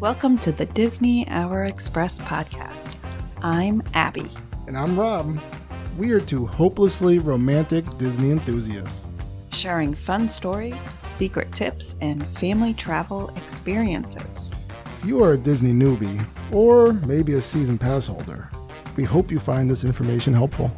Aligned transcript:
Welcome 0.00 0.38
to 0.38 0.50
the 0.50 0.64
Disney 0.64 1.28
Hour 1.28 1.66
Express 1.66 2.20
podcast. 2.20 2.94
I'm 3.42 3.82
Abby. 3.92 4.30
And 4.66 4.74
I'm 4.74 4.98
Rob. 4.98 5.38
We 5.98 6.12
are 6.12 6.20
two 6.20 6.46
hopelessly 6.46 7.18
romantic 7.18 7.84
Disney 7.98 8.30
enthusiasts. 8.30 9.10
Sharing 9.52 9.94
fun 9.94 10.30
stories, 10.30 10.96
secret 11.02 11.52
tips, 11.52 11.96
and 12.00 12.24
family 12.24 12.72
travel 12.72 13.28
experiences. 13.36 14.50
If 14.98 15.04
you 15.04 15.22
are 15.22 15.34
a 15.34 15.38
Disney 15.38 15.74
newbie, 15.74 16.24
or 16.50 16.94
maybe 16.94 17.34
a 17.34 17.42
season 17.42 17.76
pass 17.76 18.06
holder, 18.06 18.48
we 18.96 19.04
hope 19.04 19.30
you 19.30 19.38
find 19.38 19.68
this 19.68 19.84
information 19.84 20.32
helpful. 20.32 20.74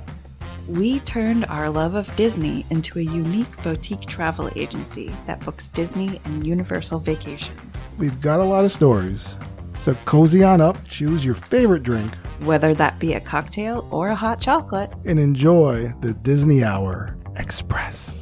We 0.69 1.01
turned 1.01 1.45
our 1.47 1.69
love 1.69 1.95
of 1.95 2.15
Disney 2.15 2.65
into 2.71 2.99
a 2.99 3.03
unique 3.03 3.63
boutique 3.63 4.07
travel 4.07 4.51
agency 4.55 5.13
that 5.27 5.41
books 5.41 5.69
Disney 5.69 6.21
and 6.25 6.47
Universal 6.47 7.01
vacations. 7.01 7.91
We've 7.99 8.21
got 8.21 8.41
a 8.41 8.45
lot 8.45 8.65
of 8.65 8.71
stories, 8.71 9.37
so 9.77 9.95
cozy 10.05 10.45
on 10.45 10.61
up, 10.61 10.77
choose 10.89 11.25
your 11.25 11.35
favorite 11.35 11.83
drink, 11.83 12.15
whether 12.41 12.75
that 12.75 12.99
be 13.01 13.15
a 13.15 13.21
cocktail 13.21 13.89
or 13.91 14.09
a 14.09 14.15
hot 14.15 14.41
chocolate, 14.41 14.93
and 15.05 15.19
enjoy 15.19 15.93
the 16.01 16.15
Disney 16.15 16.63
Hour 16.63 17.17
Express. 17.37 18.17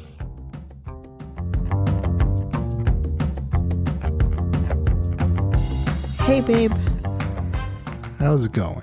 Hey, 6.21 6.41
babe. 6.41 6.73
How's 8.17 8.45
it 8.45 8.51
going? 8.51 8.81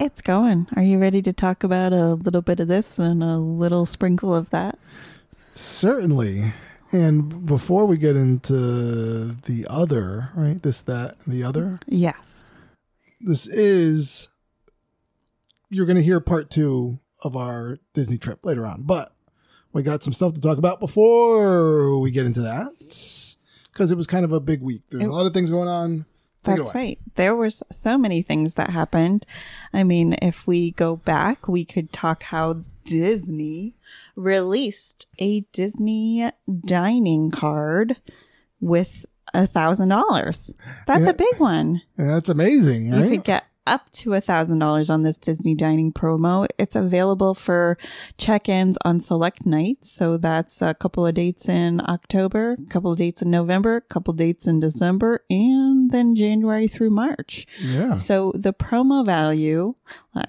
It's 0.00 0.20
going. 0.20 0.66
Are 0.74 0.82
you 0.82 0.98
ready 0.98 1.22
to 1.22 1.32
talk 1.32 1.62
about 1.62 1.92
a 1.92 2.14
little 2.14 2.42
bit 2.42 2.58
of 2.58 2.68
this 2.68 2.98
and 2.98 3.22
a 3.22 3.36
little 3.38 3.86
sprinkle 3.86 4.34
of 4.34 4.50
that? 4.50 4.78
Certainly. 5.54 6.52
And 6.90 7.46
before 7.46 7.86
we 7.86 7.96
get 7.96 8.16
into 8.16 9.32
the 9.42 9.66
other, 9.68 10.30
right? 10.34 10.60
This, 10.60 10.80
that, 10.82 11.16
the 11.26 11.44
other? 11.44 11.78
Yes. 11.86 12.50
This 13.20 13.46
is, 13.46 14.28
you're 15.70 15.86
going 15.86 15.96
to 15.96 16.02
hear 16.02 16.20
part 16.20 16.50
two 16.50 16.98
of 17.22 17.36
our 17.36 17.78
Disney 17.94 18.18
trip 18.18 18.44
later 18.44 18.66
on. 18.66 18.82
But 18.82 19.12
we 19.72 19.82
got 19.82 20.02
some 20.02 20.12
stuff 20.12 20.34
to 20.34 20.40
talk 20.40 20.58
about 20.58 20.80
before 20.80 21.98
we 22.00 22.10
get 22.10 22.26
into 22.26 22.42
that 22.42 22.68
because 23.72 23.90
it 23.92 23.96
was 23.96 24.06
kind 24.06 24.24
of 24.24 24.32
a 24.32 24.40
big 24.40 24.60
week. 24.60 24.82
There's 24.90 25.04
it, 25.04 25.08
a 25.08 25.12
lot 25.12 25.26
of 25.26 25.32
things 25.32 25.50
going 25.50 25.68
on. 25.68 26.04
That's 26.44 26.74
right. 26.74 26.98
There 27.14 27.34
was 27.34 27.62
so 27.70 27.98
many 27.98 28.22
things 28.22 28.54
that 28.54 28.70
happened. 28.70 29.26
I 29.72 29.84
mean, 29.84 30.16
if 30.22 30.46
we 30.46 30.72
go 30.72 30.96
back, 30.96 31.48
we 31.48 31.64
could 31.64 31.92
talk 31.92 32.24
how 32.24 32.64
Disney 32.84 33.74
released 34.16 35.06
a 35.18 35.40
Disney 35.52 36.30
dining 36.64 37.30
card 37.30 37.96
with 38.60 39.06
a 39.32 39.46
thousand 39.46 39.88
dollars. 39.88 40.54
That's 40.86 41.08
a 41.08 41.14
big 41.14 41.38
one. 41.38 41.82
That's 41.96 42.28
amazing. 42.28 42.90
Right? 42.90 43.02
You 43.02 43.08
could 43.08 43.24
get 43.24 43.44
up 43.66 43.90
to 43.92 44.14
a 44.14 44.20
thousand 44.20 44.58
dollars 44.58 44.90
on 44.90 45.02
this 45.02 45.16
Disney 45.16 45.54
dining 45.54 45.92
promo. 45.92 46.46
It's 46.58 46.76
available 46.76 47.34
for 47.34 47.78
check-ins 48.18 48.78
on 48.84 49.00
select 49.00 49.46
nights. 49.46 49.90
So 49.90 50.16
that's 50.16 50.60
a 50.62 50.74
couple 50.74 51.06
of 51.06 51.14
dates 51.14 51.48
in 51.48 51.80
October, 51.88 52.52
a 52.52 52.70
couple 52.70 52.92
of 52.92 52.98
dates 52.98 53.22
in 53.22 53.30
November, 53.30 53.76
a 53.76 53.80
couple 53.80 54.12
of 54.12 54.18
dates 54.18 54.46
in 54.46 54.60
December, 54.60 55.24
and 55.30 55.90
then 55.90 56.14
January 56.14 56.68
through 56.68 56.90
March. 56.90 57.46
Yeah. 57.60 57.92
So 57.92 58.32
the 58.34 58.52
promo 58.52 59.04
value, 59.04 59.74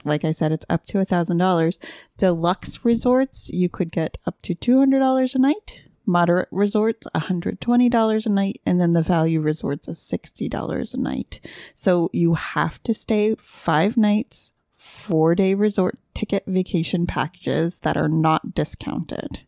like 0.03 0.23
I 0.23 0.31
said, 0.31 0.51
it's 0.51 0.65
up 0.69 0.85
to 0.85 0.99
a 0.99 1.05
thousand 1.05 1.37
dollars. 1.37 1.79
Deluxe 2.17 2.85
resorts, 2.85 3.49
you 3.49 3.69
could 3.69 3.91
get 3.91 4.17
up 4.25 4.41
to 4.43 4.55
two 4.55 4.79
hundred 4.79 4.99
dollars 4.99 5.35
a 5.35 5.39
night 5.39 5.83
moderate 6.07 6.49
resorts 6.51 7.07
$120 7.15 8.25
a 8.25 8.29
night 8.29 8.61
and 8.65 8.79
then 8.79 8.91
the 8.91 9.01
value 9.01 9.41
resorts 9.41 9.87
is 9.87 9.99
$60 9.99 10.93
a 10.93 10.97
night. 10.97 11.39
So 11.73 12.09
you 12.13 12.33
have 12.35 12.81
to 12.83 12.93
stay 12.93 13.35
five 13.35 13.97
nights 13.97 14.53
four 14.85 15.33
day 15.35 15.53
resort 15.55 15.97
ticket 16.13 16.43
vacation 16.45 17.07
packages 17.07 17.79
that 17.79 17.97
are 17.97 18.07
not 18.07 18.53
discounted. 18.53 19.41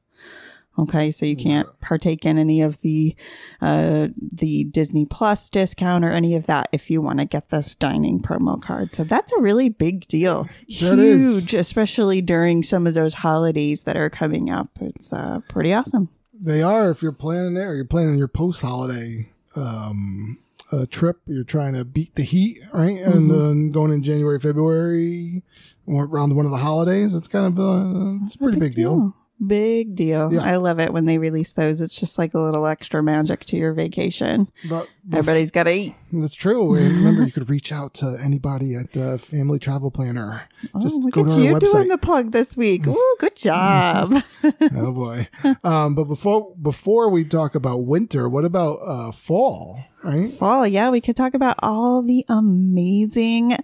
Okay 0.80 1.10
so 1.10 1.26
you 1.26 1.36
can't 1.36 1.68
partake 1.80 2.24
in 2.26 2.38
any 2.38 2.62
of 2.62 2.82
the 2.82 3.16
uh, 3.62 4.10
the 4.16 4.66
disney 4.66 5.06
plus 5.06 5.50
discount 5.50 6.06
or 6.06 6.12
any 6.12 6.36
of 6.36 6.46
that 6.46 6.70
if 6.72 6.92
you 6.92 7.02
want 7.02 7.20
to 7.20 7.26
get 7.26 7.50
this 7.50 7.76
dining 7.76 8.20
promo 8.20 8.62
card. 8.62 8.96
So 8.96 9.04
that's 9.04 9.32
a 9.32 9.40
really 9.40 9.70
big 9.70 10.08
deal. 10.08 10.44
That 10.44 10.98
huge 10.98 11.54
is. 11.54 11.60
especially 11.60 12.22
during 12.22 12.62
some 12.62 12.86
of 12.86 12.94
those 12.94 13.16
holidays 13.16 13.86
that 13.86 13.98
are 13.98 14.10
coming 14.10 14.50
up. 14.50 14.70
It's 14.82 15.14
uh, 15.14 15.40
pretty 15.48 15.74
awesome 15.74 16.10
they 16.40 16.62
are 16.62 16.90
if 16.90 17.02
you're 17.02 17.12
planning 17.12 17.54
there. 17.54 17.76
You're 17.76 17.86
planning 17.86 18.18
your 18.18 18.28
post 18.28 18.62
holiday 18.62 19.30
um, 19.56 20.38
uh, 20.72 20.86
trip. 20.90 21.22
You're 21.26 21.44
trying 21.44 21.74
to 21.74 21.86
beat 21.86 22.16
the 22.16 22.24
heat, 22.24 22.60
right? 22.74 22.98
Mm-hmm. 22.98 23.12
And 23.12 23.32
then 23.32 23.72
going 23.72 23.92
in 23.92 24.04
January, 24.04 24.40
February, 24.40 25.44
around 25.88 26.36
one 26.36 26.46
of 26.46 26.52
the 26.52 26.58
holidays. 26.58 27.16
It's 27.16 27.28
kind 27.28 27.46
of 27.46 27.60
uh, 27.60 28.24
it's 28.24 28.36
a 28.36 28.40
pretty 28.40 28.60
big, 28.60 28.70
big 28.70 28.76
deal. 28.76 28.96
deal. 28.98 29.16
Big 29.46 29.96
deal. 29.96 30.34
Yeah. 30.34 30.42
I 30.42 30.56
love 30.56 30.80
it 30.80 30.92
when 30.92 31.06
they 31.06 31.20
release 31.20 31.54
those. 31.54 31.80
It's 31.80 31.96
just 31.96 32.18
like 32.18 32.34
a 32.34 32.40
little 32.40 32.66
extra 32.66 33.04
magic 33.04 33.46
to 33.46 33.56
your 33.56 33.72
vacation. 33.72 34.48
But 34.68 34.88
Everybody's 35.14 35.52
got 35.52 35.64
to 35.64 35.74
eat. 35.74 35.94
That's 36.12 36.34
true. 36.34 36.76
remember, 36.76 37.22
you 37.22 37.32
could 37.32 37.48
reach 37.48 37.72
out 37.72 37.94
to 37.96 38.18
anybody 38.20 38.74
at 38.74 38.94
the 38.94 39.20
Family 39.20 39.60
Travel 39.60 39.92
Planner. 39.92 40.50
Oh, 40.74 40.82
just 40.82 41.02
look 41.02 41.18
at 41.18 41.38
you 41.38 41.60
doing 41.60 41.88
the 41.88 41.98
plug 41.98 42.32
this 42.32 42.58
week. 42.58 42.88
Ooh, 42.88 43.16
good 43.20 43.36
job. 43.36 44.24
oh 44.44 44.92
boy. 44.92 45.28
Um, 45.64 45.96
but 45.96 46.06
before 46.06 46.56
before 46.62 47.10
we 47.10 47.24
talk 47.24 47.56
about 47.56 47.84
winter, 47.84 48.28
what 48.28 48.46
about 48.46 48.80
uh, 48.84 49.12
fall? 49.12 49.84
Right? 50.04 50.30
Fall, 50.30 50.68
yeah, 50.68 50.90
we 50.90 51.02
could 51.02 51.16
talk 51.16 51.34
about 51.34 51.58
all 51.64 52.04
the 52.04 52.24
amazing 52.30 53.58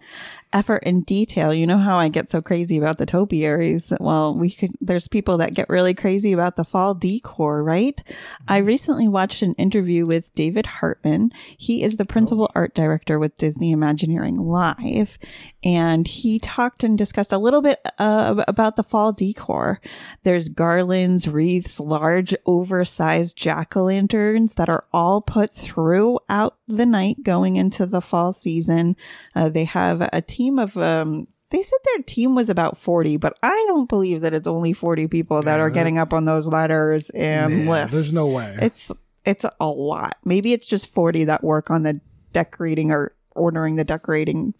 effort 0.52 0.84
and 0.86 1.06
detail. 1.06 1.54
You 1.54 1.68
know 1.68 1.78
how 1.78 1.98
I 1.98 2.10
get 2.10 2.30
so 2.30 2.42
crazy 2.42 2.78
about 2.78 2.98
the 2.98 3.06
topiaries. 3.06 3.94
Well, 4.00 4.36
we 4.36 4.52
could, 4.52 4.72
there's 4.82 5.08
people 5.08 5.38
that 5.38 5.54
get 5.54 5.70
really 5.70 5.94
crazy 5.94 6.34
about 6.34 6.56
the 6.56 6.64
fall 6.64 6.96
decor, 6.96 7.64
right? 7.64 8.02
I 8.48 8.60
mm-hmm. 8.60 8.68
recently 8.68 9.08
watched 9.08 9.42
an 9.42 9.54
interview 9.54 10.06
with 10.06 10.34
David 10.36 10.66
Hartman. 10.66 11.32
He 11.58 11.84
is 11.84 11.98
the 11.98 12.06
principal 12.06 12.46
oh. 12.50 12.54
art 12.56 12.74
director 12.74 13.20
with 13.20 13.38
Disney 13.38 13.72
Imagineering 13.72 14.36
Live. 14.36 15.18
And 15.64 16.08
he 16.08 16.40
talked 16.40 16.83
and 16.84 16.98
discussed 16.98 17.34
a 17.34 17.38
little 17.38 17.62
bit 17.62 17.80
uh, 18.00 18.44
about 18.48 18.76
the 18.76 18.84
fall 18.84 19.12
decor. 19.12 19.80
There's 20.24 20.50
garlands, 20.50 21.28
wreaths, 21.28 21.80
large 21.80 22.36
oversized 22.46 23.38
jack 23.38 23.76
o' 23.76 23.86
lanterns 23.86 24.56
that 24.56 24.70
are 24.70 24.86
all 24.92 25.22
put 25.22 25.54
throughout 25.54 26.58
the 26.68 26.86
night 26.86 27.24
going 27.24 27.56
into 27.56 27.86
the 27.86 28.02
fall 28.02 28.34
season. 28.34 28.96
Uh, 29.36 29.50
they 29.50 29.66
have 29.66 30.08
a 30.14 30.22
team 30.22 30.60
of 30.60 30.78
um, 30.78 31.28
they 31.54 31.62
said 31.62 31.80
their 31.86 32.04
team 32.04 32.34
was 32.34 32.50
about 32.50 32.78
40, 32.78 33.18
but 33.18 33.38
I 33.44 33.64
don't 33.68 33.88
believe 33.88 34.22
that 34.22 34.34
it's 34.34 34.48
only 34.48 34.74
40 34.74 35.08
people 35.08 35.44
that 35.44 35.60
are 35.60 35.70
getting 35.70 36.00
up 36.00 36.12
on 36.12 36.26
those 36.26 36.48
ladders 36.48 37.12
and 37.12 37.66
yeah, 37.66 37.72
lifts. 37.72 37.94
There's 37.94 38.14
no 38.14 38.26
way. 38.26 38.58
It's 38.60 38.92
it's 39.24 39.46
a 39.60 39.68
lot. 39.68 40.18
Maybe 40.26 40.54
it's 40.54 40.68
just 40.68 40.92
40 40.92 41.26
that 41.26 41.44
work 41.44 41.70
on 41.70 41.84
the 41.84 42.02
decorating 42.32 42.92
or 42.92 43.16
ordering 43.36 43.76
the 43.76 43.84
decorating 43.84 44.54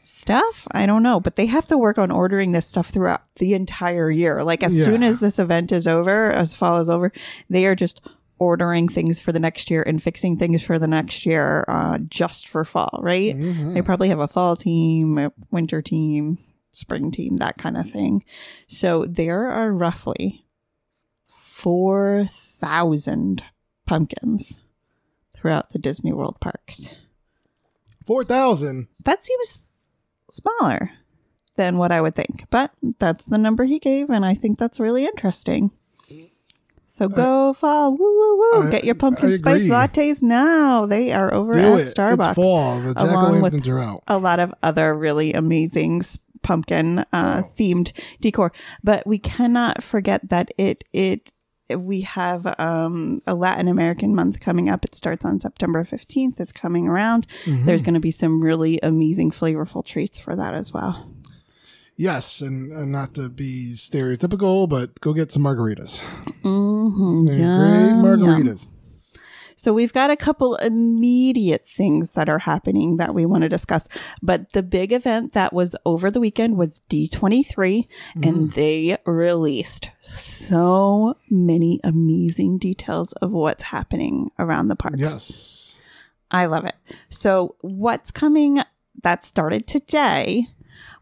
stuff. 0.00 0.66
I 0.72 0.86
don't 0.86 1.02
know, 1.02 1.20
but 1.20 1.36
they 1.36 1.46
have 1.46 1.66
to 1.68 1.78
work 1.78 1.98
on 1.98 2.10
ordering 2.10 2.52
this 2.52 2.66
stuff 2.66 2.88
throughout 2.88 3.22
the 3.36 3.54
entire 3.54 4.10
year. 4.10 4.42
Like 4.42 4.62
as 4.62 4.76
yeah. 4.76 4.84
soon 4.84 5.02
as 5.02 5.20
this 5.20 5.38
event 5.38 5.72
is 5.72 5.86
over, 5.86 6.30
as 6.30 6.54
fall 6.54 6.78
is 6.78 6.90
over, 6.90 7.12
they 7.48 7.66
are 7.66 7.74
just 7.74 8.00
ordering 8.38 8.88
things 8.88 9.20
for 9.20 9.32
the 9.32 9.40
next 9.40 9.70
year 9.70 9.82
and 9.86 10.02
fixing 10.02 10.36
things 10.36 10.62
for 10.62 10.78
the 10.78 10.86
next 10.86 11.26
year 11.26 11.64
uh, 11.68 11.98
just 12.08 12.48
for 12.48 12.64
fall, 12.64 13.00
right? 13.02 13.36
Mm-hmm. 13.36 13.74
They 13.74 13.82
probably 13.82 14.08
have 14.08 14.20
a 14.20 14.28
fall 14.28 14.56
team, 14.56 15.18
a 15.18 15.32
winter 15.50 15.82
team, 15.82 16.38
spring 16.72 17.10
team, 17.10 17.36
that 17.38 17.58
kind 17.58 17.76
of 17.76 17.90
thing. 17.90 18.24
So 18.68 19.04
there 19.06 19.50
are 19.50 19.72
roughly 19.72 20.46
4,000 21.26 23.42
pumpkins 23.86 24.60
throughout 25.34 25.70
the 25.70 25.78
Disney 25.78 26.12
World 26.12 26.40
parks. 26.40 27.00
4,000. 28.06 28.88
That 29.04 29.22
seems 29.22 29.67
smaller 30.30 30.92
than 31.56 31.78
what 31.78 31.92
I 31.92 32.00
would 32.00 32.14
think, 32.14 32.44
but 32.50 32.70
that's 32.98 33.24
the 33.24 33.38
number 33.38 33.64
he 33.64 33.78
gave, 33.78 34.10
and 34.10 34.24
I 34.24 34.34
think 34.34 34.58
that's 34.58 34.80
really 34.80 35.04
interesting. 35.04 35.72
So 36.90 37.06
go 37.06 37.50
uh, 37.50 37.52
fall, 37.52 37.90
woo 37.92 37.98
woo 37.98 38.36
woo! 38.38 38.66
I, 38.66 38.70
Get 38.70 38.84
your 38.84 38.94
pumpkin 38.94 39.36
spice 39.36 39.64
lattes 39.64 40.22
now. 40.22 40.86
They 40.86 41.12
are 41.12 41.32
over 41.32 41.52
Do 41.52 41.58
at 41.60 41.80
it. 41.80 41.94
Starbucks. 41.94 42.30
It's 42.30 42.40
fall. 42.40 42.80
The 42.80 42.94
along 42.96 43.42
with 43.42 43.68
are 43.68 43.78
out. 43.78 44.02
a 44.08 44.18
lot 44.18 44.40
of 44.40 44.54
other 44.62 44.94
really 44.94 45.34
amazing 45.34 46.02
pumpkin 46.42 47.00
uh, 47.12 47.42
oh. 47.44 47.50
themed 47.58 47.92
decor. 48.22 48.52
But 48.82 49.06
we 49.06 49.18
cannot 49.18 49.82
forget 49.82 50.30
that 50.30 50.50
it 50.56 50.84
it 50.94 51.32
we 51.76 52.02
have 52.02 52.46
um, 52.58 53.20
a 53.26 53.34
Latin 53.34 53.68
American 53.68 54.14
month 54.14 54.40
coming 54.40 54.68
up. 54.68 54.84
It 54.84 54.94
starts 54.94 55.24
on 55.24 55.40
September 55.40 55.84
15th. 55.84 56.40
It's 56.40 56.52
coming 56.52 56.88
around. 56.88 57.26
Mm-hmm. 57.44 57.66
There's 57.66 57.82
going 57.82 57.94
to 57.94 58.00
be 58.00 58.10
some 58.10 58.42
really 58.42 58.78
amazing, 58.82 59.30
flavorful 59.30 59.84
treats 59.84 60.18
for 60.18 60.34
that 60.36 60.54
as 60.54 60.72
well. 60.72 61.10
Yes, 61.96 62.40
and, 62.40 62.70
and 62.70 62.92
not 62.92 63.14
to 63.14 63.28
be 63.28 63.72
stereotypical, 63.72 64.68
but 64.68 65.00
go 65.00 65.12
get 65.12 65.32
some 65.32 65.42
margaritas. 65.42 66.00
Mm-hmm. 66.44 67.26
Great 67.26 67.36
margaritas. 67.36 68.66
So 69.58 69.72
we've 69.72 69.92
got 69.92 70.08
a 70.08 70.16
couple 70.16 70.54
immediate 70.54 71.66
things 71.66 72.12
that 72.12 72.28
are 72.28 72.38
happening 72.38 72.96
that 72.98 73.12
we 73.12 73.26
want 73.26 73.42
to 73.42 73.48
discuss. 73.48 73.88
But 74.22 74.52
the 74.52 74.62
big 74.62 74.92
event 74.92 75.32
that 75.32 75.52
was 75.52 75.74
over 75.84 76.12
the 76.12 76.20
weekend 76.20 76.56
was 76.56 76.80
D23 76.88 77.88
and 78.22 78.50
mm. 78.50 78.54
they 78.54 78.98
released 79.04 79.90
so 80.02 81.16
many 81.28 81.80
amazing 81.82 82.58
details 82.58 83.12
of 83.14 83.32
what's 83.32 83.64
happening 83.64 84.30
around 84.38 84.68
the 84.68 84.76
parks. 84.76 85.00
Yes. 85.00 85.78
I 86.30 86.46
love 86.46 86.64
it. 86.64 86.76
So 87.10 87.56
what's 87.60 88.12
coming 88.12 88.60
that 89.02 89.24
started 89.24 89.66
today 89.66 90.46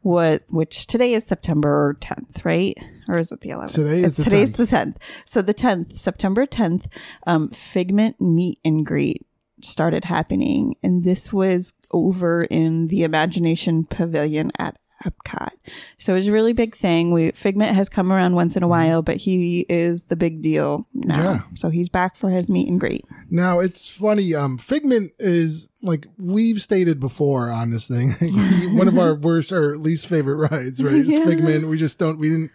was 0.06 0.40
which 0.50 0.86
today 0.86 1.14
is 1.14 1.24
September 1.24 1.96
10th, 2.00 2.44
right? 2.44 2.74
Or 3.08 3.18
is 3.18 3.32
it 3.32 3.40
the 3.40 3.50
11th? 3.50 3.74
Today 3.74 3.98
is 3.98 4.04
It's- 4.04 4.16
the 4.16 4.24
today's 4.24 4.52
10th. 4.52 4.56
the 4.56 4.66
10th. 4.66 4.96
So 5.26 5.42
the 5.42 5.54
10th, 5.54 5.96
September 5.98 6.46
10th, 6.46 6.86
um, 7.26 7.48
Figment 7.50 8.20
meet 8.20 8.58
and 8.64 8.86
greet 8.86 9.26
started 9.62 10.04
happening, 10.04 10.76
and 10.82 11.02
this 11.02 11.32
was 11.32 11.72
over 11.90 12.44
in 12.44 12.86
the 12.88 13.02
Imagination 13.02 13.84
Pavilion 13.84 14.52
at 14.58 14.76
Epcot. 15.04 15.50
So 15.98 16.12
it 16.12 16.16
was 16.16 16.28
a 16.28 16.32
really 16.32 16.52
big 16.52 16.74
thing. 16.74 17.12
We 17.12 17.30
Figment 17.32 17.74
has 17.74 17.88
come 17.88 18.10
around 18.12 18.34
once 18.34 18.56
in 18.56 18.62
a 18.62 18.68
while, 18.68 19.02
but 19.02 19.16
he 19.16 19.66
is 19.68 20.04
the 20.04 20.16
big 20.16 20.42
deal 20.42 20.86
now. 20.94 21.14
Mm-hmm. 21.14 21.22
Yeah. 21.24 21.40
So 21.54 21.68
he's 21.70 21.88
back 21.88 22.16
for 22.16 22.30
his 22.30 22.48
meet 22.48 22.68
and 22.68 22.80
greet. 22.80 23.04
Now 23.30 23.58
it's 23.60 23.88
funny. 23.88 24.34
Um, 24.34 24.58
Figment 24.58 25.12
is 25.18 25.68
like 25.82 26.06
we've 26.18 26.62
stated 26.62 26.98
before 27.00 27.50
on 27.50 27.70
this 27.70 27.86
thing. 27.86 28.12
one 28.76 28.88
of 28.88 28.98
our 28.98 29.14
worst 29.20 29.52
or 29.52 29.76
least 29.78 30.06
favorite 30.06 30.50
rides, 30.50 30.82
right? 30.82 30.94
It's 30.94 31.08
Yeah. 31.08 31.24
Figment. 31.24 31.68
We 31.68 31.76
just 31.76 31.98
don't. 31.98 32.18
We 32.18 32.30
didn't. 32.30 32.50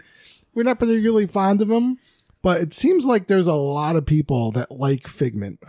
We're 0.54 0.64
not 0.64 0.80
particularly 0.80 1.28
fond 1.28 1.62
of 1.62 1.70
him. 1.70 1.98
But 2.44 2.60
it 2.62 2.74
seems 2.74 3.06
like 3.06 3.28
there's 3.28 3.46
a 3.46 3.54
lot 3.54 3.96
of 3.96 4.06
people 4.08 4.52
that 4.54 4.72
like 4.72 5.08
Figment. 5.08 5.60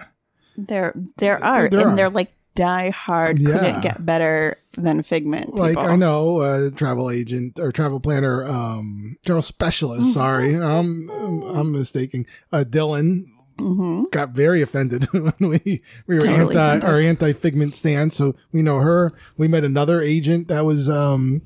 There, 0.57 0.95
there 1.19 1.43
are, 1.45 1.69
There 1.69 1.81
and 1.81 1.91
are. 1.91 1.97
they're 1.97 2.11
like 2.11 2.31
die 2.55 2.89
hard. 2.91 3.39
Yeah. 3.39 3.59
Couldn't 3.59 3.81
get 3.83 4.07
better 4.07 4.57
than 4.79 5.03
Figment. 5.03 5.55
Like 5.55 5.73
people. 5.77 5.85
I 5.91 5.97
know, 5.97 6.39
uh, 6.39 6.71
travel 6.71 7.11
agent 7.11 7.59
or 7.59 7.73
travel 7.73 8.01
planner, 8.01 8.45
um, 8.47 9.17
travel 9.25 9.43
specialist. 9.43 10.13
Sorry, 10.15 10.55
I'm 10.57 11.09
I'm 11.11 11.73
mistaking. 11.73 12.27
Uh, 12.53 12.65
Dylan 12.69 13.27
Mhm. 13.59 14.11
got 14.11 14.31
very 14.31 14.63
offended 14.63 15.05
when 15.13 15.35
we 15.39 15.83
we 16.07 16.15
were 16.17 16.21
Totally 16.23 16.39
anti 16.57 16.67
offended. 16.69 16.85
our 16.89 16.99
anti 16.99 17.33
figment 17.35 17.75
stand. 17.75 18.13
So 18.13 18.35
we 18.51 18.63
know 18.63 18.79
her. 18.79 19.13
We 19.37 19.47
met 19.47 19.63
another 19.65 20.01
agent 20.01 20.49
that 20.49 20.65
was 20.65 20.89
um 20.89 21.43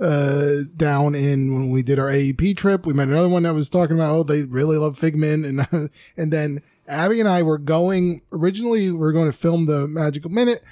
uh 0.00 0.62
down 0.76 1.14
in 1.14 1.52
when 1.52 1.70
we 1.70 1.82
did 1.82 1.98
our 1.98 2.08
AEP 2.08 2.56
trip. 2.56 2.86
We 2.86 2.94
met 2.94 3.08
another 3.08 3.28
one 3.28 3.42
that 3.42 3.52
was 3.54 3.68
talking 3.68 3.94
about 3.96 4.16
oh 4.16 4.22
they 4.22 4.44
really 4.44 4.78
love 4.78 4.98
figment 4.98 5.44
and 5.44 5.90
and 6.16 6.32
then 6.32 6.62
Abby 6.88 7.20
and 7.20 7.28
I 7.28 7.42
were 7.42 7.58
going 7.58 8.22
originally 8.32 8.90
we 8.90 9.06
are 9.06 9.12
going 9.12 9.30
to 9.30 9.36
film 9.36 9.66
the 9.66 9.86
magical 9.86 10.30
minute 10.30 10.62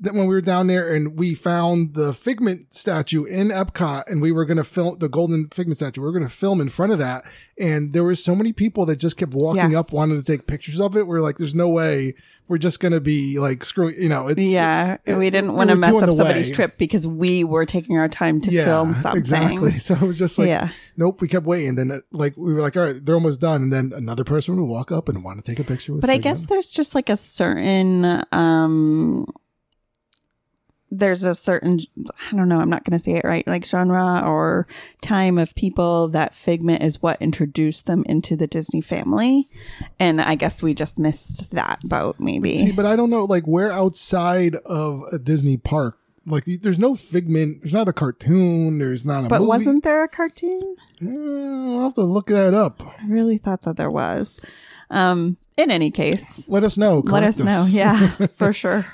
that 0.00 0.14
when 0.14 0.26
we 0.26 0.34
were 0.34 0.40
down 0.40 0.66
there 0.68 0.94
and 0.94 1.18
we 1.18 1.34
found 1.34 1.94
the 1.94 2.12
figment 2.12 2.72
statue 2.72 3.24
in 3.24 3.48
Epcot 3.48 4.04
and 4.06 4.22
we 4.22 4.30
were 4.32 4.44
going 4.44 4.56
to 4.58 4.64
film 4.64 4.98
the 4.98 5.08
golden 5.08 5.48
figment 5.48 5.76
statue. 5.76 6.00
We 6.00 6.06
were 6.06 6.12
going 6.12 6.28
to 6.28 6.34
film 6.34 6.60
in 6.60 6.68
front 6.68 6.92
of 6.92 6.98
that. 6.98 7.24
And 7.58 7.92
there 7.92 8.04
were 8.04 8.14
so 8.14 8.34
many 8.36 8.52
people 8.52 8.86
that 8.86 8.96
just 8.96 9.16
kept 9.16 9.34
walking 9.34 9.72
Yes. 9.72 9.74
up, 9.88 9.92
wanting 9.92 10.16
to 10.16 10.24
take 10.24 10.46
pictures 10.46 10.80
of 10.80 10.96
it. 10.96 11.06
We're 11.08 11.20
like, 11.20 11.38
there's 11.38 11.54
no 11.56 11.68
way 11.68 12.14
we're 12.46 12.58
just 12.58 12.78
going 12.80 12.92
to 12.92 13.00
be 13.00 13.38
like 13.38 13.64
screwing, 13.64 13.96
you 14.00 14.08
know, 14.08 14.28
it's, 14.28 14.40
Yeah, 14.40 14.96
it- 15.04 15.16
we 15.16 15.28
didn't 15.30 15.54
want 15.54 15.68
to 15.70 15.76
mess 15.76 16.00
up 16.02 16.10
somebody's 16.14 16.48
way. 16.48 16.54
trip 16.54 16.78
because 16.78 17.06
we 17.06 17.42
were 17.44 17.66
taking 17.66 17.98
our 17.98 18.08
time 18.08 18.40
to 18.42 18.50
film 18.50 18.94
something. 18.94 19.18
Exactly. 19.18 19.78
So 19.80 19.94
it 19.94 20.00
was 20.02 20.18
just 20.18 20.38
like, 20.38 20.48
yeah, 20.48 20.68
nope, 20.96 21.20
we 21.20 21.28
kept 21.28 21.44
waiting. 21.44 21.74
Then 21.74 21.90
uh, 21.90 21.98
like, 22.12 22.36
we 22.36 22.54
were 22.54 22.60
like, 22.62 22.76
all 22.76 22.84
right, 22.84 23.04
they're 23.04 23.16
almost 23.16 23.40
done. 23.40 23.64
And 23.64 23.72
then 23.72 23.92
another 23.94 24.24
person 24.24 24.56
would 24.56 24.64
walk 24.64 24.90
up 24.92 25.08
and 25.08 25.24
want 25.24 25.44
to 25.44 25.50
take 25.50 25.58
a 25.58 25.64
picture 25.64 25.92
with 25.92 26.00
but 26.00 26.10
I 26.10 26.16
guess 26.18 26.44
there's 26.44 26.70
just 26.70 26.94
like 26.94 27.08
a 27.10 27.16
certain 27.16 28.22
um 28.32 29.26
there's 30.90 31.24
a 31.24 31.34
certain 31.34 31.80
I 32.30 32.36
don't 32.36 32.48
know, 32.48 32.60
I'm 32.60 32.70
not 32.70 32.84
going 32.84 32.96
to 32.96 33.02
say 33.02 33.12
it 33.12 33.24
right, 33.24 33.46
like 33.46 33.64
genre 33.64 34.22
or 34.24 34.66
time 35.00 35.38
of 35.38 35.54
people 35.54 36.08
that 36.08 36.34
Figment 36.34 36.82
is 36.82 37.02
what 37.02 37.20
introduced 37.20 37.86
them 37.86 38.04
into 38.06 38.36
the 38.36 38.46
Disney 38.46 38.80
family. 38.80 39.48
And 39.98 40.20
I 40.20 40.34
guess 40.34 40.62
we 40.62 40.74
just 40.74 40.98
missed 40.98 41.50
that 41.50 41.80
boat 41.84 42.16
maybe. 42.18 42.58
See, 42.58 42.72
but 42.72 42.86
I 42.86 42.96
don't 42.96 43.10
know, 43.10 43.24
like, 43.24 43.44
where 43.44 43.70
outside 43.70 44.54
of 44.66 45.02
a 45.12 45.18
Disney 45.18 45.56
park, 45.56 45.98
like, 46.26 46.44
there's 46.62 46.78
no 46.78 46.94
figment. 46.94 47.62
There's 47.62 47.72
not 47.72 47.88
a 47.88 47.92
cartoon. 47.92 48.78
There's 48.78 49.04
not 49.04 49.24
a 49.24 49.28
but 49.28 49.40
movie. 49.40 49.48
wasn't 49.48 49.84
there 49.84 50.04
a 50.04 50.08
cartoon? 50.08 50.76
I'll 51.02 51.82
have 51.82 51.94
to 51.94 52.02
look 52.02 52.26
that 52.26 52.52
up. 52.54 52.82
I 52.82 53.06
really 53.06 53.38
thought 53.38 53.62
that 53.62 53.76
there 53.76 53.90
was. 53.90 54.36
Um, 54.90 55.38
in 55.58 55.72
any 55.72 55.90
case, 55.90 56.48
Let 56.48 56.62
us 56.62 56.78
know. 56.78 56.98
let 57.00 57.22
correct 57.22 57.26
us 57.26 57.38
know. 57.42 57.66
Yeah, 57.68 58.10
for 58.32 58.52
sure. 58.52 58.86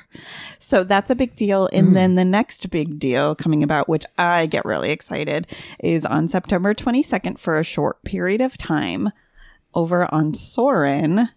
So 0.59 0.83
that's 0.83 1.11
a 1.11 1.15
big 1.15 1.37
deal. 1.37 1.69
And 1.75 1.89
mm. 1.89 1.95
then 1.95 2.15
the 2.15 2.25
next 2.25 2.71
big 2.71 2.99
deal 2.99 3.35
coming 3.35 3.63
about, 3.63 3.87
which 3.87 4.07
I 4.17 4.47
get 4.47 4.65
really 4.65 4.91
excited, 4.91 5.47
is 5.79 6.07
on 6.07 6.27
September 6.27 6.73
22nd 6.73 7.39
for 7.39 7.59
a 7.59 7.63
short 7.63 8.03
period 8.03 8.41
of 8.41 8.57
time 8.57 9.11
over 9.75 10.13
on 10.13 10.33
Soarin', 10.33 11.29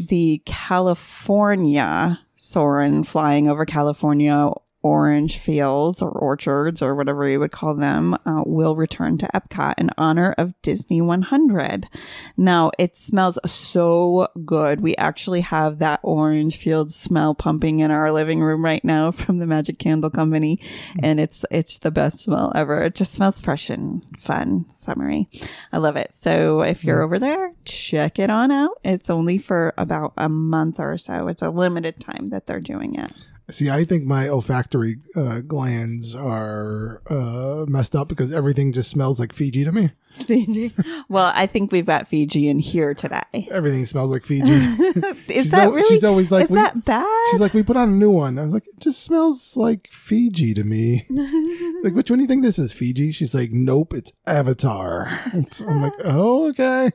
the 0.00 0.40
California 0.46 2.20
Soarin' 2.34 3.04
flying 3.04 3.46
over 3.46 3.66
California 3.66 4.50
orange 4.82 5.38
fields 5.38 6.00
or 6.00 6.10
orchards 6.10 6.80
or 6.80 6.94
whatever 6.94 7.28
you 7.28 7.38
would 7.38 7.52
call 7.52 7.74
them 7.74 8.14
uh, 8.26 8.42
will 8.46 8.76
return 8.76 9.18
to 9.18 9.28
Epcot 9.34 9.74
in 9.78 9.90
honor 9.98 10.34
of 10.38 10.54
Disney 10.62 11.00
100. 11.00 11.88
Now 12.36 12.70
it 12.78 12.96
smells 12.96 13.38
so 13.44 14.28
good. 14.44 14.80
We 14.80 14.96
actually 14.96 15.42
have 15.42 15.78
that 15.78 16.00
orange 16.02 16.56
field 16.56 16.92
smell 16.92 17.34
pumping 17.34 17.80
in 17.80 17.90
our 17.90 18.10
living 18.12 18.40
room 18.40 18.64
right 18.64 18.84
now 18.84 19.10
from 19.10 19.38
the 19.38 19.46
Magic 19.46 19.78
Candle 19.78 20.10
Company, 20.10 20.58
and 21.02 21.20
it's 21.20 21.44
it's 21.50 21.78
the 21.78 21.90
best 21.90 22.20
smell 22.20 22.52
ever. 22.54 22.82
It 22.82 22.94
just 22.94 23.12
smells 23.12 23.40
fresh 23.40 23.70
and 23.70 24.02
fun, 24.18 24.66
summery. 24.68 25.28
I 25.72 25.78
love 25.78 25.96
it. 25.96 26.14
So 26.14 26.62
if 26.62 26.84
you're 26.84 27.02
over 27.02 27.18
there, 27.18 27.52
check 27.64 28.18
it 28.18 28.30
on 28.30 28.50
out. 28.50 28.78
It's 28.84 29.10
only 29.10 29.38
for 29.38 29.74
about 29.76 30.12
a 30.16 30.28
month 30.28 30.80
or 30.80 30.96
so. 30.98 31.28
It's 31.28 31.42
a 31.42 31.50
limited 31.50 32.00
time 32.00 32.26
that 32.26 32.46
they're 32.46 32.60
doing 32.60 32.94
it. 32.94 33.12
See, 33.50 33.70
I 33.70 33.84
think 33.84 34.04
my 34.04 34.28
olfactory 34.28 34.96
uh, 35.16 35.40
glands 35.40 36.14
are 36.14 37.02
uh, 37.10 37.64
messed 37.68 37.94
up 37.96 38.08
because 38.08 38.32
everything 38.32 38.72
just 38.72 38.90
smells 38.90 39.18
like 39.20 39.32
Fiji 39.32 39.64
to 39.64 39.72
me. 39.72 39.90
Fiji. 40.12 40.74
Well, 41.08 41.30
I 41.36 41.46
think 41.46 41.70
we've 41.70 41.86
got 41.86 42.08
Fiji 42.08 42.48
in 42.48 42.58
here 42.58 42.94
today. 42.94 43.48
Everything 43.50 43.86
smells 43.86 44.10
like 44.10 44.24
Fiji. 44.24 44.50
Is 44.52 45.14
She's 45.28 45.50
that 45.52 45.64
al- 45.64 45.72
really? 45.72 45.86
she's 45.88 46.02
always 46.02 46.32
like, 46.32 46.46
is 46.46 46.50
we- 46.50 46.56
that 46.56 46.84
bad? 46.84 47.06
She's 47.30 47.40
like, 47.40 47.54
we 47.54 47.62
put 47.62 47.76
on 47.76 47.88
a 47.90 47.92
new 47.92 48.10
one. 48.10 48.36
I 48.38 48.42
was 48.42 48.52
like, 48.52 48.66
it 48.66 48.80
just 48.80 49.04
smells 49.04 49.56
like 49.56 49.86
Fiji 49.92 50.52
to 50.54 50.64
me. 50.64 51.04
like, 51.84 51.94
which 51.94 52.10
one 52.10 52.18
do 52.18 52.24
you 52.24 52.28
think 52.28 52.42
this 52.42 52.58
is? 52.58 52.72
Fiji? 52.72 53.12
She's 53.12 53.36
like, 53.36 53.52
nope, 53.52 53.94
it's 53.94 54.12
Avatar. 54.26 55.20
I'm 55.32 55.82
like, 55.82 55.92
oh, 56.04 56.48
okay. 56.48 56.90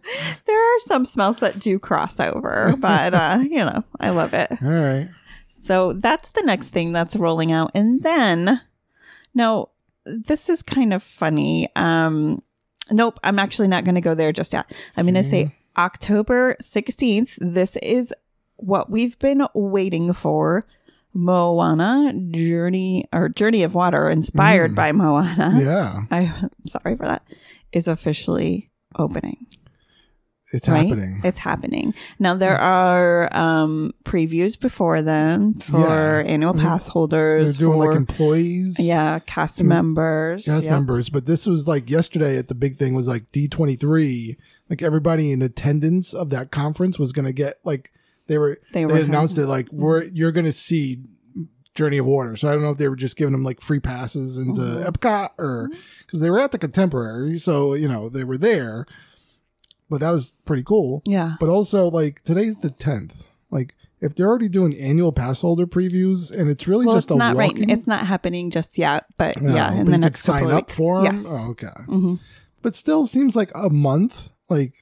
there 0.46 0.76
are 0.76 0.80
some 0.80 1.06
smells 1.06 1.40
that 1.40 1.58
do 1.60 1.80
cross 1.80 2.20
over, 2.20 2.76
but 2.78 3.14
uh, 3.14 3.40
you 3.42 3.64
know, 3.64 3.84
I 4.00 4.10
love 4.10 4.34
it. 4.34 4.52
All 4.62 4.70
right. 4.70 5.08
So 5.48 5.94
that's 5.94 6.32
the 6.32 6.42
next 6.44 6.70
thing 6.70 6.92
that's 6.92 7.16
rolling 7.16 7.52
out. 7.52 7.72
And 7.74 8.00
then, 8.02 8.62
no, 9.34 9.70
this 10.06 10.50
is 10.50 10.62
kind 10.62 10.94
of 10.94 11.02
funny. 11.04 11.70
Um, 11.76 12.42
nope, 12.92 13.20
I'm 13.24 13.40
actually 13.40 13.68
not 13.68 13.84
going 13.86 13.96
to 13.96 14.02
go 14.02 14.16
there 14.16 14.32
just 14.32 14.54
yet. 14.54 14.72
I'm 14.98 15.06
going 15.06 15.16
to 15.16 15.24
say 15.24 15.56
October 15.78 16.56
16th. 16.62 17.38
This 17.40 17.76
is 17.78 18.14
what 18.58 18.90
we've 18.90 19.18
been 19.20 19.46
waiting 19.54 20.14
for. 20.14 20.66
Moana 21.18 22.12
Journey 22.32 23.06
or 23.14 23.30
Journey 23.30 23.64
of 23.64 23.74
Water, 23.74 24.10
inspired 24.10 24.72
Mm. 24.72 24.76
by 24.76 24.92
Moana. 24.92 25.60
Yeah, 25.64 26.02
I'm 26.12 26.52
sorry 26.68 26.98
for 26.98 27.06
that. 27.06 27.24
Is 27.72 27.88
officially 27.88 28.70
opening. 29.00 29.48
It's 30.56 30.68
right? 30.70 30.88
happening. 30.88 31.22
It's 31.24 31.40
happening. 31.40 31.94
Now 32.20 32.34
there 32.34 32.58
are 32.58 33.36
um 33.36 33.94
previews 34.04 34.60
before 34.60 35.02
then 35.02 35.54
for 35.56 35.80
Yeah. 36.26 36.32
annual 36.32 36.54
pass 36.54 36.86
They're 36.86 36.92
holders 36.94 37.58
doing 37.58 37.80
for 37.80 37.88
like 37.88 37.96
employees. 37.96 38.78
yeah, 38.80 39.20
cast 39.20 39.60
Mm. 39.62 39.66
members. 39.68 40.46
cast 40.46 40.70
members. 40.70 41.10
But 41.10 41.26
this 41.26 41.46
was 41.46 41.68
like 41.68 41.90
yesterday 41.90 42.38
at 42.38 42.48
the 42.48 42.56
big 42.56 42.78
thing 42.78 42.94
was 42.94 43.08
like 43.08 43.32
D23. 43.32 44.38
Like 44.70 44.82
everybody 44.82 45.32
in 45.32 45.42
attendance 45.42 46.14
of 46.14 46.30
that 46.32 46.50
conference 46.52 46.98
was 46.98 47.12
going 47.12 47.26
to 47.26 47.34
get 47.34 47.60
like, 47.64 47.92
they 48.28 48.38
were, 48.40 48.60
They 48.74 48.80
they, 48.82 48.86
were 48.88 48.98
announced 49.00 49.38
it 49.38 49.46
like, 49.46 49.68
we're, 49.72 50.04
you're 50.06 50.32
going 50.32 50.46
to 50.48 50.52
see 50.52 50.98
Journey 51.76 52.00
of 52.00 52.08
Water. 52.08 52.36
So 52.36 52.48
I 52.50 52.54
don't 52.54 52.64
know 52.64 52.72
if 52.72 52.78
they 52.78 52.88
were 52.88 52.96
just 52.96 53.16
giving 53.18 53.34
them 53.34 53.44
like 53.44 53.62
free 53.62 53.80
passes 53.80 54.38
into 54.40 54.62
Mhm. 54.62 54.86
Epcot 54.92 55.30
or 55.38 55.70
because 56.00 56.20
they 56.22 56.30
were 56.32 56.40
at 56.40 56.52
the 56.52 56.58
Contemporary. 56.58 57.38
So, 57.38 57.76
you 57.76 57.88
know, 57.88 58.10
they 58.10 58.24
were 58.24 58.38
there. 58.40 58.88
But 59.90 60.00
that 60.00 60.10
was 60.12 60.36
pretty 60.46 60.64
cool. 60.64 61.02
Yeah. 61.06 61.36
But 61.40 61.50
also, 61.50 61.90
like, 61.90 62.22
today's 62.24 62.56
the 62.58 62.70
10th. 62.70 63.24
Like, 63.52 63.76
if 64.02 64.16
they're 64.16 64.28
already 64.28 64.50
doing 64.50 64.78
annual 64.78 65.12
pass 65.12 65.42
holder 65.42 65.66
previews 65.68 66.32
and 66.36 66.50
it's 66.50 66.68
really 66.68 66.86
just 66.86 66.88
Well, 66.88 66.98
just 66.98 67.08
it's 67.10 67.16
a 67.16 67.18
not 67.18 67.36
right. 67.36 67.54
It's 67.56 67.88
not 67.88 68.06
happening 68.06 68.50
just 68.52 68.78
yet, 68.78 69.06
but 69.18 69.42
No, 69.42 69.54
yeah, 69.54 69.74
in 69.74 69.90
the 69.90 69.98
next 69.98 70.22
sign 70.22 70.42
couple 70.42 70.52
of 70.52 70.58
up 70.58 70.68
weeks. 70.68 70.78
for 70.78 71.00
'em? 71.00 71.06
Yes. 71.06 71.26
Oh, 71.28 71.50
okay. 71.52 71.68
Mhm. 71.88 72.20
But 72.62 72.76
still 72.76 73.06
seems 73.06 73.36
like 73.36 73.52
a 73.56 73.70
month. 73.70 74.30
Like 74.50 74.74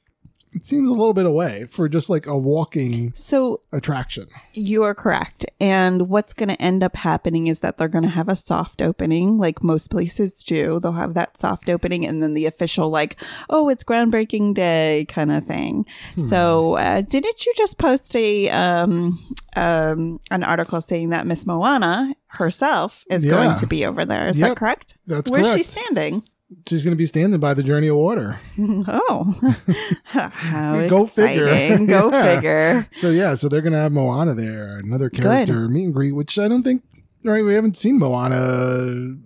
it 0.55 0.65
seems 0.65 0.89
a 0.89 0.93
little 0.93 1.13
bit 1.13 1.25
away 1.25 1.65
for 1.65 1.89
just 1.89 2.09
like 2.09 2.25
a 2.25 2.37
walking 2.37 3.11
So 3.13 3.61
attraction. 3.71 4.27
You 4.53 4.83
are 4.83 4.93
correct. 4.93 5.45
And 5.59 6.09
what's 6.09 6.33
going 6.33 6.49
to 6.49 6.61
end 6.61 6.83
up 6.83 6.95
happening 6.95 7.47
is 7.47 7.61
that 7.61 7.77
they're 7.77 7.87
going 7.87 8.03
to 8.03 8.09
have 8.09 8.29
a 8.29 8.35
soft 8.35 8.81
opening, 8.81 9.37
like 9.37 9.63
most 9.63 9.89
places 9.89 10.43
do. 10.43 10.79
They'll 10.79 10.91
have 10.93 11.13
that 11.15 11.37
soft 11.37 11.69
opening 11.69 12.05
and 12.05 12.21
then 12.21 12.33
the 12.33 12.45
official, 12.45 12.89
like, 12.89 13.21
oh, 13.49 13.69
it's 13.69 13.83
groundbreaking 13.83 14.53
day 14.53 15.05
kind 15.09 15.31
of 15.31 15.45
thing. 15.45 15.85
So, 16.17 16.75
uh, 16.77 17.01
didn't 17.01 17.45
you 17.45 17.53
just 17.55 17.77
post 17.77 18.15
a 18.15 18.49
um, 18.49 19.19
um, 19.55 20.19
an 20.31 20.43
article 20.43 20.81
saying 20.81 21.09
that 21.09 21.25
Miss 21.27 21.45
Moana 21.45 22.13
herself 22.27 23.05
is 23.09 23.25
Yeah. 23.25 23.31
going 23.31 23.59
to 23.59 23.67
be 23.67 23.85
over 23.85 24.05
there? 24.05 24.27
Is 24.27 24.37
that 24.37 24.57
correct? 24.57 24.97
that's 25.07 25.29
correct. 25.29 25.45
Where's 25.45 25.55
she 25.57 25.63
standing? 25.63 26.23
She's 26.67 26.83
going 26.83 26.93
to 26.93 26.97
be 26.97 27.05
standing 27.05 27.39
by 27.39 27.53
the 27.53 27.63
journey 27.63 27.87
of 27.87 27.97
water. 27.97 28.39
Oh, 28.59 29.55
how 30.03 30.87
Go 30.87 31.05
figure. 31.07 31.45
Go 31.85 32.09
Yeah. 32.11 32.35
figure. 32.35 32.89
So 32.97 33.09
yeah, 33.09 33.33
so 33.33 33.47
they're 33.49 33.61
going 33.61 33.73
to 33.73 33.79
have 33.79 33.91
Moana 33.91 34.33
there, 34.33 34.77
another 34.77 35.09
character 35.09 35.67
meet 35.67 35.85
and 35.85 35.93
greet, 35.93 36.13
which 36.13 36.37
I 36.39 36.47
don't 36.47 36.63
think. 36.63 36.83
Right, 37.25 37.43
we 37.43 37.53
haven't 37.53 37.77
seen 37.77 37.97
Moana 37.99 38.35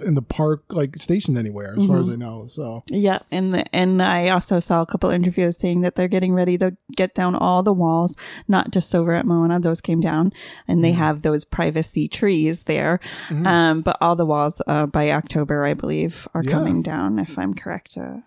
in 0.05 0.13
the 0.13 0.21
park 0.21 0.63
like 0.69 0.95
stationed 0.95 1.37
anywhere, 1.37 1.73
as 1.75 1.79
Mm-hmm. 1.83 1.87
far 1.87 1.99
as 1.99 2.09
I 2.09 2.15
know. 2.15 2.45
So 2.47 2.83
Yeah, 2.89 3.19
and 3.31 3.53
the, 3.53 3.75
and 3.75 4.01
I 4.03 4.29
also 4.29 4.59
saw 4.59 4.81
a 4.81 4.85
couple 4.85 5.09
interviews 5.09 5.57
saying 5.57 5.81
that 5.81 5.95
they're 5.95 6.07
getting 6.07 6.33
ready 6.33 6.57
to 6.59 6.77
get 6.95 7.15
down 7.15 7.33
all 7.35 7.63
the 7.63 7.73
walls, 7.73 8.15
not 8.47 8.71
just 8.71 8.93
over 8.93 9.13
at 9.13 9.25
Moana. 9.25 9.59
Those 9.59 9.81
came 9.81 9.99
down, 10.01 10.31
and 10.67 10.77
Mm-hmm. 10.77 10.81
they 10.83 10.91
have 10.91 11.21
those 11.23 11.43
privacy 11.43 12.07
trees 12.07 12.63
there. 12.65 12.99
Um, 13.45 13.81
but 13.81 13.97
all 13.99 14.15
the 14.15 14.25
walls 14.25 14.61
uh, 14.67 14.85
by 14.85 15.11
October, 15.11 15.65
I 15.65 15.73
believe, 15.73 16.27
are 16.33 16.43
Yeah. 16.45 16.51
coming 16.51 16.81
down. 16.83 17.17
If 17.19 17.37
I'm 17.39 17.53
correct, 17.53 17.97
uh, 17.97 18.17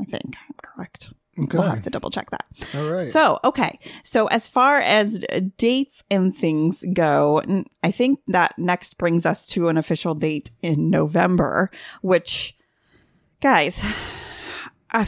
I 0.00 0.04
think 0.04 0.36
I'm 0.48 0.54
correct. 0.62 1.12
Okay. 1.44 1.58
We'll 1.58 1.68
have 1.68 1.82
to 1.82 1.90
double 1.90 2.10
check 2.10 2.30
that. 2.30 2.44
all 2.74 2.90
right, 2.90 3.00
So, 3.00 3.38
okay. 3.44 3.78
So, 4.02 4.26
as 4.28 4.46
far 4.46 4.78
as 4.78 5.24
uh, 5.32 5.40
dates 5.56 6.02
and 6.10 6.36
things 6.36 6.84
go, 6.92 7.42
I 7.82 7.90
think 7.90 8.20
that 8.28 8.58
next 8.58 8.98
brings 8.98 9.26
us 9.26 9.46
to 9.48 9.68
an 9.68 9.76
official 9.76 10.14
date 10.14 10.50
in 10.62 10.90
November, 10.90 11.70
which, 12.02 12.56
guys, 13.40 13.84
I, 14.92 15.06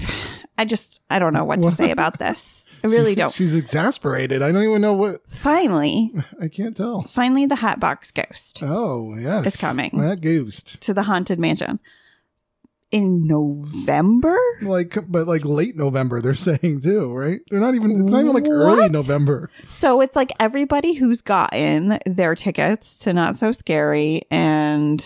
I 0.57 0.65
just, 0.65 1.01
I 1.11 1.19
don't 1.19 1.33
know 1.33 1.45
what 1.45 1.63
to 1.63 1.73
say 1.73 1.91
about 1.91 2.19
this. 2.19 2.65
I 2.85 2.89
really 2.89 3.15
don't. 3.15 3.33
She's 3.33 3.55
exasperated. 3.55 4.43
I 4.43 4.51
don't 4.51 4.65
even 4.65 4.81
know 4.81 4.93
what. 4.93 5.29
Finally, 5.29 6.13
I 6.41 6.49
can't 6.49 6.77
tell. 6.77 7.03
finally, 7.03 7.47
the 7.47 7.55
Hatbox 7.57 8.11
Ghost 8.11 8.61
Oh 8.63 9.15
yes, 9.17 9.47
It's 9.47 9.57
coming. 9.57 9.91
That 9.95 10.21
ghost 10.21 10.81
to 10.81 10.93
the 10.93 11.05
Haunted 11.05 11.39
Mansion 11.39 11.79
in 12.93 13.27
November. 13.27 14.39
Like, 14.61 14.97
but 15.09 15.27
like 15.27 15.45
late 15.45 15.75
November, 15.77 16.21
they're 16.21 16.35
saying 16.35 16.83
too, 16.83 17.13
right? 17.13 17.41
They're 17.51 17.59
not 17.61 17.75
even. 17.75 17.91
It's 18.03 18.13
not 18.13 18.21
even 18.21 18.33
like 18.33 18.47
early 18.49 18.89
November. 18.89 19.51
So 19.69 20.01
it's 20.01 20.15
like 20.15 20.31
everybody 20.39 20.93
who's 20.93 21.21
gotten 21.23 21.99
their 22.07 22.35
tickets 22.35 22.99
to 23.01 23.13
Not 23.13 23.37
So 23.37 23.51
Scary 23.53 24.23
and 24.31 25.05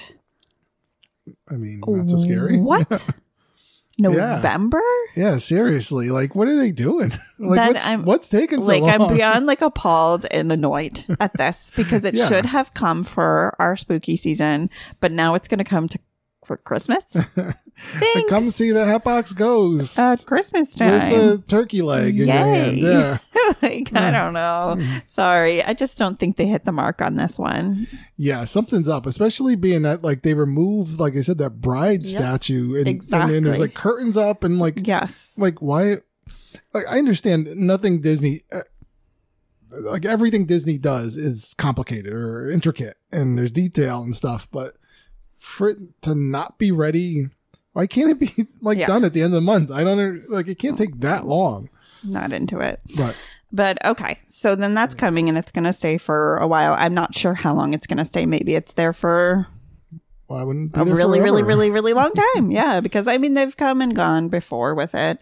I 1.51 1.55
mean, 1.55 1.81
not 1.87 2.11
so 2.11 2.19
scary. 2.19 2.59
What? 2.61 3.09
November? 3.99 4.83
yeah, 5.15 5.39
seriously. 5.39 6.11
Like, 6.11 6.35
what 6.35 6.49
are 6.49 6.57
they 6.57 6.71
doing? 6.71 7.13
Like, 7.39 7.57
Then 7.59 7.73
what's, 7.75 7.87
I'm- 7.87 8.05
what's 8.05 8.29
taking 8.31 8.63
so 8.63 8.69
like 8.69 8.81
long? 8.83 9.09
I'm 9.09 9.15
beyond 9.17 9.47
like 9.47 9.61
appalled 9.63 10.25
and 10.31 10.51
annoyed 10.51 11.05
at 11.21 11.33
this 11.37 11.71
because 11.77 12.05
it 12.05 12.15
Yeah. 12.15 12.29
should 12.29 12.47
have 12.47 12.73
come 12.75 13.05
for 13.05 13.55
our 13.59 13.77
spooky 13.77 14.17
season, 14.17 14.71
but 15.01 15.13
now 15.13 15.35
it's 15.35 15.47
going 15.49 15.59
to 15.59 15.65
come 15.65 15.87
to 15.89 15.99
for 16.45 16.57
Christmas. 16.59 17.17
Like, 18.15 18.27
Come 18.29 18.45
see 18.45 18.71
the 18.71 18.85
Hatbox 18.87 19.33
Ghost 19.35 19.99
uh, 19.99 20.13
it's 20.15 20.25
Christmas 20.25 20.77
with 20.79 20.79
the 20.79 21.43
turkey 21.47 21.83
leg 21.83 22.19
in 22.19 22.27
your 22.27 22.37
hand. 22.37 22.79
Yeah, 22.79 23.19
like 23.63 23.95
I 23.95 24.11
don't 24.11 24.33
know. 24.33 24.81
Sorry, 25.05 25.63
I 25.63 25.73
just 25.75 25.99
don't 25.99 26.19
think 26.19 26.37
they 26.37 26.47
hit 26.47 26.65
the 26.65 26.73
mark 26.73 27.03
on 27.03 27.15
this 27.17 27.39
one. 27.39 27.87
yeah. 28.17 28.45
Something's 28.45 28.89
up, 28.89 29.07
especially 29.07 29.57
being 29.57 29.83
that 29.83 30.03
like 30.03 30.23
they 30.23 30.35
removed, 30.35 30.99
like 30.99 31.15
I 31.17 31.21
said, 31.21 31.39
that 31.39 31.61
bride 31.61 32.03
Yes, 32.03 32.13
statue, 32.13 32.69
and, 32.77 32.79
and, 32.79 32.89
exactly. 32.89 33.41
there's 33.41 33.61
like 33.61 33.75
curtains 33.75 34.17
up, 34.17 34.43
and 34.43 34.59
like 34.59 34.87
Yes. 34.87 35.35
like 35.39 35.61
why 35.61 35.97
like 36.73 36.85
i 36.89 36.99
understand 36.99 37.47
nothing 37.57 38.01
disney 38.01 38.41
uh, 38.53 38.61
like 39.83 40.05
everything 40.07 40.47
disney 40.47 40.79
does 40.79 41.17
is 41.17 41.55
complicated 41.59 42.13
or 42.13 42.49
intricate 42.51 42.97
and 43.13 43.37
there's 43.37 43.51
detail 43.51 44.03
and 44.03 44.15
stuff 44.17 44.49
but 44.51 44.75
for 45.39 45.69
it 45.71 45.79
to 46.03 46.15
not 46.15 46.57
be 46.59 46.71
ready 46.73 47.29
why 47.77 47.87
can't 47.87 48.11
it 48.11 48.19
be 48.19 48.47
like 48.63 48.79
Yeah. 48.79 48.87
done 48.87 49.05
at 49.05 49.13
the 49.13 49.21
end 49.21 49.35
of 49.35 49.37
the 49.37 49.41
month 49.53 49.71
i 49.71 49.85
don't 49.85 50.31
like 50.31 50.49
it 50.49 50.59
can't 50.59 50.79
take 50.79 50.99
that 51.01 51.27
long 51.27 51.69
Not 52.03 52.33
into 52.33 52.61
it. 52.61 52.81
but 52.97 53.15
But 53.53 53.79
okay, 53.85 54.19
so 54.27 54.55
then 54.57 54.75
that's 54.75 54.95
coming 54.95 55.29
and 55.29 55.37
it's 55.39 55.53
going 55.53 55.65
to 55.65 55.73
stay 55.73 55.99
for 55.99 56.37
a 56.39 56.47
while. 56.49 56.75
I'm 56.75 56.95
not 56.95 57.15
sure 57.15 57.33
how 57.35 57.55
long 57.55 57.75
it's 57.75 57.87
going 57.87 57.99
to 57.99 58.05
stay. 58.05 58.27
Maybe 58.27 58.55
it's 58.55 58.75
there 58.75 58.93
for 58.93 59.47
wouldn't 60.29 60.77
a 60.77 60.85
really, 60.85 61.21
really, 61.21 61.43
really, 61.45 61.71
really 61.71 61.93
long 61.93 62.13
time. 62.35 62.51
yeah, 62.51 62.81
because 62.81 63.07
I 63.09 63.19
mean 63.19 63.35
they've 63.35 63.57
come 63.57 63.81
and 63.81 63.95
gone 63.95 64.29
before 64.29 64.75
with 64.75 64.95
it. 64.95 65.19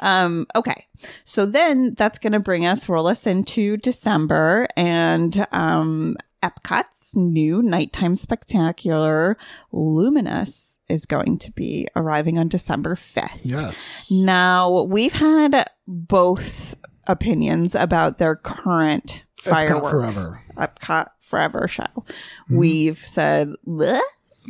Um, 0.00 0.46
okay, 0.56 0.86
so 1.24 1.46
then 1.46 1.94
that's 1.94 2.18
going 2.18 2.32
to 2.34 2.40
bring 2.40 2.66
us 2.66 2.88
roll 2.88 3.06
us 3.06 3.26
into 3.26 3.76
December 3.76 4.66
and 4.76 5.46
um, 5.52 6.16
Epcot's 6.42 7.14
new 7.14 7.62
nighttime 7.62 8.16
spectacular 8.16 9.36
Luminous 9.72 10.77
is 10.88 11.06
going 11.06 11.38
to 11.38 11.52
be 11.52 11.86
arriving 11.96 12.38
on 12.38 12.48
December 12.48 12.96
fifth. 12.96 13.40
yes 13.44 14.10
Now, 14.10 14.82
we've 14.82 15.12
had 15.12 15.68
both 15.86 16.74
opinions 17.06 17.74
about 17.74 18.18
their 18.18 18.36
current 18.36 19.24
Epcot 19.40 19.50
firework 19.50 19.90
forever 19.90 20.42
Epcot 20.56 21.08
Forever 21.20 21.68
show. 21.68 21.82
Mm-hmm. 21.94 22.56
We've 22.56 22.98
said, 22.98 23.50
"Bleh," 23.66 24.00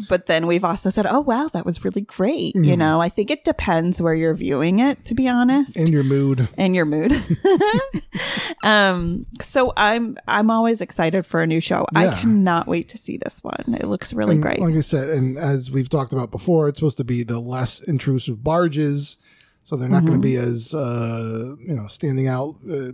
but 0.09 0.27
then 0.27 0.47
we've 0.47 0.65
also 0.65 0.91
said, 0.91 1.07
oh, 1.07 1.21
wow, 1.21 1.49
that 1.53 1.65
was 1.67 1.85
really 1.85 2.03
great. 2.03 2.55
You 2.55 2.63
Mm-hmm. 2.63 2.79
know, 2.79 3.01
I 3.01 3.09
think 3.09 3.31
it 3.31 3.45
depends 3.45 4.01
where 4.01 4.15
you're 4.15 4.35
viewing 4.35 4.81
it, 4.81 5.05
to 5.07 5.15
be 5.15 5.27
honest. 5.29 5.77
in 5.77 5.89
your 5.89 6.05
mood 6.05 6.49
and 6.57 6.75
your 6.75 6.85
mood. 6.85 7.13
um, 8.63 9.27
so 9.41 9.73
I'm 9.77 10.17
I'm 10.27 10.51
always 10.51 10.81
excited 10.81 11.27
for 11.27 11.43
a 11.43 11.47
new 11.47 11.61
show. 11.61 11.87
I 11.95 12.21
cannot 12.21 12.67
wait 12.67 12.89
to 12.91 12.99
see 12.99 13.17
this 13.17 13.43
one. 13.43 13.77
It 13.81 13.87
looks 13.87 14.13
really 14.13 14.35
And 14.35 14.43
great. 14.43 14.61
Like 14.61 14.75
I 14.75 14.81
said, 14.81 15.09
and 15.11 15.39
as 15.39 15.71
we've 15.71 15.89
talked 15.89 16.13
about 16.13 16.31
before, 16.31 16.69
it's 16.69 16.79
supposed 16.79 16.99
to 16.99 17.05
be 17.05 17.23
the 17.23 17.41
less 17.41 17.81
intrusive 17.81 18.43
barges, 18.43 19.17
so 19.65 19.77
they're 19.77 19.89
not 19.89 20.03
going 20.05 20.13
to 20.15 20.19
be 20.19 20.29
Mm-hmm. 20.35 20.51
as 20.51 20.75
uh, 20.75 21.55
you 21.61 21.75
know 21.75 21.87
standing 21.87 22.27
out. 22.29 22.57
Uh, 22.69 22.93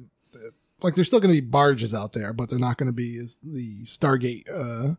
like 0.82 0.94
there's 0.96 1.06
still 1.06 1.20
going 1.20 1.34
to 1.34 1.40
be 1.40 1.46
barges 1.46 1.94
out 1.94 2.12
there, 2.12 2.32
but 2.32 2.48
they're 2.50 2.58
not 2.58 2.76
going 2.76 2.88
to 2.88 2.92
be 2.92 3.16
as 3.18 3.38
the 3.42 3.84
Stargate 3.84 4.44
uh, 4.52 4.94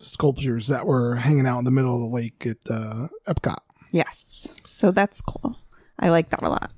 sculptures 0.00 0.66
that 0.68 0.86
were 0.86 1.14
hanging 1.16 1.46
out 1.46 1.58
in 1.60 1.64
the 1.64 1.70
middle 1.70 1.94
of 1.94 2.00
the 2.00 2.06
lake 2.14 2.46
at 2.46 2.56
uh, 2.70 3.08
Epcot. 3.26 3.58
Yes. 3.92 4.48
So 4.64 4.90
that's 4.90 5.20
cool. 5.20 5.56
I 5.98 6.08
like 6.08 6.30
that 6.30 6.42
a 6.42 6.48
lot. 6.48 6.70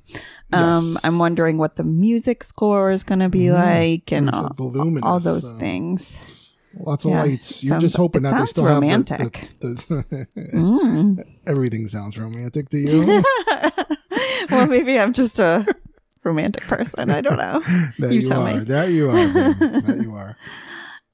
Um, 0.53 0.93
Yes. 0.95 1.05
I'm 1.05 1.19
wondering 1.19 1.57
what 1.59 1.77
the 1.77 1.85
music 1.85 2.43
score 2.43 2.91
is 2.91 3.05
going 3.05 3.21
to 3.21 3.29
be 3.29 3.53
like 3.53 4.13
and 4.13 4.29
all, 4.31 4.43
like, 4.45 4.57
the 4.57 4.65
luminous, 4.65 5.05
all 5.07 5.21
those 5.21 5.49
uh, 5.49 5.55
things. 5.59 6.19
Lots 6.75 7.05
of 7.05 7.13
Yeah, 7.13 7.23
lights. 7.23 7.63
You're 7.63 7.69
sounds- 7.69 7.83
just 7.85 7.97
hoping 7.97 8.23
that 8.23 8.39
they 8.39 8.47
still 8.47 8.65
romantic. 8.65 9.37
have 9.37 9.49
the, 9.61 9.69
the, 9.69 10.27
the 10.35 10.51
Mm. 10.57 11.25
everything 11.47 11.87
sounds 11.87 12.19
romantic 12.19 12.69
to 12.71 12.79
you. 12.81 13.23
well, 14.51 14.67
maybe 14.67 14.99
I'm 14.99 15.13
just 15.13 15.39
a 15.39 15.67
romantic 16.25 16.65
person. 16.65 17.11
I 17.11 17.21
don't 17.21 17.37
know. 17.37 17.61
That 17.99 18.13
You 18.13 18.21
you, 18.21 18.27
tell 18.29 18.47
are. 18.47 18.55
me. 18.59 18.65
That 18.65 18.91
you 18.91 19.11
are. 19.11 19.15
that 19.15 19.99
you 20.03 20.15
are. 20.15 20.37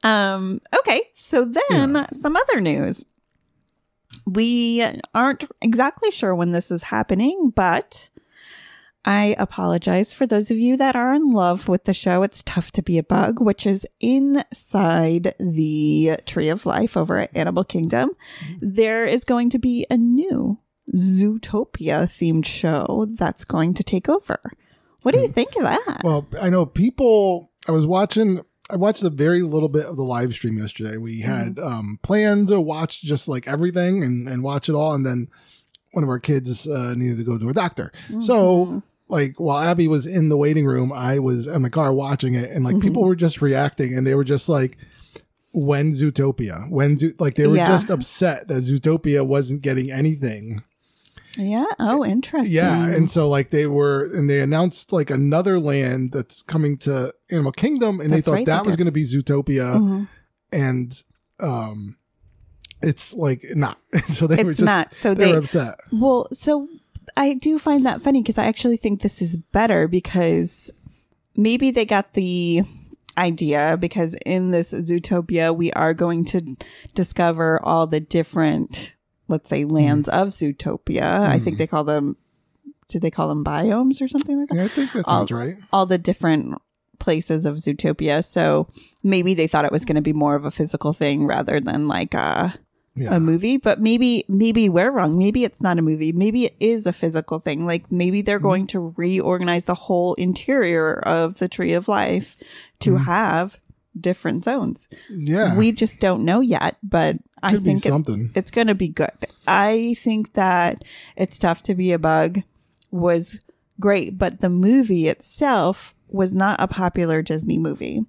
Um, 0.04 0.60
okay, 0.78 1.02
so 1.12 1.44
then 1.44 2.06
some 2.12 2.36
other 2.36 2.60
news. 2.60 3.04
We 4.26 4.84
aren't 5.14 5.50
exactly 5.60 6.10
sure 6.10 6.34
when 6.34 6.52
this 6.52 6.70
is 6.70 6.84
happening, 6.84 7.52
but 7.54 8.10
I 9.04 9.36
apologize 9.38 10.12
for 10.12 10.26
those 10.26 10.50
of 10.50 10.58
you 10.58 10.76
that 10.76 10.94
are 10.94 11.14
in 11.14 11.32
love 11.32 11.66
with 11.68 11.84
the 11.84 11.94
show. 11.94 12.22
It's 12.22 12.42
tough 12.42 12.70
to 12.72 12.82
be 12.82 12.98
a 12.98 13.02
bug, 13.02 13.40
which 13.40 13.66
is 13.66 13.86
inside 14.00 15.34
the 15.38 16.16
Tree 16.26 16.48
of 16.48 16.66
Life 16.66 16.96
over 16.96 17.18
at 17.18 17.34
Animal 17.34 17.64
Kingdom. 17.64 18.10
There 18.60 19.06
is 19.06 19.24
going 19.24 19.50
to 19.50 19.58
be 19.58 19.86
a 19.88 19.96
new 19.96 20.58
Zootopia 20.94 22.06
themed 22.06 22.46
show 22.46 23.06
that's 23.10 23.44
going 23.44 23.74
to 23.74 23.82
take 23.82 24.08
over. 24.08 24.40
What 25.02 25.12
do 25.12 25.20
you 25.20 25.28
think 25.28 25.56
of 25.56 25.62
that? 25.62 26.00
Well, 26.04 26.26
I 26.40 26.50
know 26.50 26.66
people. 26.66 27.50
I 27.66 27.72
was 27.72 27.86
watching. 27.86 28.42
I 28.70 28.76
watched 28.76 29.02
a 29.02 29.10
very 29.10 29.42
little 29.42 29.68
bit 29.68 29.86
of 29.86 29.96
the 29.96 30.02
live 30.04 30.32
stream 30.34 30.58
yesterday. 30.58 30.96
We 30.98 31.20
had 31.20 31.58
um, 31.58 31.98
planned 32.02 32.48
to 32.48 32.60
watch 32.60 33.00
just 33.02 33.26
like 33.28 33.48
everything 33.48 34.02
and, 34.04 34.28
and 34.28 34.42
watch 34.42 34.68
it 34.68 34.74
all, 34.74 34.92
and 34.94 35.06
then 35.06 35.28
one 35.92 36.04
of 36.04 36.10
our 36.10 36.18
kids 36.18 36.68
uh, 36.68 36.94
needed 36.96 37.16
to 37.16 37.24
go 37.24 37.38
to 37.38 37.48
a 37.48 37.54
doctor. 37.54 37.92
So, 38.20 38.82
like, 39.08 39.40
while 39.40 39.58
Abby 39.66 39.88
was 39.88 40.04
in 40.04 40.28
the 40.28 40.36
waiting 40.36 40.66
room, 40.66 40.92
I 40.92 41.18
was 41.18 41.46
in 41.46 41.62
my 41.62 41.70
car 41.70 41.94
watching 41.94 42.34
it, 42.34 42.50
and 42.50 42.62
like 42.64 42.78
people 42.80 43.04
were 43.04 43.16
just 43.16 43.40
reacting, 43.40 43.96
and 43.96 44.06
they 44.06 44.14
were 44.14 44.22
just 44.24 44.50
like, 44.50 44.76
"When 45.54 45.92
Zootopia? 45.92 46.68
When 46.70 46.98
Zo-? 46.98 47.12
like 47.18 47.36
they 47.36 47.46
were 47.46 47.56
Yeah. 47.56 47.68
just 47.68 47.88
upset 47.88 48.48
that 48.48 48.58
Zootopia 48.62 49.26
wasn't 49.26 49.62
getting 49.62 49.90
anything." 49.90 50.62
Yeah. 51.38 51.64
Oh, 51.78 52.04
interesting. 52.04 52.56
Yeah, 52.56 52.86
and 52.88 53.10
so 53.10 53.28
like 53.28 53.50
they 53.50 53.66
were, 53.66 54.04
and 54.14 54.28
they 54.28 54.40
announced 54.40 54.92
like 54.92 55.08
another 55.10 55.58
land 55.60 56.12
that's 56.12 56.42
coming 56.42 56.76
to 56.78 57.14
Animal 57.30 57.52
Kingdom, 57.52 58.00
and 58.00 58.10
That's 58.10 58.26
they 58.26 58.30
thought 58.30 58.32
right, 58.34 58.46
that 58.46 58.64
they 58.64 58.68
was 58.68 58.76
going 58.76 58.86
to 58.86 58.92
be 58.92 59.02
Zootopia, 59.04 59.78
Mhm. 59.78 60.08
and 60.52 61.04
um, 61.40 61.96
it's 62.82 63.14
like 63.14 63.44
not. 63.54 63.78
so 64.12 64.26
they 64.26 64.42
were 64.42 64.50
it's 64.50 64.58
just 64.58 64.66
not. 64.66 64.94
So 64.94 65.14
they 65.14 65.26
they, 65.26 65.32
were 65.32 65.38
upset. 65.38 65.76
Well, 65.92 66.28
so 66.32 66.68
I 67.16 67.34
do 67.34 67.58
find 67.58 67.86
that 67.86 68.02
funny 68.02 68.20
because 68.22 68.38
I 68.38 68.46
actually 68.46 68.76
think 68.76 69.02
this 69.02 69.22
is 69.22 69.36
better 69.36 69.88
because 69.88 70.72
maybe 71.36 71.70
they 71.70 71.84
got 71.84 72.14
the 72.14 72.62
idea 73.16 73.76
because 73.80 74.14
in 74.26 74.50
this 74.50 74.72
Zootopia, 74.72 75.54
we 75.56 75.72
are 75.72 75.94
going 75.94 76.24
to 76.26 76.56
discover 76.94 77.60
all 77.64 77.86
the 77.86 78.00
different, 78.00 78.94
let's 79.28 79.48
say, 79.48 79.62
hmm. 79.62 79.70
lands 79.70 80.08
of 80.08 80.28
Zootopia. 80.28 81.26
I 81.26 81.38
think 81.38 81.56
hmm. 81.56 81.58
they 81.58 81.66
call 81.66 81.84
them, 81.84 82.16
did 82.88 83.02
they 83.02 83.10
call 83.10 83.28
them 83.28 83.44
biomes 83.44 84.00
or 84.00 84.08
something 84.08 84.38
like 84.38 84.48
that? 84.48 84.56
Yeah, 84.56 84.64
I 84.64 84.68
think 84.68 84.92
that 84.92 85.04
All- 85.06 85.18
sounds 85.18 85.32
right. 85.32 85.56
all 85.72 85.86
the 85.86 85.98
different 85.98 86.60
places 86.98 87.46
of 87.46 87.56
Zootopia. 87.56 88.24
So 88.24 88.68
maybe 89.04 89.34
they 89.34 89.46
thought 89.46 89.64
it 89.64 89.72
was 89.72 89.84
going 89.84 89.96
to 89.96 90.02
be 90.02 90.12
more 90.12 90.34
of 90.34 90.44
a 90.44 90.50
physical 90.50 90.92
thing 90.92 91.26
rather 91.26 91.60
than 91.60 91.88
like 91.88 92.14
a 92.14 92.54
Yeah, 92.94 93.14
a 93.14 93.20
movie, 93.20 93.56
but 93.56 93.80
maybe 93.80 94.24
maybe 94.28 94.68
we're 94.68 94.90
wrong. 94.90 95.16
Maybe 95.16 95.44
it's 95.44 95.62
not 95.62 95.78
a 95.78 95.82
movie. 95.82 96.12
Maybe 96.12 96.46
it 96.46 96.56
is 96.58 96.86
a 96.86 96.92
physical 96.92 97.38
thing. 97.38 97.66
Like 97.66 97.92
maybe 97.92 98.22
they're 98.22 98.38
hmm. 98.38 98.46
going 98.46 98.66
to 98.68 98.94
reorganize 98.96 99.66
the 99.66 99.74
whole 99.74 100.14
interior 100.14 100.98
of 101.00 101.38
the 101.38 101.48
Tree 101.48 101.72
of 101.72 101.88
Life 101.88 102.36
to 102.80 102.96
have 102.96 103.60
different 104.00 104.44
zones. 104.44 104.88
yeah. 105.10 105.56
We 105.56 105.72
just 105.72 106.00
don't 106.00 106.24
know 106.24 106.40
yet, 106.40 106.76
but 106.82 107.16
I 107.42 107.50
Could 107.52 107.64
be 107.64 107.70
think 107.70 107.78
it's, 107.78 107.88
something. 107.88 108.30
it's 108.34 108.50
going 108.50 108.66
to 108.68 108.74
be 108.74 108.88
good. 108.88 109.10
I 109.46 109.94
think 109.98 110.32
that 110.34 110.84
it's 111.16 111.38
tough 111.38 111.62
to 111.64 111.74
be 111.74 111.92
a 111.92 111.98
bug 111.98 112.42
was 112.90 113.40
great, 113.80 114.18
but 114.18 114.40
the 114.40 114.48
movie 114.48 115.08
itself 115.08 115.94
was 116.10 116.34
not 116.34 116.58
a 116.60 116.66
popular 116.66 117.20
Disney 117.20 117.58
movie. 117.58 118.02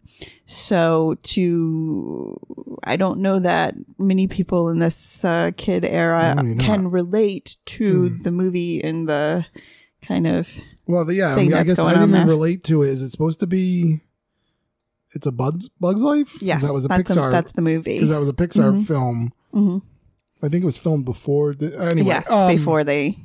So 0.46 1.18
to 1.24 2.40
I 2.86 2.96
don't 2.96 3.20
know 3.20 3.40
that 3.40 3.76
many 3.98 4.28
people 4.28 4.70
in 4.70 4.80
this 4.80 5.24
uh, 5.26 5.52
kid 5.58 5.84
era 5.84 6.34
not. 6.36 6.60
can 6.66 6.90
relate 6.90 7.58
to 7.68 8.10
Hmm. 8.10 8.24
the 8.24 8.32
movie 8.32 8.78
in 8.78 9.06
the 9.06 9.46
kind 10.02 10.26
of 10.28 10.50
Well, 10.88 11.04
the, 11.06 11.16
yeah. 11.16 11.34
I, 11.34 11.36
mean, 11.36 11.54
I 11.54 11.64
guess 11.64 11.78
I 11.78 11.94
didn't 11.94 12.10
even 12.16 12.28
relate 12.28 12.64
to 12.66 12.84
it. 12.84 12.90
Is 12.90 13.02
it 13.02 13.10
supposed 13.10 13.42
to 13.42 13.48
be? 13.48 14.00
It's 15.14 15.26
a 15.28 15.32
Bugs 15.32 15.70
Bugs 15.80 16.02
Life. 16.02 16.38
yes, 16.42 16.62
that 16.62 16.74
was 16.74 16.86
a 16.86 16.88
that's, 16.88 17.12
Pixar. 17.12 17.32
that's 17.32 17.52
the 17.54 17.62
movie. 17.62 17.96
because 17.96 18.10
that 18.10 18.20
was 18.20 18.30
a 18.30 18.34
Pixar 18.34 18.74
Mhm. 18.74 18.86
film. 18.88 19.34
Mhm. 19.54 19.82
I 20.42 20.48
think 20.50 20.62
it 20.62 20.66
was 20.66 20.78
filmed 20.78 21.04
before. 21.06 21.54
The, 21.54 21.78
anyway, 21.80 22.08
yes, 22.08 22.30
um, 22.30 22.48
before 22.56 22.84
they 22.84 23.18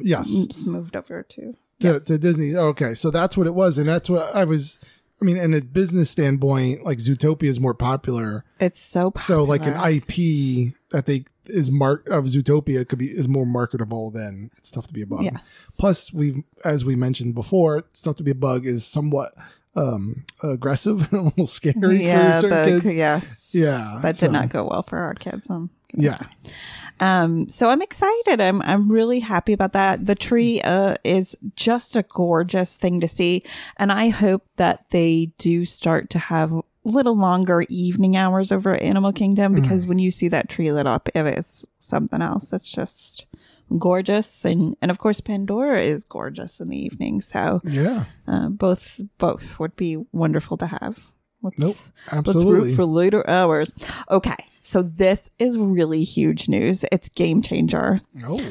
yes 0.00 0.64
moved 0.66 0.96
over 0.96 1.22
to 1.22 1.52
to, 1.80 1.88
yes. 1.92 2.04
to 2.04 2.18
Disney. 2.18 2.54
Okay, 2.56 2.94
so 2.94 3.10
that's 3.10 3.36
what 3.36 3.46
it 3.46 3.54
was, 3.54 3.78
and 3.78 3.88
that's 3.88 4.10
what 4.10 4.34
I 4.34 4.44
was. 4.44 4.78
I 5.20 5.24
mean, 5.24 5.36
in 5.36 5.52
a 5.52 5.60
business 5.60 6.10
standpoint, 6.10 6.84
like 6.84 6.98
Zootopia 6.98 7.48
is 7.48 7.58
more 7.58 7.74
popular. 7.74 8.44
It's 8.60 8.78
so 8.78 9.10
popular. 9.10 9.40
So, 9.40 9.44
like 9.44 9.66
an 9.66 9.74
IP 9.74 10.74
that 10.90 11.06
they 11.06 11.24
is 11.46 11.70
mark 11.72 12.06
of 12.08 12.26
Zootopia 12.26 12.86
could 12.86 12.98
be 13.00 13.06
is 13.06 13.26
more 13.26 13.46
marketable 13.46 14.10
than 14.10 14.50
it's 14.58 14.70
tough 14.70 14.86
to 14.88 14.92
be 14.92 15.02
a 15.02 15.06
bug. 15.06 15.22
yes. 15.24 15.74
Plus, 15.78 16.12
we've 16.12 16.42
as 16.64 16.84
we 16.84 16.94
mentioned 16.94 17.34
before, 17.34 17.78
it's 17.78 18.02
tough 18.02 18.16
to 18.16 18.22
be 18.22 18.30
a 18.32 18.34
bug 18.34 18.66
is 18.66 18.84
somewhat 18.86 19.32
um 19.78 20.24
aggressive 20.42 21.12
and 21.12 21.20
a 21.20 21.22
little 21.24 21.46
scary 21.46 22.04
yeah, 22.04 22.36
for 22.40 22.48
certain 22.50 22.74
the, 22.74 22.80
kids. 22.82 22.94
yes. 22.94 23.50
Yeah, 23.54 23.98
That 24.02 24.16
so- 24.16 24.26
did 24.26 24.32
not 24.32 24.48
go 24.50 24.66
well 24.70 24.82
for 24.82 24.98
our 24.98 25.14
kids. 25.14 25.48
Um, 25.50 25.70
Yeah. 25.94 26.18
Um, 27.00 27.48
so 27.48 27.70
I'm 27.70 27.80
excited. 27.80 28.40
I'm 28.40 28.60
I'm 28.62 28.90
really 28.90 29.20
happy 29.20 29.52
about 29.52 29.72
that. 29.72 30.04
The 30.06 30.16
tree 30.16 30.60
uh 30.62 30.96
is 31.04 31.36
just 31.54 31.94
a 31.96 32.02
gorgeous 32.02 32.74
thing 32.76 33.00
to 33.00 33.08
see. 33.08 33.44
And 33.76 33.92
I 33.92 34.08
hope 34.08 34.42
that 34.56 34.84
they 34.90 35.30
do 35.38 35.64
start 35.64 36.10
to 36.10 36.18
have 36.18 36.52
a 36.52 36.62
little 36.84 37.16
longer 37.16 37.62
evening 37.68 38.16
hours 38.16 38.50
over 38.50 38.74
at 38.74 38.82
Animal 38.82 39.12
Kingdom 39.12 39.54
because 39.54 39.86
when 39.86 39.98
you 40.00 40.10
see 40.10 40.26
that 40.28 40.48
tree 40.48 40.72
lit 40.72 40.86
up, 40.88 41.08
it 41.14 41.24
is 41.38 41.66
something 41.78 42.20
else. 42.20 42.52
It's 42.52 42.70
just 42.70 43.26
gorgeous 43.76 44.44
and 44.44 44.76
and 44.80 44.90
of 44.90 44.98
course 44.98 45.20
Pandora 45.20 45.82
is 45.82 46.04
gorgeous 46.04 46.60
in 46.60 46.68
the 46.68 46.78
evening. 46.78 47.20
So 47.20 47.60
Yeah, 47.64 48.04
uh, 48.26 48.48
both 48.48 49.00
both 49.18 49.58
would 49.58 49.76
be 49.76 49.96
wonderful 50.12 50.56
to 50.58 50.66
have. 50.66 50.98
Let's, 51.42 51.58
Nope, 51.58 51.76
Let's 52.12 52.28
absolutely. 52.28 52.70
root 52.70 52.74
for 52.76 52.84
later 52.84 53.28
hours. 53.30 53.72
Okay, 54.10 54.36
so 54.62 54.82
this 54.82 55.30
is 55.38 55.56
really 55.56 56.02
huge 56.02 56.48
news. 56.48 56.84
It's 56.90 57.08
game 57.08 57.42
changer. 57.42 58.00
oh, 58.24 58.42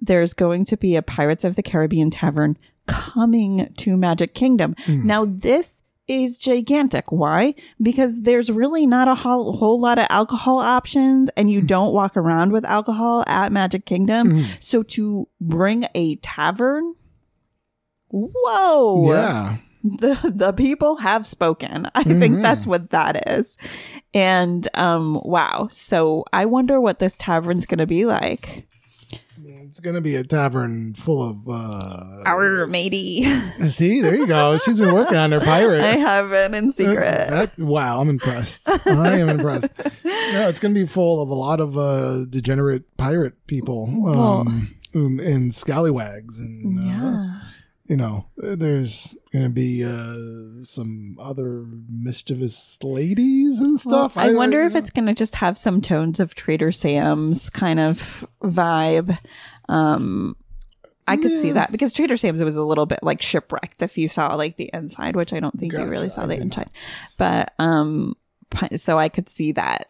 There's 0.00 0.34
going 0.34 0.64
to 0.66 0.76
be 0.76 0.96
a 0.96 1.02
Pirates 1.02 1.44
of 1.44 1.54
the 1.54 1.62
Caribbean 1.62 2.10
tavern 2.10 2.56
coming 2.86 3.72
to 3.76 3.96
Magic 3.96 4.34
Kingdom. 4.34 4.74
Now 4.88 5.26
this 5.26 5.82
is 6.08 6.38
gigantic. 6.38 7.12
Why? 7.12 7.54
Because 7.80 8.22
there's 8.22 8.50
really 8.50 8.86
not 8.86 9.08
a 9.08 9.14
whole, 9.14 9.52
whole 9.52 9.78
lot 9.78 9.98
of 9.98 10.06
alcohol 10.10 10.58
options 10.58 11.30
and 11.36 11.50
you 11.50 11.60
hmm. 11.60 11.66
don't 11.66 11.92
walk 11.92 12.16
around 12.16 12.50
with 12.50 12.64
alcohol 12.64 13.22
at 13.26 13.52
Magic 13.52 13.84
Kingdom. 13.84 14.30
Hmm. 14.38 14.44
So 14.58 14.82
to 14.84 15.28
bring 15.40 15.86
a 15.94 16.16
tavern, 16.16 16.94
whoa 18.10 19.12
yeah. 19.12 19.56
the 19.84 20.32
the 20.34 20.52
people 20.52 20.96
have 20.96 21.26
spoken. 21.26 21.88
I 21.94 22.04
think 22.04 22.20
mm-hmm. 22.20 22.42
that's 22.42 22.66
what 22.66 22.90
that 22.90 23.28
is. 23.28 23.58
And 24.14 24.66
um 24.74 25.20
wow. 25.24 25.68
So 25.70 26.24
I 26.32 26.46
wonder 26.46 26.80
what 26.80 26.98
this 26.98 27.16
tavern's 27.18 27.66
going 27.66 27.78
to 27.78 27.86
be 27.86 28.06
like. 28.06 28.67
It's 29.68 29.80
gonna 29.80 30.00
be 30.00 30.16
a 30.16 30.24
tavern 30.24 30.94
full 30.94 31.22
of. 31.28 31.48
uh 31.48 32.22
Our 32.26 32.66
matey. 32.66 33.24
See, 33.68 34.00
there 34.00 34.14
you 34.16 34.26
go. 34.26 34.56
She's 34.58 34.78
been 34.78 34.94
working 34.94 35.16
on 35.18 35.32
her 35.32 35.40
pirate. 35.40 35.82
I 35.82 35.96
have 35.96 36.32
it 36.32 36.54
in 36.54 36.70
secret. 36.70 37.28
That- 37.28 37.58
wow, 37.58 38.00
I'm 38.00 38.08
impressed. 38.08 38.68
I 38.86 39.18
am 39.18 39.28
impressed. 39.28 39.70
No, 39.78 40.48
it's 40.48 40.60
going 40.60 40.74
to 40.74 40.80
be 40.80 40.86
full 40.86 41.20
of 41.22 41.28
a 41.28 41.34
lot 41.34 41.60
of 41.60 41.76
uh, 41.76 42.24
degenerate 42.26 42.96
pirate 42.96 43.34
people 43.46 43.84
um, 44.08 44.74
um, 44.94 45.20
and 45.20 45.52
scallywags, 45.54 46.38
and 46.38 46.78
uh, 46.80 46.82
Yeah. 46.82 47.40
You 47.88 47.96
know, 47.96 48.26
there's 48.36 49.14
going 49.32 49.44
to 49.46 49.50
be 49.50 49.82
uh, 49.84 50.62
some 50.62 51.16
other 51.18 51.64
mischievous 51.88 52.78
ladies 52.82 53.60
and 53.60 53.70
Well, 53.84 54.08
stuff. 54.08 54.16
I 54.18 54.32
wonder 54.34 54.62
if 54.62 54.74
it's 54.74 54.90
going 54.90 55.06
to 55.06 55.14
just 55.14 55.36
have 55.36 55.56
some 55.56 55.80
tones 55.80 56.20
of 56.20 56.34
Trader 56.34 56.70
Sam's 56.70 57.48
kind 57.50 57.80
of 57.80 58.26
vibe. 58.42 59.18
Um 59.68 60.36
I 61.06 61.16
could 61.16 61.40
see 61.40 61.52
that 61.52 61.72
because 61.72 61.94
Trader 61.94 62.18
Sam's 62.18 62.44
was 62.44 62.56
a 62.56 62.62
little 62.62 62.84
bit 62.84 62.98
like 63.02 63.22
shipwrecked 63.22 63.80
if 63.80 63.96
you 63.96 64.08
saw 64.08 64.34
like 64.34 64.56
the 64.58 64.68
inside, 64.74 65.16
which 65.16 65.32
I 65.32 65.40
don't 65.40 65.58
think 65.58 65.72
you 65.72 65.86
really 65.86 66.10
saw 66.10 66.24
I 66.24 66.26
the 66.26 66.34
did 66.34 66.40
not. 66.40 66.44
inside. 66.44 66.70
But 67.16 67.54
um 67.58 68.14
so 68.76 68.98
I 68.98 69.08
could 69.08 69.30
see 69.30 69.52
that. 69.52 69.86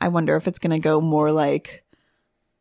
I 0.00 0.06
wonder 0.08 0.36
if 0.36 0.46
it's 0.46 0.60
going 0.60 0.70
to 0.70 0.78
go 0.78 1.00
more 1.00 1.32
like 1.32 1.84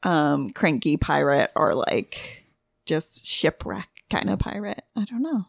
um 0.02 0.49
cranky 0.49 0.97
pirate 0.97 1.52
or 1.56 1.75
like 1.75 2.45
just 2.88 3.28
shipwreck 3.28 3.98
kind 4.10 4.30
of 4.30 4.39
pirate. 4.39 4.84
I 4.95 5.06
don't 5.06 5.22
know. 5.22 5.45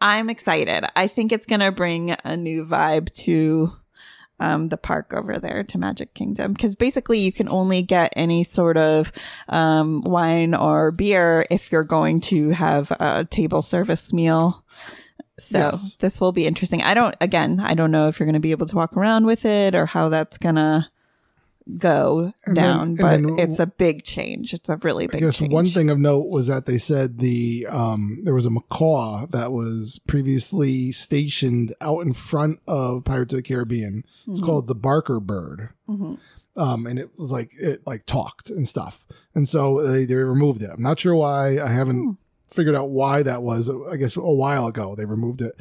I'm 0.00 0.28
excited. 0.28 0.84
I 0.94 1.08
think 1.08 1.32
it's 1.32 1.46
going 1.46 1.60
to 1.60 1.72
bring 1.72 2.14
a 2.24 2.36
new 2.36 2.64
vibe 2.66 3.12
to 3.24 3.72
um, 4.38 4.68
the 4.68 4.76
park 4.76 5.14
over 5.14 5.38
there 5.38 5.62
to 5.64 5.78
Magic 5.78 6.12
Kingdom 6.12 6.52
because 6.52 6.74
basically 6.76 7.18
you 7.18 7.32
can 7.32 7.48
only 7.48 7.80
get 7.82 8.12
any 8.14 8.44
sort 8.44 8.76
of 8.76 9.10
um, 9.48 10.02
wine 10.02 10.54
or 10.54 10.90
beer 10.90 11.46
if 11.50 11.72
you're 11.72 11.84
going 11.84 12.20
to 12.22 12.50
have 12.50 12.90
a 13.00 13.24
table 13.30 13.62
service 13.62 14.12
meal. 14.12 14.62
So 15.38 15.58
Yes. 15.58 15.96
this 16.00 16.20
will 16.20 16.32
be 16.32 16.46
interesting. 16.46 16.82
I 16.82 16.92
don't, 16.92 17.14
again, 17.20 17.60
I 17.60 17.72
don't 17.74 17.90
know 17.90 18.08
if 18.08 18.18
you're 18.20 18.26
going 18.26 18.34
to 18.34 18.40
be 18.40 18.50
able 18.50 18.66
to 18.66 18.76
walk 18.76 18.94
around 18.96 19.24
with 19.24 19.46
it 19.46 19.74
or 19.74 19.86
how 19.86 20.10
that's 20.10 20.36
going 20.38 20.54
to 20.56 20.86
go 21.78 22.32
And 22.46 22.54
down, 22.56 22.80
and 22.88 22.98
but 22.98 23.10
then- 23.22 23.38
it's 23.38 23.58
a 23.58 23.66
big 23.66 24.04
change. 24.04 24.54
It's 24.54 24.68
a 24.68 24.76
really 24.78 25.06
big. 25.06 25.16
I 25.16 25.26
guess 25.26 25.38
change. 25.38 25.52
one 25.52 25.66
thing 25.66 25.90
of 25.90 25.98
note 25.98 26.28
was 26.28 26.46
that 26.46 26.66
they 26.66 26.78
said 26.78 27.18
the 27.18 27.66
um, 27.68 28.20
there 28.22 28.34
was 28.34 28.46
a 28.46 28.50
macaw 28.50 29.26
that 29.30 29.52
was 29.52 29.98
previously 30.06 30.92
stationed 30.92 31.74
out 31.80 32.00
in 32.00 32.12
front 32.12 32.60
of 32.68 33.04
Pirates 33.04 33.34
of 33.34 33.38
the 33.38 33.42
Caribbean. 33.42 34.04
It's 34.28 34.40
Mhm. 34.40 34.44
called 34.46 34.66
the 34.66 34.74
Barker 34.74 35.20
bird. 35.20 35.70
Mhm. 35.88 36.18
um, 36.58 36.86
and 36.86 36.98
it 36.98 37.10
was 37.18 37.30
like 37.30 37.50
it 37.60 37.82
like 37.86 38.06
talked 38.06 38.48
and 38.48 38.66
stuff, 38.66 39.04
and 39.34 39.46
so 39.48 39.86
they, 39.86 40.04
they 40.06 40.14
removed 40.14 40.62
it. 40.62 40.70
I'm 40.72 40.82
not 40.82 40.98
sure 40.98 41.14
why. 41.14 41.58
I 41.60 41.68
haven't 41.68 42.02
Hmm. 42.02 42.10
figured 42.48 42.74
out 42.74 42.88
why 42.90 43.22
that 43.22 43.42
was. 43.42 43.68
I 43.90 43.96
guess 43.96 44.16
a 44.16 44.20
while 44.22 44.66
ago 44.66 44.94
they 44.94 45.04
removed 45.04 45.42
it, 45.42 45.52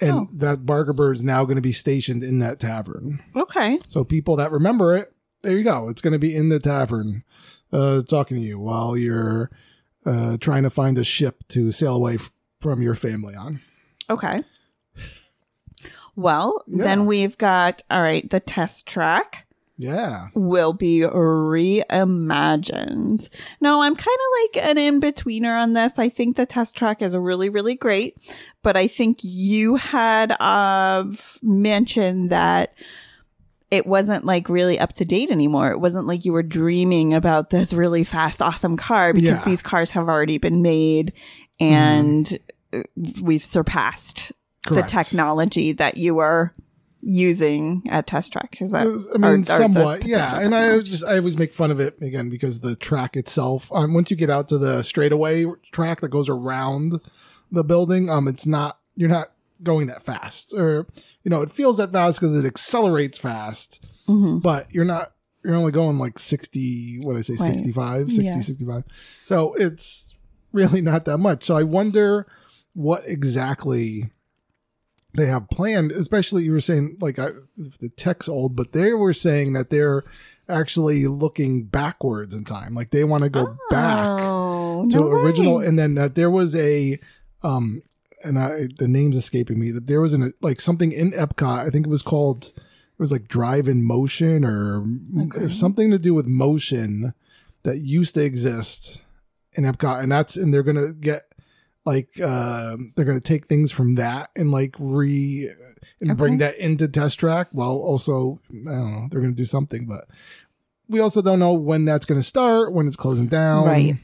and 0.00 0.12
Oh. 0.12 0.28
that 0.34 0.64
Barker 0.66 0.92
bird 0.92 1.16
is 1.16 1.24
now 1.24 1.44
going 1.44 1.56
to 1.56 1.60
be 1.62 1.72
stationed 1.72 2.22
in 2.22 2.38
that 2.38 2.60
tavern. 2.60 3.20
Okay. 3.34 3.80
So 3.88 4.04
people 4.04 4.36
that 4.36 4.52
remember 4.52 4.96
it, 4.96 5.12
there 5.44 5.56
you 5.56 5.64
go. 5.64 5.88
It's 5.88 6.02
going 6.02 6.12
to 6.14 6.18
be 6.18 6.34
in 6.34 6.48
the 6.48 6.58
tavern, 6.58 7.22
uh, 7.72 8.02
talking 8.02 8.38
to 8.38 8.42
you 8.42 8.58
while 8.58 8.96
you're 8.96 9.50
uh, 10.04 10.36
trying 10.38 10.64
to 10.64 10.70
find 10.70 10.98
a 10.98 11.04
ship 11.04 11.44
to 11.48 11.70
sail 11.70 11.94
away 11.96 12.14
f- 12.14 12.30
from 12.60 12.82
your 12.82 12.94
family 12.94 13.34
on. 13.34 13.60
Okay. 14.10 14.42
Well, 16.16 16.62
Yeah. 16.68 16.84
then 16.84 17.06
we've 17.06 17.36
got 17.38 17.82
all 17.90 18.02
right, 18.02 18.28
the 18.30 18.40
test 18.40 18.86
track. 18.86 19.46
Yeah. 19.76 20.28
will 20.34 20.72
be 20.72 21.00
reimagined. 21.00 23.28
No, 23.60 23.82
I'm 23.82 23.96
kind 23.96 24.16
of 24.16 24.60
like 24.60 24.66
an 24.70 24.78
in 24.78 25.00
betweener 25.00 25.60
on 25.60 25.72
this. 25.72 25.98
I 25.98 26.08
think 26.08 26.36
the 26.36 26.46
test 26.46 26.76
track 26.76 27.02
is 27.02 27.16
really, 27.16 27.48
really 27.48 27.74
great, 27.74 28.16
but 28.62 28.76
I 28.76 28.86
think 28.86 29.18
you 29.22 29.74
had 29.74 30.36
uh, 30.40 31.04
mentioned 31.42 32.30
that 32.30 32.72
it 33.74 33.86
wasn't 33.86 34.24
like 34.24 34.48
really 34.48 34.78
up 34.78 34.92
to 34.94 35.04
date 35.04 35.30
anymore. 35.30 35.70
It 35.70 35.80
wasn't 35.80 36.06
like 36.06 36.24
you 36.24 36.32
were 36.32 36.42
dreaming 36.42 37.12
about 37.14 37.50
this 37.50 37.72
really 37.72 38.04
fast, 38.04 38.40
awesome 38.40 38.76
car 38.76 39.12
because 39.12 39.38
Yeah. 39.38 39.44
these 39.44 39.62
cars 39.62 39.90
have 39.90 40.08
already 40.08 40.38
been 40.38 40.62
made 40.62 41.12
and 41.60 42.38
uh, 42.72 42.82
we've 43.20 43.44
surpassed 43.44 44.32
Correct. 44.66 44.88
the 44.88 44.90
technology 44.90 45.72
that 45.72 45.96
you 45.96 46.14
were 46.14 46.52
using 47.00 47.82
at 47.90 48.06
test 48.06 48.32
track. 48.32 48.56
Is 48.60 48.70
that? 48.72 48.86
I 49.14 49.18
mean, 49.18 49.40
or 49.40 49.44
somewhat, 49.44 50.06
yeah. 50.06 50.40
And 50.40 50.54
I 50.54 50.78
just, 50.80 51.04
I 51.04 51.18
always 51.18 51.36
make 51.36 51.52
fun 51.52 51.70
of 51.70 51.78
it 51.80 52.00
again 52.00 52.30
because 52.30 52.60
the 52.60 52.74
track 52.76 53.16
itself. 53.16 53.70
Um, 53.72 53.92
once 53.92 54.10
you 54.10 54.16
get 54.16 54.30
out 54.30 54.48
to 54.48 54.58
the 54.58 54.82
straightaway 54.82 55.44
track 55.70 56.00
that 56.00 56.08
goes 56.08 56.28
around 56.30 57.00
the 57.52 57.62
building, 57.64 58.08
um, 58.08 58.26
it's 58.26 58.46
not 58.46 58.78
you're 58.96 59.10
not 59.10 59.32
going 59.62 59.86
that 59.86 60.02
fast, 60.02 60.52
or 60.52 60.86
you 61.22 61.30
know, 61.30 61.42
it 61.42 61.50
feels 61.50 61.76
that 61.78 61.92
fast 61.92 62.20
because 62.20 62.34
it 62.36 62.46
accelerates 62.46 63.18
fast, 63.18 63.84
Mhm. 64.08 64.42
but 64.42 64.72
you're 64.74 64.84
not. 64.84 65.12
You're 65.44 65.56
only 65.56 65.72
going 65.72 65.98
like 65.98 66.18
60, 66.18 67.00
what 67.02 67.12
did 67.12 67.18
I 67.18 67.22
say, 67.22 67.34
Right. 67.38 67.52
65, 67.52 68.06
60, 68.10 68.24
Yeah. 68.24 68.40
65. 68.40 68.84
So 69.26 69.52
it's 69.54 70.14
really 70.54 70.80
not 70.80 71.04
that 71.04 71.18
much. 71.18 71.44
So 71.44 71.54
I 71.54 71.64
wonder 71.64 72.26
what 72.72 73.02
exactly 73.06 74.10
they 75.12 75.26
have 75.26 75.50
planned, 75.50 75.92
especially 75.92 76.44
you 76.44 76.52
were 76.52 76.60
saying 76.62 76.96
like 77.02 77.18
I, 77.18 77.28
the 77.58 77.90
tech's 77.90 78.26
old, 78.26 78.56
but 78.56 78.72
they 78.72 78.94
were 78.94 79.12
saying 79.12 79.52
that 79.52 79.68
they're 79.68 80.02
actually 80.48 81.06
looking 81.06 81.64
backwards 81.64 82.34
in 82.34 82.44
time. 82.46 82.72
Like 82.74 82.90
they 82.90 83.04
want 83.04 83.22
to 83.22 83.28
go 83.28 83.54
back 83.70 84.06
Oh, 84.08 84.88
to 84.88 84.96
no 84.96 85.08
original. 85.08 85.58
way. 85.58 85.66
And 85.66 85.78
then 85.78 85.96
uh, 85.98 86.08
there 86.08 86.30
was 86.30 86.54
a, 86.56 86.98
um, 87.42 87.82
and 88.24 88.38
I, 88.38 88.68
the 88.78 88.88
name's 88.88 89.16
escaping 89.16 89.58
me 89.60 89.70
that 89.72 89.86
there 89.86 90.00
was 90.00 90.12
an, 90.12 90.32
like 90.40 90.60
something 90.60 90.92
in 90.92 91.12
Epcot. 91.12 91.66
I 91.66 91.70
think 91.70 91.86
it 91.86 91.90
was 91.90 92.02
called, 92.02 92.46
it 92.56 92.98
was 92.98 93.12
like 93.12 93.28
drive 93.28 93.68
in 93.68 93.84
motion 93.84 94.44
or 94.44 94.84
Okay. 95.20 95.48
something 95.48 95.90
to 95.90 95.98
do 95.98 96.14
with 96.14 96.26
motion 96.26 97.14
that 97.62 97.78
used 97.78 98.14
to 98.16 98.24
exist 98.24 99.00
in 99.52 99.64
Epcot. 99.64 100.02
And 100.02 100.10
that's, 100.12 100.36
and 100.36 100.52
they're 100.52 100.62
going 100.62 100.76
to 100.76 100.92
get, 100.92 101.22
like 101.86 102.18
uh, 102.18 102.76
they're 102.96 103.04
to 103.04 103.20
take 103.20 103.46
things 103.46 103.70
from 103.70 103.96
that 103.96 104.30
and 104.34 104.50
like 104.50 104.74
re 104.78 105.50
and 106.00 106.16
bring 106.16 106.38
that 106.38 106.56
into 106.56 106.88
test 106.88 107.20
track 107.20 107.48
while 107.52 107.72
also 107.72 108.40
i 108.50 108.54
don't 108.70 108.90
know 108.92 109.08
they're 109.10 109.20
going 109.20 109.34
to 109.34 109.36
do 109.36 109.44
something 109.44 109.84
but 109.84 110.06
we 110.88 110.98
also 110.98 111.20
don't 111.20 111.38
know 111.38 111.52
when 111.52 111.84
that's 111.84 112.06
going 112.06 112.18
to 112.18 112.26
start 112.26 112.72
when 112.72 112.86
it's 112.86 112.96
closing 112.96 113.26
down 113.26 113.66
right, 113.66 113.96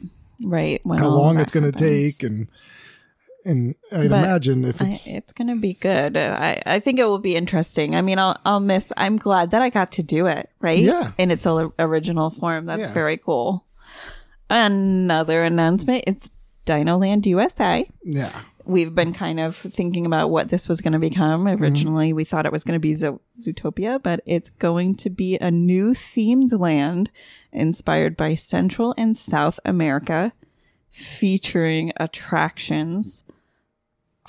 right. 0.43 0.81
When 0.85 0.99
how 0.99 1.09
long 1.09 1.41
it's 1.41 1.51
going 1.53 1.65
to 1.65 1.69
happens. 1.69 2.17
take 2.17 2.23
and 2.23 2.49
and 3.45 3.75
i'd 3.93 4.11
But 4.11 4.25
imagine 4.25 4.65
if 4.65 4.83
I, 4.83 4.89
it's 4.89 5.07
it's 5.07 5.33
going 5.33 5.49
to 5.49 5.57
be 5.57 5.75
good. 5.75 6.17
I, 6.17 6.61
I 6.67 6.81
think 6.81 6.99
it 6.99 7.07
will 7.09 7.19
be 7.19 7.37
interesting. 7.37 7.97
I 7.97 8.03
mean, 8.03 8.19
I'll, 8.19 8.37
I'll 8.45 8.61
miss, 8.61 8.93
I'm 8.97 9.17
glad 9.17 9.51
that 9.53 9.63
I 9.63 9.71
got 9.71 9.93
to 9.93 10.03
do 10.03 10.27
it, 10.27 10.51
right? 10.61 10.79
Yeah. 10.79 11.13
In 11.19 11.31
its 11.31 11.47
original 11.47 12.31
form. 12.31 12.67
That's 12.67 12.89
Yeah. 12.89 12.95
very 12.95 13.17
cool. 13.17 13.65
Another 14.49 15.43
announcement 15.45 16.05
it's 16.07 16.31
Dino 16.65 16.99
Land 16.99 17.27
USA. 17.27 17.89
yeah 18.05 18.33
We've 18.67 18.95
been 18.95 19.15
kind 19.15 19.41
of 19.41 19.57
thinking 19.57 20.07
about 20.07 20.31
what 20.31 20.51
this 20.51 20.69
was 20.69 20.81
going 20.81 20.93
to 20.93 20.99
become. 20.99 21.45
Mm-hmm. 21.45 21.63
Originally, 21.63 22.13
we 22.13 22.25
thought 22.25 22.47
it 22.47 22.53
was 22.53 22.63
going 22.63 22.77
to 22.77 22.81
be 22.81 22.95
Zo- 22.95 23.21
Zootopia, 23.41 24.01
but 24.01 24.21
it's 24.27 24.51
going 24.51 24.95
to 24.97 25.11
be 25.11 25.37
a 25.39 25.51
new 25.51 25.93
themed 25.93 26.57
land 26.57 27.11
inspired 27.53 28.17
by 28.17 28.35
Central 28.37 28.95
and 28.99 29.17
South 29.17 29.59
America, 29.65 30.33
featuring 30.91 31.91
attractions 31.97 33.25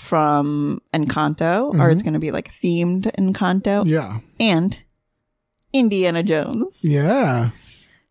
from 0.02 0.82
Encanto, 0.94 1.78
or 1.80 1.90
it's 1.92 2.02
going 2.02 2.14
to 2.14 2.20
be 2.20 2.32
like 2.32 2.52
themed 2.52 3.04
Encanto, 3.18 3.86
yeah 3.86 4.20
and 4.40 4.82
Indiana 5.74 6.24
Jones. 6.24 6.82
yeah 6.84 7.52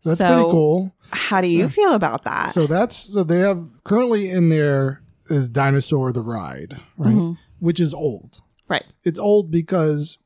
that's 0.03 0.17
So- 0.19 0.27
pretty 0.35 0.49
cool 0.51 0.95
How 1.11 1.41
do 1.41 1.47
you 1.47 1.67
feel 1.69 1.93
about 1.93 2.23
that? 2.23 2.51
so 2.51 2.65
that's 2.67 2.95
so 2.95 3.23
they 3.23 3.39
have 3.39 3.67
currently 3.83 4.29
in 4.29 4.49
there 4.49 5.01
is 5.29 5.49
dinosaur 5.49 6.11
the 6.13 6.21
ride 6.21 6.79
right 6.97 7.13
Mhm. 7.15 7.37
which 7.59 7.79
is 7.79 7.93
old 7.93 8.41
right. 8.69 8.85
it's 9.03 9.19
old 9.19 9.51
because 9.51 10.17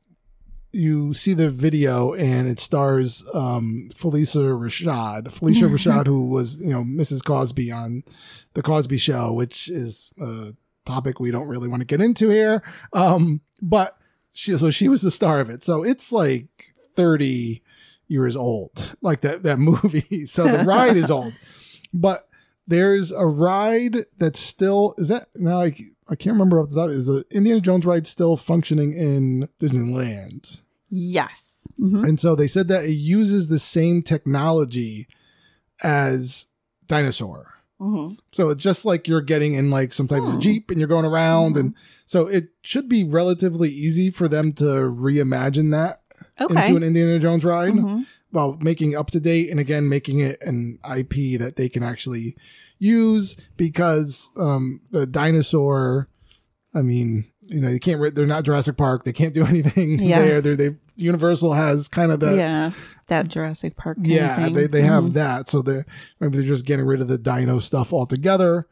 you 0.72 1.12
see 1.14 1.32
the 1.34 1.50
video 1.50 2.12
and 2.14 2.46
it 2.48 2.60
stars 2.60 3.24
um, 3.34 3.88
Phylicia 3.94 4.52
Rashad, 4.58 5.24
Phylicia 5.32 5.68
Rashad, 5.74 6.06
who 6.06 6.28
was 6.28 6.60
you 6.60 6.68
know 6.70 6.84
Mrs. 6.84 7.24
Cosby 7.24 7.72
on 7.72 8.02
the 8.54 8.60
Cosby 8.62 8.98
Show, 8.98 9.32
which 9.32 9.70
is 9.70 10.10
a 10.20 10.52
topic 10.86 11.20
we 11.20 11.30
don't 11.30 11.48
really 11.48 11.68
want 11.68 11.80
to 11.80 11.86
get 11.86 12.00
into 12.00 12.30
here. 12.30 12.62
Um, 12.92 13.40
but 13.60 13.98
she 14.32 14.56
so 14.56 14.70
she 14.70 14.88
was 14.88 15.02
the 15.02 15.10
star 15.10 15.40
of 15.40 15.50
it, 15.50 15.62
so 15.64 15.82
it's 15.82 16.12
like 16.12 16.74
thirty 16.94 17.62
years 18.08 18.36
old, 18.36 18.96
like 19.02 19.20
that 19.20 19.42
that 19.42 19.58
movie. 19.58 20.24
So 20.26 20.44
the 20.46 20.64
ride 20.64 20.96
is 20.96 21.10
old, 21.10 21.32
but 21.92 22.28
there's 22.68 23.12
a 23.12 23.26
ride 23.26 23.96
that's 24.18 24.40
still 24.40 24.94
is 24.98 25.08
that 25.08 25.26
now 25.36 25.60
I, 25.60 25.72
I 26.08 26.16
can't 26.16 26.34
remember 26.34 26.60
off 26.60 26.68
the 26.70 26.76
top 26.76 26.90
is 26.90 27.06
the 27.06 27.24
Indiana 27.30 27.60
Jones 27.60 27.86
ride 27.86 28.06
still 28.06 28.36
functioning 28.36 28.92
in 28.92 29.48
Disneyland 29.60 30.60
Yes. 30.88 31.68
Mhm. 31.80 32.08
and 32.08 32.20
so 32.20 32.34
they 32.36 32.46
said 32.46 32.68
that 32.68 32.84
it 32.84 32.92
uses 32.92 33.48
the 33.48 33.58
same 33.58 34.02
technology 34.02 35.06
as 35.82 36.46
dinosaur 36.86 37.54
Mhm. 37.80 38.16
so 38.32 38.48
it's 38.48 38.62
just 38.62 38.84
like 38.86 39.06
you're 39.06 39.20
getting 39.20 39.54
in 39.54 39.70
like 39.70 39.92
some 39.92 40.08
type 40.08 40.22
of 40.22 40.40
jeep 40.40 40.70
and 40.70 40.78
you're 40.80 40.88
going 40.88 41.04
around 41.04 41.56
and 41.58 41.74
so 42.06 42.26
it 42.26 42.48
should 42.62 42.88
be 42.88 43.04
relatively 43.04 43.68
easy 43.68 44.10
for 44.10 44.28
them 44.28 44.52
to 44.54 44.64
reimagine 44.64 45.70
that 45.72 46.00
Okay. 46.40 46.64
into 46.66 46.76
an 46.76 46.82
Indiana 46.82 47.18
Jones 47.18 47.44
ride 47.44 47.74
Mhm. 47.74 48.06
while 48.30 48.56
making 48.62 48.96
up 48.96 49.10
to 49.10 49.20
date 49.20 49.50
and 49.50 49.60
again 49.60 49.88
making 49.88 50.20
it 50.20 50.38
an 50.40 50.78
IP 50.84 51.36
that 51.36 51.56
they 51.56 51.68
can 51.68 51.82
actually 51.82 52.34
use 52.78 53.36
because 53.58 54.30
um 54.38 54.80
the 54.90 55.06
dinosaur 55.06 56.08
I 56.74 56.82
mean 56.82 57.24
you 57.40 57.60
know 57.60 57.68
you 57.68 57.78
can't. 57.78 58.14
They're 58.14 58.26
not 58.26 58.44
Jurassic 58.44 58.76
Park 58.76 59.04
they 59.04 59.12
can't 59.12 59.34
do 59.34 59.44
anything 59.46 59.98
Yeah. 59.98 60.22
there 60.22 60.40
they're, 60.40 60.56
they 60.56 60.76
Universal 60.98 61.52
has 61.52 61.88
kind 61.88 62.10
of 62.10 62.20
the 62.20 62.36
yeah, 62.36 62.70
that 63.08 63.28
Jurassic 63.28 63.76
Park. 63.76 63.98
yeah 64.02 64.48
they, 64.48 64.66
they 64.66 64.82
have 64.82 65.04
Mhm. 65.04 65.12
that. 65.14 65.48
So 65.48 65.62
they're 65.62 65.86
maybe 66.20 66.38
they're 66.38 66.46
just 66.46 66.66
getting 66.66 66.84
rid 66.86 67.00
of 67.00 67.08
the 67.08 67.18
dino 67.18 67.58
stuff 67.58 67.92
altogether. 67.92 68.66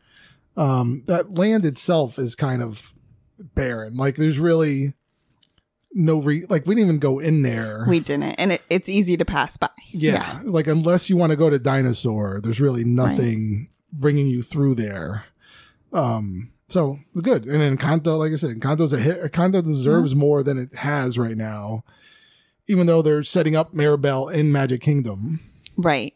Um 0.57 1.03
that 1.07 1.35
land 1.35 1.65
itself 1.65 2.19
is 2.19 2.35
kind 2.35 2.63
of 2.63 2.95
barren. 3.55 3.97
Like 3.97 4.17
there's 4.17 4.39
really 4.39 4.95
no 5.93 6.19
re 6.19 6.45
like 6.49 6.67
we 6.67 6.75
didn't 6.75 6.89
even 6.89 6.99
go 6.99 7.19
in 7.21 7.43
there. 7.43 7.85
We 7.89 8.01
didn't, 8.01 8.35
and 8.35 8.53
it, 8.53 8.63
it's 8.69 8.89
easy 8.89 9.17
to 9.17 9.25
pass 9.25 9.57
by. 9.57 9.71
yeah, 9.93 10.41
like 10.45 10.67
unless 10.67 11.09
you 11.09 11.17
want 11.17 11.31
to 11.31 11.37
go 11.37 11.49
to 11.51 11.59
dinosaur 11.59 12.41
there's 12.43 12.61
really 12.61 12.85
nothing 12.85 13.69
bringing 13.93 14.27
you 14.27 14.43
through 14.43 14.75
there. 14.75 15.25
Um 15.93 16.51
so 16.67 16.99
it's 17.13 17.21
good. 17.21 17.45
And 17.47 17.61
then 17.61 17.77
Encanto 17.77 18.19
like 18.19 18.33
i 18.33 18.37
said 18.37 18.51
Encanto's 18.59 18.93
a 18.93 18.99
hit. 18.99 19.23
Encanto 19.23 19.63
deserves 19.63 20.15
more 20.17 20.43
than 20.43 20.59
it 20.59 20.75
has 20.75 21.19
right 21.19 21.37
now 21.37 21.85
even 22.69 22.87
though 22.87 23.03
they're 23.03 23.23
setting 23.23 23.55
up 23.57 23.75
Mirabel 23.75 24.29
in 24.29 24.51
magic 24.53 24.81
kingdom 24.81 25.41
right. 25.77 26.15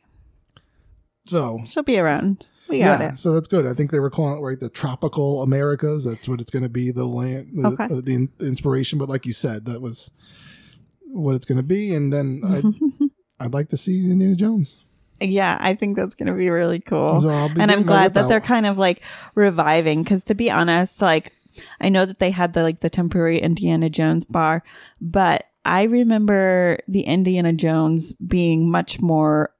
so 1.26 1.61
She'll 1.66 1.82
be 1.82 1.98
around. 1.98 2.46
We 2.68 2.80
got 2.80 3.00
yeah 3.00 3.12
it. 3.12 3.18
so 3.18 3.32
that's 3.32 3.48
good 3.48 3.66
i 3.66 3.72
think 3.72 3.90
they 3.90 3.98
were 3.98 4.11
calling 4.11 4.37
it 4.38 4.42
right 4.42 4.61
the 4.61 4.68
tropical 4.68 5.42
americas 5.42 6.04
that's 6.04 6.28
what 6.28 6.38
it's 6.42 6.50
going 6.50 6.64
to 6.64 6.68
be 6.68 6.90
the 6.90 7.06
land 7.06 7.48
the, 7.54 7.68
Okay. 7.68 7.84
uh, 7.84 8.00
the 8.02 8.14
in- 8.14 8.32
inspiration 8.40 8.98
but 8.98 9.08
like 9.08 9.24
you 9.24 9.32
said 9.32 9.64
that 9.64 9.80
was 9.80 10.11
what 11.06 11.34
it's 11.34 11.46
going 11.46 11.56
to 11.56 11.62
be 11.62 11.94
and 11.94 12.12
then 12.12 12.42
I'd, 12.46 13.08
I'd 13.46 13.54
like 13.54 13.70
to 13.70 13.78
see 13.78 14.11
indiana 14.11 14.37
jones 14.37 14.76
Yeah, 15.18 15.56
I 15.58 15.74
think 15.76 15.96
that's 15.96 16.14
going 16.14 16.26
to 16.28 16.34
be 16.34 16.48
really 16.50 16.78
cool. 16.78 17.22
So 17.22 17.48
be 17.48 17.61
and 17.61 17.72
I'm 17.72 17.82
glad 17.84 18.12
that 18.14 18.28
they're 18.28 18.40
kind 18.40 18.66
of 18.66 18.76
like 18.78 19.02
reviving 19.34 20.02
because 20.04 20.22
to 20.24 20.34
be 20.37 20.48
honest, 20.50 21.00
like 21.02 21.32
I 21.80 21.88
know 21.88 22.04
that 22.04 22.18
they 22.20 22.30
had 22.30 22.52
the 22.52 22.62
like 22.62 22.80
the 22.80 22.90
temporary 22.90 23.38
Indiana 23.40 23.88
Jones 23.90 24.26
bar, 24.26 24.62
but 25.00 25.42
I 25.68 25.83
remember 25.83 26.78
the 26.88 27.02
Indiana 27.02 27.52
Jones 27.52 28.12
being 28.14 28.70
much 28.70 29.00
more 29.00 29.50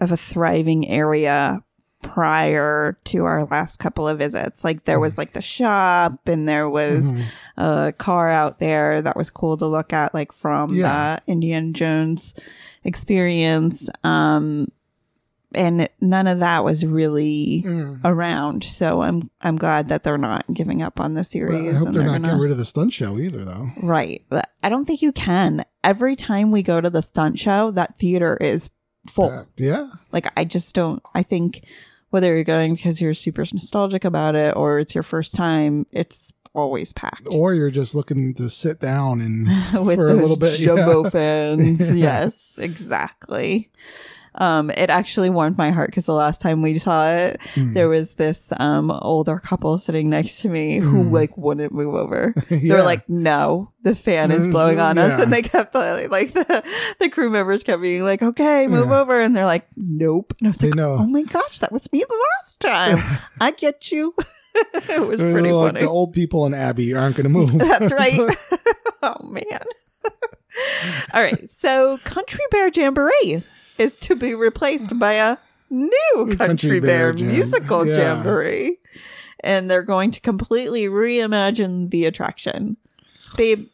of 0.00 0.10
a 0.10 0.16
thriving 0.16 0.88
area 0.88 1.62
prior 2.02 2.96
to 3.04 3.24
our 3.24 3.44
last 3.44 3.78
couple 3.78 4.06
of 4.08 4.18
visits. 4.18 4.64
Like 4.64 4.84
there 4.84 5.00
was 5.00 5.18
like 5.18 5.32
the 5.34 5.40
shop 5.42 6.26
and 6.28 6.48
there 6.48 6.68
was 6.70 7.12
Mhm. 7.12 7.22
a 7.56 7.92
car 7.92 8.30
out 8.30 8.60
there 8.60 9.02
that 9.02 9.16
was 9.16 9.30
cool 9.30 9.56
to 9.58 9.66
look 9.66 9.92
at, 9.92 10.14
like 10.14 10.32
from 10.32 10.74
Yeah. 10.74 11.18
the 11.26 11.32
Indiana 11.32 11.72
Jones 11.72 12.34
experience. 12.84 13.90
Um, 14.04 14.68
and 15.54 15.88
none 16.00 16.26
of 16.26 16.40
that 16.40 16.62
was 16.64 16.84
really 16.84 17.64
Mm. 17.66 18.00
around. 18.04 18.64
So 18.64 19.02
I'm 19.02 19.30
I'm 19.40 19.56
glad 19.56 19.88
that 19.88 20.02
they're 20.02 20.18
not 20.18 20.44
giving 20.52 20.82
up 20.82 21.00
on 21.00 21.14
the 21.14 21.18
Well, 21.18 21.24
series. 21.24 21.74
I 21.74 21.78
hope 21.78 21.86
and 21.86 21.94
they're 21.94 22.02
not 22.04 22.12
gonna- 22.12 22.24
getting 22.26 22.40
rid 22.40 22.50
of 22.52 22.58
the 22.58 22.64
stunt 22.64 22.92
show 22.92 23.18
either, 23.18 23.44
though. 23.44 23.70
Right. 23.82 24.22
I 24.62 24.68
don't 24.68 24.84
think 24.84 25.00
you 25.02 25.12
can. 25.12 25.64
Every 25.84 26.16
time 26.16 26.50
we 26.50 26.62
go 26.62 26.80
to 26.80 26.90
the 26.90 27.02
stunt 27.02 27.38
show, 27.38 27.70
that 27.72 27.96
theater 27.98 28.36
is 28.40 28.70
full. 29.06 29.46
Yeah. 29.56 29.88
Like 30.12 30.30
I 30.36 30.44
just 30.44 30.74
don't 30.74 31.02
I 31.14 31.22
think 31.22 31.64
whether 32.10 32.34
you're 32.34 32.44
going 32.44 32.74
because 32.74 33.00
you're 33.00 33.14
super 33.14 33.44
nostalgic 33.52 34.04
about 34.04 34.34
it 34.34 34.56
or 34.56 34.78
it's 34.80 34.94
your 34.94 35.02
first 35.04 35.34
time, 35.34 35.86
it's 35.92 36.32
always 36.54 36.92
packed. 36.92 37.28
Or 37.32 37.54
you're 37.54 37.70
just 37.70 37.94
looking 37.94 38.34
to 38.34 38.48
sit 38.50 38.80
down 38.80 39.20
and 39.20 39.46
With 39.86 39.96
for 39.96 40.08
a 40.10 40.14
little 40.14 40.36
bit, 40.36 40.58
jumbo 40.60 41.04
yeah. 41.04 41.10
fans. 41.10 41.80
Yeah. 41.88 41.94
Yes, 41.94 42.58
exactly. 42.60 43.70
Um, 44.38 44.70
it 44.70 44.88
actually 44.88 45.30
warmed 45.30 45.58
my 45.58 45.70
heart 45.70 45.90
because 45.90 46.06
the 46.06 46.12
last 46.14 46.40
time 46.40 46.62
we 46.62 46.78
saw 46.78 47.10
it, 47.12 47.40
Mm. 47.54 47.74
there 47.74 47.88
was 47.88 48.14
this 48.14 48.52
um 48.58 48.90
older 48.90 49.38
couple 49.38 49.78
sitting 49.78 50.08
next 50.08 50.40
to 50.42 50.48
me 50.48 50.78
who 50.78 51.04
Mm. 51.04 51.12
like 51.12 51.36
wouldn't 51.36 51.72
move 51.72 51.94
over. 51.94 52.34
They 52.48 52.56
Yeah. 52.58 52.74
were 52.76 52.82
like, 52.82 53.08
"No, 53.08 53.72
the 53.82 53.94
fan 53.96 54.30
is 54.30 54.46
blowing 54.46 54.78
on 54.80 54.96
us," 54.98 55.20
and 55.20 55.32
they 55.32 55.42
kept 55.42 55.74
uh, 55.74 56.06
like 56.10 56.32
the 56.34 56.62
the 57.00 57.08
crew 57.08 57.30
members 57.30 57.62
kept 57.64 57.82
being 57.82 58.04
like, 58.04 58.22
"Okay, 58.22 58.66
move 58.68 58.88
Yeah. 58.90 59.00
over," 59.00 59.20
and 59.20 59.34
they're 59.36 59.44
like, 59.44 59.66
"Nope." 59.76 60.34
And 60.38 60.48
I 60.48 60.50
was 60.50 60.58
They 60.58 60.68
like, 60.68 60.76
know. 60.76 60.92
"Oh 60.98 61.06
my 61.06 61.22
gosh, 61.22 61.58
that 61.58 61.72
was 61.72 61.92
me 61.92 62.04
the 62.08 62.26
last 62.40 62.60
time. 62.60 63.02
I 63.40 63.50
get 63.50 63.90
you." 63.90 64.14
it 64.54 65.06
was 65.06 65.18
They're 65.18 65.32
pretty 65.32 65.50
like 65.52 65.72
funny. 65.74 65.84
the 65.84 65.90
old 65.90 66.12
people 66.12 66.46
in 66.46 66.54
Abby 66.54 66.94
aren't 66.94 67.16
going 67.16 67.24
to 67.24 67.28
move. 67.30 67.58
That's 67.58 67.92
right. 67.92 68.18
oh 69.02 69.16
man. 69.24 69.44
All 71.14 71.22
right. 71.22 71.50
So 71.50 71.98
Country 72.04 72.40
Bear 72.50 72.68
Jamboree 72.74 73.42
is 73.78 73.94
to 73.96 74.16
be 74.16 74.34
replaced 74.34 74.98
by 74.98 75.14
a 75.14 75.36
new 75.70 76.14
Country, 76.14 76.36
Country 76.36 76.80
Bear, 76.80 77.12
Bear 77.12 77.12
Jam- 77.12 77.28
musical 77.28 77.86
yeah. 77.86 78.14
jamboree. 78.14 78.78
And 79.40 79.70
they're 79.70 79.82
going 79.82 80.10
to 80.10 80.20
completely 80.20 80.86
reimagine 80.86 81.90
the 81.90 82.06
attraction. 82.06 82.76
Babe, 83.36 83.68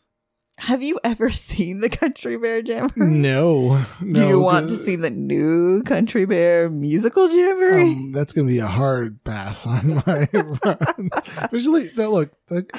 have 0.58 0.82
you 0.82 0.98
ever 1.04 1.30
seen 1.32 1.80
the 1.80 1.88
Country 1.88 2.36
Bear 2.36 2.60
Jamboree? 2.60 3.10
no, 3.10 3.84
no. 4.00 4.12
Do 4.12 4.28
you 4.28 4.40
want 4.40 4.68
to 4.70 4.76
see 4.76 4.96
the 4.96 5.10
new 5.10 5.82
Country 5.82 6.24
Bear 6.24 6.70
musical 6.70 7.28
jamboree? 7.28 7.82
Um, 7.92 8.12
that's 8.12 8.32
going 8.32 8.46
to 8.46 8.52
be 8.52 8.58
a 8.60 8.66
hard 8.66 9.22
pass 9.24 9.66
on 9.66 10.02
my 10.06 10.28
run. 10.64 11.10
Especially 11.36 11.88
that 11.88 12.10
look. 12.10 12.30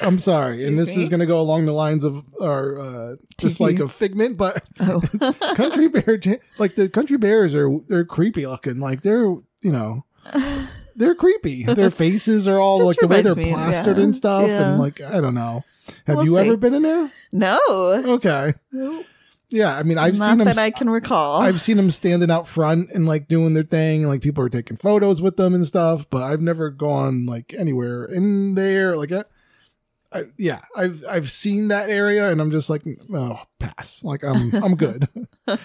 I'm 0.02 0.18
sorry, 0.18 0.66
and 0.66 0.78
this 0.78 0.96
me? 0.96 1.02
is 1.02 1.08
going 1.08 1.20
to 1.20 1.26
go 1.26 1.40
along 1.40 1.66
the 1.66 1.72
lines 1.72 2.04
of 2.04 2.24
our 2.40 2.78
uh, 2.78 3.16
just 3.38 3.60
like 3.60 3.78
a 3.78 3.88
figment, 3.88 4.36
but 4.36 4.66
oh. 4.80 5.02
country 5.54 5.88
bear, 5.88 6.16
Jam- 6.16 6.38
like 6.58 6.76
the 6.76 6.88
country 6.88 7.18
bears 7.18 7.54
are 7.54 7.68
they're 7.88 8.04
creepy 8.04 8.46
looking. 8.46 8.78
Like 8.80 9.02
they're 9.02 9.24
you 9.62 9.72
know 9.72 10.04
they're 10.94 11.14
creepy. 11.14 11.64
Their 11.64 11.90
faces 11.90 12.48
are 12.48 12.58
all 12.58 12.78
Just 12.78 12.88
like 12.88 12.96
the 12.98 13.08
way 13.08 13.22
they're 13.22 13.34
me, 13.34 13.50
plastered 13.52 13.98
yeah. 13.98 14.04
and 14.04 14.16
stuff, 14.16 14.46
Yeah. 14.48 14.70
and 14.70 14.78
like 14.80 15.00
I 15.00 15.20
don't 15.20 15.34
know. 15.34 15.64
Have 16.06 16.16
We'll 16.16 16.24
you 16.26 16.32
see. 16.32 16.38
ever 16.48 16.56
been 16.56 16.74
in 16.74 16.82
there? 16.82 17.10
no. 17.32 17.58
Okay. 17.68 18.54
Yeah, 19.48 19.76
I 19.76 19.84
mean, 19.84 19.96
I've 19.96 20.18
Not 20.18 20.28
seen 20.30 20.38
them. 20.38 20.46
that 20.46 20.58
I 20.58 20.70
can 20.72 20.90
recall. 20.90 21.40
I've 21.40 21.60
seen 21.60 21.76
them 21.76 21.90
standing 21.92 22.30
out 22.32 22.48
front 22.48 22.90
and 22.92 23.06
like 23.06 23.28
doing 23.28 23.54
their 23.54 23.62
thing, 23.62 24.02
and 24.02 24.10
like 24.10 24.20
people 24.20 24.42
are 24.44 24.48
taking 24.48 24.76
photos 24.76 25.22
with 25.22 25.36
them 25.36 25.54
and 25.54 25.64
stuff. 25.64 26.10
But 26.10 26.24
I've 26.24 26.40
never 26.42 26.70
gone 26.70 27.26
like 27.26 27.54
anywhere 27.56 28.04
in 28.06 28.56
there. 28.56 28.96
Like, 28.96 29.12
I, 29.12 29.22
I, 30.12 30.24
yeah, 30.36 30.62
I've 30.76 31.04
I've 31.08 31.30
seen 31.30 31.68
that 31.68 31.90
area, 31.90 32.28
and 32.30 32.40
I'm 32.40 32.50
just 32.50 32.68
like, 32.68 32.82
oh, 33.14 33.40
pass. 33.60 34.02
Like, 34.02 34.24
I'm 34.24 34.52
I'm 34.56 34.74
good. 34.74 35.08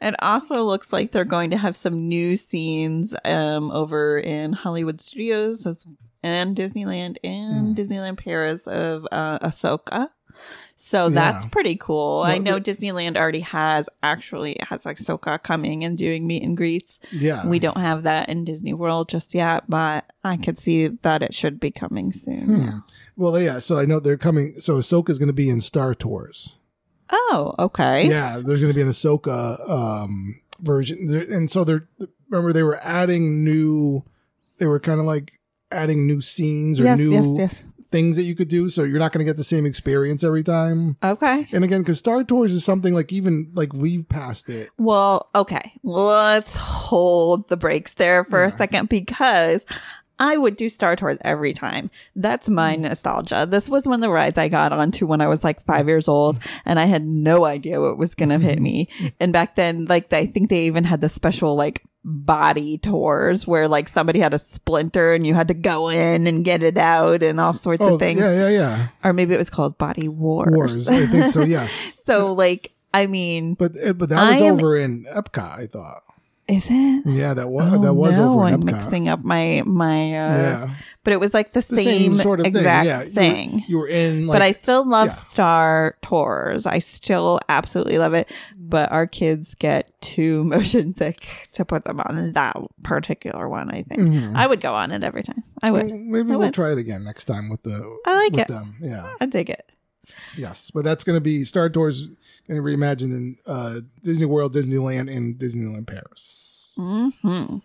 It 0.00 0.16
also 0.20 0.64
looks 0.64 0.92
like 0.92 1.12
they're 1.12 1.24
going 1.24 1.50
to 1.50 1.56
have 1.56 1.76
some 1.76 2.08
new 2.08 2.36
scenes 2.36 3.14
um, 3.24 3.70
over 3.70 4.18
in 4.18 4.52
Hollywood 4.52 5.00
Studios 5.00 5.64
as, 5.64 5.86
and 6.22 6.56
Disneyland 6.56 7.16
and 7.24 7.68
Hmm. 7.76 7.80
Disneyland 7.80 8.16
Paris 8.18 8.66
of 8.66 9.06
uh, 9.12 9.38
Ahsoka. 9.40 10.08
So 10.76 11.04
Yeah. 11.08 11.14
that's 11.14 11.44
pretty 11.46 11.76
cool. 11.76 12.22
I 12.22 12.38
know 12.38 12.58
Disneyland 12.58 13.16
already 13.18 13.40
has 13.40 13.88
actually 14.02 14.56
has 14.60 14.86
like 14.86 14.96
Ahsoka 14.96 15.42
coming 15.42 15.84
and 15.84 15.96
doing 15.98 16.26
meet 16.26 16.42
and 16.42 16.56
greets. 16.56 16.98
Yeah, 17.10 17.46
We 17.46 17.58
don't 17.58 17.76
have 17.76 18.04
that 18.04 18.28
in 18.30 18.44
Disney 18.46 18.72
World 18.72 19.08
just 19.10 19.34
yet, 19.34 19.64
but 19.68 20.06
I 20.24 20.38
could 20.38 20.58
see 20.58 20.88
that 20.88 21.22
it 21.22 21.34
should 21.34 21.60
be 21.60 21.70
coming 21.70 22.12
soon. 22.12 22.46
Hmm. 22.46 22.62
Yeah. 22.62 22.78
Well, 23.16 23.38
yeah. 23.40 23.58
So 23.58 23.78
I 23.78 23.84
know 23.84 24.00
they're 24.00 24.16
coming. 24.16 24.54
So 24.58 24.78
Ahsoka's 24.78 25.18
going 25.18 25.26
to 25.28 25.32
be 25.34 25.50
in 25.50 25.60
Star 25.60 25.94
Tours. 25.94 26.54
Oh, 27.10 27.54
okay. 27.58 28.08
Yeah, 28.08 28.38
there's 28.38 28.62
going 28.62 28.72
to 28.72 28.74
be 28.74 28.80
an 28.80 28.88
Ahsoka 28.88 29.68
um, 29.68 30.40
version, 30.62 30.98
and 31.30 31.50
so 31.50 31.62
they're 31.62 31.86
remember 32.30 32.54
they 32.54 32.62
were 32.62 32.80
adding 32.82 33.44
new. 33.44 34.02
They 34.56 34.64
were 34.64 34.80
kind 34.80 34.98
of 34.98 35.04
like 35.04 35.38
adding 35.72 36.06
new 36.06 36.20
scenes 36.20 36.78
or 36.80 36.84
Yes, 36.84 36.98
new 36.98 37.12
yes, 37.12 37.26
yes. 37.38 37.64
things 37.90 38.16
that 38.16 38.22
you 38.22 38.34
could 38.34 38.48
do, 38.48 38.68
so 38.68 38.84
you're 38.84 38.98
not 38.98 39.12
going 39.12 39.24
to 39.24 39.28
get 39.30 39.36
the 39.36 39.44
same 39.44 39.66
experience 39.66 40.24
every 40.24 40.42
time. 40.42 40.96
Okay. 41.02 41.46
And 41.52 41.64
again, 41.64 41.82
because 41.82 41.98
Star 41.98 42.24
Tours 42.24 42.52
is 42.52 42.64
something 42.64 42.94
like 42.94 43.12
even 43.12 43.50
like 43.54 43.72
we've 43.74 44.08
passed 44.08 44.48
it. 44.48 44.70
Well, 44.78 45.28
okay. 45.34 45.72
Let's 45.82 46.56
hold 46.56 47.48
the 47.48 47.56
brakes 47.56 47.94
there 47.94 48.24
for 48.24 48.44
a 48.44 48.50
second 48.50 48.88
because 48.88 49.66
I 50.18 50.36
would 50.36 50.56
do 50.56 50.68
Star 50.68 50.94
Tours 50.94 51.18
every 51.22 51.52
time. 51.52 51.90
That's 52.14 52.48
my 52.48 52.76
Mm. 52.76 52.80
nostalgia. 52.80 53.46
This 53.50 53.68
was 53.68 53.86
one 53.86 53.96
of 53.96 54.00
the 54.02 54.10
rides 54.10 54.38
I 54.38 54.48
got 54.48 54.72
onto 54.72 55.04
when 55.06 55.20
I 55.20 55.26
was 55.26 55.42
like 55.42 55.64
five 55.64 55.88
years 55.88 56.06
old 56.06 56.38
and 56.64 56.78
I 56.78 56.84
had 56.84 57.04
no 57.04 57.44
idea 57.44 57.80
what 57.80 57.98
was 57.98 58.14
going 58.14 58.28
to 58.28 58.38
hit 58.38 58.60
me. 58.68 58.88
And 59.18 59.32
back 59.32 59.56
then, 59.56 59.86
like, 59.86 60.12
I 60.12 60.26
think 60.26 60.48
they 60.48 60.66
even 60.66 60.84
had 60.84 61.00
the 61.00 61.08
special, 61.08 61.56
like, 61.56 61.82
body 62.04 62.78
tours 62.78 63.46
where 63.46 63.68
like 63.68 63.88
somebody 63.88 64.18
had 64.18 64.34
a 64.34 64.38
splinter 64.38 65.12
and 65.14 65.26
you 65.26 65.34
had 65.34 65.48
to 65.48 65.54
go 65.54 65.88
in 65.88 66.26
and 66.26 66.44
get 66.44 66.62
it 66.62 66.76
out 66.76 67.22
and 67.22 67.38
all 67.40 67.54
sorts 67.54 67.82
Oh, 67.82 67.94
of 67.94 68.00
things. 68.00 68.20
yeah, 68.20 68.32
yeah, 68.32 68.48
yeah. 68.48 68.88
Or 69.04 69.12
maybe 69.12 69.34
it 69.34 69.38
was 69.38 69.50
called 69.50 69.78
Body 69.78 70.08
Wars. 70.08 70.50
Wars, 70.52 70.88
I 70.88 71.06
think 71.06 71.28
so. 71.28 71.42
Yes, 71.44 71.70
so, 72.04 72.32
like, 72.32 72.72
I 72.92 73.06
mean, 73.06 73.54
but 73.54 73.72
uh, 73.84 73.92
but 73.92 74.08
that 74.08 74.40
was 74.40 74.50
over 74.50 74.76
in 74.76 75.04
Epcot. 75.14 75.58
I 75.60 75.66
thought. 75.66 76.02
Is 76.48 76.66
it? 76.68 77.06
Yeah, 77.06 77.34
that 77.34 77.48
was 77.50 77.72
Oh, 77.72 77.78
that 77.82 77.94
was 77.94 78.18
no, 78.18 78.32
over 78.34 78.44
I'm 78.44 78.60
Epcot. 78.62 78.64
mixing 78.64 79.08
up 79.08 79.22
my 79.24 79.62
my 79.64 80.08
uh 80.10 80.36
yeah, 80.36 80.74
but 81.04 81.12
it 81.12 81.20
was 81.20 81.32
like 81.34 81.52
the, 81.52 81.60
the 81.60 81.62
same, 81.62 81.84
same, 81.84 82.14
sort 82.16 82.40
of 82.40 82.46
exact 82.46 83.10
thing. 83.12 83.60
Yeah, 83.60 83.64
you 83.68 83.78
were- 83.78 83.88
You 83.88 83.96
were, 84.04 84.08
in, 84.10 84.26
like, 84.26 84.34
but 84.36 84.42
I 84.42 84.52
still 84.52 84.86
love 84.86 85.08
yeah. 85.08 85.14
Star 85.14 85.96
Tours. 86.02 86.66
I 86.66 86.78
still 86.80 87.40
absolutely 87.48 87.98
love 87.98 88.14
it. 88.14 88.30
But 88.58 88.90
our 88.90 89.06
kids 89.06 89.54
get 89.54 90.00
too 90.00 90.44
motion 90.52 90.94
sick 90.94 91.48
to 91.52 91.64
put 91.64 91.84
them 91.84 92.00
on 92.00 92.32
that 92.32 92.56
particular 92.82 93.48
one. 93.48 93.70
I 93.70 93.82
think 93.82 94.00
Mhm. 94.02 94.36
I 94.36 94.46
would 94.46 94.60
go 94.60 94.74
on 94.74 94.90
it 94.92 95.04
every 95.04 95.22
time. 95.22 95.42
I 95.62 95.70
would. 95.70 95.90
Well, 95.90 95.98
Maybe 95.98 96.32
I 96.32 96.36
we'll 96.36 96.38
would. 96.40 96.54
try 96.54 96.72
it 96.72 96.78
again 96.78 97.04
next 97.04 97.26
time 97.26 97.48
with 97.50 97.62
the 97.62 97.98
I 98.06 98.14
like 98.24 98.32
with 98.32 98.40
it. 98.42 98.48
them. 98.48 98.76
Yeah. 98.80 99.08
I 99.20 99.26
dig 99.26 99.48
it. 99.50 99.70
Yes, 100.36 100.70
but 100.72 100.84
that's 100.84 101.04
going 101.04 101.16
to 101.16 101.20
be 101.20 101.44
Star 101.44 101.68
Tours 101.70 102.06
going 102.48 102.62
to 102.62 102.62
reimagine 102.62 103.12
in 103.12 103.36
uh, 103.46 103.80
Disney 104.02 104.26
World, 104.26 104.54
Disneyland, 104.54 105.14
and 105.14 105.36
Disneyland 105.36 105.86
Paris. 105.86 106.72
hmm 106.76 107.56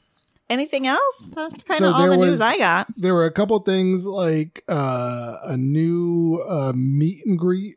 Anything 0.50 0.88
else? 0.88 1.24
That's 1.36 1.64
kind 1.64 1.80
So 1.80 1.90
of 1.90 1.96
all 1.96 2.10
the 2.10 2.16
news 2.18 2.40
I 2.40 2.58
got. 2.58 2.88
There 2.96 3.14
were 3.14 3.26
a 3.26 3.32
couple 3.32 3.60
things 3.60 4.06
like 4.06 4.64
uh, 4.70 5.36
a 5.44 5.58
new 5.58 6.42
uh, 6.48 6.72
meet 6.74 7.26
and 7.26 7.38
greet 7.38 7.76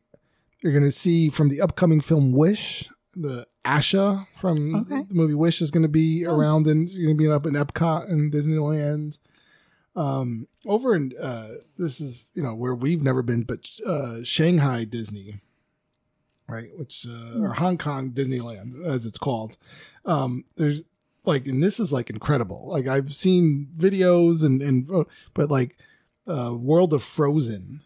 you're 0.62 0.72
going 0.72 0.84
to 0.84 0.92
see 0.92 1.30
from 1.30 1.48
the 1.48 1.60
upcoming 1.62 2.00
film 2.00 2.32
Wish. 2.32 2.88
The 3.16 3.46
Asha 3.64 4.26
from 4.38 4.76
Okay. 4.76 5.02
the 5.08 5.14
movie 5.14 5.34
Wish 5.34 5.60
is 5.62 5.70
going 5.70 5.82
to 5.82 5.88
be 5.88 6.24
around 6.26 6.66
and 6.68 6.88
you're 6.88 7.06
going 7.06 7.16
to 7.16 7.22
be 7.24 7.28
up 7.30 7.44
in 7.46 7.54
Epcot 7.54 8.08
and 8.10 8.32
Disneyland. 8.32 9.18
Um, 9.96 10.46
over 10.66 10.94
in 10.94 11.12
uh, 11.20 11.54
this 11.76 12.00
is 12.00 12.30
you 12.34 12.42
know 12.42 12.54
where 12.54 12.74
we've 12.74 13.02
never 13.02 13.22
been, 13.22 13.42
but 13.42 13.68
uh, 13.86 14.22
Shanghai 14.22 14.84
Disney, 14.84 15.40
right? 16.48 16.70
Which 16.76 17.06
uh, 17.08 17.40
or 17.40 17.54
Hong 17.54 17.76
Kong 17.76 18.10
Disneyland 18.10 18.86
as 18.86 19.04
it's 19.04 19.18
called. 19.18 19.56
Um, 20.04 20.44
there's 20.56 20.84
like, 21.24 21.46
and 21.46 21.62
this 21.62 21.80
is 21.80 21.92
like 21.92 22.08
incredible. 22.08 22.68
Like 22.68 22.86
I've 22.86 23.14
seen 23.14 23.68
videos 23.76 24.44
and 24.44 24.62
and 24.62 24.90
uh, 24.90 25.04
but 25.34 25.50
like 25.50 25.76
uh, 26.26 26.54
World 26.54 26.92
of 26.92 27.02
Frozen 27.02 27.80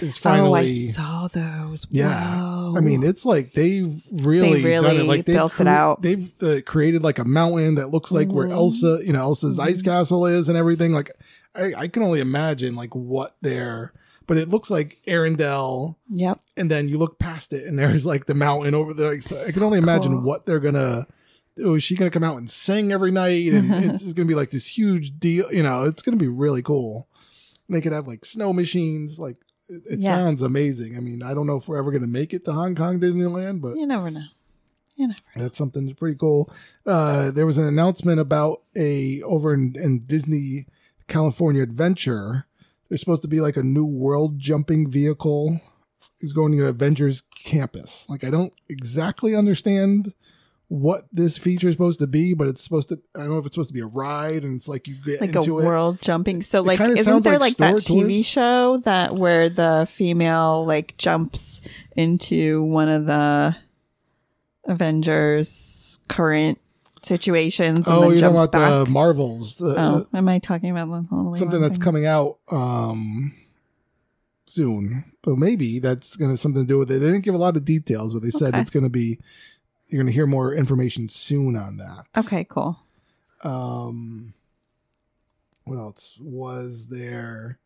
is 0.00 0.16
finally. 0.16 0.50
oh, 0.50 0.54
I 0.54 0.66
saw 0.66 1.28
those. 1.28 1.86
Yeah. 1.90 2.08
Wow. 2.08 2.53
I 2.76 2.80
mean, 2.80 3.02
it's 3.02 3.24
like 3.24 3.52
they've 3.52 4.02
really, 4.12 4.62
They 4.62 4.72
done 4.74 4.82
really 4.84 4.96
it. 5.00 5.04
Like 5.06 5.24
they've 5.26 5.36
built 5.36 5.60
it 5.60 5.66
out. 5.66 6.02
They've 6.02 6.30
uh, 6.42 6.60
created 6.66 7.02
like 7.02 7.18
a 7.18 7.24
mountain 7.24 7.76
that 7.76 7.90
looks 7.90 8.10
like 8.12 8.28
where 8.28 8.46
Mhm. 8.46 8.52
Elsa, 8.52 9.00
you 9.04 9.12
know, 9.12 9.20
Elsa's 9.22 9.58
ice 9.58 9.82
Mhm. 9.82 9.84
castle 9.86 10.26
is 10.26 10.48
and 10.48 10.56
everything. 10.58 10.92
Like, 10.92 11.10
I, 11.54 11.72
I 11.76 11.88
can 11.88 12.02
only 12.02 12.20
imagine 12.20 12.74
like 12.76 12.94
what 12.94 13.36
they're. 13.42 13.92
But 14.26 14.38
it 14.38 14.48
looks 14.48 14.70
like 14.70 14.98
Arendelle, 15.06 15.96
Yep. 16.08 16.40
and 16.56 16.70
then 16.70 16.88
you 16.88 16.96
look 16.96 17.18
past 17.18 17.52
it, 17.52 17.66
and 17.66 17.78
there's 17.78 18.06
like 18.06 18.24
the 18.24 18.34
mountain 18.34 18.74
over 18.74 18.94
there. 18.94 19.12
Like, 19.12 19.22
so 19.22 19.36
I 19.46 19.52
can 19.52 19.62
only 19.62 19.78
imagine 19.78 20.12
cool. 20.12 20.22
what 20.22 20.46
they're 20.46 20.60
gonna. 20.60 21.06
Oh, 21.62 21.74
is 21.74 21.82
she 21.84 21.94
gonna 21.94 22.10
come 22.10 22.24
out 22.24 22.38
and 22.38 22.50
sing 22.50 22.90
every 22.90 23.10
night? 23.12 23.52
And 23.52 23.72
it's, 23.84 24.02
it's 24.02 24.14
gonna 24.14 24.26
be 24.26 24.34
like 24.34 24.50
this 24.50 24.66
huge 24.66 25.18
deal. 25.18 25.52
You 25.52 25.62
know, 25.62 25.84
it's 25.84 26.00
gonna 26.02 26.16
be 26.16 26.26
really 26.28 26.62
cool. 26.62 27.06
And 27.68 27.76
they 27.76 27.80
could 27.82 27.92
have 27.92 28.06
like 28.08 28.24
snow 28.24 28.52
machines. 28.54 29.18
Like 29.18 29.36
it, 29.68 29.82
it 29.90 30.00
Yes. 30.00 30.04
sounds 30.04 30.42
amazing. 30.42 30.96
I 30.96 31.00
mean, 31.00 31.22
I 31.22 31.34
don't 31.34 31.46
know 31.46 31.56
if 31.56 31.68
we're 31.68 31.78
ever 31.78 31.90
gonna 31.92 32.06
make 32.06 32.32
it 32.34 32.44
to 32.46 32.52
Hong 32.52 32.74
Kong 32.74 33.00
Disneyland, 33.00 33.60
but 33.60 33.76
You 33.76 33.86
never 33.86 34.10
know. 34.10 34.24
You 34.96 35.08
never 35.08 35.18
know. 35.36 35.42
That's 35.42 35.58
something 35.58 35.86
that's 35.86 35.98
pretty 35.98 36.16
cool. 36.16 36.52
Uh, 36.86 37.30
there 37.30 37.46
was 37.46 37.58
an 37.58 37.64
announcement 37.66 38.20
about 38.20 38.62
a 38.76 39.22
over 39.22 39.52
in, 39.54 39.74
in 39.80 40.00
Disney 40.06 40.66
California 41.08 41.62
Adventure. 41.62 42.46
There's 42.88 43.00
supposed 43.00 43.22
to 43.22 43.28
be 43.28 43.40
like 43.40 43.56
a 43.56 43.62
new 43.62 43.84
world 43.84 44.38
jumping 44.38 44.90
vehicle. 44.90 45.60
Is 46.20 46.32
going 46.32 46.52
to 46.56 46.66
Avengers 46.66 47.22
campus. 47.34 48.06
Like 48.08 48.24
I 48.24 48.30
don't 48.30 48.52
exactly 48.70 49.34
understand 49.34 50.14
what 50.74 51.06
this 51.12 51.38
feature 51.38 51.68
is 51.68 51.74
supposed 51.74 52.00
to 52.00 52.06
be, 52.06 52.34
but 52.34 52.48
it's 52.48 52.62
supposed 52.64 52.88
to. 52.88 52.98
I 53.14 53.20
don't 53.20 53.30
know 53.30 53.38
if 53.38 53.46
it's 53.46 53.54
supposed 53.54 53.70
to 53.70 53.74
be 53.74 53.80
a 53.80 53.86
ride, 53.86 54.42
and 54.44 54.56
it's 54.56 54.66
like 54.66 54.88
you 54.88 54.96
get 55.04 55.20
Like 55.20 55.36
a 55.36 55.40
it. 55.40 55.48
world 55.48 56.02
jumping. 56.02 56.42
So, 56.42 56.62
like, 56.62 56.78
kinda 56.78 56.98
isn't 56.98 57.22
there 57.22 57.38
like 57.38 57.58
like, 57.58 57.58
that 57.58 57.74
TV 57.76 58.16
Tours. 58.18 58.26
show 58.26 58.76
that 58.78 59.14
where 59.14 59.48
the 59.48 59.86
female 59.88 60.66
like 60.66 60.96
jumps 60.96 61.60
into 61.96 62.62
one 62.64 62.88
of 62.88 63.06
the 63.06 63.56
Avengers 64.64 65.98
current 66.08 66.58
situations 67.02 67.86
and 67.86 67.96
Oh, 67.96 68.08
then 68.10 68.18
jumps 68.18 68.42
about 68.42 68.52
back? 68.52 68.84
the 68.86 68.90
Marvels. 68.90 69.56
The, 69.56 69.74
oh, 69.78 70.06
am 70.14 70.28
I 70.28 70.38
talking 70.38 70.70
about 70.70 70.90
the 70.90 71.06
totally 71.08 71.38
something 71.38 71.60
that's 71.60 71.74
thing? 71.74 71.80
coming 71.82 72.06
out 72.06 72.38
um 72.50 73.34
soon 74.46 75.04
but 75.22 75.36
maybe 75.38 75.78
that's 75.78 76.16
gonna 76.16 76.32
have 76.32 76.40
something 76.40 76.62
to 76.62 76.66
do 76.66 76.78
with 76.78 76.90
it 76.90 76.98
they 76.98 77.06
didn't 77.06 77.24
give 77.24 77.34
a 77.34 77.38
lot 77.38 77.56
of 77.56 77.64
details 77.64 78.12
but 78.12 78.22
they 78.22 78.28
said 78.30 78.48
Okay. 78.50 78.60
it's 78.60 78.70
gonna 78.70 78.90
be 78.90 79.18
you're 79.88 80.02
gonna 80.02 80.12
hear 80.12 80.26
more 80.26 80.52
information 80.54 81.08
soon 81.08 81.56
on 81.56 81.76
that. 81.78 82.06
Okay, 82.16 82.44
cool. 82.44 82.78
um 83.42 84.34
what 85.64 85.78
else 85.78 86.18
was 86.20 86.88
there? 86.88 87.58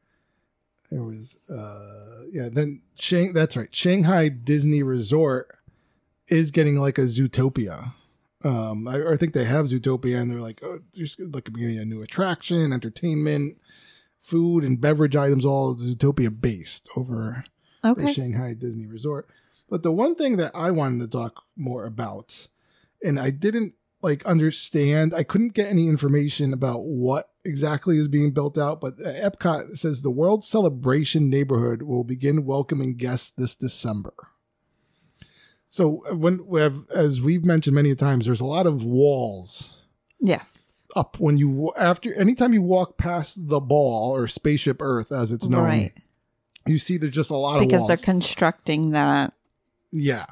There 0.90 1.02
was 1.02 1.38
uh 1.50 2.24
yeah 2.31 2.48
then 2.50 2.83
Shang 2.98 3.33
that's 3.33 3.57
right. 3.57 3.74
Shanghai 3.74 4.28
Disney 4.28 4.83
Resort 4.83 5.59
is 6.28 6.50
getting 6.50 6.76
like 6.78 6.98
a 6.98 7.02
Zootopia. 7.02 7.92
Um 8.44 8.87
I, 8.88 9.12
I 9.12 9.16
think 9.16 9.33
they 9.33 9.44
have 9.44 9.66
Zootopia 9.66 10.20
and 10.20 10.31
they're 10.31 10.40
like 10.40 10.61
oh 10.62 10.78
there's 10.94 11.18
like 11.18 11.48
a 11.48 11.52
a 11.61 11.85
new 11.85 12.02
attraction 12.02 12.72
entertainment 12.72 13.59
food 14.20 14.64
and 14.64 14.81
beverage 14.81 15.16
items 15.16 15.44
all 15.46 15.74
Zootopia 15.76 16.28
based 16.40 16.88
over 16.96 17.44
the 17.83 18.12
Shanghai 18.12 18.54
Disney 18.54 18.87
Resort. 18.87 19.28
But 19.68 19.83
the 19.83 19.92
one 19.92 20.14
thing 20.14 20.37
that 20.38 20.52
I 20.54 20.70
wanted 20.70 21.00
to 21.00 21.18
talk 21.18 21.42
more 21.57 21.85
about, 21.85 22.48
and 23.02 23.18
I 23.20 23.31
didn't 23.31 23.74
like 24.00 24.24
understand, 24.26 25.12
I 25.12 25.24
couldn't 25.24 25.54
get 25.54 25.66
any 25.68 25.88
information 25.88 26.52
about 26.52 26.85
what 26.85 27.31
exactly 27.44 27.98
is 27.98 28.09
being 28.09 28.31
built 28.33 28.57
out. 28.57 28.81
But 28.81 28.96
Epcot 28.98 29.76
says 29.76 30.02
the 30.02 30.11
World 30.11 30.44
Celebration 30.44 31.28
neighborhood 31.28 31.83
will 31.83 32.04
begin 32.04 32.44
welcoming 32.46 32.96
guests 32.96 33.33
this 33.37 33.54
December. 33.57 34.14
So 35.68 36.04
uh, 36.11 36.14
when 36.16 36.46
we 36.46 36.61
have, 36.61 36.87
as 36.94 37.20
we've 37.20 37.44
mentioned 37.44 37.74
many 37.74 37.94
times, 37.94 38.24
there's 38.26 38.40
a 38.40 38.46
lot 38.46 38.66
of 38.66 38.85
walls 38.85 39.68
Yes. 40.20 40.87
up 40.96 41.20
when 41.20 41.37
you 41.37 41.72
after 41.76 42.14
anytime 42.14 42.52
you 42.54 42.62
walk 42.62 42.96
past 42.96 43.48
the 43.48 43.61
ball 43.61 44.14
or 44.16 44.26
spaceship 44.26 44.78
Earth 44.81 45.12
as 45.12 45.31
it's 45.33 45.48
known, 45.48 45.64
Right. 45.64 45.92
you 46.66 46.78
see 46.78 46.96
there's 46.96 47.12
just 47.12 47.31
a 47.31 47.37
lot 47.37 47.59
Because 47.61 47.83
of 47.83 47.88
because 47.88 47.88
they're 47.88 48.12
constructing 48.14 48.90
that. 48.92 49.35
Yeah, 49.90 50.27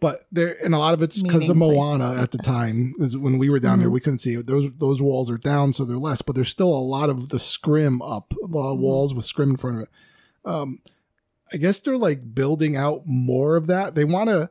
but 0.00 0.26
there 0.32 0.56
and 0.64 0.74
a 0.74 0.78
lot 0.78 0.94
of 0.94 1.02
it's 1.02 1.22
because 1.22 1.48
of 1.48 1.56
Moana 1.56 2.14
at 2.20 2.30
the 2.30 2.38
time 2.38 2.94
is 2.98 3.16
when 3.16 3.38
we 3.38 3.48
were 3.50 3.60
down 3.60 3.78
there 3.80 3.88
Mhm. 3.88 3.92
we 3.92 4.00
couldn't 4.00 4.20
see 4.20 4.34
it. 4.34 4.46
Those 4.46 4.70
those 4.78 5.00
walls 5.02 5.30
are 5.30 5.38
down, 5.38 5.72
so 5.72 5.84
they're 5.84 5.98
less, 5.98 6.22
but 6.22 6.34
there's 6.34 6.48
still 6.48 6.72
a 6.72 6.80
lot 6.80 7.10
of 7.10 7.28
the 7.28 7.38
scrim 7.38 8.00
up, 8.02 8.32
a 8.42 8.46
lot 8.46 8.72
of 8.72 8.78
Mhm. 8.78 8.82
walls 8.82 9.14
with 9.14 9.24
scrim 9.24 9.50
in 9.50 9.56
front 9.56 9.76
of 9.76 9.82
it. 9.84 9.88
Um, 10.44 10.80
I 11.52 11.56
guess 11.56 11.80
they're 11.80 11.98
like 11.98 12.34
building 12.34 12.76
out 12.76 13.02
more 13.06 13.56
of 13.56 13.66
that. 13.66 13.94
They 13.94 14.04
want 14.04 14.28
to 14.30 14.50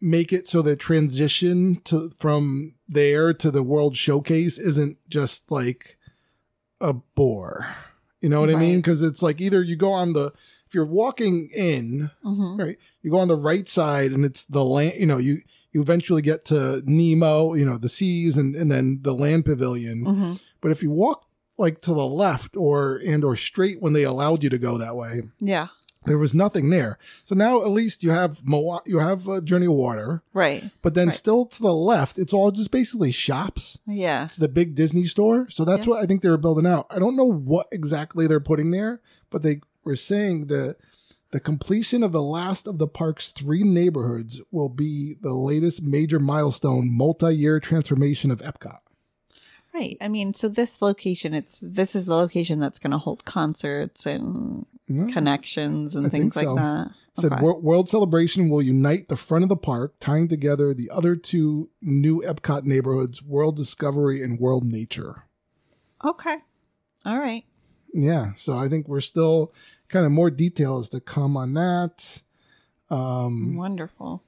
make 0.00 0.32
it 0.32 0.48
so 0.48 0.62
the 0.62 0.74
transition 0.76 1.80
to 1.84 2.10
from 2.18 2.74
there 2.88 3.32
to 3.32 3.50
the 3.50 3.62
world 3.62 3.96
showcase 3.96 4.58
isn't 4.58 4.98
just 5.08 5.50
like 5.50 5.96
a 6.80 6.92
bore. 6.92 7.66
You 8.20 8.28
know 8.28 8.40
what 8.40 8.50
I 8.50 8.56
mean? 8.56 8.76
Because 8.78 9.02
it's 9.02 9.22
like 9.22 9.40
either 9.40 9.62
you 9.62 9.76
go 9.76 9.92
on 9.92 10.12
the 10.12 10.32
if 10.72 10.74
you're 10.74 10.86
walking 10.86 11.50
in, 11.54 12.10
Mhm. 12.24 12.58
right, 12.58 12.78
you 13.02 13.10
go 13.10 13.18
on 13.18 13.28
the 13.28 13.36
right 13.36 13.68
side 13.68 14.10
and 14.10 14.24
it's 14.24 14.44
the 14.46 14.64
land. 14.64 14.94
You 14.98 15.04
know, 15.04 15.18
you 15.18 15.42
you 15.70 15.82
eventually 15.82 16.22
get 16.22 16.46
to 16.46 16.82
Nemo. 16.86 17.52
You 17.52 17.66
know, 17.66 17.76
the 17.76 17.90
seas 17.90 18.38
and 18.38 18.54
and 18.54 18.70
then 18.70 19.00
the 19.02 19.12
land 19.14 19.44
pavilion. 19.44 20.04
Mhm. 20.06 20.40
But 20.62 20.70
if 20.70 20.82
you 20.82 20.90
walk 20.90 21.26
like 21.58 21.82
to 21.82 21.92
the 21.92 22.06
left 22.06 22.56
or 22.56 22.96
and 23.06 23.22
or 23.22 23.36
straight 23.36 23.82
when 23.82 23.92
they 23.92 24.02
allowed 24.04 24.42
you 24.42 24.48
to 24.48 24.56
go 24.58 24.78
that 24.78 24.96
way, 24.96 25.24
Yeah. 25.40 25.68
there 26.06 26.16
was 26.16 26.34
nothing 26.34 26.70
there. 26.70 26.98
So 27.24 27.34
now 27.34 27.62
at 27.62 27.70
least 27.70 28.02
you 28.02 28.10
have 28.10 28.42
Mo- 28.42 28.80
you 28.86 28.98
have 28.98 29.28
uh, 29.28 29.40
Journey 29.42 29.66
of 29.66 29.72
Water, 29.72 30.22
Right. 30.32 30.64
but 30.80 30.94
then 30.94 31.08
Right. 31.08 31.14
still 31.14 31.44
to 31.44 31.60
the 31.62 31.74
left, 31.74 32.18
it's 32.18 32.32
all 32.32 32.50
just 32.50 32.70
basically 32.70 33.10
shops. 33.10 33.78
Yeah. 33.86 34.24
It's 34.24 34.38
the 34.38 34.48
big 34.48 34.74
Disney 34.74 35.04
store. 35.04 35.46
So 35.50 35.66
that's 35.66 35.86
Yeah. 35.86 35.90
what 35.92 36.02
I 36.02 36.06
think 36.06 36.22
they 36.22 36.30
were 36.30 36.38
building 36.38 36.66
out. 36.66 36.86
I 36.88 36.98
don't 36.98 37.14
know 37.16 37.30
what 37.30 37.66
exactly 37.70 38.26
they're 38.26 38.40
putting 38.40 38.70
there, 38.70 39.00
but 39.30 39.42
they 39.42 39.60
were 39.84 39.96
saying 39.96 40.46
that 40.46 40.76
the 41.30 41.40
completion 41.40 42.02
of 42.02 42.12
the 42.12 42.22
last 42.22 42.66
of 42.66 42.78
the 42.78 42.86
park's 42.86 43.30
three 43.30 43.62
neighborhoods 43.62 44.40
will 44.50 44.68
be 44.68 45.14
the 45.22 45.32
latest 45.32 45.82
major 45.82 46.18
milestone 46.20 46.90
multi-year 46.92 47.58
transformation 47.60 48.30
of 48.30 48.40
Epcot. 48.40 48.78
Right. 49.72 49.96
I 50.02 50.08
mean, 50.08 50.34
so 50.34 50.48
this 50.48 50.82
location, 50.82 51.32
it's 51.32 51.60
this 51.62 51.96
is 51.96 52.04
the 52.04 52.14
location 52.14 52.60
that's 52.60 52.78
going 52.78 52.90
to 52.90 52.98
hold 52.98 53.24
concerts 53.24 54.04
and 54.04 54.66
Yeah. 54.88 55.06
connections 55.06 55.96
and 55.96 56.06
I 56.06 56.10
things 56.10 56.34
think 56.34 56.48
like 56.50 56.56
that. 56.56 56.90
Said 57.18 57.32
Okay. 57.32 57.42
Wor- 57.42 57.60
World 57.60 57.88
Celebration 57.88 58.50
will 58.50 58.60
unite 58.60 59.08
the 59.08 59.16
front 59.16 59.42
of 59.42 59.48
the 59.48 59.56
park, 59.56 59.94
tying 60.00 60.28
together 60.28 60.74
the 60.74 60.90
other 60.90 61.16
two 61.16 61.70
new 61.80 62.20
Epcot 62.22 62.64
neighborhoods, 62.64 63.22
World 63.22 63.56
Discovery 63.56 64.22
and 64.22 64.38
World 64.38 64.64
Nature. 64.64 65.24
okay. 66.04 66.36
All 67.06 67.18
right. 67.18 67.44
Yeah, 67.94 68.32
so 68.36 68.56
I 68.56 68.68
think 68.68 68.88
we're 68.88 69.00
still 69.00 69.52
kind 69.88 70.06
of 70.06 70.12
more 70.12 70.30
details 70.30 70.88
to 70.90 71.00
come 71.00 71.36
on 71.36 71.54
that. 71.54 72.22
Um, 72.90 73.56
Wonderful. 73.56 74.22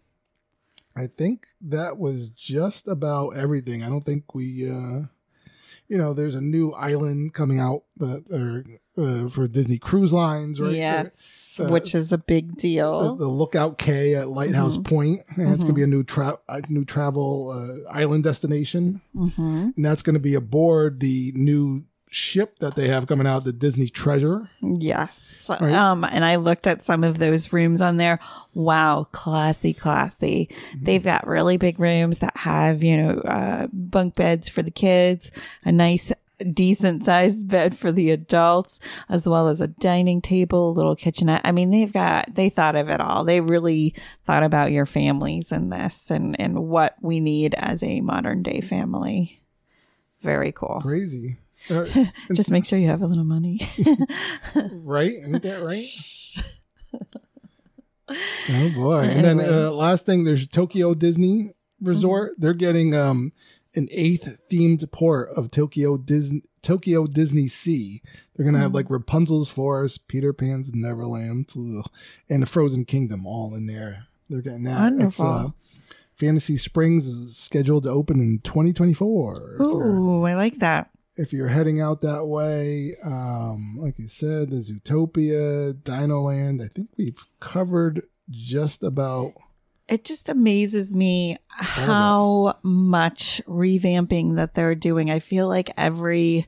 I 0.96 1.06
think 1.08 1.46
that 1.62 1.98
was 1.98 2.28
just 2.28 2.86
about 2.86 3.30
everything. 3.30 3.82
I 3.82 3.88
don't 3.88 4.04
think 4.06 4.34
we, 4.34 4.70
uh, 4.70 5.02
you 5.88 5.98
know, 5.98 6.14
there's 6.14 6.34
a 6.36 6.40
new 6.40 6.70
island 6.72 7.34
coming 7.34 7.58
out 7.58 7.82
that 7.96 8.30
are 8.32 8.64
uh, 8.96 9.28
for 9.28 9.48
Disney 9.48 9.76
Cruise 9.78 10.12
Lines, 10.12 10.60
right? 10.60 10.72
Yes, 10.74 11.58
Uh, 11.60 11.66
which 11.66 11.94
is 11.96 12.12
a 12.12 12.18
big 12.18 12.56
deal. 12.56 13.16
the 13.16 13.26
Lookout 13.26 13.76
Cay 13.78 14.14
at 14.14 14.28
Lighthouse 14.28 14.76
Mhm. 14.78 14.84
Point. 14.84 15.20
And 15.36 15.48
It's 15.54 15.64
gonna 15.64 15.72
Mhm. 15.72 15.76
be 15.76 15.82
a 15.82 15.86
new 15.88 16.04
tra- 16.04 16.38
a 16.48 16.62
new 16.68 16.84
travel 16.84 17.50
uh, 17.50 17.90
island 17.92 18.22
destination, 18.24 19.00
hmm 19.14 19.70
and 19.76 19.84
that's 19.84 20.02
gonna 20.02 20.20
be 20.20 20.34
aboard 20.34 21.00
the 21.00 21.32
new 21.34 21.82
ship 22.14 22.58
that 22.60 22.74
they 22.74 22.88
have 22.88 23.06
coming 23.06 23.26
out, 23.26 23.44
the 23.44 23.52
Disney 23.52 23.88
Treasure. 23.88 24.48
Yes. 24.62 25.50
Right. 25.60 25.74
Um, 25.74 26.04
and 26.04 26.24
I 26.24 26.36
looked 26.36 26.66
at 26.66 26.80
some 26.80 27.04
of 27.04 27.18
those 27.18 27.52
rooms 27.52 27.80
on 27.80 27.96
there. 27.96 28.18
Wow, 28.54 29.08
classy, 29.12 29.74
classy. 29.74 30.48
Mm-hmm. 30.50 30.84
They've 30.84 31.04
got 31.04 31.26
really 31.26 31.56
big 31.56 31.78
rooms 31.78 32.20
that 32.20 32.36
have, 32.36 32.82
you 32.82 32.96
know, 32.96 33.18
uh, 33.20 33.66
bunk 33.72 34.14
beds 34.14 34.48
for 34.48 34.62
the 34.62 34.70
kids, 34.70 35.32
a 35.64 35.72
nice, 35.72 36.12
decent 36.52 37.04
sized 37.04 37.48
bed 37.48 37.76
for 37.76 37.92
the 37.92 38.10
adults, 38.10 38.80
as 39.08 39.28
well 39.28 39.48
as 39.48 39.60
a 39.60 39.68
dining 39.68 40.22
table, 40.22 40.70
a 40.70 40.72
little 40.72 40.96
kitchenette. 40.96 41.42
I 41.44 41.52
mean, 41.52 41.70
they've 41.70 41.92
got, 41.92 42.34
they 42.34 42.48
thought 42.48 42.76
of 42.76 42.88
it 42.88 43.00
all. 43.00 43.24
They 43.24 43.40
really 43.40 43.94
thought 44.24 44.42
about 44.42 44.72
your 44.72 44.86
families 44.86 45.52
in 45.52 45.68
this 45.68 46.10
and, 46.10 46.40
and 46.40 46.66
what 46.68 46.96
we 47.02 47.20
need 47.20 47.54
as 47.54 47.82
a 47.82 48.00
modern 48.00 48.42
day 48.42 48.60
family. 48.60 49.42
Very 50.22 50.52
cool. 50.52 50.80
Crazy. 50.80 51.36
Uh, 51.70 51.86
Just 52.34 52.50
make 52.50 52.66
sure 52.66 52.78
you 52.78 52.88
have 52.88 53.02
a 53.02 53.06
little 53.06 53.24
money. 53.24 53.60
right? 54.82 55.12
Ain't 55.24 55.42
that 55.42 55.62
right? 55.62 55.86
oh 58.50 58.70
boy! 58.74 59.00
And 59.00 59.24
then 59.24 59.40
uh, 59.40 59.70
last 59.70 60.06
thing, 60.06 60.24
there's 60.24 60.46
Tokyo 60.46 60.92
Disney 60.94 61.52
Resort. 61.80 62.32
Mm-hmm. 62.32 62.42
They're 62.42 62.54
getting 62.54 62.94
um 62.94 63.32
an 63.74 63.88
eighth 63.90 64.38
themed 64.50 64.90
port 64.92 65.30
of 65.36 65.50
Tokyo 65.50 65.96
Disney 65.96 66.42
Tokyo 66.62 67.04
Disney 67.06 67.46
Sea. 67.48 68.02
They're 68.36 68.44
gonna 68.44 68.58
have 68.58 68.68
Mm-hmm. 68.68 68.76
like 68.76 68.90
Rapunzel's 68.90 69.50
Forest, 69.50 70.06
Peter 70.08 70.32
Pan's 70.32 70.72
Neverland, 70.74 71.50
ugh, 71.56 71.86
and 72.28 72.42
the 72.42 72.46
Frozen 72.46 72.84
Kingdom 72.86 73.26
all 73.26 73.54
in 73.54 73.66
there. 73.66 74.06
They're 74.28 74.42
getting 74.42 74.64
that. 74.64 74.92
It's, 74.94 75.18
Wonderful. 75.18 75.26
uh, 75.26 75.50
Fantasy 76.16 76.56
Springs 76.56 77.06
is 77.06 77.36
scheduled 77.36 77.82
to 77.84 77.90
open 77.90 78.20
in 78.20 78.38
2024. 78.44 79.54
If 79.54 79.60
you're- 79.60 79.88
Ooh, 79.88 80.22
I 80.24 80.34
like 80.34 80.56
that. 80.60 80.88
If 81.16 81.32
you're 81.32 81.48
heading 81.48 81.80
out 81.80 82.00
that 82.02 82.26
way, 82.26 82.96
um, 83.04 83.76
like 83.78 83.98
you 83.98 84.08
said, 84.08 84.50
the 84.50 84.56
Zootopia, 84.56 85.74
Dino 85.84 86.22
Land, 86.22 86.60
I 86.62 86.68
think 86.68 86.88
we've 86.96 87.24
covered 87.40 88.02
just 88.30 88.82
about. 88.82 89.34
It 89.88 90.04
just 90.04 90.28
amazes 90.28 90.94
me 90.94 91.36
how 91.48 92.56
much 92.62 93.40
revamping 93.46 94.36
that 94.36 94.54
they're 94.54 94.74
doing. 94.74 95.10
I 95.10 95.18
feel 95.18 95.46
like 95.46 95.70
every 95.76 96.46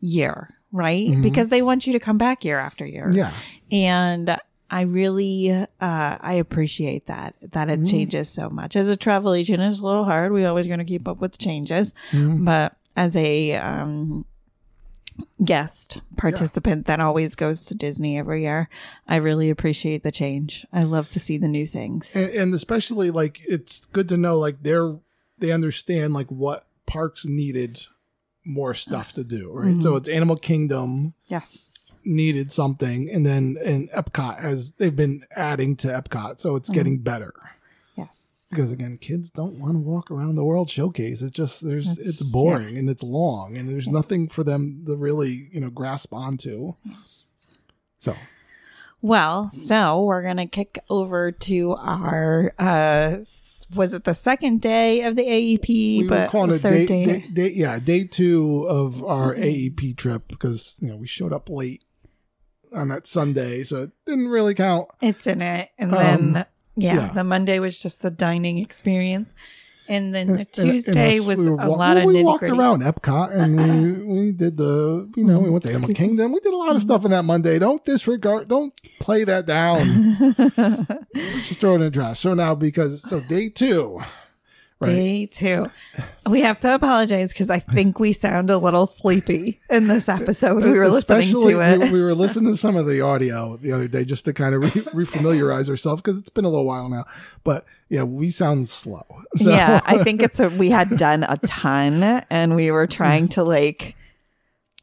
year, 0.00 0.54
right? 0.72 1.08
Mhm. 1.10 1.22
Because 1.22 1.48
they 1.48 1.60
want 1.62 1.86
you 1.86 1.92
to 1.92 1.98
come 2.00 2.18
back 2.18 2.44
year 2.44 2.58
after 2.58 2.86
year. 2.86 3.10
Yeah, 3.12 3.32
And 3.72 4.38
I 4.70 4.82
really 4.82 5.50
uh, 5.50 5.66
I 5.80 6.34
appreciate 6.34 7.06
that 7.06 7.34
that 7.50 7.68
it 7.70 7.80
Mhm. 7.80 7.90
changes 7.90 8.28
so 8.28 8.48
much. 8.50 8.76
As 8.76 8.88
a 8.88 8.96
travel 8.96 9.32
agent, 9.32 9.62
it's 9.62 9.80
a 9.80 9.84
little 9.84 10.04
hard. 10.04 10.30
We 10.32 10.44
always 10.44 10.66
going 10.66 10.78
to 10.78 10.84
keep 10.84 11.08
up 11.08 11.20
with 11.20 11.38
changes, 11.38 11.94
Mhm. 12.12 12.44
but 12.44 12.76
as 12.98 13.14
a 13.14 13.54
um, 13.54 14.24
guest 15.44 16.00
participant 16.16 16.86
that 16.86 16.98
always 16.98 17.36
goes 17.36 17.64
to 17.66 17.74
Disney 17.76 18.18
every 18.18 18.42
year, 18.42 18.68
I 19.06 19.16
really 19.16 19.50
appreciate 19.50 20.02
the 20.02 20.10
change. 20.10 20.66
I 20.72 20.82
love 20.82 21.08
to 21.10 21.20
see 21.20 21.38
the 21.38 21.46
new 21.46 21.64
things. 21.64 22.16
and, 22.16 22.28
and 22.30 22.54
especially 22.54 23.12
like 23.12 23.40
it's 23.46 23.86
good 23.86 24.08
to 24.08 24.16
know 24.16 24.36
like 24.36 24.64
they're 24.64 24.98
they 25.38 25.52
understand 25.52 26.12
like 26.12 26.26
what 26.26 26.66
parks 26.86 27.24
needed 27.24 27.80
more 28.44 28.74
stuff 28.74 29.12
to 29.12 29.22
do 29.22 29.52
right 29.52 29.80
so 29.82 29.94
it's 29.94 30.08
animal 30.08 30.34
kingdom 30.34 31.12
yes. 31.26 31.94
needed 32.02 32.50
something 32.50 33.08
and 33.10 33.26
then 33.26 33.56
and 33.62 33.90
epcot 33.90 34.40
has 34.40 34.72
they've 34.78 34.96
been 34.96 35.22
adding 35.36 35.76
to 35.76 35.86
epcot 35.88 36.40
so 36.40 36.56
it's 36.56 36.70
getting 36.70 36.98
better. 36.98 37.34
Because 38.50 38.72
again 38.72 38.98
kids 39.00 39.30
don't 39.30 39.58
want 39.58 39.74
to 39.74 39.78
walk 39.80 40.10
around 40.10 40.34
the 40.34 40.44
world 40.44 40.68
showcase. 40.70 41.22
It's 41.22 41.30
just 41.30 41.64
there's 41.64 41.96
That's- 41.96 42.06
it's 42.20 42.32
boring 42.32 42.78
and 42.78 42.88
it's 42.88 43.02
long 43.02 43.56
and 43.56 43.68
there's 43.68 43.88
nothing 43.88 44.28
for 44.28 44.44
them 44.44 44.84
to 44.86 44.96
really 44.96 45.48
you 45.52 45.60
know 45.60 45.70
grasp 45.70 46.12
onto. 46.12 46.74
So. 47.98 48.14
Well, 49.00 49.48
so 49.50 50.02
we're 50.02 50.22
gonna 50.22 50.46
kick 50.46 50.78
over 50.90 51.30
to 51.32 51.72
our 51.76 52.52
uh 52.58 53.16
was 53.74 53.92
it 53.92 54.04
the 54.04 54.14
second 54.14 54.62
day 54.62 55.02
of 55.02 55.14
the 55.14 55.22
AEP, 55.22 55.68
we 55.68 56.02
were 56.04 56.08
but 56.08 56.30
calling 56.30 56.52
it 56.52 56.60
third 56.60 56.86
day, 56.88 57.04
day. 57.04 57.20
day, 57.20 57.26
day- 57.32 57.52
yeah, 57.54 57.78
day 57.78 58.04
two 58.04 58.64
of 58.68 59.04
our 59.04 59.34
AEP 59.34 59.94
trip 59.96 60.26
because 60.28 60.76
you 60.80 60.88
know 60.88 60.96
we 60.96 61.06
showed 61.06 61.32
up 61.32 61.48
late 61.50 61.84
on 62.74 62.88
that 62.88 63.06
Sunday, 63.06 63.62
so 63.62 63.82
it 63.84 63.90
didn't 64.06 64.28
really 64.28 64.54
count. 64.54 64.88
It's 65.00 65.26
in 65.26 65.42
it, 65.42 65.68
and 65.78 65.92
Um, 65.94 66.32
then 66.32 66.46
yeah, 66.80 66.94
yeah. 66.94 67.12
the 67.12 67.24
Monday 67.24 67.58
was 67.58 67.78
just 67.78 68.02
the 68.02 68.10
dining 68.10 68.58
experience, 68.58 69.34
and 69.88 70.14
then 70.14 70.26
the 70.26 70.32
And- 70.32 70.40
and- 70.40 70.52
Tuesday 70.52 71.16
and 71.16 71.20
us- 71.22 71.26
was 71.26 71.38
we 71.40 71.48
were 71.50 71.60
a 71.60 71.68
lot 71.68 71.96
well, 71.96 71.98
of 71.98 72.04
we 72.04 72.22
walked 72.22 72.40
gritty. 72.40 72.58
around 72.58 72.82
Epcot 72.82 73.34
and 73.34 73.56
we 73.58 74.14
we 74.20 74.32
did 74.32 74.56
the 74.56 75.10
you 75.16 75.24
know 75.24 75.38
we 75.40 75.50
went 75.50 75.62
to 75.64 75.70
Animal 75.70 75.90
Excuse. 75.90 76.08
Kingdom. 76.08 76.32
We 76.32 76.40
did 76.40 76.52
a 76.52 76.56
lot 76.56 76.70
of 76.70 76.76
mm-hmm. 76.76 76.82
stuff 76.82 77.04
in 77.04 77.10
that 77.12 77.24
Monday. 77.24 77.58
Don't 77.58 77.84
disregard. 77.84 78.48
Don't 78.48 78.72
play 79.00 79.24
that 79.24 79.46
down. 79.46 79.84
Just 81.14 81.60
throw 81.60 81.72
it 81.72 81.76
in 81.76 81.80
the 81.82 81.90
trash. 81.90 82.18
So 82.20 82.34
now 82.34 82.54
because 82.54 83.02
so 83.08 83.20
day 83.20 83.48
two, 83.48 84.02
right? 84.80 84.88
Day 84.90 85.26
two, 85.26 85.70
we 86.28 86.40
have 86.42 86.60
to 86.60 86.74
apologize 86.74 87.32
because 87.32 87.50
I 87.50 87.58
think 87.58 87.98
we 87.98 88.12
sound 88.12 88.50
a 88.50 88.58
little 88.58 88.86
sleepy 88.86 89.60
in 89.70 89.88
this 89.88 90.08
episode. 90.08 90.64
We 90.64 90.78
were 90.78 90.88
listening 90.88 91.30
to 91.32 91.60
it. 91.60 91.78
We, 91.80 91.92
we 91.92 92.02
were 92.02 92.14
listening 92.14 92.52
to 92.52 92.56
some 92.56 92.76
of 92.76 92.86
the 92.86 93.00
audio 93.00 93.56
the 93.56 93.72
other 93.72 93.88
day 93.88 94.04
just 94.04 94.24
to 94.26 94.32
kind 94.32 94.54
of 94.54 94.62
re- 94.62 95.04
refamiliarize 95.04 95.68
ourselves 95.68 96.00
because 96.02 96.18
it's 96.18 96.30
been 96.30 96.44
a 96.44 96.48
little 96.48 96.66
while 96.66 96.88
now. 96.88 97.04
But 97.44 97.64
yeah, 97.88 98.02
we 98.04 98.28
sound 98.30 98.68
slow. 98.68 99.02
So, 99.36 99.50
yeah, 99.50 99.80
I 99.84 100.02
think 100.04 100.22
it's 100.22 100.40
a, 100.40 100.48
we 100.48 100.70
had 100.70 100.96
done 100.96 101.22
a 101.22 101.36
ton 101.46 102.02
and 102.30 102.56
we 102.56 102.70
were 102.70 102.86
trying 102.86 103.28
to 103.30 103.44
like 103.44 103.94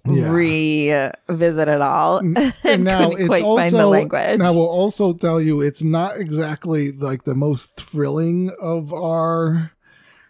Yeah. 0.05 0.29
revisit 0.31 1.67
it 1.67 1.81
all 1.81 2.17
and, 2.19 2.37
and 2.63 2.83
now 2.83 3.09
it's 3.11 3.25
quite 3.27 3.41
also 3.43 3.61
find 3.63 3.73
the 3.75 3.87
language. 3.87 4.21
and 4.23 4.43
I 4.43 4.51
will 4.51 4.67
also 4.69 5.13
tell 5.13 5.41
you 5.41 5.61
it's 5.61 5.81
not 5.83 6.17
exactly 6.17 6.91
like 6.91 7.23
the 7.23 7.33
most 7.33 7.81
thrilling 7.81 8.51
of 8.61 8.93
our 8.93 9.71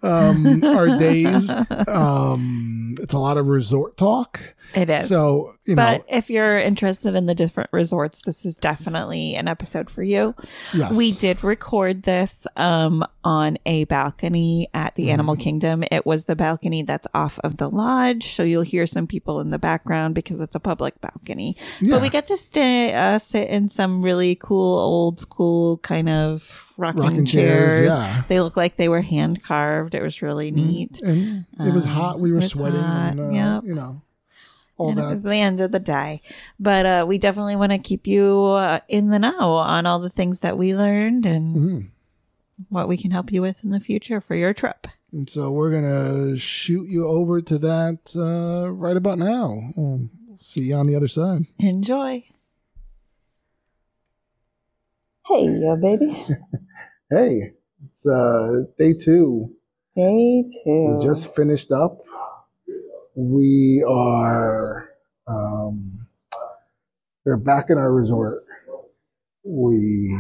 um 0.06 0.64
our 0.64 0.88
days. 1.00 1.52
Um 1.90 2.96
it's 3.00 3.14
a 3.14 3.20
lot 3.20 3.38
of 3.38 3.48
resort 3.50 3.98
talk. 3.98 4.40
it 4.74 4.90
is. 4.90 5.10
So, 5.10 5.54
you 5.66 5.76
know, 5.76 5.84
but 5.84 6.06
if 6.10 6.30
you're 6.30 6.58
interested 6.58 7.14
in 7.16 7.26
the 7.26 7.36
different 7.36 7.70
resorts, 7.74 8.22
this 8.22 8.46
is 8.46 8.56
definitely 8.56 9.36
an 9.36 9.48
episode 9.50 9.90
for 9.90 10.02
you. 10.02 10.34
yes. 10.74 10.96
We 10.96 11.12
did 11.12 11.44
record 11.44 12.04
this 12.04 12.48
um, 12.56 13.04
on 13.26 13.58
a 13.66 13.84
balcony 13.86 14.70
at 14.74 14.96
the 14.96 15.04
Mm-hmm. 15.06 15.12
Animal 15.12 15.36
Kingdom. 15.36 15.84
It 15.92 16.06
was 16.06 16.26
the 16.26 16.36
balcony 16.38 16.84
that's 16.84 17.08
off 17.14 17.38
of 17.44 17.58
the 17.58 17.70
lodge, 17.70 18.34
so 18.34 18.44
you'll 18.44 18.62
hear 18.64 18.88
some 18.88 19.08
people 19.08 19.40
in 19.42 19.50
the 19.50 19.60
background 19.60 20.16
because 20.16 20.40
it's 20.42 20.56
a 20.56 20.60
public 20.60 21.00
balcony. 21.02 21.58
Yeah. 21.82 21.96
But 21.96 22.02
we 22.02 22.10
get 22.10 22.28
to 22.28 22.38
stay, 22.38 22.94
uh, 22.94 23.20
sit 23.20 23.50
in 23.50 23.68
some 23.68 24.02
really 24.02 24.36
cool 24.36 24.80
old 24.80 25.20
school 25.20 25.78
kind 25.80 26.08
of 26.10 26.65
rocking, 26.78 27.02
Rocking 27.02 27.26
chairs. 27.26 27.80
chairs, 27.80 27.94
yeah. 27.94 28.24
They 28.28 28.40
look 28.42 28.58
like 28.58 28.76
they 28.78 28.90
were 28.90 29.02
hand 29.02 29.44
carved. 29.44 29.96
It 29.96 30.02
was 30.04 30.22
really 30.22 30.52
neat. 30.52 31.02
and 31.02 31.46
it 31.60 31.74
was 31.74 31.86
Um, 31.86 31.92
hot. 31.92 32.20
We 32.20 32.32
were 32.32 32.42
sweating 32.42 32.80
hot, 32.82 33.12
and 33.14 33.20
uh, 33.20 33.30
yep. 33.32 33.64
you 33.66 33.74
know 33.76 34.02
all 34.78 34.90
and 34.90 34.98
that. 34.98 35.08
it 35.08 35.10
was 35.12 35.24
the 35.24 35.36
end 35.36 35.62
of 35.62 35.72
the 35.72 35.80
day. 35.80 36.22
But 36.60 36.86
uh, 36.86 37.06
we 37.08 37.18
definitely 37.18 37.56
want 37.56 37.72
to 37.72 37.78
keep 37.78 38.06
you 38.08 38.44
uh, 38.44 38.80
in 38.90 39.08
the 39.10 39.20
know 39.20 39.54
on 39.54 39.86
all 39.86 40.00
the 40.00 40.10
things 40.10 40.42
that 40.42 40.58
we 40.58 40.76
learned 40.76 41.26
and 41.26 41.56
Mhm. 41.56 41.88
what 42.70 42.88
we 42.90 42.98
can 42.98 43.12
help 43.12 43.32
you 43.32 43.42
with 43.42 43.64
in 43.64 43.72
the 43.72 43.80
future 43.80 44.20
for 44.20 44.36
your 44.36 44.54
trip. 44.54 44.88
And 45.14 45.30
so 45.30 45.50
we're 45.50 45.72
gonna 45.72 46.38
shoot 46.38 46.90
you 46.90 47.08
over 47.08 47.40
to 47.40 47.58
that 47.60 48.00
uh, 48.18 48.70
right 48.70 48.98
about 48.98 49.18
now. 49.18 49.72
We'll 49.78 50.10
see 50.36 50.64
you 50.64 50.76
on 50.76 50.88
the 50.88 50.96
other 50.96 51.08
side. 51.08 51.46
Enjoy. 51.60 52.26
Hey, 55.28 55.46
yo, 55.62 55.76
baby. 55.78 56.28
Hey, 57.10 57.52
it's 57.86 58.06
uh, 58.08 58.64
day 58.78 58.94
two. 58.94 59.54
Day 59.96 60.44
two. 60.64 60.98
We 61.00 61.06
just 61.06 61.34
finished 61.36 61.72
up. 61.72 62.00
We 63.16 63.86
are 63.88 64.90
um, 65.28 66.08
we're 67.24 67.38
back 67.38 67.70
in 67.70 67.78
our 67.78 67.92
resort. 67.92 68.44
We 69.44 70.18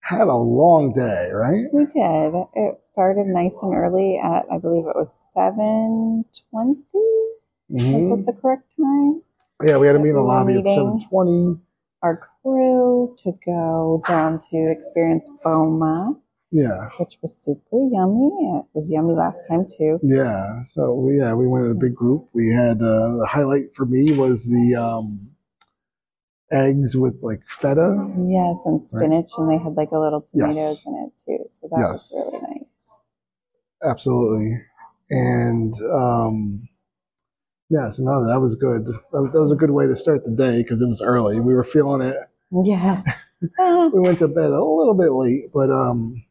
had 0.00 0.22
a 0.28 0.34
long 0.36 0.92
day, 0.94 1.30
right? 1.32 1.64
We 1.72 1.86
did. 1.86 2.34
It 2.54 2.80
started 2.80 3.26
nice 3.26 3.58
and 3.62 3.74
early 3.74 4.18
at 4.22 4.44
I 4.52 4.58
believe 4.58 4.86
it 4.86 4.94
was 4.96 5.12
seven 5.34 6.24
twenty. 6.50 6.78
Is 7.68 8.04
Mhm. 8.04 8.24
that 8.24 8.32
the 8.34 8.40
correct 8.40 8.72
time? 8.76 9.22
Yeah, 9.62 9.78
we 9.78 9.86
had 9.86 9.96
a 9.96 9.98
meeting 9.98 10.10
in 10.10 10.16
the 10.16 10.22
lobby 10.22 10.58
at 10.58 10.66
seven 10.66 11.00
twenty. 11.08 11.58
Our 12.02 12.28
crew 12.42 13.14
to 13.18 13.32
go 13.44 14.02
down 14.06 14.38
to 14.50 14.70
experience 14.70 15.30
Boma, 15.44 16.14
Yeah, 16.50 16.88
which 16.98 17.18
was 17.22 17.36
super 17.36 17.78
yummy. 17.90 18.30
It 18.58 18.66
was 18.74 18.90
yummy 18.90 19.14
last 19.14 19.46
time 19.48 19.66
too. 19.66 19.98
yeah. 20.02 20.62
So 20.64 20.94
we 20.94 21.18
yeah 21.18 21.34
we 21.34 21.46
went 21.46 21.66
in 21.66 21.72
a 21.72 21.80
big 21.80 21.94
group. 21.94 22.28
We 22.32 22.52
had 22.52 22.78
uh, 22.82 23.16
the 23.18 23.26
highlight 23.30 23.74
for 23.74 23.86
me 23.86 24.12
was 24.12 24.44
the 24.44 24.74
um, 24.76 25.30
eggs 26.50 26.96
with 26.96 27.14
like 27.22 27.42
feta. 27.48 27.88
Yes, 28.18 28.66
and 28.66 28.82
spinach, 28.82 29.30
and 29.38 29.50
they 29.50 29.58
had 29.62 29.74
like 29.74 29.90
a 29.92 29.98
little 29.98 30.20
tomatoes 30.20 30.84
Yes. 30.84 30.86
in 30.86 30.94
it 30.96 31.12
too. 31.24 31.44
So 31.46 31.68
that 31.70 31.78
Yes. 31.78 32.12
was 32.12 32.12
really 32.32 32.42
nice. 32.58 33.00
Absolutely. 33.84 34.60
And 35.10 35.74
um, 35.92 36.68
yeah, 37.68 37.90
so 37.90 38.02
no, 38.02 38.26
that 38.26 38.40
was 38.40 38.54
good. 38.54 38.86
That 38.86 39.22
was, 39.22 39.32
that 39.32 39.40
was 39.42 39.52
a 39.52 39.56
good 39.56 39.70
way 39.70 39.86
to 39.86 39.96
start 39.96 40.24
the 40.24 40.30
day 40.30 40.62
because 40.62 40.80
it 40.80 40.86
was 40.86 41.02
early. 41.02 41.40
We 41.40 41.54
were 41.54 41.64
feeling 41.64 42.00
it. 42.02 42.16
Yeah. 42.52 43.02
Ah, 43.58 43.88
We 43.92 44.00
went 44.00 44.18
to 44.20 44.28
bed 44.28 44.50
a 44.50 44.62
little 44.62 44.94
bit 44.94 45.12
late, 45.12 45.50
but 45.52 45.70
um, 45.70 46.22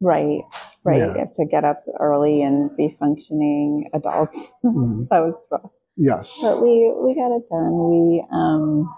right. 0.00 0.42
Right. 0.84 0.98
Yeah. 0.98 1.12
You 1.12 1.18
have 1.20 1.32
to 1.34 1.46
get 1.46 1.64
up 1.64 1.84
early 1.98 2.42
and 2.42 2.74
be 2.76 2.94
functioning 2.98 3.88
adults. 3.94 4.54
mm, 4.64 5.08
that 5.08 5.20
was 5.20 5.36
rough. 5.50 5.70
yes, 5.96 6.38
But 6.42 6.60
we 6.62 6.92
we 6.96 7.14
got 7.14 7.36
it 7.36 7.48
done. 7.48 7.72
We 7.90 8.24
um 8.32 8.94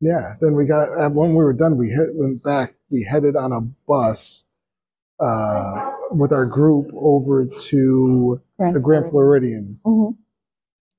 yeah. 0.00 0.34
Then 0.40 0.54
we 0.54 0.64
got 0.66 0.88
uh, 0.98 1.10
when 1.10 1.30
we 1.30 1.36
were 1.44 1.52
done, 1.52 1.76
we 1.76 1.88
hit, 1.90 2.08
went 2.14 2.42
back. 2.42 2.74
We 2.90 3.04
headed 3.04 3.36
on 3.36 3.52
a 3.52 3.60
bus 3.86 4.44
uh, 5.20 5.90
with 6.12 6.32
our 6.32 6.46
group 6.46 6.90
over 6.94 7.46
to 7.46 8.40
the 8.58 8.80
Grand 8.80 9.10
Floridian. 9.10 9.78
Mhm. 9.84 10.16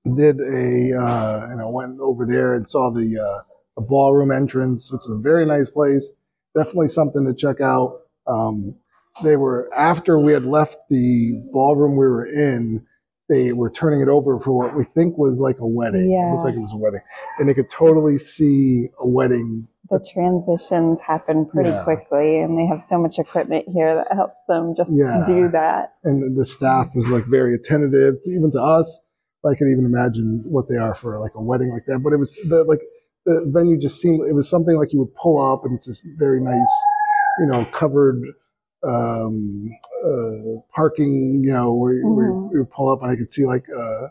Did 0.06 0.40
a 0.40 0.98
uh, 0.98 1.48
you 1.52 1.56
know 1.58 1.70
went 1.72 2.00
over 2.00 2.26
there 2.26 2.56
and 2.56 2.68
saw 2.68 2.92
the 2.92 3.18
uh, 3.20 3.44
the 3.76 3.82
ballroom 3.82 4.32
entrance, 4.32 4.92
which 4.92 5.02
is 5.02 5.12
a 5.12 5.20
very 5.20 5.46
nice 5.46 5.70
place. 5.70 6.12
Definitely 6.56 6.88
something 6.90 7.26
to 7.26 7.34
check 7.34 7.62
out. 7.62 8.02
Um, 8.28 8.76
they 9.24 9.36
were 9.36 9.70
after 9.76 10.20
we 10.20 10.34
had 10.34 10.46
left 10.46 10.78
the 10.90 11.42
ballroom 11.52 11.92
we 11.92 12.06
were 12.06 12.26
in. 12.26 12.86
They 13.30 13.54
were 13.54 13.70
turning 13.70 14.02
it 14.02 14.10
over 14.10 14.40
for 14.42 14.52
what 14.52 14.76
we 14.76 14.84
think 14.84 15.18
was 15.18 15.40
like 15.40 15.60
a 15.60 15.66
wedding. 15.68 16.02
It 16.12 16.32
looked 16.34 16.44
like 16.44 16.54
it 16.56 16.60
was 16.60 16.74
a 16.74 16.84
wedding, 16.84 17.02
and 17.40 17.48
they 17.48 17.54
could 17.54 17.70
totally 17.70 18.18
see 18.18 18.88
a 19.00 19.08
wedding. 19.08 19.68
The 19.90 20.06
transitions 20.14 21.00
happen 21.02 21.46
pretty 21.46 21.70
Yeah. 21.70 21.84
quickly, 21.84 22.42
and 22.42 22.58
they 22.58 22.66
have 22.66 22.82
so 22.82 22.98
much 23.00 23.20
equipment 23.20 23.66
here 23.70 23.96
that 23.96 24.08
helps 24.14 24.42
them 24.48 24.74
just 24.76 24.92
Yeah. 24.94 25.24
do 25.26 25.48
that. 25.50 25.94
And 26.04 26.36
the 26.38 26.44
staff 26.46 26.88
was 26.96 27.08
like 27.10 27.26
very 27.26 27.56
attentive, 27.56 28.22
to, 28.24 28.30
even 28.32 28.52
to 28.52 28.62
us. 28.62 29.00
I 29.46 29.56
could 29.56 29.70
even 29.70 29.86
imagine 29.86 30.44
what 30.46 30.70
they 30.70 30.78
are 30.78 30.94
for 30.94 31.20
like 31.20 31.34
a 31.36 31.42
wedding 31.42 31.72
like 31.72 31.86
that. 31.88 32.00
But 32.00 32.14
it 32.14 32.18
was 32.18 32.36
the 32.48 32.64
like 32.64 32.82
the 33.26 33.44
venue 33.48 33.78
just 33.80 34.00
seemed 34.00 34.22
it 34.28 34.34
was 34.34 34.50
something 34.50 34.76
like 34.78 34.94
you 34.94 35.00
would 35.00 35.16
pull 35.16 35.42
up 35.42 35.66
and 35.66 35.76
it's 35.76 35.88
this 35.88 36.04
very 36.18 36.42
nice, 36.42 36.70
you 37.40 37.48
know, 37.48 37.66
covered 37.74 38.22
um, 38.84 39.70
uh, 40.04 40.62
parking, 40.74 41.42
you 41.44 41.54
know, 41.54 41.74
where, 41.74 42.02
where 42.02 42.32
Mhm. 42.34 42.52
you 42.52 42.60
would 42.60 42.72
pull 42.72 42.90
up 42.92 43.02
and 43.04 43.12
I 43.12 43.16
could 43.16 43.32
see 43.32 43.46
like 43.46 43.66
uh, 43.70 44.08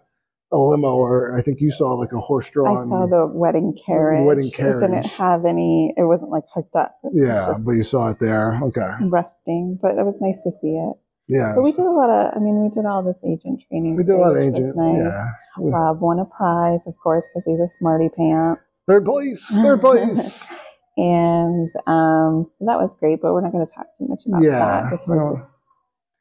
a 0.53 0.57
limo, 0.57 0.95
or 0.95 1.37
I 1.37 1.43
think 1.43 1.61
you 1.61 1.71
saw 1.73 1.95
like 1.95 2.13
a 2.13 2.21
horse-drawn. 2.21 2.77
I 2.77 2.89
saw 2.89 3.07
the 3.07 3.27
wedding 3.27 3.77
carriage. 3.87 4.27
wedding 4.27 4.51
carriage. 4.51 4.83
It 4.83 4.87
didn't 4.87 5.07
have 5.07 5.45
any. 5.45 5.93
It 5.97 6.05
wasn't 6.05 6.31
like 6.31 6.45
hooked 6.55 6.77
up. 6.77 6.99
It 7.05 7.13
Yeah, 7.15 7.55
but 7.65 7.73
you 7.73 7.83
saw 7.83 8.11
it 8.11 8.19
there. 8.21 8.61
Okay. 8.63 8.91
resting, 9.03 9.79
but 9.81 9.97
it 9.97 10.05
was 10.05 10.21
nice 10.21 10.43
to 10.45 10.51
see 10.51 10.77
it. 10.77 10.97
Yeah. 11.31 11.53
But 11.55 11.63
we 11.63 11.71
did 11.73 11.87
a 11.87 11.91
lot 11.91 12.11
of. 12.11 12.35
I 12.37 12.41
mean, 12.41 12.63
we 12.63 12.69
did 12.71 12.85
all 12.87 13.03
this 13.03 13.23
agent 13.25 13.63
training. 13.69 13.97
We 13.97 14.03
did 14.03 14.15
a 14.15 14.19
lot 14.19 14.37
of 14.37 14.43
today, 14.43 14.51
which 14.51 14.59
was 14.59 14.67
agent. 14.67 15.05
Nice. 15.05 15.15
Yeah. 15.15 15.71
Rob 15.71 16.01
won 16.01 16.19
a 16.19 16.25
prize, 16.25 16.87
of 16.87 16.97
course, 16.99 17.29
because 17.29 17.45
he's 17.45 17.61
a 17.61 17.69
smarty 17.69 18.09
pants. 18.17 18.83
Third 18.87 19.05
place. 19.05 19.47
Third 19.49 19.81
place. 19.81 20.45
and 20.97 21.69
um, 21.87 22.47
so 22.47 22.65
that 22.67 22.79
was 22.81 22.95
great, 22.99 23.21
but 23.23 23.33
we're 23.33 23.41
not 23.43 23.53
going 23.53 23.67
to 23.67 23.73
talk 23.73 23.87
too 23.97 24.07
much 24.09 24.23
about 24.27 24.43
Yeah, 24.43 24.59
that 24.59 24.91
because 24.91 25.07
well, 25.09 25.41
it's, 25.43 25.67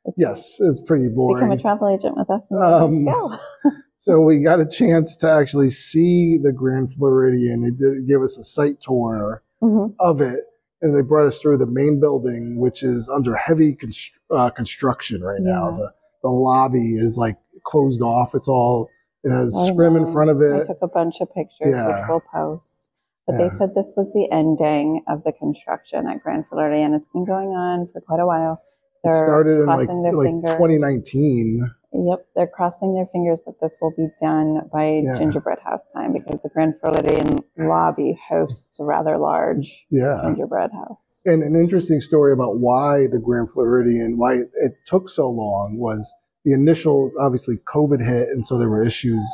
it's 0.06 0.16
yes, 0.18 0.56
it's 0.60 0.82
pretty 0.86 1.08
boring. 1.08 1.44
become 1.50 1.58
a 1.58 1.62
travel 1.62 1.90
agent 1.90 2.16
with 2.18 2.30
us 2.30 2.48
and 2.52 2.62
Um, 2.64 3.06
let's 3.06 3.44
So 3.98 4.22
we 4.22 4.40
got 4.40 4.62
a 4.62 4.66
chance 4.66 5.16
to 5.18 5.30
actually 5.30 5.70
see 5.72 6.38
the 6.42 6.54
Grand 6.54 6.94
Floridian. 6.94 7.64
They 7.64 7.72
did 7.72 8.08
give 8.08 8.22
us 8.22 8.38
a 8.38 8.44
site 8.46 8.80
tour 8.82 9.44
go. 9.62 9.68
Mhm. 9.68 9.96
of 10.00 10.22
it, 10.22 10.40
and 10.82 10.96
they 10.96 11.02
brought 11.02 11.28
us 11.28 11.40
through 11.40 11.58
the 11.58 11.66
main 11.66 12.00
building, 12.00 12.58
which 12.58 12.84
is 12.84 13.10
under 13.10 13.36
heavy 13.36 13.74
const- 13.76 14.12
uh, 14.36 14.50
construction 14.50 15.22
right 15.22 15.42
now. 15.42 15.72
The 15.72 15.94
the 16.24 16.30
lobby 16.30 16.96
is 16.96 17.18
like 17.18 17.38
closed 17.64 18.02
off. 18.02 18.36
It's 18.36 18.48
all 18.50 18.90
it 19.24 19.32
has 19.32 19.56
I 19.56 19.72
scrim 19.72 19.96
in 19.96 20.12
front 20.12 20.30
of 20.30 20.42
it. 20.42 20.54
I 20.54 20.64
took 20.64 20.80
a 20.82 20.88
bunch 20.88 21.16
of 21.22 21.34
pictures, 21.34 21.76
Yeah. 21.76 21.88
which 21.88 22.06
we'll 22.10 22.22
post. 22.34 22.88
But 23.28 23.34
Yeah. 23.34 23.44
they 23.44 23.50
said 23.50 23.76
this 23.76 23.94
was 23.96 24.12
the 24.12 24.28
ending 24.32 25.04
of 25.08 25.24
the 25.24 25.32
construction 25.34 26.08
at 26.08 26.22
Grand 26.24 26.46
Floridian. 26.50 26.94
It's 26.94 27.08
been 27.10 27.26
going 27.26 27.50
on 27.50 27.88
for 27.94 28.02
quite 28.02 28.20
a 28.20 28.26
while. 28.26 28.62
They're 29.04 29.14
started 29.24 29.62
in 29.62 29.66
like 29.66 29.78
crossing 29.88 30.04
their 30.04 30.14
like 30.14 30.26
fingers. 30.28 30.52
2019. 30.58 31.70
Yep, 31.92 32.26
they're 32.36 32.48
crossing 32.48 32.94
their 32.94 33.08
fingers 33.08 33.42
that 33.48 33.60
this 33.62 33.76
will 33.82 33.94
be 33.98 34.08
done 34.22 34.62
by 34.72 35.02
Yeah. 35.04 35.16
gingerbread 35.16 35.60
house 35.60 35.82
time 35.92 36.14
because 36.14 36.40
the 36.42 36.50
Grand 36.50 36.80
Floridian 36.80 37.40
lobby 37.58 38.18
hosts 38.30 38.80
a 38.80 38.84
rather 38.86 39.18
large 39.18 39.88
Yeah. 39.90 40.22
gingerbread 40.24 40.72
house. 40.72 41.24
And 41.26 41.42
an 41.44 41.56
interesting 41.56 42.00
story 42.00 42.32
about 42.32 42.60
why 42.60 43.08
the 43.08 43.18
Grand 43.20 43.50
Floridian, 43.52 44.18
why 44.18 44.36
it 44.36 44.74
took 44.86 45.10
so 45.10 45.30
long 45.30 45.78
was 45.80 46.14
the 46.46 46.54
initial, 46.54 47.12
obviously, 47.20 47.58
COVID 47.58 48.02
hit, 48.06 48.30
and 48.30 48.46
so 48.46 48.58
there 48.58 48.70
were 48.70 48.84
issues 48.84 49.26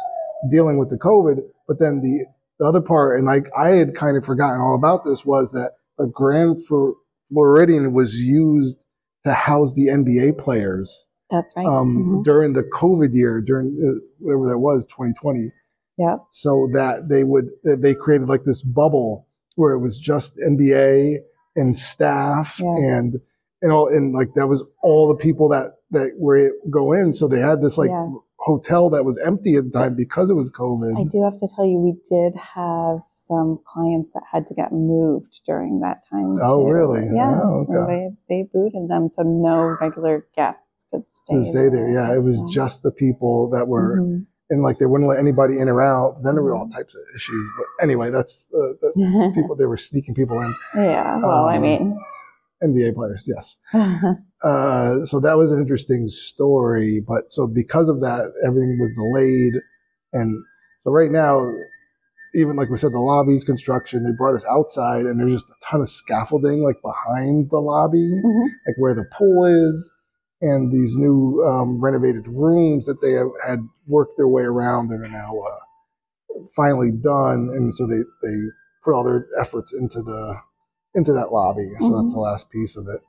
dealing 0.49 0.77
with 0.77 0.89
the 0.89 0.97
COVID. 0.97 1.41
But 1.67 1.79
then 1.79 2.01
the, 2.01 2.25
the 2.59 2.65
other 2.65 2.81
part, 2.81 3.17
and 3.17 3.27
like 3.27 3.47
I 3.55 3.71
had 3.71 3.95
kind 3.95 4.15
of 4.17 4.23
forgotten 4.25 4.61
all 4.61 4.75
about 4.75 5.03
this, 5.03 5.25
was 5.25 5.51
that 5.51 5.73
the 5.97 6.07
Grand 6.07 6.61
Floridian 7.31 7.93
was 7.93 8.15
used 8.19 8.77
to 9.25 9.33
house 9.33 9.73
the 9.73 9.87
NBA 9.87 10.37
players 10.37 11.04
That's 11.29 11.53
right. 11.55 11.65
um, 11.65 11.97
Mhm. 12.19 12.23
during 12.23 12.53
the 12.53 12.63
COVID 12.63 13.13
year, 13.13 13.41
during 13.41 13.67
uh, 13.83 13.99
whatever 14.19 14.47
that 14.49 14.59
was, 14.59 14.85
2020 14.85 15.51
Yeah. 15.97 16.17
so 16.29 16.69
that 16.73 17.09
they 17.09 17.23
would 17.23 17.49
they 17.63 17.95
created 17.95 18.27
like 18.27 18.43
this 18.43 18.61
bubble 18.61 19.27
where 19.55 19.73
it 19.73 19.79
was 19.79 19.97
just 19.97 20.33
NBA 20.37 21.19
and 21.55 21.75
staff 21.77 22.57
Yes. 22.59 22.79
and 22.89 23.13
you 23.63 23.69
know 23.69 23.87
and 23.87 24.13
like 24.13 24.33
that 24.35 24.47
was 24.47 24.63
all 24.83 25.07
the 25.07 25.15
people 25.15 25.47
that 25.49 25.77
that 25.91 26.11
were 26.17 26.51
go 26.69 26.91
in 26.91 27.13
so 27.13 27.27
they 27.27 27.39
had 27.39 27.61
this 27.61 27.77
like 27.77 27.89
Yes. 27.89 28.15
Hotel 28.45 28.89
that 28.91 29.03
was 29.03 29.17
empty 29.25 29.55
at 29.55 29.63
the 29.65 29.71
time 29.79 29.95
because 29.95 30.29
it 30.29 30.35
was 30.35 30.49
covid 30.51 30.93
I 30.97 31.03
do 31.09 31.23
have 31.23 31.37
to 31.39 31.47
tell 31.55 31.65
you, 31.65 31.77
we 31.79 31.93
did 32.09 32.33
have 32.37 32.99
some 33.11 33.59
clients 33.65 34.11
that 34.13 34.21
had 34.31 34.45
to 34.47 34.53
get 34.53 34.71
moved 34.71 35.41
during 35.47 35.79
that 35.79 36.03
time. 36.09 36.37
Oh, 36.41 36.59
too. 36.63 36.71
really? 36.71 37.07
Yeah. 37.11 37.41
Oh, 37.43 37.65
okay. 37.67 37.83
They 37.91 38.03
they 38.29 38.49
booted 38.53 38.87
them, 38.87 39.09
so 39.09 39.23
no 39.23 39.75
regular 39.81 40.27
guests 40.35 40.85
could 40.91 41.09
stay. 41.09 41.35
to 41.35 41.43
stay 41.43 41.67
there 41.69 41.89
yeah 41.89 42.13
it 42.13 42.21
was 42.21 42.37
just 42.53 42.83
the 42.83 42.91
people 42.91 43.49
that 43.49 43.67
were 43.67 43.99
Mhm. 44.01 44.25
and 44.51 44.61
like 44.61 44.77
they 44.77 44.85
wouldn't 44.85 45.09
let 45.09 45.17
anybody 45.17 45.57
in 45.59 45.67
or 45.67 45.81
out 45.81 46.21
then 46.23 46.35
there 46.35 46.43
were 46.43 46.53
all 46.55 46.69
types 46.69 46.93
of 46.93 47.01
issues 47.15 47.45
but 47.57 47.65
anyway 47.83 48.11
that's 48.11 48.45
the, 48.51 48.77
the 48.81 49.31
people 49.35 49.55
they 49.55 49.65
were 49.65 49.77
sneaking 49.89 50.13
people 50.13 50.39
in 50.45 50.53
yeah. 50.75 51.17
Well, 51.19 51.45
I 51.47 51.55
Um, 51.55 51.61
mean, 51.63 51.99
nba 52.63 52.93
players 52.95 53.27
yes 53.33 53.57
Uh, 54.43 55.03
so 55.05 55.19
that 55.19 55.37
was 55.37 55.51
an 55.51 55.59
interesting 55.59 56.07
story. 56.07 57.01
But 57.07 57.31
so 57.31 57.47
because 57.47 57.89
of 57.89 58.01
that, 58.01 58.31
everything 58.45 58.77
was 58.79 58.93
delayed, 58.93 59.53
and 60.13 60.35
so 60.83 60.91
right 60.91 61.09
now, 61.09 61.51
even 62.35 62.55
like 62.55 62.69
we 62.69 62.77
said, 62.77 62.91
the 62.91 62.99
lobby's 62.99 63.43
construction. 63.43 64.03
They 64.03 64.11
brought 64.11 64.35
us 64.35 64.45
outside, 64.45 65.05
and 65.07 65.19
there's 65.19 65.31
just 65.33 65.49
a 65.49 65.55
ton 65.65 65.81
of 65.81 65.89
scaffolding 65.89 66.61
like 66.61 66.79
behind 66.83 67.49
the 67.49 67.57
lobby, 67.57 68.07
Mhm. 68.23 68.47
like 68.67 68.75
where 68.77 68.93
the 68.93 69.05
pool 69.17 69.45
is, 69.45 69.91
and 70.41 70.71
these 70.71 70.95
new 70.95 71.43
um, 71.43 71.81
renovated 71.81 72.27
rooms 72.27 72.85
that 72.85 73.01
they 73.01 73.13
have, 73.13 73.29
had 73.47 73.67
worked 73.87 74.15
their 74.17 74.27
way 74.27 74.43
around 74.43 74.91
and 74.91 75.03
are 75.03 75.09
now 75.09 75.33
uh, 75.39 76.39
finally 76.55 76.91
done. 76.91 77.49
And 77.55 77.73
so 77.73 77.87
they 77.87 78.01
they 78.21 78.35
put 78.83 78.93
all 78.93 79.03
their 79.03 79.25
efforts 79.39 79.73
into 79.73 80.03
the 80.03 80.35
into 80.95 81.13
that 81.13 81.31
lobby. 81.31 81.71
So 81.81 81.95
that's 81.97 82.11
Mhm. 82.11 82.13
the 82.13 82.19
last 82.19 82.49
piece 82.49 82.75
of 82.77 82.87
it. 82.87 83.01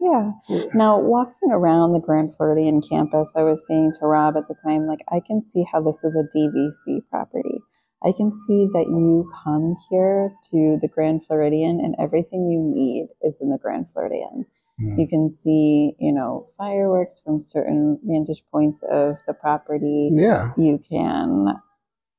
yeah. 0.00 0.32
Now, 0.74 1.00
walking 1.00 1.50
around 1.50 1.92
the 1.92 2.00
Grand 2.00 2.34
Floridian 2.34 2.82
campus, 2.82 3.32
I 3.36 3.42
was 3.42 3.66
saying 3.66 3.92
to 4.00 4.06
Rob 4.06 4.36
at 4.36 4.48
the 4.48 4.54
time, 4.62 4.86
like, 4.86 5.00
I 5.10 5.20
can 5.20 5.46
see 5.46 5.64
how 5.72 5.80
this 5.80 6.04
is 6.04 6.14
a 6.14 6.28
DVC 6.36 7.00
property. 7.10 7.60
I 8.02 8.12
can 8.12 8.34
see 8.34 8.66
that 8.74 8.86
you 8.86 9.30
come 9.42 9.76
here 9.88 10.34
to 10.50 10.78
the 10.82 10.88
Grand 10.88 11.24
Floridian 11.24 11.80
and 11.80 11.94
everything 11.98 12.50
you 12.50 12.60
need 12.60 13.08
is 13.22 13.40
in 13.40 13.48
the 13.48 13.56
Grand 13.56 13.90
Floridian. 13.92 14.44
Mm. 14.82 14.98
You 14.98 15.08
can 15.08 15.30
see, 15.30 15.96
you 15.98 16.12
know, 16.12 16.48
fireworks 16.58 17.20
from 17.20 17.40
certain 17.40 17.98
vantage 18.02 18.44
points 18.52 18.82
of 18.90 19.22
the 19.26 19.32
property. 19.32 20.10
Yeah. 20.12 20.52
You 20.58 20.78
can, 20.86 21.54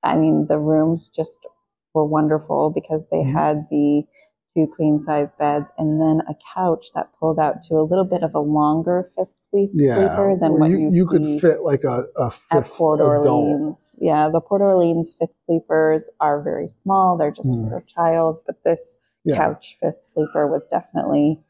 I 0.01 0.15
mean, 0.17 0.47
the 0.47 0.57
rooms 0.57 1.09
just 1.09 1.39
were 1.93 2.05
wonderful 2.05 2.71
because 2.71 3.05
they 3.11 3.23
Mhm. 3.23 3.33
had 3.33 3.67
the 3.69 4.05
two 4.55 4.67
queen 4.75 5.01
size 5.01 5.33
beds 5.37 5.71
and 5.77 5.99
then 6.01 6.21
a 6.29 6.35
couch 6.55 6.87
that 6.95 7.09
pulled 7.19 7.39
out 7.39 7.61
to 7.63 7.75
a 7.75 7.83
little 7.83 8.05
bit 8.05 8.23
of 8.23 8.33
a 8.33 8.39
longer 8.39 9.09
fifth 9.15 9.47
sleep 9.51 9.71
Yeah, 9.73 9.95
sleeper 9.95 10.37
than 10.39 10.51
where 10.53 10.59
what 10.61 10.71
you, 10.71 10.77
you, 10.77 10.89
you 10.91 11.07
could 11.07 11.41
fit 11.41 11.61
like 11.61 11.83
a, 11.83 12.05
a 12.17 12.31
at 12.51 12.65
Port 12.69 12.99
adult. 13.01 13.27
Orleans. 13.27 13.97
Yeah, 14.01 14.29
the 14.29 14.39
Port 14.39 14.61
Orleans 14.61 15.13
fifth 15.19 15.35
sleepers 15.35 16.09
are 16.21 16.41
very 16.41 16.67
small. 16.67 17.17
They're 17.17 17.31
just 17.31 17.57
Mm. 17.57 17.69
for 17.69 17.77
a 17.77 17.83
child, 17.83 18.39
but 18.45 18.63
this 18.63 18.97
Yeah. 19.25 19.35
couch 19.37 19.77
fifth 19.81 20.01
sleeper 20.01 20.47
was 20.47 20.65
definitely 20.67 21.41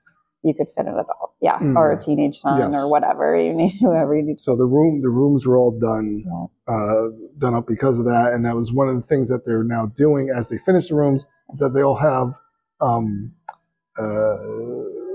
you 0.44 0.54
could 0.54 0.70
fit 0.70 0.86
an 0.86 0.94
adult, 0.94 1.32
yeah, 1.42 1.60
or 1.76 1.92
a 1.92 1.98
Mm. 1.98 2.02
teenage 2.06 2.40
son 2.40 2.60
Yes. 2.60 2.74
or 2.76 2.88
whatever 2.88 3.36
you 3.46 3.54
need, 3.54 3.78
whoever 3.80 4.16
you 4.16 4.22
need. 4.24 4.40
So 4.42 4.56
the 4.56 4.66
room, 4.66 5.02
the 5.02 5.10
rooms 5.10 5.46
were 5.48 5.58
all 5.58 5.72
done, 5.72 6.24
Yeah. 6.26 6.46
uh, 6.68 7.10
done 7.40 7.56
up 7.56 7.66
because 7.68 7.98
of 8.00 8.06
that, 8.06 8.32
and 8.34 8.46
that 8.46 8.56
was 8.56 8.72
one 8.72 8.88
of 8.88 8.96
the 8.96 9.02
things 9.08 9.28
that 9.30 9.44
they're 9.46 9.64
now 9.64 9.88
doing 9.88 10.30
as 10.30 10.50
they 10.50 10.58
finish 10.60 10.90
the 10.90 10.96
rooms. 10.96 11.26
is 11.54 11.60
That 11.60 11.72
they 11.76 11.82
all 11.84 11.96
have, 11.96 12.34
um, 12.82 13.32
uh, 13.98 14.36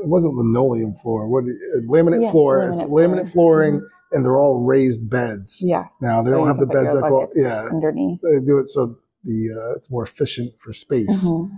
it 0.03 0.09
wasn't 0.09 0.35
linoleum 0.35 0.95
floor, 0.95 1.29
what 1.29 1.45
uh, 1.45 1.81
laminate 1.89 2.23
Yeah, 2.23 2.31
floor? 2.31 2.59
laminate 2.61 2.73
it's 2.73 2.83
laminate 2.83 3.33
flooring, 3.33 3.75
Mhm. 3.81 3.87
and 4.13 4.25
they're 4.25 4.39
all 4.39 4.65
raised 4.65 5.09
beds. 5.11 5.61
Yes. 5.63 5.99
Now 6.01 6.23
they 6.23 6.31
so 6.31 6.37
don't 6.37 6.47
have 6.47 6.59
the 6.59 6.67
beds 6.67 6.95
go, 6.95 7.29
yeah, 7.37 7.67
underneath. 7.71 8.21
they 8.23 8.41
do 8.45 8.59
it 8.59 8.67
so 8.67 8.97
the 9.25 9.51
uh, 9.55 9.77
it's 9.77 9.91
more 9.91 10.03
efficient 10.05 10.53
for 10.59 10.73
space. 10.73 11.25
Mhm. 11.29 11.51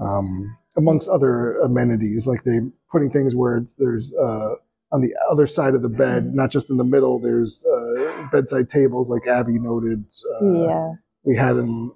um, 0.00 0.56
amongst 0.76 1.08
other 1.08 1.58
amenities, 1.58 2.26
like 2.26 2.42
they 2.44 2.58
putting 2.90 3.10
things 3.10 3.36
where 3.36 3.56
it's 3.58 3.74
there's 3.74 4.12
uh, 4.14 4.54
on 4.92 5.00
the 5.02 5.14
other 5.30 5.46
side 5.46 5.74
of 5.74 5.82
the 5.82 5.88
bed, 5.88 6.34
not 6.34 6.50
just 6.50 6.70
in 6.70 6.76
the 6.78 6.84
middle. 6.84 7.18
There's 7.18 7.64
uh, 7.64 8.28
bedside 8.32 8.68
tables, 8.70 9.08
like 9.10 9.26
Abby 9.26 9.58
noted. 9.58 10.04
Uh, 10.40 10.52
yes. 10.52 10.96
we 11.24 11.36
had 11.36 11.56
in 11.56 11.92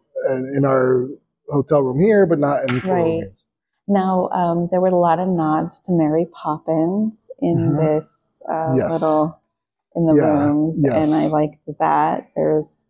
in 0.55 0.65
our 0.65 1.09
hotel 1.49 1.83
room 1.83 2.01
here, 2.01 2.27
but 2.27 2.39
not 2.39 2.65
in 2.65 2.81
Right. 2.85 3.25
Now, 3.87 4.29
um, 4.31 4.69
there 4.71 4.81
were 4.81 4.89
a 4.89 4.97
lot 4.97 5.19
of 5.19 5.29
nods 5.29 5.81
to 5.81 5.93
Mary 5.93 6.27
Poppins 6.27 7.31
in 7.41 7.57
Mhm. 7.57 7.79
this 7.79 8.43
uh, 8.49 8.77
Yes. 8.77 8.93
little 8.93 9.41
in 9.97 10.07
the 10.07 10.15
Yeah, 10.15 10.23
rooms, 10.25 10.83
yes. 10.83 10.95
and 10.95 11.15
I 11.15 11.27
liked 11.29 11.67
that. 11.79 12.31
There's, 12.37 12.87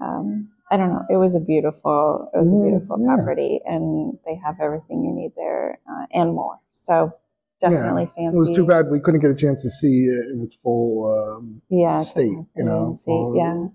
um, 0.00 0.50
I 0.70 0.76
don't 0.76 0.90
know, 0.90 1.04
it 1.10 1.16
was 1.16 1.34
a 1.34 1.40
beautiful, 1.40 2.30
it 2.34 2.38
was 2.38 2.52
Mm, 2.52 2.60
a 2.60 2.64
beautiful 2.70 2.98
yeah. 2.98 3.16
property, 3.16 3.60
and 3.64 4.18
they 4.26 4.36
have 4.36 4.60
everything 4.60 5.04
you 5.04 5.12
need 5.12 5.32
there 5.36 5.78
uh, 5.90 6.06
and 6.12 6.34
more. 6.34 6.60
So 6.70 7.12
definitely 7.60 8.06
fancy. 8.14 8.36
It 8.36 8.38
was 8.38 8.56
too 8.56 8.66
bad 8.66 8.90
we 8.90 9.00
couldn't 9.00 9.20
get 9.20 9.30
a 9.30 9.34
chance 9.34 9.62
to 9.62 9.70
see 9.70 10.04
it 10.04 10.30
in 10.30 10.42
its 10.42 10.56
full 10.56 11.36
um, 11.36 11.62
yeah, 11.70 12.02
state, 12.02 12.30
you 12.56 12.64
know, 12.64 12.94
full 13.04 13.34
yeah. 13.36 13.66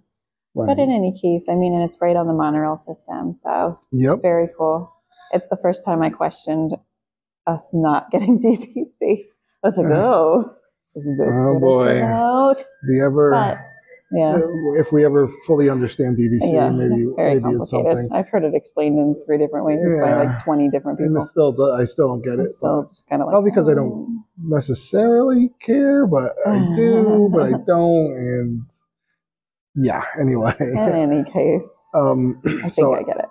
But 0.56 0.78
in 0.80 0.91
any 0.91 1.12
case, 1.20 1.47
I 1.49 1.56
mean, 1.56 1.74
and 1.74 1.84
it's 1.84 1.97
right 2.01 2.16
on 2.16 2.28
the 2.28 2.34
monorail 2.34 2.78
system, 2.78 3.34
so 3.34 3.80
Yep. 3.91 4.22
very 4.22 4.49
cool. 4.58 4.91
It's 5.32 5.47
the 5.47 5.58
first 5.58 5.84
time 5.84 6.04
I 6.04 6.10
questioned 6.12 6.76
us 7.47 7.72
not 7.74 8.12
getting 8.12 8.39
DVC. 8.43 9.26
I 9.64 9.68
was 9.68 9.78
like, 9.78 9.88
Uh, 9.88 9.93
oh, 9.95 10.56
is 10.95 11.10
this 11.18 11.36
oh, 11.36 11.54
what 11.54 11.62
boy. 11.62 11.88
it's 11.88 11.97
about? 12.06 12.64
Ever, 13.04 13.32
But 13.32 13.58
yeah, 14.12 14.38
if 14.80 14.91
we 14.91 15.04
ever 15.04 15.28
fully 15.47 15.70
understand 15.72 16.18
DVC, 16.18 16.54
yeah, 16.54 16.70
maybe 16.70 17.01
it's 17.01 17.14
very 17.14 17.39
maybe 17.39 17.56
it's 17.56 17.72
complicated. 17.72 18.10
something. 18.10 18.10
I've 18.12 18.30
heard 18.30 18.43
it 18.43 18.54
explained 18.54 18.99
in 18.99 19.16
three 19.26 19.39
different 19.39 19.66
ways 19.66 19.80
by 19.99 20.24
like 20.26 20.43
20 20.43 20.70
different 20.70 20.99
people. 20.99 21.18
it's 21.18 21.32
still, 21.32 21.56
I 21.74 21.84
still 21.86 22.10
don't 22.10 22.22
get 22.22 22.38
it. 22.38 22.54
still 22.54 22.86
just 22.88 23.08
kind 23.10 23.24
of 23.24 23.26
like, 23.28 23.34
Not 23.34 23.43
because 23.43 23.68
I 23.68 23.72
oh. 23.72 23.76
don't 23.76 24.24
necessarily 24.38 25.49
care, 25.60 26.06
but 26.06 26.34
I 26.45 26.60
do, 26.76 27.30
but 27.34 27.41
I 27.41 27.51
don't, 27.66 28.14
and 28.14 28.62
yeah. 29.76 30.03
Anyway, 30.19 30.55
In 30.59 30.78
any 30.78 31.24
case, 31.24 31.69
um, 31.93 32.41
I 32.45 32.69
think 32.69 32.74
so, 32.74 32.93
I 32.93 33.03
get 33.03 33.17
it. 33.17 33.26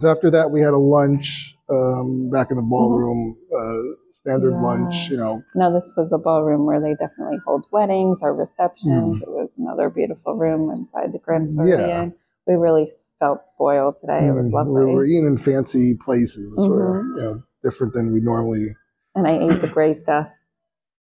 so 0.00 0.10
after 0.10 0.30
that, 0.30 0.50
we 0.50 0.60
had 0.60 0.72
a 0.74 0.78
lunch 0.78 1.56
um, 1.70 2.30
back 2.30 2.50
in 2.50 2.56
the 2.56 2.62
ballroom, 2.62 3.36
uh, 3.54 3.96
standard 4.12 4.52
Mm-hmm. 4.52 4.64
Yeah. 4.64 4.84
lunch. 4.84 5.10
You 5.10 5.16
know, 5.18 5.42
No, 5.54 5.72
this 5.72 5.92
was 5.96 6.12
a 6.12 6.18
ballroom 6.18 6.66
where 6.66 6.80
they 6.80 6.94
definitely 6.94 7.38
hold 7.46 7.66
weddings 7.72 8.20
or 8.22 8.34
receptions. 8.34 9.20
It 9.22 9.28
was 9.28 9.56
another 9.58 9.90
beautiful 9.90 10.34
room 10.34 10.70
inside 10.70 11.12
the 11.12 11.18
Grand 11.18 11.56
Mm. 11.58 11.68
Yeah. 11.78 12.08
We 12.46 12.54
really 12.56 12.90
felt 13.20 13.42
spoiled 13.42 13.96
today. 13.98 14.26
It 14.26 14.32
was 14.34 14.50
mm, 14.50 14.54
lovely. 14.54 14.84
we 14.84 14.94
were 14.94 15.04
eating 15.06 15.26
in 15.26 15.38
fancy 15.38 15.94
places, 15.94 16.52
where 16.58 17.02
Mhm. 17.02 17.16
you 17.16 17.22
know, 17.22 17.42
different 17.62 17.94
than 17.94 18.12
we 18.12 18.20
normally. 18.20 18.74
and 19.14 19.26
I 19.26 19.38
ate 19.38 19.60
the 19.62 19.68
gray 19.68 19.94
stuff. 19.94 20.28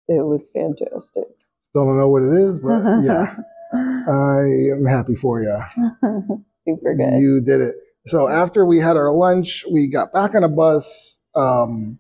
It 0.10 0.26
was 0.26 0.50
fantastic. 0.50 1.24
Still 1.70 1.86
don't 1.86 1.98
know 1.98 2.10
what 2.10 2.24
it 2.24 2.34
is, 2.34 2.60
but 2.60 2.84
yeah, 3.04 3.36
I 3.74 4.42
am 4.74 4.86
happy 4.86 5.16
for 5.16 5.42
you. 5.42 5.58
Super 6.66 6.96
good. 6.96 7.20
You 7.20 7.42
did 7.42 7.62
it. 7.62 7.76
So 8.08 8.28
after 8.28 8.66
we 8.66 8.80
had 8.80 8.98
our 8.98 9.12
lunch, 9.14 9.64
we 9.72 9.88
got 9.88 10.12
back 10.12 10.36
on 10.36 10.44
a 10.44 10.50
bus 10.50 11.20
um, 11.36 12.00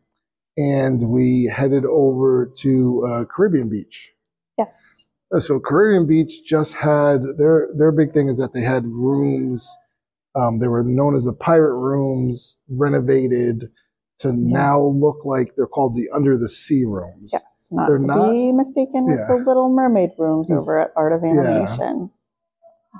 and 0.58 1.10
we 1.10 1.52
headed 1.56 1.86
over 1.86 2.52
to 2.58 3.08
uh, 3.10 3.26
Caribbean 3.26 3.70
Beach. 3.70 4.12
yes. 4.58 5.08
Uh, 5.34 5.40
So 5.40 5.60
Caribbean 5.60 6.08
Beach 6.08 6.44
just 6.46 6.74
had 6.74 7.22
their 7.38 7.70
their 7.78 7.92
big 7.92 8.14
thing 8.14 8.28
is 8.30 8.38
that 8.38 8.54
they 8.54 8.62
had 8.62 8.86
rooms. 8.86 9.70
Um, 10.36 10.60
they 10.60 10.68
were 10.68 10.84
known 10.84 11.16
as 11.16 11.24
the 11.24 11.34
pirate 11.34 11.76
rooms, 11.76 12.58
renovated 12.70 13.70
to 14.22 14.32
now 14.34 14.80
look 14.80 15.18
like 15.26 15.54
they're 15.56 15.68
called 15.68 15.96
the 15.96 16.08
under 16.16 16.38
the 16.38 16.48
sea 16.50 16.84
rooms. 16.86 17.30
Yes. 17.34 17.70
Not 17.72 17.88
They're 17.88 17.98
to 17.98 18.06
not- 18.06 18.32
be 18.32 18.52
mistaken 18.52 19.06
with 19.06 19.20
the 19.28 19.44
Little 19.46 19.70
Mermaid 19.70 20.12
rooms 20.18 20.50
Yes. 20.50 20.62
over 20.62 20.80
at 20.80 20.92
Art 20.96 21.14
of 21.14 21.24
Animation. 21.24 22.10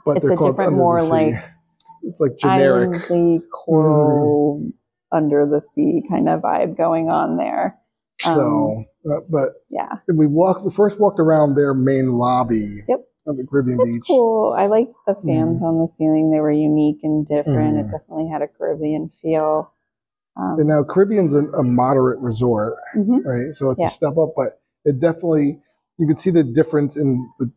but 0.06 0.18
It's 0.18 0.32
a 0.32 0.36
different, 0.38 0.74
more 0.74 1.04
like 1.04 1.36
it's 2.04 2.20
like 2.20 2.38
generic. 2.38 3.02
islandly 3.10 3.42
coral 3.52 4.72
under 5.12 5.46
the 5.46 5.60
sea 5.62 6.04
kind 6.10 6.30
of 6.30 6.42
vibe 6.42 6.78
going 6.78 7.10
on 7.10 7.38
there. 7.38 7.78
so, 8.22 8.84
uh, 9.12 9.20
but 9.32 9.50
Yeah. 9.70 9.94
we 10.14 10.28
walked. 10.28 10.64
We 10.64 10.72
first 10.72 11.00
walked 11.00 11.20
around 11.20 11.56
their 11.56 11.74
main 11.74 12.14
lobby 12.18 12.84
Yep. 12.88 13.00
of 13.28 13.38
the 13.38 13.46
Caribbean 13.46 13.80
It's 13.82 13.96
Beach. 13.98 14.04
cool. 14.08 14.54
I 14.56 14.68
liked 14.68 14.96
the 15.08 15.16
fans 15.16 15.62
on 15.62 15.80
the 15.80 15.88
ceiling. 15.88 16.30
They 16.30 16.40
were 16.40 16.52
unique 16.52 17.00
and 17.04 17.26
different. 17.26 17.78
It 17.78 17.88
Mhm. 17.88 17.92
definitely 17.92 18.28
had 18.30 18.42
a 18.42 18.48
Caribbean 18.48 19.10
feel. 19.10 19.72
Um, 20.38 20.60
And 20.60 20.68
now 20.68 20.84
Caribbean's 20.84 21.34
a, 21.34 21.44
a 21.58 21.64
moderate 21.64 22.20
resort, 22.20 22.76
mhm. 22.96 23.24
right? 23.26 23.54
So 23.54 23.70
it's 23.72 23.80
Yes. 23.82 23.92
a 23.94 23.96
step 23.96 24.14
up, 24.18 24.30
but 24.36 24.62
it 24.86 25.00
definitely 25.00 25.60
you 25.98 26.08
could 26.08 26.20
see 26.20 26.32
the 26.32 26.44
difference 26.44 26.98
in 26.98 27.28
the 27.40 27.52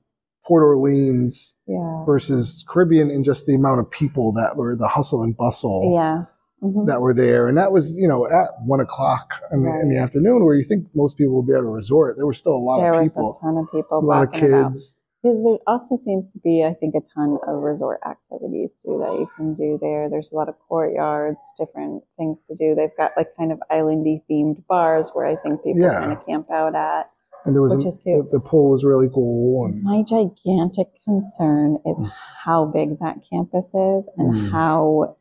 Port 0.44 0.62
Orleans 0.62 1.54
Yeah. 1.66 2.04
versus 2.04 2.64
Caribbean 2.68 3.10
in 3.10 3.24
just 3.24 3.46
the 3.46 3.54
amount 3.54 3.80
of 3.80 3.90
people 3.90 4.32
that 4.32 4.56
were 4.56 4.76
the 4.76 4.88
hustle 4.88 5.22
and 5.22 5.34
bustle 5.36 5.92
Yeah. 5.94 6.24
Mhm. 6.62 6.86
that 6.86 7.00
were 7.00 7.14
there, 7.14 7.46
and 7.48 7.56
that 7.58 7.72
was 7.72 7.96
you 7.96 8.08
know 8.08 8.26
at 8.26 8.48
one 8.64 8.80
o'clock 8.80 9.30
in, 9.52 9.62
the, 9.62 9.70
in 9.80 9.88
the 9.88 9.96
afternoon 9.98 10.44
where 10.44 10.54
you 10.54 10.64
think 10.64 10.86
most 10.94 11.16
people 11.16 11.36
would 11.36 11.46
be 11.46 11.52
at 11.54 11.60
a 11.60 11.62
resort. 11.64 12.16
There 12.16 12.26
were 12.26 12.34
still 12.34 12.54
a 12.54 12.58
lot 12.58 12.78
There 12.80 12.94
of 12.94 13.00
was 13.02 13.12
people, 13.14 13.38
a 13.40 13.44
ton 13.44 13.56
of 13.58 13.70
people 13.70 13.98
a 13.98 14.04
lot 14.04 14.24
of 14.24 14.32
kids. 14.32 14.94
Because 15.24 15.42
there 15.42 15.56
also 15.66 15.96
seems 15.96 16.30
to 16.34 16.38
be, 16.40 16.62
I 16.64 16.74
think, 16.74 16.94
a 16.94 17.00
ton 17.14 17.38
of 17.48 17.62
resort 17.62 17.98
activities 18.06 18.74
too 18.74 18.98
that 19.00 19.14
you 19.18 19.26
can 19.36 19.54
do 19.54 19.78
there. 19.80 20.10
There's 20.10 20.30
a 20.32 20.34
lot 20.36 20.50
of 20.50 20.54
courtyards, 20.68 21.50
different 21.56 22.02
things 22.18 22.42
to 22.42 22.54
do. 22.54 22.74
They've 22.74 22.94
got 22.98 23.12
like 23.16 23.28
kind 23.34 23.50
of 23.50 23.58
islandy 23.72 24.20
themed 24.30 24.62
bars 24.68 25.08
where 25.14 25.24
I 25.24 25.34
think 25.36 25.62
people 25.64 25.80
Yeah. 25.80 25.98
kind 25.98 26.12
of 26.12 26.26
camp 26.26 26.50
out 26.50 26.74
at. 26.74 27.10
And 27.46 27.54
there 27.54 27.62
was 27.62 27.74
Which 27.74 27.84
an- 27.84 27.88
is 27.88 27.98
cute. 27.98 28.30
The, 28.32 28.38
the 28.38 28.44
pool 28.44 28.68
was 28.70 28.84
really 28.84 29.08
cool, 29.08 29.64
and 29.64 29.82
My 29.82 30.02
gigantic 30.02 30.88
concern 31.06 31.78
is 31.86 31.98
Mm. 31.98 32.10
how 32.44 32.66
big 32.66 32.98
that 32.98 33.22
campus 33.30 33.74
is 33.74 34.10
and 34.18 34.30
Mm. 34.30 34.50
how 34.50 35.16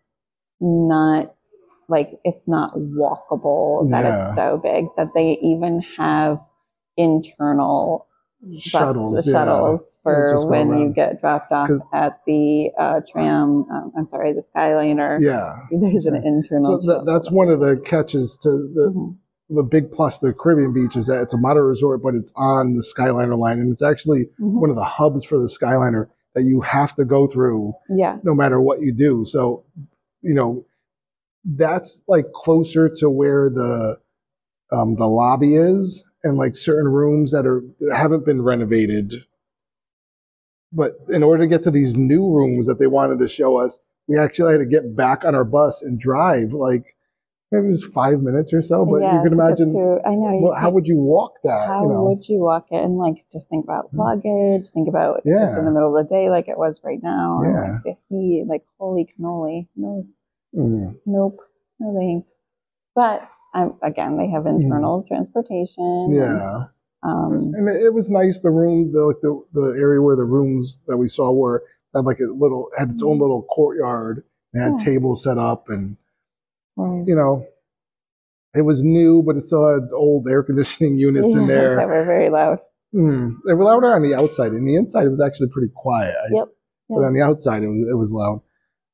not 0.59 1.33
like 1.87 2.19
it's 2.25 2.45
not 2.47 2.73
walkable 2.75 3.89
that 3.89 4.03
Yeah. 4.03 4.15
it's 4.17 4.35
so 4.35 4.57
big 4.57 4.87
that 4.97 5.13
they 5.13 5.37
even 5.41 5.79
have 5.97 6.39
internal 6.97 8.05
shuttles, 8.59 9.15
bus, 9.15 9.27
yeah. 9.27 9.31
shuttles 9.33 9.97
for 10.03 10.45
when 10.47 10.73
you 10.79 10.89
get 10.93 11.19
dropped 11.21 11.51
off 11.51 11.69
at 11.93 12.19
the 12.27 12.71
uh, 12.77 13.01
tram. 13.09 13.65
Um, 13.71 13.91
I'm 13.97 14.07
sorry, 14.07 14.33
the 14.33 14.41
Skyliner. 14.41 15.19
Yeah. 15.21 15.55
There's 15.71 16.05
an 16.05 16.21
So 16.21 16.27
internal. 16.27 16.81
that, 16.81 17.03
that's 17.05 17.31
one 17.31 17.49
of 17.49 17.59
the 17.59 17.81
catches 17.85 18.35
to 18.43 18.49
the, 18.49 18.91
Mhm. 18.95 19.15
the 19.49 19.63
big 19.63 19.91
plus 19.91 20.19
the 20.19 20.33
Caribbean 20.33 20.73
beach 20.73 20.95
is 20.95 21.07
that 21.07 21.21
it's 21.21 21.33
a 21.33 21.37
moderate 21.37 21.65
resort, 21.67 22.01
but 22.03 22.15
it's 22.15 22.33
on 22.35 22.73
the 22.75 22.81
Skyliner 22.83 23.37
line, 23.37 23.59
and 23.59 23.71
it's 23.71 23.81
actually 23.83 24.29
Mhm. 24.41 24.59
one 24.61 24.69
of 24.69 24.75
the 24.75 24.83
hubs 24.83 25.23
for 25.23 25.37
the 25.37 25.47
Skyliner 25.47 26.07
that 26.35 26.43
you 26.43 26.61
have 26.61 26.95
to 26.95 27.05
go 27.05 27.27
through 27.27 27.73
Yeah. 27.89 28.19
no 28.23 28.33
matter 28.33 28.59
what 28.59 28.81
you 28.81 28.91
do. 28.93 29.23
So, 29.25 29.63
you 30.21 30.33
know, 30.33 30.65
that's 31.45 32.03
like 32.07 32.31
closer 32.33 32.89
to 32.89 33.09
where 33.09 33.49
the 33.49 33.97
um, 34.71 34.95
the 34.95 35.05
lobby 35.05 35.55
is, 35.55 36.03
and 36.23 36.37
like 36.37 36.55
certain 36.55 36.89
rooms 36.91 37.31
that 37.31 37.45
are 37.45 37.61
haven't 37.95 38.25
been 38.25 38.41
renovated. 38.41 39.13
But 40.71 40.93
in 41.09 41.21
order 41.23 41.43
to 41.43 41.47
get 41.47 41.63
to 41.63 41.71
these 41.71 41.95
new 41.95 42.25
rooms 42.33 42.65
that 42.67 42.79
they 42.79 42.87
wanted 42.87 43.19
to 43.19 43.27
show 43.27 43.57
us, 43.57 43.79
we 44.07 44.17
actually 44.17 44.53
had 44.53 44.59
to 44.59 44.65
get 44.65 44.95
back 44.95 45.23
on 45.23 45.35
our 45.35 45.43
bus 45.43 45.81
and 45.83 45.99
drive 45.99 46.51
like 46.53 46.95
maybe 47.51 47.67
it 47.67 47.69
was 47.69 47.83
five 47.93 48.21
minutes 48.21 48.51
or 48.53 48.61
so. 48.63 48.83
But 48.83 49.01
yeah, 49.01 49.17
you 49.17 49.23
can 49.29 49.33
imagine, 49.33 49.67
to- 49.71 50.01
I 50.03 50.15
know. 50.15 50.39
well, 50.41 50.59
how 50.59 50.71
would 50.71 50.87
you 50.87 50.97
walk 50.97 51.33
that? 51.43 51.67
How 51.67 51.83
you 51.83 51.89
know? 51.89 52.03
would 52.05 52.27
you 52.27 52.39
walk 52.39 52.65
it? 52.71 52.83
And 52.83 52.95
like, 52.97 53.17
just 53.31 53.47
think 53.49 53.63
about 53.65 53.93
luggage. 53.93 54.67
Think 54.73 54.87
about 54.89 55.17
if 55.23 55.49
it's 55.49 55.57
in 55.57 55.65
the 55.65 55.71
middle 55.71 55.95
of 55.95 56.07
the 56.07 56.11
day, 56.11 56.29
like 56.31 56.47
it 56.47 56.57
was 56.57 56.81
right 56.83 56.99
now. 57.03 57.41
and, 57.43 57.53
Yeah. 57.53 57.61
like 57.73 57.83
the 57.83 57.95
heat. 58.09 58.45
Like, 58.49 58.63
holy 58.79 59.05
cannoli. 59.05 59.67
No, 59.75 60.07
Mm. 60.55 60.95
nope, 61.05 61.39
no 61.79 61.95
thanks. 61.97 62.27
But 62.95 63.27
I'm 63.53 63.73
again, 63.81 64.17
they 64.17 64.29
have 64.29 64.45
internal 64.45 65.03
transportation. 65.07 65.83
and, 65.83 66.13
Mm-hmm. 66.13 66.37
Yeah. 66.37 66.65
um, 67.03 67.51
And 67.55 67.67
it, 67.69 67.83
it 67.87 67.93
was 67.93 68.09
nice. 68.09 68.39
The 68.39 68.49
room, 68.51 68.91
the 68.91 69.01
like 69.05 69.21
the 69.21 69.41
the 69.53 69.75
area 69.79 70.01
where 70.01 70.15
the 70.15 70.25
rooms 70.25 70.83
that 70.87 70.97
we 70.97 71.07
saw 71.07 71.31
were 71.31 71.63
had 71.93 72.05
like 72.05 72.19
a 72.19 72.31
little 72.33 72.69
had 72.77 72.91
its 72.91 73.03
own 73.03 73.19
little 73.19 73.43
courtyard. 73.43 74.23
It 74.53 74.59
had 74.59 74.69
Mm-hmm. 74.71 74.79
Yeah. 74.79 74.85
tables 74.85 75.23
set 75.23 75.37
up, 75.37 75.65
and 75.69 75.97
right. 76.77 77.03
you 77.05 77.15
know, 77.15 77.45
it 78.55 78.61
was 78.61 78.83
new, 78.83 79.23
but 79.25 79.35
it 79.35 79.41
still 79.41 79.67
had 79.73 79.89
old 79.93 80.27
air 80.29 80.43
conditioning 80.43 80.97
units 81.07 81.33
in 81.33 81.47
there. 81.47 81.75
that 81.75 81.87
were 81.87 82.03
very 82.05 82.29
loud. 82.29 82.59
Mm. 82.93 83.37
They 83.47 83.53
were 83.55 83.63
louder 83.63 83.87
on 83.95 84.03
the 84.03 84.13
outside. 84.13 84.51
In 84.53 84.65
the 84.65 84.75
inside, 84.75 85.05
it 85.05 85.09
was 85.09 85.21
actually 85.21 85.49
pretty 85.49 85.71
quiet. 85.75 86.13
I- 86.25 86.29
Yep. 86.35 86.47
But 86.89 86.99
Yeah. 86.99 87.05
on 87.07 87.13
the 87.13 87.21
outside, 87.21 87.63
it 87.63 87.67
was 87.67 87.87
it 87.89 87.97
was 87.97 88.11
loud. 88.11 88.41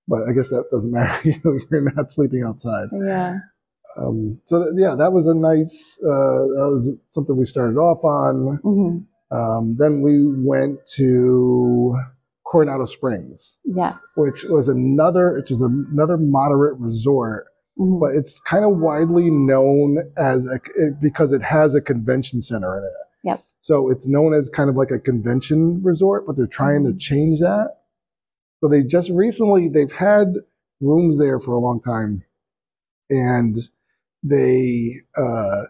But 0.07 0.21
I 0.29 0.31
guess 0.31 0.49
that 0.49 0.63
doesn't 0.71 0.91
matter. 0.99 1.19
You 1.27 1.35
know, 1.43 1.59
you're 1.69 1.91
not 1.93 2.09
sleeping 2.09 2.43
outside. 2.43 2.87
Yeah. 2.93 3.39
Um, 3.97 4.39
so 4.45 4.63
th- 4.63 4.73
yeah, 4.77 4.95
that 4.95 5.11
was 5.13 5.27
a 5.27 5.33
nice. 5.33 5.99
Uh, 6.03 6.07
that 6.55 6.69
was 6.71 6.97
something 7.07 7.35
we 7.35 7.45
started 7.45 7.77
off 7.77 8.03
on. 8.03 8.59
hmm 8.63 8.97
Um, 9.35 9.75
then 9.77 10.01
we 10.01 10.31
went 10.43 10.79
to 10.95 11.95
Coronado 12.45 12.85
Springs, 12.85 13.57
Yes. 13.63 13.99
which 14.17 14.43
was 14.49 14.67
another, 14.69 15.33
which 15.33 15.51
is 15.51 15.61
another 15.61 16.17
moderate 16.17 16.77
resort, 16.79 17.45
Mhm. 17.77 17.99
but 17.99 18.15
it's 18.15 18.39
kind 18.41 18.65
of 18.65 18.77
widely 18.79 19.29
known 19.29 19.99
as 20.17 20.47
a, 20.47 20.55
it, 20.75 20.99
because 20.99 21.31
it 21.31 21.43
has 21.43 21.75
a 21.75 21.81
convention 21.81 22.41
center 22.41 22.77
in 22.77 22.83
it. 22.83 22.91
Yep. 23.23 23.43
So 23.61 23.89
it's 23.91 24.07
known 24.07 24.33
as 24.33 24.49
kind 24.49 24.69
of 24.69 24.75
like 24.75 24.89
a 24.91 24.97
convention 24.99 25.81
resort, 25.83 26.25
but 26.25 26.35
they're 26.35 26.47
trying 26.47 26.83
to 26.85 26.91
Mhm. 26.93 26.99
change 26.99 27.39
that. 27.41 27.75
So 28.61 28.67
they 28.67 28.83
just 28.83 29.09
recently 29.11 29.69
they've 29.69 29.91
had 29.91 30.33
rooms 30.81 31.17
there 31.19 31.39
for 31.39 31.53
a 31.53 31.59
long 31.59 31.79
time, 31.81 32.23
and 33.11 33.55
they 34.23 34.95
uh, 35.17 35.63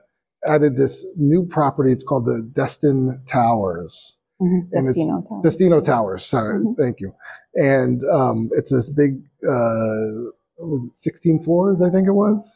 added 0.45 0.75
this 0.77 1.05
new 1.15 1.45
property. 1.45 1.91
It's 1.91 2.03
called 2.03 2.25
the 2.25 2.47
Destin 2.53 3.21
Towers. 3.27 4.17
Mhm. 4.41 4.71
Destino 4.71 5.21
Towers. 5.27 5.43
Destino 5.43 5.81
Towers. 5.81 6.25
Sorry, 6.25 6.63
Mhm. 6.63 6.77
thank 6.77 6.99
you. 7.01 7.13
And 7.55 8.01
um, 8.05 8.49
it's 8.53 8.71
this 8.71 8.89
big, 8.89 9.21
uh, 9.43 10.31
was 10.59 10.85
it 10.85 10.95
16 10.97 11.43
floors? 11.43 11.81
I 11.81 11.89
think 11.89 12.07
it 12.07 12.13
was 12.13 12.55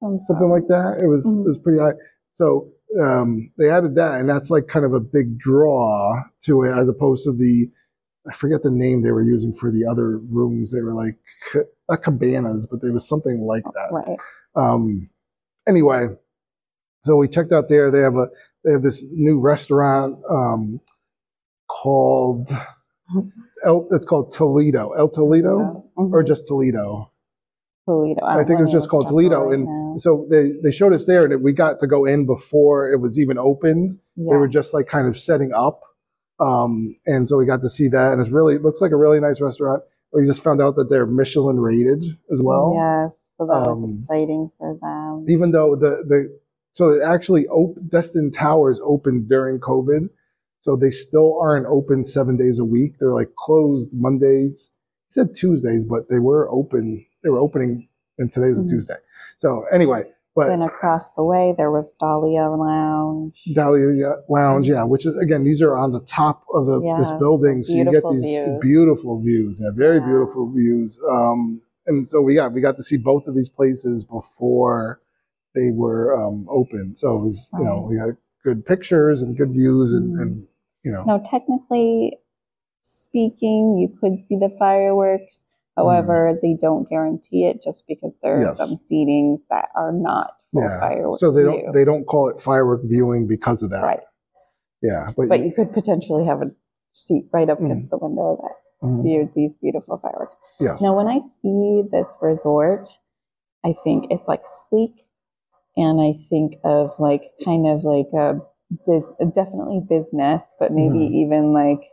Sounds 0.00 0.24
something 0.26 0.48
like 0.48 0.66
that. 0.68 1.00
It 1.02 1.06
was 1.06 1.24
Mhm. 1.26 1.44
it 1.44 1.48
was 1.48 1.58
pretty 1.58 1.78
high. 1.80 1.94
So 2.32 2.68
um, 3.00 3.50
they 3.58 3.70
added 3.70 3.94
that, 3.94 4.20
and 4.20 4.28
that's 4.28 4.50
like 4.50 4.66
kind 4.68 4.84
of 4.84 4.92
a 4.94 5.00
big 5.00 5.38
draw 5.38 6.22
to 6.42 6.62
it, 6.64 6.72
as 6.72 6.88
opposed 6.88 7.24
to 7.24 7.32
the 7.32 7.70
I 8.28 8.34
forget 8.34 8.62
the 8.62 8.70
name 8.70 9.02
they 9.02 9.10
were 9.10 9.22
using 9.22 9.52
for 9.52 9.70
the 9.70 9.84
other 9.84 10.18
rooms. 10.18 10.70
They 10.70 10.80
were 10.80 10.94
like 10.94 11.18
not 11.90 12.02
cabanas, 12.02 12.66
but 12.66 12.80
there 12.80 12.92
was 12.92 13.06
something 13.08 13.40
like 13.42 13.64
that. 13.64 13.92
Right. 13.92 14.18
Um, 14.54 15.08
anyway, 15.68 16.08
so 17.04 17.16
we 17.16 17.28
checked 17.28 17.52
out 17.52 17.68
there. 17.68 17.90
They 17.90 18.00
have 18.00 18.16
a 18.16 18.26
they 18.64 18.72
have 18.72 18.82
this 18.82 19.04
new 19.12 19.40
restaurant 19.40 20.18
um, 20.30 20.80
called 21.68 22.48
El, 23.64 23.86
it's 23.90 24.04
called 24.06 24.32
Toledo, 24.32 24.92
El 24.92 25.08
Toledo, 25.08 25.84
Mhm. 25.98 26.12
or 26.12 26.22
just 26.22 26.46
Toledo. 26.46 27.10
Toledo. 27.86 28.24
I 28.24 28.36
don't 28.36 28.46
think 28.46 28.60
it 28.60 28.62
was 28.62 28.72
just 28.72 28.88
called 28.88 29.08
Toledo, 29.08 29.44
right 29.46 29.54
and 29.54 29.64
now. 29.66 29.94
so 29.98 30.26
they 30.30 30.52
they 30.62 30.70
showed 30.70 30.92
us 30.92 31.04
there, 31.06 31.24
and 31.24 31.42
we 31.42 31.52
got 31.52 31.80
to 31.80 31.86
go 31.86 32.04
in 32.04 32.26
before 32.26 32.90
it 32.92 33.00
was 33.00 33.18
even 33.18 33.38
opened. 33.38 33.90
They 34.16 34.36
were 34.36 34.48
just 34.48 34.72
like 34.72 34.86
kind 34.86 35.08
of 35.08 35.18
setting 35.18 35.52
up 35.52 35.80
Um, 36.40 36.96
and 37.06 37.28
so 37.28 37.36
we 37.36 37.44
got 37.46 37.60
to 37.62 37.68
see 37.68 37.88
that, 37.88 38.12
and 38.12 38.20
it's 38.20 38.30
really 38.30 38.54
it 38.54 38.62
looks 38.62 38.80
like 38.80 38.92
a 38.92 38.96
really 38.96 39.20
nice 39.20 39.40
restaurant. 39.40 39.82
We 40.12 40.24
just 40.24 40.42
found 40.42 40.60
out 40.60 40.76
that 40.76 40.88
they're 40.90 41.06
Michelin 41.06 41.58
rated 41.60 42.02
as 42.32 42.40
well. 42.42 42.72
yes, 42.74 43.16
so 43.42 43.46
that 43.62 43.68
was 43.70 43.82
um, 43.82 43.90
exciting 43.90 44.50
for 44.58 44.78
them. 44.80 45.26
Even 45.28 45.50
though 45.52 45.76
the 45.76 46.04
the 46.08 46.38
so 46.72 46.90
it 46.90 47.02
actually 47.04 47.46
op- 47.48 47.76
Destin 47.88 48.30
Towers 48.30 48.80
opened 48.82 49.28
during 49.28 49.60
COVID, 49.60 50.08
so 50.60 50.76
they 50.76 50.90
still 50.90 51.38
aren't 51.40 51.66
open 51.66 52.04
seven 52.04 52.36
days 52.36 52.58
a 52.58 52.64
week. 52.64 52.94
They're 52.98 53.12
like 53.14 53.34
closed 53.36 53.90
Mondays. 53.92 54.70
He 55.08 55.12
said 55.12 55.34
Tuesdays, 55.34 55.84
but 55.84 56.08
they 56.08 56.18
were 56.18 56.48
open. 56.50 57.04
They 57.22 57.28
were 57.30 57.38
opening, 57.40 57.88
and 58.18 58.32
today's 58.32 58.58
Mhm. 58.58 58.64
a 58.66 58.68
Tuesday. 58.68 58.96
So 59.36 59.64
anyway, 59.70 60.04
but 60.34 60.46
then 60.48 60.62
across 60.62 61.10
the 61.10 61.24
way 61.24 61.54
there 61.58 61.70
was 61.70 61.92
Dahlia 62.00 62.48
Lounge. 62.48 63.44
Dahlia 63.54 64.16
Lounge, 64.30 64.68
yeah, 64.68 64.84
which 64.84 65.04
is 65.04 65.14
again, 65.18 65.44
these 65.44 65.60
are 65.60 65.76
on 65.76 65.92
the 65.92 66.00
top 66.00 66.44
of 66.54 66.64
the, 66.66 66.80
this 66.98 67.10
building, 67.18 67.62
so 67.64 67.74
you 67.74 67.84
get 67.84 68.02
these 68.10 68.22
views. 68.22 68.58
beautiful 68.62 69.20
views, 69.20 69.60
yeah, 69.62 69.70
very 69.74 69.98
Yeah. 69.98 70.06
beautiful 70.06 70.50
views. 70.50 70.98
Um, 71.10 71.60
and 71.86 72.06
so 72.06 72.20
we 72.20 72.34
got 72.34 72.52
we 72.52 72.60
got 72.60 72.76
to 72.76 72.82
see 72.82 72.96
both 72.96 73.26
of 73.26 73.34
these 73.34 73.48
places 73.48 74.04
before 74.04 75.00
they 75.54 75.70
were 75.72 76.14
um, 76.18 76.46
open. 76.50 76.94
So 76.96 77.16
it 77.16 77.20
was, 77.24 77.50
you 77.58 77.64
know, 77.64 77.86
we 77.90 77.96
got 77.96 78.16
good 78.42 78.64
pictures 78.64 79.20
and 79.22 79.36
good 79.36 79.52
views, 79.52 79.92
and, 79.92 80.16
Mhm. 80.16 80.22
and 80.22 80.46
you 80.84 80.92
know, 80.92 81.04
Now, 81.04 81.18
technically 81.18 82.16
speaking, 82.80 83.76
you 83.78 83.88
could 84.00 84.20
see 84.20 84.36
the 84.36 84.50
fireworks. 84.58 85.44
However, 85.76 86.38
they 86.42 86.54
don't 86.54 86.88
guarantee 86.88 87.46
it 87.46 87.62
just 87.62 87.86
because 87.86 88.16
there 88.22 88.36
are 88.36 88.44
Mm. 88.44 88.48
Yes. 88.48 88.56
some 88.58 88.74
seatings 88.76 89.46
that 89.48 89.70
are 89.74 89.92
not 89.92 90.32
for 90.52 90.62
yeah. 90.64 90.80
fireworks. 90.80 91.20
So 91.20 91.30
they 91.32 91.42
view. 91.42 91.62
don't 91.62 91.72
they 91.72 91.84
don't 91.84 92.04
call 92.04 92.28
it 92.28 92.40
firework 92.40 92.82
viewing 92.84 93.26
because 93.26 93.62
of 93.62 93.70
that. 93.70 93.82
right, 93.82 94.00
Yeah, 94.82 95.12
but, 95.16 95.28
but 95.28 95.40
you 95.44 95.52
could 95.52 95.72
potentially 95.72 96.24
have 96.26 96.42
a 96.42 96.50
seat 96.92 97.28
right 97.32 97.48
up 97.48 97.58
Mhm. 97.58 97.66
against 97.66 97.90
the 97.90 97.96
window 97.98 98.38
that 98.42 98.52
Mhm. 98.82 99.02
viewed 99.04 99.34
these 99.34 99.56
beautiful 99.56 99.98
fireworks. 99.98 100.38
yes, 100.60 100.80
Now, 100.82 100.96
when 100.96 101.06
I 101.08 101.20
see 101.20 101.82
this 101.90 102.16
resort, 102.20 102.88
I 103.64 103.72
think 103.84 104.06
it's 104.10 104.28
like 104.28 104.42
sleek, 104.44 105.06
and 105.76 106.00
I 106.00 106.12
think 106.28 106.56
of 106.64 106.92
like 106.98 107.22
kind 107.44 107.66
of 107.66 107.84
like 107.84 108.08
a 108.12 108.40
biz, 108.86 109.14
definitely 109.34 109.80
business, 109.88 110.52
but 110.58 110.72
maybe 110.72 110.98
Mhm. 110.98 111.10
even 111.12 111.52
like 111.52 111.84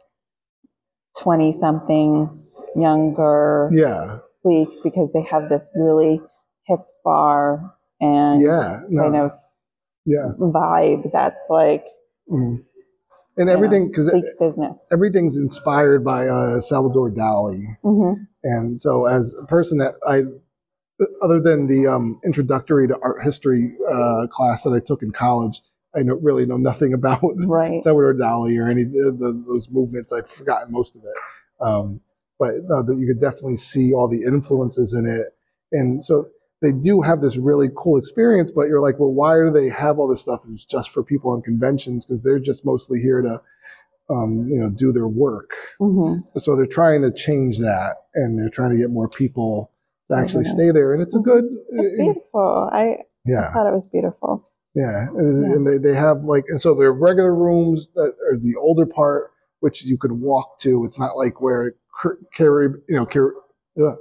twenty 1.19 1.51
somethings 1.51 2.61
younger, 2.75 3.69
yeah, 3.73 4.19
sleek, 4.41 4.69
because 4.83 5.11
they 5.13 5.21
have 5.23 5.49
this 5.49 5.69
really 5.75 6.21
hip 6.65 6.81
bar 7.03 7.75
and 8.01 8.41
yeah, 8.41 8.81
no, 8.89 9.01
kind 9.01 9.15
of 9.15 9.31
yeah, 10.05 10.31
vibe 10.39 11.11
that's 11.11 11.45
like 11.49 11.85
mhm. 12.31 12.63
And 13.39 13.49
everything 13.49 13.89
because 13.89 14.11
business. 14.39 14.89
everything's 14.93 15.37
inspired 15.37 16.05
by 16.05 16.27
uh, 16.27 16.61
Salvador 16.61 17.11
Dali. 17.11 17.65
hmm 17.83 18.13
And 18.43 18.79
so, 18.79 19.07
as 19.07 19.35
a 19.41 19.45
person 19.47 19.79
that 19.79 19.95
I, 20.07 20.23
other 21.23 21.41
than 21.41 21.67
the 21.67 21.87
um, 21.91 22.19
introductory 22.25 22.87
to 22.87 22.97
art 23.01 23.23
history 23.23 23.75
uh, 23.91 24.27
class 24.27 24.63
that 24.63 24.71
I 24.71 24.79
took 24.85 25.01
in 25.03 25.11
college, 25.11 25.61
I 25.95 26.01
know, 26.03 26.15
really 26.15 26.45
know 26.45 26.57
nothing 26.57 26.93
about 26.99 27.21
Right. 27.35 27.83
Salvador 27.83 28.13
Dali 28.15 28.59
or 28.59 28.69
any 28.69 28.83
of 28.83 29.19
the, 29.19 29.43
those 29.47 29.69
movements. 29.71 30.13
I've 30.13 30.29
forgotten 30.29 30.71
most 30.71 30.95
of 30.95 31.03
it. 31.03 31.65
Um, 31.65 32.01
but 32.39 32.51
no, 32.67 32.83
that 32.83 32.97
you 32.97 33.07
could 33.07 33.21
definitely 33.21 33.57
see 33.57 33.93
all 33.93 34.07
the 34.09 34.23
influences 34.23 34.93
in 34.93 35.05
it. 35.07 35.35
And 35.73 36.03
so 36.03 36.27
they 36.61 36.71
do 36.71 37.01
have 37.01 37.21
this 37.21 37.37
really 37.37 37.69
cool 37.77 37.97
experience, 37.97 38.51
but 38.51 38.63
you're 38.63 38.81
like, 38.81 38.99
well, 38.99 39.11
why 39.13 39.35
do 39.37 39.51
they 39.51 39.69
have 39.69 39.97
all 39.99 40.07
this 40.07 40.21
stuff? 40.21 40.41
It's 40.51 40.65
just 40.65 40.89
for 40.91 41.03
people 41.03 41.31
on 41.31 41.41
conventions 41.41 42.05
because 42.05 42.21
they're 42.21 42.39
just 42.39 42.65
mostly 42.65 42.99
here 42.99 43.21
to, 43.21 43.41
um, 44.09 44.47
you 44.49 44.59
know, 44.59 44.69
do 44.69 44.91
their 44.91 45.07
work 45.07 45.51
hmm 45.79 46.15
so 46.37 46.55
they're 46.55 46.65
trying 46.65 47.01
to 47.01 47.11
change 47.11 47.57
that 47.59 47.95
and 48.15 48.37
they're 48.37 48.49
trying 48.49 48.71
to 48.71 48.77
get 48.77 48.89
more 48.89 49.07
people 49.09 49.71
to 50.09 50.15
actually 50.17 50.43
Mhm. 50.43 50.53
stay 50.53 50.71
there 50.71 50.93
and 50.93 51.01
it's 51.01 51.15
a 51.15 51.19
good 51.19 51.43
It's 51.73 51.91
beautiful. 51.93 52.69
I, 52.71 52.79
I 52.81 52.97
yeah 53.25 53.51
thought 53.53 53.67
it 53.67 53.73
was 53.73 53.87
beautiful. 53.87 54.47
yeah 54.75 55.07
and, 55.09 55.45
Yeah. 55.45 55.55
and 55.55 55.67
they, 55.67 55.77
they 55.77 55.95
have 55.95 56.23
like 56.23 56.45
and 56.49 56.61
so 56.61 56.75
they're 56.75 56.93
regular 56.93 57.33
rooms 57.35 57.89
that 57.95 58.13
are 58.31 58.37
the 58.37 58.55
older 58.55 58.85
part 58.85 59.31
which 59.59 59.83
you 59.83 59.97
could 59.97 60.11
walk 60.13 60.59
to 60.61 60.85
it's 60.85 60.99
not 60.99 61.17
like 61.17 61.41
where 61.41 61.73
Car- 62.01 62.17
Carib, 62.33 62.75
you 62.87 62.95
know 62.95 63.05
Car- 63.05 63.33
uh, 63.79 63.95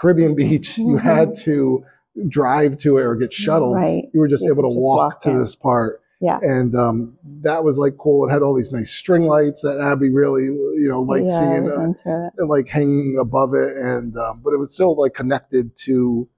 caribbean 0.00 0.34
beach 0.42 0.78
you 0.78 0.96
Mhm. 0.96 1.00
had 1.00 1.34
to 1.44 1.84
drive 2.28 2.76
to 2.78 2.98
it 2.98 3.02
or 3.02 3.14
get 3.16 3.32
shuttled 3.32 3.74
Right. 3.74 4.04
you 4.12 4.20
were 4.20 4.28
just 4.28 4.44
You 4.44 4.52
able 4.52 4.62
to 4.64 4.68
walk, 4.78 5.14
walk 5.14 5.22
to 5.22 5.38
this 5.38 5.54
part 5.54 6.00
Yeah. 6.20 6.38
and 6.42 6.74
um, 6.74 7.16
that 7.42 7.64
was 7.64 7.78
like 7.78 7.96
cool 7.98 8.28
it 8.28 8.32
had 8.32 8.42
all 8.42 8.54
these 8.54 8.70
nice 8.72 8.90
string 8.90 9.24
lights 9.24 9.60
that 9.62 9.80
abby 9.80 10.10
really 10.10 10.44
you 10.44 10.86
know 10.90 11.00
liked 11.02 11.24
yeah, 11.26 11.38
seeing 11.38 11.70
uh, 11.70 12.30
and, 12.38 12.48
like 12.48 12.68
hanging 12.68 13.16
above 13.20 13.54
it, 13.54 13.76
and 13.76 14.16
um, 14.18 14.42
but 14.44 14.52
it 14.52 14.58
was 14.58 14.74
still 14.74 14.94
like 15.00 15.14
connected 15.14 15.74
to 15.86 16.28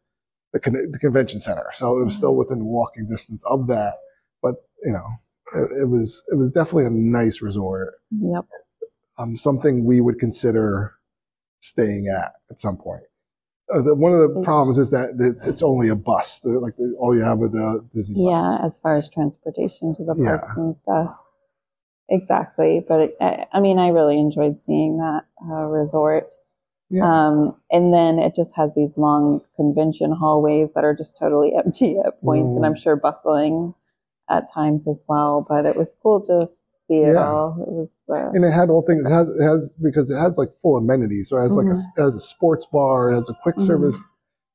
the, 0.53 0.61
con- 0.61 0.91
the 0.93 0.99
convention 1.01 1.41
center, 1.41 1.67
so 1.73 1.99
it 2.01 2.05
was 2.05 2.15
still 2.15 2.37
within 2.37 2.65
walking 2.65 3.09
distance 3.11 3.43
of 3.47 3.67
that. 3.67 3.95
But 4.41 4.55
you 4.85 4.93
know, 4.93 5.07
it, 5.57 5.83
it 5.83 5.89
was 5.89 6.23
it 6.31 6.37
was 6.37 6.51
definitely 6.51 6.87
a 6.87 6.91
nice 6.91 7.43
resort, 7.43 7.95
Yep. 8.13 8.45
um, 9.19 9.37
something 9.37 9.85
we 9.85 10.01
would 10.01 10.21
consider 10.21 10.93
staying 11.61 12.07
at 12.07 12.33
at 12.51 12.61
some 12.61 12.77
point. 12.77 13.03
Uh, 13.73 13.81
the, 13.81 13.95
one 13.95 14.13
of 14.13 14.21
the 14.21 14.41
Mm. 14.41 14.45
problems 14.45 14.79
is 14.79 14.91
that 14.91 15.11
it, 15.19 15.37
it's 15.49 15.63
only 15.63 15.89
a 15.89 15.95
bus. 15.95 16.41
They're 16.41 16.59
like 16.61 16.77
the, 16.77 16.95
all 16.99 17.15
you 17.15 17.23
have 17.23 17.39
with 17.39 17.53
the 17.53 17.85
Disney 17.95 18.15
buses. 18.15 18.31
Yeah, 18.31 18.65
as 18.65 18.79
far 18.79 18.97
as 18.97 19.09
transportation 19.09 19.95
to 19.95 20.05
the 20.05 20.15
Yeah. 20.17 20.39
parks 20.39 20.51
and 20.57 20.77
stuff. 20.77 21.17
Exactly. 22.11 22.85
But 22.87 23.01
it, 23.01 23.17
I, 23.21 23.47
I 23.53 23.61
mean, 23.61 23.79
I 23.79 23.89
really 23.89 24.19
enjoyed 24.19 24.61
seeing 24.61 24.99
that 24.99 25.23
uh, 25.51 25.65
resort. 25.65 26.35
Yeah. 26.91 27.05
Um, 27.07 27.57
and 27.73 27.95
then 27.95 28.19
it 28.19 28.35
just 28.35 28.55
has 28.57 28.75
these 28.75 28.99
long 28.99 29.41
convention 29.57 30.13
hallways 30.13 30.73
that 30.75 30.85
are 30.85 30.95
just 30.95 31.17
totally 31.17 31.55
empty 31.57 31.97
at 32.05 32.21
points, 32.21 32.55
and 32.55 32.65
Mm. 32.65 32.69
I'm 32.69 32.77
sure 32.77 32.97
bustling 32.97 33.75
at 34.29 34.53
times 34.53 34.87
as 34.87 35.05
well. 35.09 35.41
But 35.49 35.65
it 35.65 35.77
was 35.77 35.97
cool 36.03 36.21
to 36.27 36.47
see 36.87 37.01
it 37.03 37.15
Yeah. 37.15 37.27
all. 37.27 37.57
It 37.67 37.73
was. 37.73 38.05
Uh, 38.09 38.31
and 38.35 38.45
it 38.45 38.51
had 38.53 38.71
all 38.71 38.83
things. 38.87 39.07
It 39.07 39.11
has 39.11 39.29
it 39.29 39.43
has 39.43 39.75
because 39.83 40.11
it 40.11 40.17
has 40.19 40.37
like 40.39 40.51
full 40.63 40.77
amenities. 40.77 41.29
So 41.29 41.39
it 41.39 41.43
has 41.43 41.53
like 41.55 41.67
a, 41.67 41.71
Mm-hmm. 41.71 42.03
has 42.03 42.17
a 42.17 42.21
sports 42.21 42.67
bar. 42.73 43.13
It 43.13 43.17
has 43.17 43.29
a 43.29 43.35
quick 43.43 43.57
Mhm. 43.57 43.67
service 43.67 44.03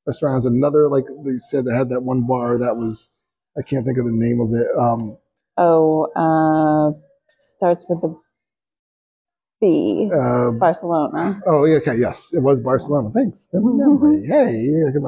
restaurant. 0.07 0.33
It 0.33 0.37
has 0.37 0.45
another 0.45 0.87
like 0.89 1.05
they 1.25 1.37
said 1.37 1.65
they 1.65 1.73
had 1.75 1.89
that 1.89 2.01
one 2.03 2.25
bar 2.27 2.57
that 2.57 2.75
was 2.77 3.09
I 3.57 3.61
can't 3.61 3.85
think 3.85 3.97
of 3.97 4.05
the 4.05 4.11
name 4.11 4.39
of 4.39 4.53
it. 4.53 4.67
Um, 4.79 5.17
oh, 5.57 6.05
uh, 6.15 6.97
starts 7.29 7.85
with 7.89 8.01
the 8.01 8.15
B. 9.61 10.09
uh, 10.13 10.51
Barcelona. 10.51 11.41
oh 11.45 11.65
yeah, 11.65 11.77
okay, 11.77 11.97
yes, 11.97 12.29
it 12.31 12.39
was 12.39 12.61
Barcelona. 12.61 13.09
Thanks. 13.13 13.47
Good 13.51 13.61
memory. 13.63 14.25
Hey. 14.25 14.55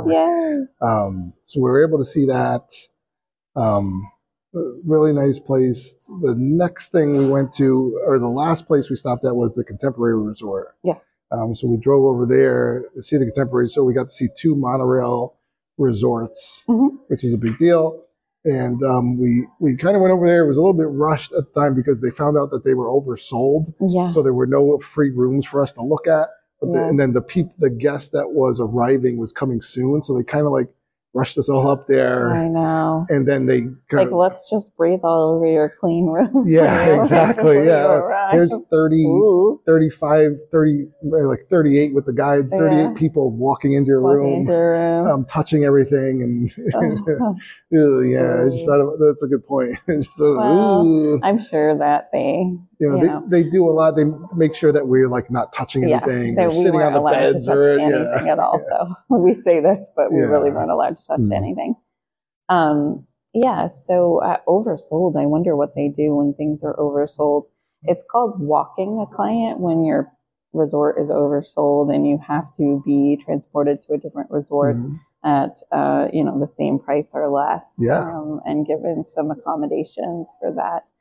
Yay. 0.07 0.65
Um, 0.81 1.31
so 1.45 1.61
we 1.61 1.69
were 1.69 1.87
able 1.87 1.99
to 1.99 2.03
see 2.05 2.25
that. 2.25 2.67
Um, 3.55 4.01
really 4.53 5.13
nice 5.13 5.39
place. 5.39 5.93
The 6.21 6.35
next 6.37 6.91
thing 6.91 7.17
we 7.17 7.25
went 7.25 7.53
to, 7.53 7.99
or 8.05 8.19
the 8.19 8.27
last 8.27 8.67
place 8.67 8.89
we 8.89 8.95
stopped 8.95 9.25
at, 9.25 9.35
was 9.35 9.55
the 9.55 9.63
Contemporary 9.63 10.17
Resort. 10.19 10.75
Yes. 10.83 11.05
Um, 11.31 11.55
so 11.55 11.67
we 11.67 11.77
drove 11.77 12.03
over 12.03 12.25
there 12.25 12.85
to 12.93 13.01
see 13.01 13.17
the 13.17 13.25
contemporary. 13.25 13.69
So 13.69 13.83
we 13.83 13.93
got 13.93 14.03
to 14.09 14.13
see 14.13 14.27
two 14.37 14.55
monorail 14.55 15.35
resorts, 15.77 16.63
Mhm. 16.67 16.97
which 17.07 17.23
is 17.23 17.33
a 17.33 17.37
big 17.37 17.57
deal. 17.57 18.03
And 18.43 18.81
um, 18.83 19.19
we 19.19 19.47
we 19.59 19.77
kind 19.77 19.95
of 19.95 20.01
went 20.01 20.11
over 20.13 20.27
there. 20.27 20.43
It 20.43 20.47
was 20.47 20.57
a 20.57 20.61
little 20.61 20.73
bit 20.75 20.89
rushed 20.89 21.31
at 21.31 21.45
the 21.53 21.59
time 21.61 21.75
because 21.75 22.01
they 22.01 22.09
found 22.09 22.37
out 22.37 22.49
that 22.51 22.63
they 22.63 22.73
were 22.73 22.87
oversold. 22.87 23.71
Yeah. 23.79 24.11
So 24.11 24.23
there 24.23 24.33
were 24.33 24.47
no 24.47 24.79
free 24.79 25.11
rooms 25.11 25.45
for 25.45 25.61
us 25.61 25.71
to 25.73 25.81
look 25.83 26.07
at. 26.07 26.27
But 26.59 26.73
the, 26.73 26.83
and 26.89 26.99
then 26.99 27.13
the 27.13 27.21
Yes. 27.21 27.27
peop, 27.29 27.45
the 27.59 27.69
guest 27.69 28.11
that 28.13 28.31
was 28.31 28.59
arriving 28.59 29.17
was 29.17 29.31
coming 29.31 29.61
soon. 29.61 30.01
So 30.03 30.15
they 30.17 30.23
kind 30.23 30.45
of 30.45 30.51
like 30.51 30.67
rushed 31.13 31.37
us 31.37 31.49
all 31.49 31.67
up 31.69 31.87
there. 31.87 32.33
I 32.33 32.47
know. 32.47 33.05
And 33.09 33.27
then 33.27 33.45
they 33.45 33.67
Like, 33.91 34.07
of 34.07 34.13
let's 34.13 34.49
just 34.49 34.75
breathe 34.77 35.01
all 35.03 35.29
over 35.29 35.45
your 35.45 35.73
clean 35.79 36.07
room. 36.07 36.45
yeah 36.47 36.99
exactly 37.01 37.65
yeah. 37.65 37.99
There's 38.31 38.55
30, 38.71 39.05
Ooh, 39.05 39.61
35, 39.65 40.31
30, 40.51 40.87
like 41.03 41.47
38 41.49 41.93
with 41.93 42.05
the 42.05 42.13
guides, 42.13 42.53
38 42.53 42.77
Yeah. 42.81 42.93
people 42.95 43.29
walking 43.31 43.73
into 43.73 43.89
your 43.89 44.01
walking 44.01 44.17
room, 44.19 44.33
into 44.39 44.51
your 44.51 44.71
room. 44.71 45.07
um, 45.07 45.25
touching 45.25 45.65
everything. 45.65 46.23
And 46.23 46.51
Oh, 47.73 47.99
yeah, 48.01 48.43
I 48.45 48.49
just 48.49 48.65
thought 48.65 48.79
of, 48.81 48.99
that's 48.99 49.23
a 49.23 49.27
good 49.27 49.45
point. 49.45 49.77
Just 49.87 50.17
Well. 50.19 51.19
I'm 51.23 51.39
sure 51.39 51.75
that 51.77 52.09
they, 52.11 52.57
you 52.81 52.89
know, 52.89 52.95
you 52.95 53.01
they, 53.01 53.07
know. 53.07 53.23
they 53.29 53.43
do 53.43 53.69
a 53.69 53.71
lot. 53.71 53.95
They 53.95 54.05
make 54.35 54.55
sure 54.55 54.71
that 54.71 54.87
we're 54.87 55.07
like 55.07 55.29
not 55.29 55.53
touching 55.53 55.87
yeah, 55.87 55.97
anything 56.03 56.35
that 56.35 56.47
or 56.47 56.49
we 56.49 56.55
sitting 56.55 56.81
on 56.81 56.93
weren't 56.93 56.93
the 56.93 56.99
allowed 56.99 57.27
to 57.29 57.33
touch 57.33 57.47
or 57.47 57.79
anything 57.79 58.25
yeah. 58.25 58.31
at 58.31 58.39
all. 58.39 58.59
So 58.59 58.95
we 59.17 59.33
say 59.35 59.59
this, 59.61 59.91
but 59.95 60.11
we 60.11 60.19
really 60.21 60.49
Yeah. 60.49 60.55
weren't 60.55 60.71
allowed 60.71 60.95
to 60.97 61.05
touch 61.05 61.19
Mhm. 61.19 61.31
anything. 61.35 61.75
Um, 62.49 63.05
yeah, 63.33 63.67
so 63.67 64.17
uh, 64.23 64.37
oversold. 64.47 65.15
I 65.15 65.25
wonder 65.27 65.55
what 65.55 65.75
they 65.75 65.87
do 65.89 66.15
when 66.15 66.33
things 66.33 66.63
are 66.63 66.75
oversold. 66.75 67.45
It's 67.83 68.03
called 68.11 68.39
walking 68.41 68.99
a 68.99 69.05
client 69.15 69.59
when 69.59 69.83
your 69.83 70.11
resort 70.53 70.99
is 70.99 71.09
oversold 71.09 71.93
and 71.93 72.05
you 72.07 72.17
have 72.27 72.51
to 72.57 72.81
be 72.85 73.17
transported 73.23 73.79
to 73.83 73.93
a 73.93 73.97
different 73.97 74.29
resort 74.31 74.77
Mhm. 74.77 74.99
at 75.23 75.61
uh, 75.71 76.07
you 76.11 76.23
know 76.25 76.37
the 76.39 76.47
same 76.47 76.77
price 76.77 77.11
or 77.13 77.29
less 77.29 77.75
Yeah. 77.79 77.99
um, 77.99 78.41
and 78.45 78.65
given 78.65 79.05
some 79.05 79.31
accommodations 79.31 80.33
for 80.41 80.51
that 80.51 80.91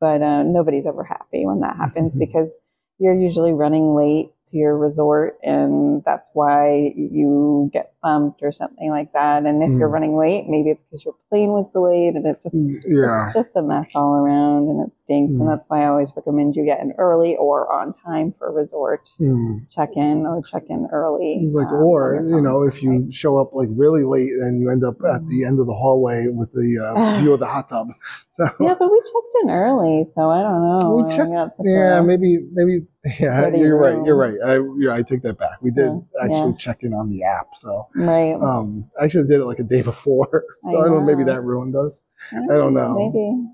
but 0.00 0.22
uh, 0.22 0.42
nobody's 0.42 0.86
ever 0.86 1.04
happy 1.04 1.46
when 1.46 1.60
that 1.60 1.76
happens 1.76 2.16
because 2.16 2.58
you're 2.98 3.18
usually 3.18 3.52
running 3.52 3.94
late 3.94 4.30
to 4.46 4.56
your 4.56 4.76
resort 4.76 5.38
and 5.42 6.02
that's 6.04 6.30
why 6.34 6.92
you 6.96 7.70
get 7.72 7.94
bumped 8.02 8.42
or 8.42 8.50
something 8.52 8.90
like 8.90 9.12
that 9.12 9.44
and 9.44 9.62
if 9.62 9.70
you're 9.78 9.88
Mm. 9.88 9.92
running 9.92 10.16
late 10.16 10.48
maybe 10.48 10.70
it's 10.70 10.82
because 10.82 11.04
your 11.04 11.14
plane 11.28 11.50
was 11.52 11.68
delayed 11.68 12.14
and 12.14 12.26
it 12.26 12.40
just 12.42 12.54
Yeah. 12.54 13.24
it's 13.26 13.34
just 13.34 13.56
a 13.56 13.62
mess 13.62 13.88
all 13.94 14.14
around 14.16 14.68
and 14.68 14.86
it 14.86 14.96
stinks 14.96 15.36
Mm. 15.36 15.40
and 15.40 15.48
that's 15.50 15.66
why 15.68 15.82
i 15.82 15.86
always 15.86 16.12
recommend 16.16 16.56
you 16.56 16.64
get 16.64 16.80
in 16.80 16.92
early 16.98 17.36
or 17.36 17.70
on 17.72 17.92
time 17.92 18.32
for 18.38 18.48
a 18.48 18.52
resort 18.52 19.10
Mm. 19.20 19.68
check 19.70 19.90
in 19.96 20.26
or 20.26 20.40
check 20.42 20.64
in 20.68 20.88
early 20.92 21.50
like, 21.54 21.66
um, 21.68 21.74
or 21.82 22.22
you 22.26 22.40
know, 22.40 22.62
if 22.62 22.82
you 22.82 23.06
show 23.10 23.36
up 23.38 23.52
like 23.52 23.68
really 23.72 24.04
late 24.04 24.30
and 24.44 24.60
you 24.60 24.70
end 24.70 24.84
up 24.84 24.96
at 25.04 25.26
the 25.28 25.44
end 25.44 25.60
of 25.60 25.66
the 25.66 25.74
hallway 25.74 26.28
with 26.28 26.50
the 26.52 26.78
uh, 26.78 27.18
view 27.20 27.32
of 27.34 27.40
the 27.40 27.46
hot 27.46 27.68
tub. 27.68 27.88
So 28.40 28.48
yeah 28.60 28.74
but 28.78 28.90
we 28.90 28.98
checked 29.02 29.34
in 29.42 29.50
early 29.50 30.04
so 30.14 30.30
i 30.30 30.40
don't 30.42 30.62
know 30.62 31.04
We 31.06 31.14
checked- 31.14 31.58
yeah, 31.62 31.98
a- 31.98 32.02
maybe 32.02 32.38
maybe 32.52 32.86
yeah, 33.18 33.42
Pretty 33.42 33.58
you're 33.60 33.78
right. 33.78 34.04
You're 34.04 34.16
right. 34.16 34.34
I 34.44 34.58
yeah, 34.78 34.94
I 34.94 35.02
take 35.02 35.22
that 35.22 35.38
back. 35.38 35.62
We 35.62 35.70
did 35.70 35.84
Yeah, 35.86 35.98
actually 36.22 36.50
yeah. 36.50 36.56
check 36.58 36.82
in 36.82 36.92
on 36.92 37.08
the 37.08 37.22
app. 37.22 37.48
So 37.56 37.88
right 37.94 38.34
um, 38.34 38.90
I 39.00 39.04
actually 39.04 39.26
did 39.26 39.40
it 39.40 39.44
like 39.46 39.58
a 39.58 39.62
day 39.64 39.80
before. 39.92 40.44
I 40.66 40.70
So 40.72 40.80
I, 40.80 40.84
don't 40.84 40.98
know. 40.98 41.00
Maybe 41.00 41.24
that 41.24 41.42
ruined 41.42 41.76
us. 41.76 42.02
I 42.32 42.52
don't 42.54 42.74
know. 42.74 42.94
maybe 42.94 43.46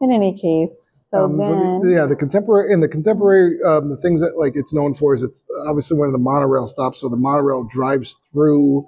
in 0.00 0.10
any 0.12 0.34
case 0.36 1.06
so 1.10 1.24
Um, 1.24 1.38
so 1.38 1.48
then 1.48 1.80
the, 1.82 1.90
yeah, 1.94 2.06
the 2.06 2.16
contemporary 2.16 2.72
in 2.72 2.80
the 2.80 2.88
contemporary 2.88 3.58
um, 3.66 3.90
the 3.90 3.98
things 3.98 4.20
that 4.22 4.38
like 4.38 4.52
it's 4.56 4.72
known 4.72 4.94
for 4.94 5.14
is 5.14 5.22
it's 5.22 5.44
obviously 5.66 5.98
one 5.98 6.08
of 6.08 6.12
the 6.12 6.18
monorail 6.18 6.66
stops. 6.66 7.00
So 7.02 7.10
the 7.10 7.16
monorail 7.18 7.64
drives 7.64 8.16
through 8.32 8.86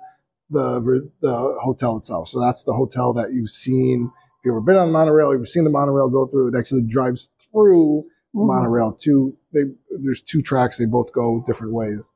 the 0.48 1.10
the 1.20 1.58
hotel 1.62 1.98
itself. 1.98 2.28
So 2.28 2.40
that's 2.40 2.62
the 2.62 2.72
hotel 2.72 3.12
that 3.12 3.34
you've 3.34 3.50
seen. 3.50 4.10
If 4.40 4.46
you've 4.46 4.52
ever 4.52 4.60
been 4.62 4.76
on 4.76 4.88
the 4.88 4.92
monorail, 4.92 5.32
you've 5.36 5.48
seen 5.48 5.64
the 5.64 5.70
monorail 5.70 6.08
go 6.08 6.26
through. 6.28 6.48
It 6.54 6.58
actually 6.58 6.82
drives 6.82 7.28
through 7.52 8.04
Mhm. 8.36 8.46
monorail. 8.46 8.92
Two 8.92 9.34
they 9.52 9.62
there's 10.02 10.22
two 10.22 10.42
tracks. 10.42 10.76
They 10.78 10.84
both 10.86 11.12
go 11.12 11.42
different 11.46 11.72
ways. 11.72 12.10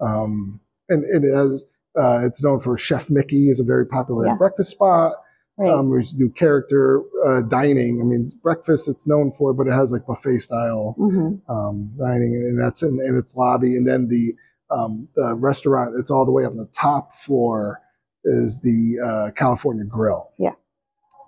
Um, 0.00 0.60
and 0.88 1.04
it 1.04 1.34
has 1.34 1.64
uh, 1.98 2.20
it's 2.24 2.42
known 2.42 2.60
for 2.60 2.76
Chef 2.78 3.10
Mickey 3.10 3.50
is 3.50 3.58
a 3.60 3.64
very 3.64 3.84
popular 3.86 4.26
Yes. 4.26 4.38
breakfast 4.38 4.70
spot. 4.70 5.12
right 5.56 5.70
Um, 5.72 5.90
we 5.90 5.98
used 5.98 6.12
to 6.12 6.18
do 6.18 6.30
character 6.30 7.02
uh, 7.26 7.40
dining. 7.42 8.00
I 8.00 8.04
mean, 8.04 8.22
it's 8.22 8.34
breakfast 8.34 8.86
it's 8.88 9.06
known 9.08 9.32
for, 9.32 9.52
but 9.52 9.66
it 9.66 9.72
has 9.72 9.90
like 9.90 10.06
buffet 10.06 10.38
style 10.38 10.94
Mhm. 10.98 11.40
um, 11.48 11.90
dining, 11.98 12.34
and 12.36 12.60
that's 12.60 12.82
in, 12.84 13.00
in 13.00 13.16
its 13.18 13.34
lobby. 13.34 13.76
And 13.76 13.86
then 13.86 14.06
the 14.08 14.34
um, 14.70 15.08
the 15.16 15.34
restaurant, 15.34 15.94
it's 15.98 16.10
all 16.10 16.26
the 16.26 16.30
way 16.30 16.44
up 16.44 16.50
on 16.52 16.58
the 16.58 16.66
top 16.66 17.14
floor, 17.14 17.80
is 18.24 18.60
the 18.60 18.98
uh, 19.04 19.30
California 19.32 19.84
Grill, 19.84 20.28
yes 20.38 20.54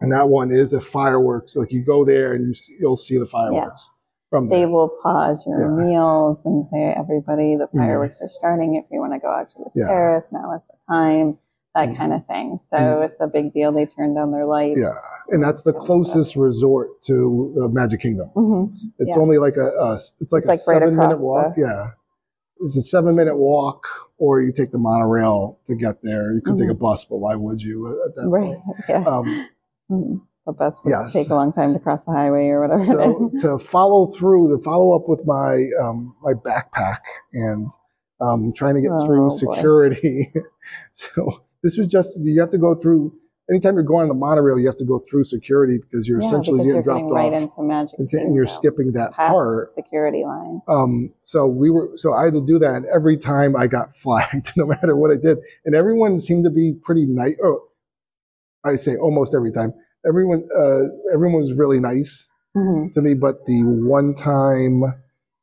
and 0.03 0.13
that 0.13 0.29
one 0.29 0.51
is 0.53 0.73
a 0.75 0.81
fireworks. 0.81 1.57
Like 1.57 1.73
you 1.73 1.83
go 1.83 2.05
there 2.05 2.35
and 2.35 2.47
you 2.47 2.55
see, 2.55 2.77
you'll 2.79 2.97
see 2.99 3.17
the 3.19 3.27
fireworks 3.27 3.89
yes 3.89 4.00
from 4.31 4.49
they 4.49 4.61
there. 4.61 4.69
will 4.69 4.89
pause 5.03 5.45
your 5.47 5.61
Yeah. 5.63 5.85
meals 5.85 6.47
and 6.47 6.67
say 6.67 6.85
everybody 6.85 7.57
the 7.57 7.67
Mhm. 7.67 7.79
fireworks 7.79 8.21
are 8.23 8.29
starting 8.29 8.77
if 8.77 8.85
you 8.91 9.01
want 9.01 9.13
to 9.13 9.19
go 9.19 9.29
out 9.29 9.51
to 9.51 9.59
the 9.59 9.71
Yeah. 9.81 9.89
terrace 9.89 10.31
now 10.33 10.55
is 10.55 10.65
the 10.65 10.75
time 10.89 11.37
that 11.75 11.89
Mhm. 11.91 11.97
kind 11.97 12.13
of 12.13 12.25
thing 12.27 12.59
so 12.59 12.77
Mhm. 12.77 13.05
it's 13.07 13.21
a 13.21 13.27
big 13.27 13.53
deal 13.53 13.71
they 13.73 13.87
turn 13.87 14.15
down 14.15 14.31
their 14.31 14.47
lights 14.47 14.79
Yeah, 14.81 14.93
and 15.31 15.43
that's 15.43 15.63
the 15.63 15.73
closest 15.73 16.37
resort 16.37 17.03
to 17.03 17.53
the 17.57 17.69
Magic 17.69 18.01
Kingdom. 18.01 18.31
stuff. 18.31 18.43
Mhm. 18.45 18.73
It's 18.99 19.11
Yeah. 19.17 19.23
only 19.23 19.39
like 19.39 19.57
a, 19.57 19.67
a 19.69 19.95
it's 19.95 20.33
like 20.33 20.41
It's 20.45 20.47
a 20.47 20.51
like 20.53 20.67
right 20.67 20.81
seven 20.83 20.97
minute 20.97 21.21
walk. 21.21 21.55
the- 21.57 21.61
Yeah, 21.63 21.87
it's 22.61 22.77
a 22.77 22.83
seven 22.83 23.15
minute 23.17 23.37
walk, 23.37 23.83
or 24.19 24.41
you 24.41 24.53
take 24.53 24.71
the 24.71 24.79
monorail 24.79 25.59
to 25.67 25.75
get 25.75 26.03
there. 26.03 26.33
You 26.33 26.41
could 26.41 26.57
take 26.59 26.71
a 26.71 26.75
bus, 26.75 27.05
but 27.05 27.19
why 27.19 27.35
would 27.35 27.63
you 27.63 27.89
at 28.07 28.15
that 28.15 28.23
Mm-hmm. 28.23 28.33
right 28.33 28.63
point? 28.65 28.77
yeah 28.89 29.05
Um, 29.91 30.23
The 30.51 30.57
bus 30.57 30.81
would 30.85 30.91
yes. 30.91 31.13
take 31.13 31.31
a 31.31 31.35
long 31.35 31.53
time 31.53 31.73
to 31.75 31.79
cross 31.79 32.05
the 32.05 32.13
highway 32.13 32.49
or 32.49 32.61
whatever 32.61 32.85
so 32.85 33.31
to 33.43 33.59
follow 33.59 34.11
through, 34.13 34.57
to 34.57 34.63
follow 34.63 34.95
up 34.97 35.09
with 35.09 35.25
my 35.25 35.67
um, 35.83 36.15
my 36.23 36.33
backpack 36.33 36.99
and 37.33 37.67
um, 38.21 38.53
trying 38.55 38.75
to 38.75 38.81
get 38.81 38.91
Oh, 38.93 39.07
through 39.07 39.31
security. 39.39 40.33
so 40.93 41.43
this 41.63 41.77
was 41.77 41.87
just 41.87 42.19
you 42.21 42.41
have 42.41 42.51
to 42.51 42.59
go 42.59 42.75
through. 42.75 43.13
Anytime 43.51 43.75
you're 43.75 43.83
going 43.83 44.03
on 44.03 44.09
the 44.09 44.15
monorail, 44.15 44.61
you 44.61 44.67
have 44.67 44.77
to 44.77 44.85
go 44.85 45.03
through 45.11 45.25
security 45.25 45.79
because 45.79 46.07
you're 46.07 46.21
yeah, 46.21 46.29
essentially 46.29 46.59
because 46.59 46.73
you're 46.73 46.83
getting 46.85 47.09
dropped 47.09 47.13
right 47.13 47.33
off. 47.33 47.43
into 47.43 47.63
Magic 47.63 47.99
and 48.13 48.33
you're 48.35 48.47
skipping 48.47 48.93
that 48.93 49.13
part. 49.13 49.67
security 49.69 50.23
line. 50.25 50.61
Um, 50.69 51.13
so 51.25 51.47
we 51.47 51.69
were, 51.69 51.91
so 51.97 52.13
I 52.13 52.27
had 52.27 52.35
to 52.35 52.47
do 52.47 52.61
that, 52.61 52.75
and 52.75 52.87
every 52.95 53.17
time 53.17 53.57
I 53.57 53.67
got 53.67 53.97
flagged, 54.03 54.53
no 54.57 54.67
matter 54.67 54.95
what 54.95 55.11
I 55.11 55.17
did, 55.17 55.39
and 55.65 55.75
everyone 55.75 56.19
seemed 56.21 56.45
to 56.45 56.51
be 56.51 56.75
pretty 56.85 57.07
nice. 57.07 57.35
Oh, 57.45 57.63
I 58.65 58.77
say 58.77 58.97
almost 58.97 59.35
every 59.35 59.51
time. 59.51 59.73
Everyone, 60.07 60.49
uh, 60.57 60.81
everyone 61.13 61.43
was 61.43 61.53
really 61.53 61.79
nice 61.81 62.27
Mhm. 62.57 62.93
to 62.95 63.03
me, 63.03 63.15
but 63.15 63.45
the 63.47 63.63
one 63.65 64.15
time 64.15 64.83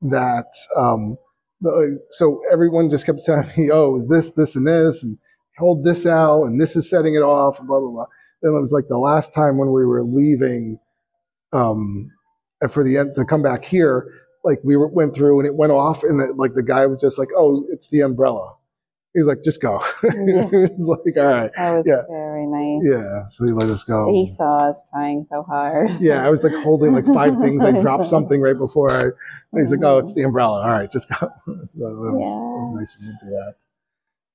that, 0.02 0.48
um, 0.76 1.18
the, 1.62 2.00
so 2.12 2.42
everyone 2.52 2.90
just 2.90 3.06
kept 3.06 3.24
telling 3.24 3.48
me, 3.58 3.70
"Oh, 3.72 3.96
is 3.98 4.08
this, 4.08 4.32
this, 4.32 4.56
and 4.56 4.68
this, 4.68 5.04
and 5.04 5.18
hold 5.58 5.84
this 5.84 6.06
out, 6.06 6.44
and 6.46 6.60
this 6.60 6.76
is 6.76 6.90
setting 6.90 7.16
it 7.16 7.22
off, 7.24 7.60
and 7.60 7.68
blah 7.68 7.80
blah 7.80 7.90
blah." 7.90 8.06
Then 8.42 8.54
it 8.54 8.62
was 8.62 8.72
like 8.74 8.88
the 8.88 8.98
last 8.98 9.34
time 9.34 9.58
when 9.58 9.72
we 9.72 9.86
were 9.86 10.04
leaving, 10.04 10.80
um, 11.54 12.12
for 12.70 12.84
the 12.84 12.98
end 12.98 13.16
to 13.16 13.26
come 13.26 13.44
back 13.44 13.66
here, 13.66 14.08
like 14.44 14.60
we 14.64 14.76
went 14.78 15.16
through 15.16 15.40
and 15.40 15.48
it 15.48 15.56
went 15.56 15.72
off, 15.74 16.04
and 16.04 16.20
it, 16.22 16.38
like 16.38 16.56
the 16.56 16.64
guy 16.64 16.86
was 16.88 17.00
just 17.02 17.20
like, 17.20 17.30
"Oh, 17.38 17.64
it's 17.72 17.90
the 17.90 18.02
umbrella." 18.02 18.56
He's 19.18 19.26
like, 19.26 19.44
"Just 19.44 19.60
go." 19.62 19.84
Yeah. 20.04 20.48
he 20.50 20.56
was 20.78 21.00
like, 21.06 21.18
"All 21.18 21.26
right, 21.26 21.52
That 21.58 21.72
was 21.74 21.86
Yeah. 21.88 22.04
very 22.10 22.46
nice. 22.46 22.82
yeah." 22.86 23.28
So 23.30 23.46
he 23.46 23.52
let 23.52 23.68
us 23.70 23.84
go. 23.84 24.12
He 24.14 24.28
saw 24.28 24.70
us 24.70 24.84
trying 24.94 25.24
so 25.24 25.42
hard. 25.44 25.90
Yeah, 26.00 26.26
I 26.26 26.30
was 26.30 26.44
like 26.44 26.54
holding 26.64 26.94
like 26.94 27.06
five 27.08 27.38
things. 27.42 27.64
I 27.64 27.72
dropped 27.82 28.08
something 28.16 28.40
right 28.42 28.58
before 28.58 28.92
I. 28.92 29.02
and 29.02 29.60
He's 29.60 29.72
like, 29.72 29.82
"Oh, 29.84 29.98
it's 29.98 30.14
the 30.14 30.22
umbrella. 30.24 30.62
All 30.62 30.70
right, 30.70 30.92
just 30.92 31.10
go." 31.10 31.16
so 31.46 31.52
it, 31.52 31.70
was, 31.76 32.22
it 32.22 32.62
was 32.62 32.74
nice 32.78 32.96
of 32.96 33.02
you 33.02 33.12
to 33.12 33.26
do 33.26 33.30
that. 33.32 33.54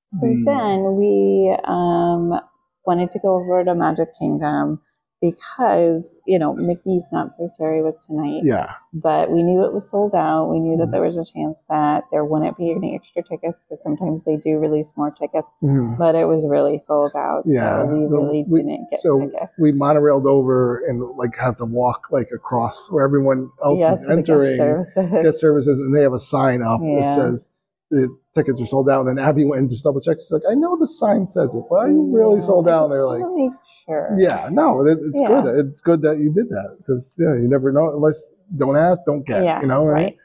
So 0.07 0.27
The- 0.27 0.43
then 0.45 0.95
we 0.97 1.57
um, 1.65 2.39
wanted 2.85 3.11
to 3.11 3.19
go 3.19 3.35
over 3.35 3.63
to 3.63 3.73
Magic 3.73 4.09
Kingdom 4.19 4.81
because, 5.23 6.19
you 6.27 6.37
know, 6.37 6.53
Mickey's 6.53 7.07
Not 7.11 7.33
So 7.33 7.49
Scary 7.55 7.81
was 7.81 8.05
tonight, 8.05 8.41
Yeah, 8.43 8.73
but 8.93 9.31
we 9.31 9.41
knew 9.41 9.63
it 9.63 9.71
was 9.73 9.89
sold 9.89 10.13
out. 10.13 10.49
We 10.49 10.59
knew 10.59 10.75
that 10.77 10.89
Mhm. 10.89 10.91
there 10.91 11.01
was 11.01 11.15
a 11.17 11.23
chance 11.23 11.63
that 11.69 12.03
there 12.11 12.25
wouldn't 12.25 12.57
be 12.57 12.71
any 12.71 12.93
extra 12.93 13.23
tickets 13.23 13.63
because 13.63 13.81
sometimes 13.81 14.25
they 14.25 14.35
do 14.35 14.57
release 14.59 14.91
more 14.97 15.11
tickets, 15.11 15.47
Mhm. 15.63 15.97
but 15.97 16.15
it 16.15 16.25
was 16.25 16.45
really 16.45 16.77
sold 16.77 17.13
out. 17.15 17.43
Yeah, 17.45 17.83
So 17.83 17.87
we 17.87 18.05
really 18.05 18.45
we- 18.49 18.61
didn't 18.63 18.89
get 18.89 18.99
so 18.99 19.17
tickets. 19.19 19.51
we 19.59 19.71
monorailed 19.71 20.25
over 20.25 20.81
and 20.87 21.01
like 21.17 21.35
have 21.37 21.55
to 21.57 21.65
walk 21.65 22.07
like 22.11 22.29
across 22.33 22.91
where 22.91 23.03
everyone 23.05 23.49
else 23.63 23.79
yeah, 23.79 23.93
is 23.93 24.01
the 24.01 24.07
guest 24.07 24.29
entering 24.29 24.57
services. 24.57 25.09
guest 25.23 25.39
services, 25.39 25.79
and 25.79 25.95
they 25.95 26.01
have 26.01 26.13
a 26.13 26.19
sign 26.19 26.61
up 26.61 26.81
that 26.81 27.15
says 27.15 27.47
the 27.91 28.09
tickets 28.33 28.59
are 28.61 28.65
sold 28.65 28.89
out. 28.89 29.05
And 29.05 29.17
then 29.17 29.23
Abby 29.25 29.45
went 29.45 29.61
and 29.61 29.69
just 29.69 29.83
double 29.83 30.01
checked. 30.01 30.21
She's 30.21 30.31
like, 30.31 30.41
"I 30.49 30.53
know 30.55 30.77
the 30.77 30.87
sign 30.87 31.27
says 31.27 31.55
it, 31.55 31.63
but 31.69 31.75
are 31.75 31.89
you 31.89 32.09
really 32.11 32.39
Yeah, 32.39 32.45
sold 32.45 32.67
out?" 32.67 32.85
And 32.85 32.93
they're 32.93 33.07
like, 33.07 33.23
make 33.35 33.51
sure. 33.85 34.15
Yeah, 34.19 34.49
no, 34.51 34.85
it, 34.85 34.97
it's 35.01 35.19
Yeah. 35.19 35.27
good. 35.41 35.65
It's 35.67 35.81
good 35.81 36.01
that 36.01 36.19
you 36.19 36.31
did 36.33 36.49
that 36.49 36.77
because 36.79 37.15
yeah, 37.19 37.33
you 37.35 37.47
never 37.47 37.71
know 37.71 37.93
unless 37.93 38.27
don't 38.57 38.77
ask, 38.77 39.01
don't 39.05 39.25
get. 39.25 39.43
Yeah, 39.43 39.61
you 39.61 39.67
know, 39.67 39.85
right? 39.85 40.17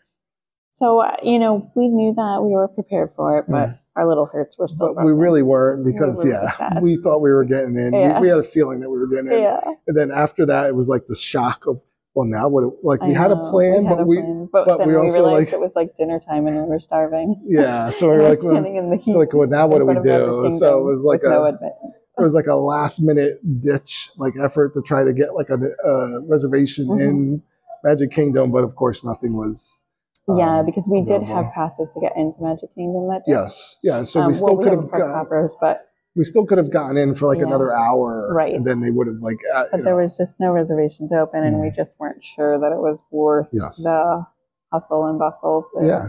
So, 0.73 1.01
uh, 1.03 1.17
you 1.23 1.39
know, 1.41 1.71
we 1.75 1.89
knew 1.89 2.15
that 2.15 2.41
we 2.43 2.53
were 2.53 2.69
prepared 2.69 3.11
for 3.17 3.39
it, 3.41 3.47
but 3.49 3.79
our 3.97 4.07
little 4.07 4.27
hurts 4.27 4.57
were 4.57 4.69
still 4.69 4.95
But 4.95 5.05
we 5.05 5.13
really 5.13 5.43
weren't 5.43 5.85
because 5.85 6.19
were 6.19 6.25
really 6.25 6.31
yeah, 6.45 6.51
sad. 6.51 6.83
we 6.83 6.99
thought 7.03 7.19
we 7.19 7.31
were 7.33 7.45
getting 7.45 7.77
in. 7.77 7.91
We- 7.93 8.21
We, 8.21 8.29
had 8.29 8.39
a 8.39 8.45
feeling 8.45 8.79
that 8.81 8.91
we 8.91 8.97
were 8.99 9.09
getting 9.09 9.33
in, 9.33 9.41
Yeah. 9.41 9.61
and 9.89 9.97
then 9.97 10.13
after 10.13 10.47
that, 10.47 10.69
it 10.69 10.77
was 10.77 10.89
like 10.89 11.07
the 11.09 11.17
shock 11.17 11.67
of 11.67 11.81
well, 12.15 12.27
now 12.27 12.49
what? 12.49 12.65
Like 12.83 13.03
we 13.03 13.15
I 13.15 13.19
had 13.19 13.31
a 13.31 13.35
know, 13.37 13.51
plan, 13.51 13.85
had 13.85 13.97
but 13.97 14.03
a 14.03 14.07
we 14.07 14.17
plan, 14.17 14.49
but, 14.53 14.67
but 14.67 14.79
then 14.79 14.89
we 14.89 14.95
we, 14.95 15.01
also, 15.01 15.13
realized 15.15 15.47
like- 15.49 15.53
it 15.53 15.61
was 15.61 15.77
like 15.77 15.95
dinner 15.97 16.19
time 16.19 16.47
and 16.47 16.57
we 16.57 16.63
were 16.69 16.81
starving. 16.81 17.41
yeah. 17.47 17.91
So 17.99 18.11
we 18.11 18.17
were 18.17 18.23
like, 18.31 18.43
well, 18.43 18.55
standing 18.55 18.77
in 18.77 18.91
the 18.91 18.97
heat. 18.97 19.13
so 19.13 19.19
like, 19.19 19.33
well, 19.33 19.47
now 19.49 19.67
what 19.69 19.79
do 19.79 19.85
we 19.87 19.95
front 19.95 20.07
of 20.09 20.27
Magic 20.27 20.53
do? 20.53 20.59
So 20.59 20.79
it 20.81 20.91
was 20.91 21.03
like 21.05 21.21
a 21.25 21.29
no 21.29 21.45
admittance. 21.45 22.09
it 22.19 22.23
was 22.23 22.35
like 22.35 22.47
a 22.47 22.55
last 22.57 23.01
minute 23.01 23.39
ditch 23.61 24.11
like 24.17 24.35
effort 24.43 24.75
to 24.75 24.83
try 24.83 25.05
to 25.05 25.13
get 25.13 25.35
like 25.35 25.49
a 25.51 25.55
uh, 25.55 26.21
reservation 26.23 26.87
Mhm. 26.89 27.01
in 27.01 27.43
Magic 27.85 28.11
Kingdom, 28.11 28.51
but 28.51 28.65
of 28.65 28.75
course 28.75 29.05
nothing 29.05 29.35
was. 29.35 29.83
yeah, 30.29 30.59
um, 30.59 30.67
because 30.67 30.89
we 30.91 31.03
did 31.03 31.23
have 31.23 31.47
passes 31.53 31.89
to 31.91 32.01
get 32.01 32.13
into 32.17 32.43
Magic 32.43 32.75
Kingdom 32.75 33.07
that 33.09 33.23
day. 33.25 33.33
Yes, 33.33 33.77
yeah. 33.83 34.05
So 34.05 34.21
Um, 34.21 34.29
we 34.29 34.35
still 34.35 34.47
well, 34.49 34.57
we 34.57 34.65
could 34.65 34.73
have 34.73 34.83
have 34.83 34.91
park 34.91 35.03
got, 35.31 35.57
but 35.61 35.89
we 36.17 36.25
still 36.25 36.45
could 36.45 36.59
have 36.59 36.71
gotten 36.73 36.97
in 36.97 37.13
for 37.15 37.27
like 37.27 37.39
Yeah. 37.39 37.47
another 37.47 37.73
hour, 37.73 38.33
Right. 38.35 38.55
And 38.55 38.67
then 38.67 38.81
they 38.81 38.91
would 38.91 39.07
have 39.07 39.21
like, 39.23 39.39
uh, 39.55 39.65
but 39.71 39.85
there 39.85 39.95
know, 39.97 40.03
was 40.03 40.17
just 40.17 40.41
no 40.41 40.53
reservations 40.53 41.13
open, 41.13 41.45
and 41.45 41.61
we 41.61 41.71
just 41.71 41.95
weren't 41.99 42.23
sure 42.25 42.59
that 42.59 42.73
it 42.73 42.79
was 42.81 43.03
worth 43.11 43.49
Yes. 43.53 43.77
the 43.77 44.27
hustle 44.73 45.07
and 45.07 45.19
bustle 45.19 45.65
to 45.75 45.87
yeah. 45.87 46.09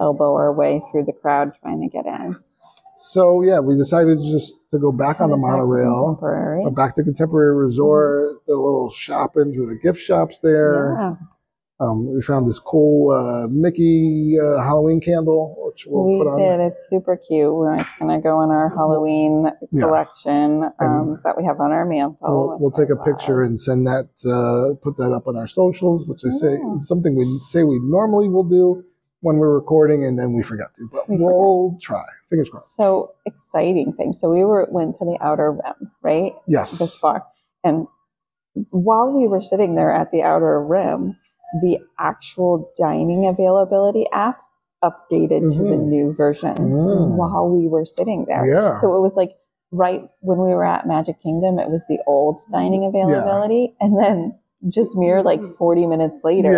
elbow 0.00 0.34
our 0.34 0.52
way 0.52 0.80
through 0.90 1.04
the 1.04 1.12
crowd 1.12 1.52
trying 1.60 1.80
to 1.80 1.88
get 1.88 2.06
in. 2.06 2.36
So 2.96 3.42
yeah, 3.42 3.58
we 3.58 3.74
decided 3.76 4.18
just 4.22 4.56
to 4.70 4.78
go 4.78 4.92
back 4.92 5.20
on 5.20 5.30
the 5.30 5.36
Headed 5.36 5.42
back 5.42 5.58
to 5.58 5.64
monorail, 5.66 5.94
Contemporary. 5.96 6.70
back 6.70 6.94
to 6.96 7.02
Contemporary 7.02 7.56
Resort, 7.56 8.36
the 8.46 8.54
little 8.54 8.90
shopping 8.90 9.52
through 9.52 9.66
the 9.66 9.74
gift 9.76 9.98
shops 9.98 10.38
there. 10.38 10.94
Yeah. 10.96 11.14
Um, 11.82 12.14
we 12.14 12.22
found 12.22 12.48
this 12.48 12.60
cool 12.60 13.10
uh, 13.10 13.48
Mickey 13.50 14.36
uh, 14.40 14.62
Halloween 14.62 15.00
candle, 15.00 15.56
which 15.66 15.84
we'll 15.86 16.06
we 16.06 16.18
put 16.18 16.28
on. 16.30 16.38
did. 16.38 16.72
It's 16.72 16.88
super 16.88 17.16
cute. 17.16 17.52
It's 17.80 17.94
going 17.98 18.16
to 18.16 18.22
go 18.22 18.42
in 18.42 18.50
our 18.50 18.68
Halloween 18.68 19.46
Yeah. 19.72 19.82
collection 19.82 20.62
um, 20.78 21.20
that 21.24 21.34
we 21.36 21.44
have 21.44 21.58
on 21.58 21.72
our 21.72 21.84
mantle. 21.84 22.48
We'll, 22.50 22.58
we'll 22.60 22.70
take 22.70 22.90
a 22.90 22.96
picture 23.02 23.42
and 23.42 23.58
send 23.58 23.86
that, 23.88 24.08
uh, 24.24 24.76
put 24.82 24.96
that 24.98 25.12
up 25.12 25.26
on 25.26 25.36
our 25.36 25.48
socials, 25.48 26.06
which 26.06 26.22
I 26.24 26.30
say 26.30 26.52
Yeah. 26.52 26.74
is 26.74 26.86
something 26.86 27.16
we 27.16 27.40
say 27.50 27.64
we 27.64 27.80
normally 27.82 28.28
will 28.28 28.44
do 28.44 28.84
when 29.22 29.38
we're 29.38 29.54
recording, 29.54 30.04
and 30.04 30.16
then 30.18 30.34
we 30.34 30.42
forgot 30.44 30.74
to. 30.76 30.88
But 30.92 31.08
We 31.08 31.16
we'll 31.18 31.78
try. 31.80 32.04
Fingers 32.30 32.48
crossed. 32.48 32.76
So 32.76 33.12
exciting 33.26 33.92
thing. 33.94 34.12
So 34.12 34.30
we 34.30 34.44
were 34.44 34.68
went 34.70 34.94
to 34.96 35.04
the 35.04 35.18
outer 35.20 35.52
rim, 35.52 35.90
right? 36.02 36.32
Yes. 36.46 36.78
This 36.78 36.96
far, 36.96 37.26
and 37.64 37.86
while 38.70 39.10
we 39.12 39.26
were 39.26 39.40
sitting 39.42 39.74
there 39.74 39.92
at 39.92 40.10
the 40.10 40.22
outer 40.22 40.60
rim, 40.62 41.16
the 41.60 41.78
actual 41.98 42.70
dining 42.78 43.26
availability 43.26 44.06
app 44.12 44.38
updated 44.82 45.50
to 45.52 45.58
the 45.62 45.76
Mhm. 45.76 45.86
new 45.86 46.12
version 46.12 46.54
Mm. 46.56 47.16
while 47.16 47.48
we 47.48 47.68
were 47.68 47.84
sitting 47.84 48.24
there. 48.26 48.44
Yeah. 48.46 48.76
So 48.78 48.96
it 48.96 49.00
was 49.00 49.16
like 49.16 49.36
right 49.70 50.08
when 50.20 50.38
we 50.38 50.48
were 50.54 50.64
at 50.64 50.86
Magic 50.86 51.20
Kingdom, 51.20 51.58
it 51.58 51.70
was 51.70 51.84
the 51.88 51.98
old 52.06 52.40
dining 52.50 52.84
availability, 52.84 53.74
and 53.80 53.98
then 53.98 54.34
just 54.68 54.96
mere 54.96 55.22
like 55.22 55.42
40 55.44 55.86
minutes 55.86 56.22
later, 56.24 56.52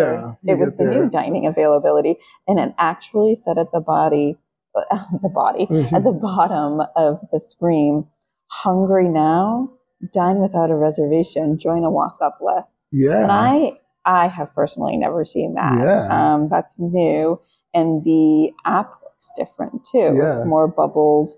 Yeah, 0.45 0.53
it 0.53 0.59
was 0.59 0.72
the 0.76 0.84
there. 0.84 0.92
new 1.05 1.11
dining 1.11 1.47
availability, 1.47 2.16
and 2.49 2.59
it 2.59 2.74
actually 2.78 3.34
said 3.34 3.59
at 3.59 3.72
the 3.72 3.80
body, 3.80 4.36
the 5.22 5.28
body 5.32 5.66
Mhm. 5.66 5.92
at 5.92 6.03
the 6.05 6.12
bottom 6.12 6.82
of 6.97 7.20
the 7.30 7.38
screen, 7.40 8.07
"Hungry 8.49 9.09
now? 9.09 9.68
Dine 10.12 10.40
without 10.40 10.70
a 10.70 10.76
reservation. 10.76 11.57
Join 11.59 11.84
a 11.84 11.90
walk-up 11.90 12.38
list." 12.40 12.80
yeah. 12.90 13.22
And 13.22 13.32
I, 13.32 13.78
I 14.07 14.28
have 14.28 14.55
personally 14.55 14.96
never 14.96 15.24
seen 15.24 15.55
that. 15.55 15.78
Yeah. 15.78 16.34
Um, 16.34 16.48
that's 16.48 16.78
new, 16.78 17.40
and 17.72 18.05
the 18.05 18.52
app 18.64 18.90
looks 19.02 19.32
different 19.36 19.84
too. 19.90 20.14
Yeah. 20.16 20.34
It's 20.34 20.44
more 20.44 20.68
bubbled, 20.68 21.32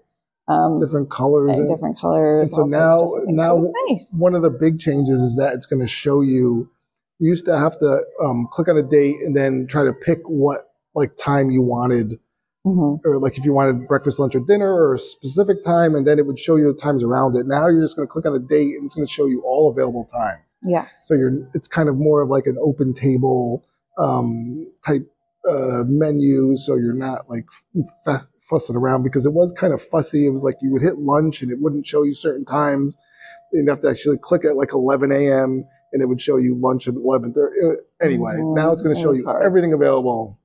um, 0.48 0.80
different 0.80 1.10
colors. 1.10 1.50
and 1.50 1.68
different 1.68 1.98
colors. 1.98 2.52
and 2.52 2.68
so 2.70 2.76
all 2.76 2.98
sorts 3.08 3.26
of 3.28 3.34
now- 3.34 3.42
now 3.44 3.60
so 3.60 3.72
it's 3.88 3.90
nice. 3.90 4.20
one 4.20 4.34
of 4.34 4.42
the 4.42 4.50
big 4.50 4.80
changes 4.80 5.20
is 5.20 5.36
that 5.36 5.54
it's 5.54 5.66
going 5.66 5.80
to 5.80 5.86
show 5.86 6.20
you. 6.20 6.68
You 7.18 7.30
used 7.30 7.46
to 7.46 7.56
have 7.56 7.78
to 7.78 8.02
um, 8.22 8.46
click 8.52 8.68
on 8.68 8.76
a 8.76 8.82
date 8.82 9.16
and 9.24 9.34
then 9.34 9.66
try 9.68 9.84
to 9.84 9.92
pick 9.92 10.18
what 10.26 10.70
like 10.94 11.16
time 11.16 11.50
you 11.50 11.62
wanted, 11.62 12.18
Mhm. 12.66 13.00
or 13.04 13.18
like 13.18 13.38
if 13.38 13.44
you 13.44 13.52
wanted 13.52 13.86
breakfast, 13.86 14.18
lunch, 14.18 14.34
or 14.34 14.40
dinner, 14.40 14.72
or 14.74 14.94
a 14.94 14.98
specific 14.98 15.62
time, 15.62 15.94
and 15.94 16.06
then 16.06 16.18
it 16.18 16.26
would 16.26 16.38
show 16.38 16.56
you 16.56 16.66
the 16.72 16.78
times 16.78 17.02
around 17.02 17.36
it. 17.36 17.46
Now 17.46 17.68
you're 17.68 17.82
just 17.82 17.94
going 17.96 18.08
to 18.08 18.12
click 18.12 18.26
on 18.26 18.34
a 18.34 18.38
date 18.40 18.74
and 18.76 18.86
it's 18.86 18.94
going 18.94 19.06
to 19.06 19.12
show 19.12 19.26
you 19.26 19.42
all 19.44 19.70
available 19.70 20.04
times. 20.12 20.56
Yes. 20.64 21.06
So 21.06 21.14
you're 21.14 21.30
it's 21.54 21.68
kind 21.68 21.88
of 21.88 21.96
more 21.96 22.20
of 22.22 22.28
like 22.28 22.46
an 22.46 22.56
open 22.60 22.92
table 22.92 23.64
um, 23.98 24.66
type 24.84 25.08
uh, 25.48 25.84
menu. 25.86 26.56
So 26.56 26.74
you're 26.74 26.92
not 26.92 27.30
like 27.30 27.44
fuss- 28.04 28.26
fussing 28.50 28.76
around 28.76 29.04
because 29.04 29.26
it 29.26 29.32
was 29.32 29.52
kind 29.52 29.72
of 29.72 29.80
fussy. 29.88 30.26
It 30.26 30.30
was 30.30 30.42
like 30.42 30.56
you 30.60 30.70
would 30.72 30.82
hit 30.82 30.98
lunch 30.98 31.42
and 31.42 31.50
it 31.52 31.58
wouldn't 31.60 31.86
show 31.86 32.02
you 32.02 32.14
certain 32.14 32.44
times. 32.44 32.96
You'd 33.52 33.68
have 33.68 33.80
to 33.82 33.88
actually 33.88 34.18
click 34.18 34.44
at 34.44 34.56
like 34.56 34.72
11 34.72 35.12
a.m. 35.12 35.64
and 35.92 36.02
it 36.02 36.06
would 36.06 36.20
show 36.20 36.36
you 36.36 36.56
lunch 36.60 36.88
at 36.88 36.94
11:30. 36.94 37.76
Anyway, 38.02 38.34
Mhm. 38.34 38.56
now 38.56 38.72
it's 38.72 38.82
going 38.82 38.94
to 38.94 39.00
show 39.00 39.12
you 39.14 39.24
hard. 39.24 39.42
everything 39.44 39.72
available. 39.72 40.38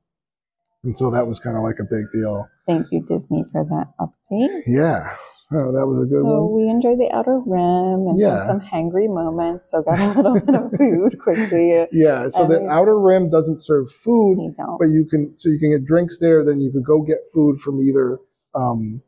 And 0.83 0.97
so 0.97 1.11
that 1.11 1.27
was 1.27 1.39
kind 1.39 1.55
of 1.57 1.63
like 1.63 1.77
a 1.79 1.83
big 1.83 2.05
deal. 2.11 2.47
Thank 2.67 2.91
you, 2.91 3.03
Disney, 3.05 3.43
for 3.51 3.63
that 3.65 3.93
update. 3.99 4.63
Yeah. 4.65 5.15
Oh, 5.53 5.71
that 5.73 5.85
was 5.85 5.97
a 5.97 6.07
good 6.15 6.21
so 6.23 6.43
one. 6.45 6.53
we 6.63 6.69
enjoyed 6.69 6.97
the 6.97 7.11
outer 7.13 7.37
rim 7.45 8.07
and 8.07 8.17
Yeah. 8.17 8.35
had 8.35 8.43
some 8.45 8.61
hangry 8.61 9.07
moments. 9.13 9.69
So 9.69 9.83
got 9.83 9.99
a 9.99 10.07
little 10.15 10.39
bit 10.39 10.55
of 10.55 10.71
food 10.77 11.19
quickly. 11.21 11.85
Yeah. 11.91 12.29
So 12.29 12.47
the 12.47 12.57
and- 12.61 12.69
outer 12.69 12.97
rim 12.97 13.29
doesn't 13.29 13.61
serve 13.61 13.91
food, 13.91 14.37
They 14.39 14.53
don't. 14.63 14.79
but 14.79 14.85
you 14.87 15.05
can 15.09 15.33
so 15.37 15.49
you 15.49 15.59
can 15.59 15.71
get 15.71 15.85
drinks 15.85 16.17
there. 16.19 16.43
Then 16.45 16.61
you 16.61 16.71
could 16.71 16.85
go 16.85 17.01
get 17.01 17.17
food 17.33 17.59
from 17.59 17.81
either 17.81 18.17
um, 18.55 19.01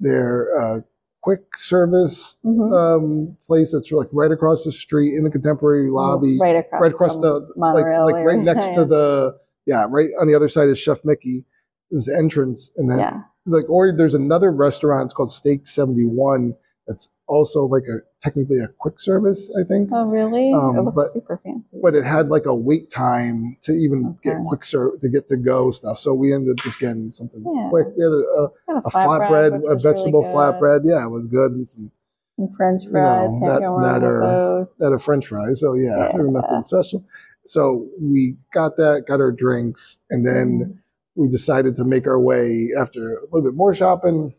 their 0.00 0.48
uh, 0.60 0.80
quick 1.20 1.42
service 1.56 2.38
Mhm. 2.46 2.72
um, 2.72 3.36
place 3.46 3.70
that's 3.72 3.92
like 3.92 4.08
right 4.12 4.32
across 4.32 4.64
the 4.64 4.72
street 4.72 5.14
in 5.16 5.22
the 5.22 5.30
contemporary 5.30 5.90
lobby, 5.90 6.38
right 6.40 6.56
across, 6.56 6.80
right 6.80 6.90
across 6.92 7.12
from 7.12 7.20
the 7.22 7.46
like, 7.56 7.84
like 7.84 8.24
right 8.24 8.38
next 8.40 8.74
to 8.74 8.84
the 8.86 9.38
yeah 9.66 9.86
right 9.88 10.10
on 10.20 10.26
the 10.26 10.34
other 10.34 10.48
side 10.48 10.68
is 10.68 10.78
Chef 10.78 10.98
Mickey. 11.04 11.44
This 11.92 12.08
entrance, 12.08 12.70
and 12.76 12.88
then 12.88 12.98
yeah. 12.98 13.22
like 13.46 13.68
or 13.68 13.90
there's 13.90 14.14
another 14.14 14.52
restaurant. 14.52 15.06
It's 15.06 15.14
called 15.14 15.32
Steak 15.32 15.66
Seventy 15.66 16.04
One. 16.04 16.54
That's 16.86 17.10
also 17.26 17.64
like 17.64 17.82
a 17.84 17.98
technically 18.22 18.60
a 18.60 18.68
quick 18.78 19.00
service, 19.00 19.50
I 19.60 19.64
think. 19.66 19.90
Oh, 19.92 20.04
really? 20.06 20.52
Um, 20.52 20.76
it 20.76 20.82
looks 20.82 20.94
but- 20.94 21.06
super 21.12 21.40
fancy. 21.42 21.78
but 21.82 21.94
it 21.96 22.04
had 22.04 22.28
like 22.28 22.46
a 22.46 22.54
wait 22.54 22.90
time 22.92 23.56
to 23.62 23.72
even 23.72 24.16
get 24.22 24.36
quick 24.46 24.64
serve 24.64 25.00
to 25.00 25.08
get 25.08 25.26
to 25.28 25.36
go 25.36 25.72
stuff. 25.72 25.98
So 25.98 26.14
we 26.14 26.32
ended 26.32 26.56
up 26.58 26.62
just 26.64 26.78
getting 26.78 27.10
something 27.10 27.42
Yeah. 27.44 27.68
quick. 27.70 27.88
We 27.96 28.04
had 28.04 28.12
a, 28.12 28.76
a, 28.76 28.78
a 28.86 28.90
flatbread, 28.90 29.54
a 29.54 29.58
really 29.58 29.82
vegetable 29.82 30.22
good. 30.22 30.34
flatbread. 30.34 30.80
Yeah, 30.84 31.04
it 31.04 31.08
was 31.10 31.26
good, 31.26 31.50
and 31.52 31.66
some 31.66 31.90
And 32.38 32.54
French 32.56 32.84
you 32.84 32.90
fries. 32.90 33.34
know, 33.34 33.40
Can't 33.48 33.62
that- 33.62 34.00
that 34.00 34.04
are- 34.06 34.64
that 34.78 34.92
a 34.92 34.98
French 35.00 35.26
fry. 35.26 35.54
So 35.54 35.74
yeah, 35.74 36.10
Yeah. 36.14 36.22
nothing 36.22 36.62
special. 36.64 37.04
So 37.46 37.88
we 38.00 38.36
got 38.54 38.76
that, 38.76 39.04
got 39.08 39.20
our 39.20 39.32
drinks, 39.32 39.98
and 40.10 40.26
then 40.26 40.60
Mhm. 40.60 40.78
we 41.16 41.28
decided 41.28 41.76
to 41.76 41.84
make 41.84 42.06
our 42.06 42.20
way 42.20 42.68
after 42.78 43.16
a 43.16 43.24
little 43.32 43.42
bit 43.42 43.54
more 43.54 43.74
shopping. 43.74 44.34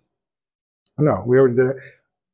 No, 0.98 1.24
we 1.26 1.38
already 1.38 1.56
did. 1.56 1.68
it. 1.72 1.76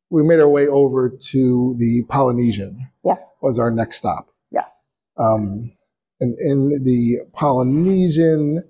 We 0.09 0.24
made 0.24 0.39
our 0.39 0.49
way 0.49 0.68
over 0.68 1.09
to 1.09 1.76
the 1.80 2.03
Polynesian. 2.09 2.88
Yes. 3.03 3.39
Was 3.41 3.59
our 3.59 3.72
next 3.72 3.97
stop. 3.97 4.30
Yes. 4.51 4.70
Um, 5.18 5.72
and 6.22 6.38
in 6.39 6.84
the 6.84 7.20
Polynesian, 7.34 8.63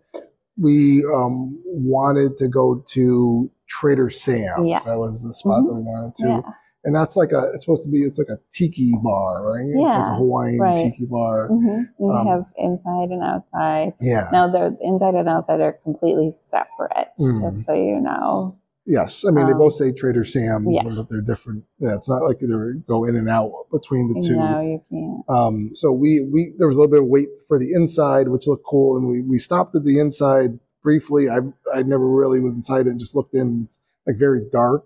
we 0.60 1.06
um, 1.06 1.60
wanted 1.66 2.38
to 2.38 2.48
go 2.48 2.84
to 2.88 3.50
Trader 3.68 4.10
Sam's. 4.10 4.68
Yes. 4.68 4.84
That 4.86 4.98
was 4.98 5.22
the 5.22 5.34
spot 5.34 5.64
Mhm. 5.64 5.68
that 5.68 5.74
we 5.76 5.82
wanted 5.82 6.16
to. 6.16 6.28
Yeah. 6.28 6.42
And 6.84 6.96
that's 6.96 7.16
like 7.16 7.32
a, 7.34 7.52
it's 7.54 7.66
supposed 7.66 7.84
to 7.84 7.90
be, 7.90 8.04
it's 8.04 8.18
like 8.20 8.30
a 8.30 8.40
tiki 8.54 8.94
bar, 9.04 9.44
right? 9.46 9.66
It's 9.68 9.78
like 9.78 9.94
Yeah, 9.98 10.14
a 10.14 10.18
Hawaiian 10.18 10.60
right. 10.60 10.92
tiki 10.92 11.06
bar. 11.06 11.48
hmm 11.50 11.82
You 12.00 12.12
Um, 12.12 12.28
have 12.28 12.46
inside 12.58 13.10
and 13.10 13.24
outside. 13.24 13.94
Yeah. 14.00 14.30
Now, 14.32 14.48
the 14.48 14.78
inside 14.82 15.16
and 15.16 15.28
outside 15.28 15.60
are 15.60 15.74
completely 15.84 16.32
separate, 16.32 17.10
Mm. 17.20 17.42
just 17.42 17.66
so 17.66 17.74
you 17.74 18.00
know. 18.00 18.56
yes. 18.86 19.26
I 19.28 19.32
mean, 19.32 19.48
they 19.48 19.52
um, 19.52 19.58
both 19.58 19.74
say 19.74 19.92
Trader 19.92 20.24
Sam's, 20.24 20.68
yeah. 20.70 20.84
but 20.84 21.10
they're 21.10 21.20
different. 21.20 21.64
Yeah. 21.80 21.96
It's 21.96 22.08
not 22.08 22.20
like 22.24 22.40
they 22.40 22.48
go 22.88 23.04
in 23.06 23.18
and 23.18 23.28
out 23.30 23.52
between 23.70 24.14
the 24.14 24.22
two. 24.26 24.36
No, 24.38 24.62
you 24.62 24.82
can't. 24.90 25.24
Um, 25.30 25.72
so 25.76 25.92
we, 25.92 26.22
we 26.22 26.54
there 26.58 26.68
was 26.70 26.78
a 26.78 26.80
little 26.80 26.92
bit 26.92 27.02
of 27.02 27.08
wait 27.08 27.28
for 27.50 27.60
the 27.60 27.74
inside, 27.74 28.30
which 28.30 28.48
looked 28.48 28.66
cool, 28.66 28.96
and 28.98 29.08
we, 29.08 29.22
we 29.24 29.40
stopped 29.40 29.76
at 29.76 29.84
the 29.84 30.00
inside 30.00 30.58
briefly. 30.84 31.28
I 31.30 31.40
I 31.76 31.82
never 31.84 32.08
really 32.08 32.40
was 32.40 32.54
inside 32.56 32.86
and 32.86 32.98
just 32.98 33.14
looked 33.14 33.34
in. 33.34 33.64
It's 33.66 33.78
like 34.06 34.16
very 34.18 34.44
dark, 34.54 34.86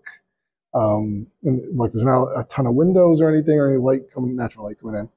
um, 0.73 1.27
and 1.43 1.77
like 1.77 1.91
there's 1.91 2.05
not 2.05 2.23
a 2.37 2.43
ton 2.45 2.65
of 2.67 2.75
windows 2.75 3.21
or 3.21 3.29
anything 3.33 3.59
or 3.59 3.69
any 3.69 3.77
light 3.81 4.11
coming, 4.13 4.35
natural 4.35 4.65
light 4.65 4.79
coming 4.79 4.95
in. 4.99 5.09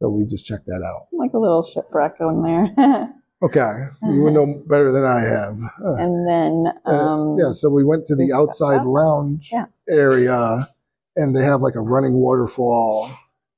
So 0.00 0.08
we 0.08 0.24
just 0.26 0.44
checked 0.44 0.66
that 0.66 0.82
out. 0.86 1.06
Like 1.12 1.32
a 1.32 1.38
little 1.38 1.62
shipwreck 1.62 2.18
going 2.18 2.42
there. 2.42 3.08
Okay, 3.42 3.72
you 4.04 4.22
would 4.22 4.32
know 4.32 4.62
better 4.68 4.90
than 4.90 5.04
I 5.04 5.20
have. 5.20 5.58
Uh, 5.84 5.94
and 5.96 6.26
then, 6.26 6.72
uh, 6.86 6.90
um, 6.90 7.36
yeah, 7.38 7.52
so 7.52 7.68
we 7.68 7.84
went 7.84 8.06
to 8.06 8.14
the 8.14 8.32
outside 8.32 8.76
outside. 8.76 8.86
lounge 8.86 9.50
Yeah. 9.52 9.66
area, 9.86 10.70
and 11.16 11.36
they 11.36 11.44
have 11.44 11.60
like 11.60 11.74
a 11.74 11.80
running 11.80 12.14
waterfall, 12.14 13.10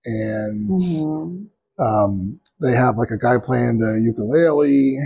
and 0.04 0.70
mhm. 0.70 1.46
Um, 1.78 2.40
they 2.58 2.72
have 2.72 2.96
like 2.98 3.10
a 3.12 3.18
guy 3.18 3.36
playing 3.38 3.78
the 3.78 4.00
ukulele, 4.02 4.98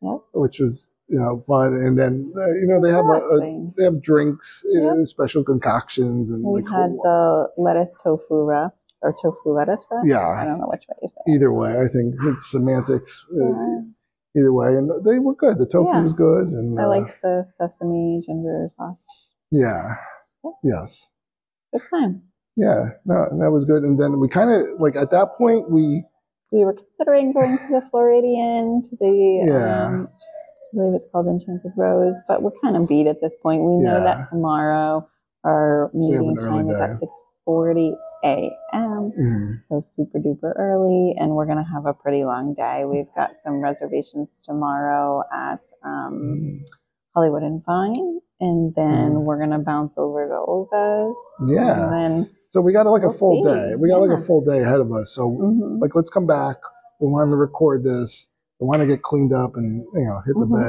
Yep. 0.00 0.20
which 0.32 0.60
was 0.60 0.90
you 1.12 1.18
know 1.20 1.44
fun. 1.46 1.68
And 1.84 1.94
then 2.00 2.32
uh, 2.36 2.50
you 2.60 2.66
know 2.68 2.80
they 2.82 2.90
have 2.90 3.04
a, 3.04 3.18
a 3.34 3.36
they 3.76 3.84
have 3.84 4.02
drinks, 4.02 4.62
you 4.72 4.80
know, 4.80 5.04
special 5.04 5.44
concoctions, 5.44 6.30
and 6.30 6.42
we 6.42 6.62
like 6.62 6.70
had 6.72 6.90
the 6.90 7.48
lettuce 7.56 7.94
tofu 8.02 8.42
wraps 8.50 8.96
or 9.02 9.14
tofu 9.22 9.52
lettuce 9.52 9.84
wraps. 9.90 10.08
Yeah. 10.08 10.26
I 10.26 10.44
don't 10.44 10.58
know 10.58 10.70
which 10.72 10.84
way 10.88 10.96
you 11.02 11.08
say. 11.08 11.20
it. 11.26 11.34
either 11.36 11.52
way. 11.52 11.70
I 11.70 11.86
think 11.92 12.14
it's 12.30 12.50
semantics. 12.50 13.24
uh, 13.30 13.46
Yeah. 13.48 13.80
Either 14.34 14.52
way, 14.54 14.68
and 14.78 14.88
they 15.04 15.18
were 15.18 15.34
good. 15.34 15.58
The 15.58 15.66
tofu 15.66 15.90
Yeah. 15.92 16.02
was 16.02 16.14
good, 16.14 16.46
and 16.58 16.80
I 16.80 16.84
uh, 16.84 16.88
like 16.88 17.20
the 17.22 17.44
sesame 17.58 18.22
ginger 18.26 18.66
sauce. 18.76 19.04
yeah, 19.50 19.82
Yep. 20.44 20.54
yes, 20.64 21.06
Good 21.72 21.82
times. 21.90 22.22
yeah. 22.56 22.80
No, 23.04 23.16
that 23.40 23.50
was 23.52 23.66
good. 23.66 23.82
And 23.82 24.00
then 24.00 24.18
we 24.20 24.28
kind 24.28 24.50
of 24.50 24.62
like 24.80 24.96
at 24.96 25.10
that 25.10 25.36
point 25.36 25.70
we 25.70 25.84
We 26.50 26.64
were 26.64 26.72
considering 26.72 27.32
going 27.34 27.58
to 27.58 27.68
the 27.76 27.82
Floridian, 27.90 28.80
to 28.88 28.96
the, 28.96 29.12
Yeah. 29.52 29.86
um, 29.86 30.08
I 30.72 30.76
believe 30.76 30.94
it's 30.94 31.06
called 31.12 31.26
Enchanted 31.26 31.72
Rose, 31.76 32.16
but 32.26 32.42
we're 32.42 32.52
kind 32.62 32.76
of 32.76 32.88
beat 32.88 33.06
at 33.06 33.20
this 33.20 33.36
point. 33.42 33.60
We 33.62 33.76
know 33.78 33.98
Yeah. 33.98 34.04
that 34.04 34.28
tomorrow 34.30 35.06
our 35.44 35.90
meeting 35.92 36.36
time 36.36 36.68
is 36.70 36.78
at 36.80 36.98
6.40 37.46 37.94
a.m. 38.24 39.12
mm, 39.18 39.58
So 39.68 39.80
super 39.82 40.18
duper 40.18 40.52
early, 40.56 41.14
and 41.18 41.32
we're 41.34 41.46
gonna 41.46 41.64
have 41.64 41.86
a 41.86 41.92
pretty 41.92 42.24
long 42.24 42.54
day. 42.54 42.84
We've 42.84 43.12
got 43.16 43.36
some 43.38 43.60
reservations 43.60 44.40
tomorrow 44.40 45.24
at 45.32 45.60
um, 45.82 46.12
mm, 46.22 46.66
Hollywood 47.14 47.42
and 47.42 47.62
Vine, 47.64 48.20
and 48.40 48.74
then 48.74 49.10
Mhm. 49.16 49.22
we're 49.24 49.38
gonna 49.40 49.58
bounce 49.58 49.98
over 49.98 50.28
to 50.28 50.38
Oga's. 50.46 51.50
Yeah. 51.50 51.84
and 51.84 51.92
then 51.92 52.30
so 52.52 52.60
we 52.60 52.72
got 52.72 52.86
like 52.86 53.02
a 53.02 53.06
We'll 53.06 53.12
full 53.14 53.42
see. 53.42 53.48
day. 53.50 53.74
We 53.76 53.88
got 53.88 53.98
like 54.00 54.18
a 54.18 54.24
full 54.24 54.42
day 54.44 54.62
ahead 54.62 54.80
of 54.80 54.92
us. 54.92 55.10
So 55.14 55.28
mhm. 55.30 55.80
like 55.80 55.94
let's 55.94 56.10
come 56.10 56.26
back 56.26 56.56
we 57.00 57.08
want 57.08 57.30
to 57.30 57.36
record 57.36 57.82
this 57.82 58.28
I 58.62 58.64
want 58.64 58.80
to 58.80 58.86
get 58.86 59.02
cleaned 59.02 59.32
up 59.32 59.56
and 59.56 59.84
you 59.92 60.04
know 60.04 60.20
hit 60.24 60.34
the 60.34 60.46
Mhm. 60.46 60.62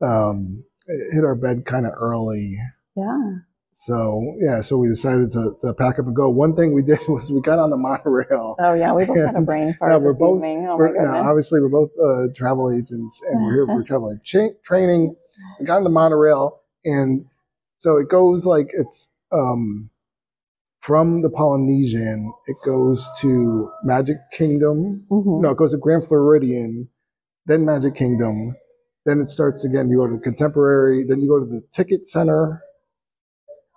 bed, 0.00 0.08
um, 0.08 0.64
hit 1.12 1.24
our 1.24 1.34
bed 1.34 1.66
kind 1.66 1.84
of 1.86 1.92
early. 1.98 2.56
Yeah. 2.94 3.38
So 3.74 4.34
yeah, 4.40 4.60
so 4.60 4.76
we 4.78 4.88
decided 4.88 5.32
to, 5.32 5.56
to 5.62 5.72
pack 5.74 5.98
up 5.98 6.06
and 6.06 6.14
go. 6.14 6.28
One 6.28 6.54
thing 6.54 6.72
we 6.74 6.82
did 6.92 7.00
was 7.08 7.32
we 7.32 7.40
got 7.40 7.58
on 7.58 7.70
the 7.70 7.76
monorail. 7.76 8.54
Oh 8.60 8.74
yeah, 8.74 8.92
we 8.92 9.04
both 9.04 9.16
had 9.16 9.34
a 9.34 9.38
And, 9.38 9.46
brain 9.46 9.74
fart 9.74 9.92
yeah, 9.92 9.98
we're 9.98 10.10
this 10.10 10.18
both- 10.20 10.36
evening. 10.36 10.66
Oh 10.66 10.78
my 10.78 10.86
now, 10.86 10.92
goodness. 10.92 11.26
obviously, 11.26 11.60
we're 11.60 11.68
both 11.68 11.90
uh, 11.98 12.32
travel 12.36 12.70
agents, 12.70 13.20
and 13.28 13.44
we're 13.44 13.54
here 13.54 13.66
for 13.66 13.82
travel 13.88 14.16
cha- 14.24 14.54
training. 14.64 15.14
We 15.58 15.66
got 15.66 15.78
on 15.78 15.84
the 15.84 15.90
monorail, 15.90 16.60
and 16.84 17.24
so 17.78 17.96
it 17.98 18.08
goes 18.08 18.46
like 18.46 18.70
it's 18.72 19.08
um, 19.32 19.90
from 20.80 21.22
the 21.22 21.30
Polynesian. 21.30 22.32
It 22.46 22.56
goes 22.64 23.08
to 23.20 23.70
Magic 23.84 24.16
Kingdom. 24.32 25.04
Mhm. 25.10 25.40
No, 25.42 25.50
it 25.50 25.56
goes 25.56 25.70
to 25.72 25.78
Grand 25.78 26.04
Floridian, 26.06 26.88
then 27.48 27.64
Magic 27.64 27.96
Kingdom. 27.96 28.54
Then 29.06 29.20
it 29.20 29.30
starts 29.30 29.64
again. 29.64 29.88
You 29.88 29.98
go 29.98 30.06
to 30.06 30.14
the 30.14 30.22
Contemporary. 30.22 31.04
Then 31.08 31.20
you 31.20 31.28
go 31.28 31.40
to 31.40 31.46
the 31.46 31.62
Ticket 31.72 32.06
Center. 32.06 32.62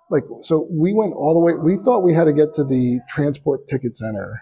Like 0.10 0.24
so, 0.42 0.68
we 0.70 0.94
went 0.94 1.14
all 1.14 1.34
the 1.34 1.40
way. 1.40 1.54
We 1.54 1.82
thought 1.84 2.04
we 2.04 2.14
had 2.14 2.26
to 2.26 2.34
get 2.34 2.54
to 2.56 2.66
the 2.66 3.00
Transport 3.10 3.66
Ticket 3.68 3.96
Center 3.96 4.42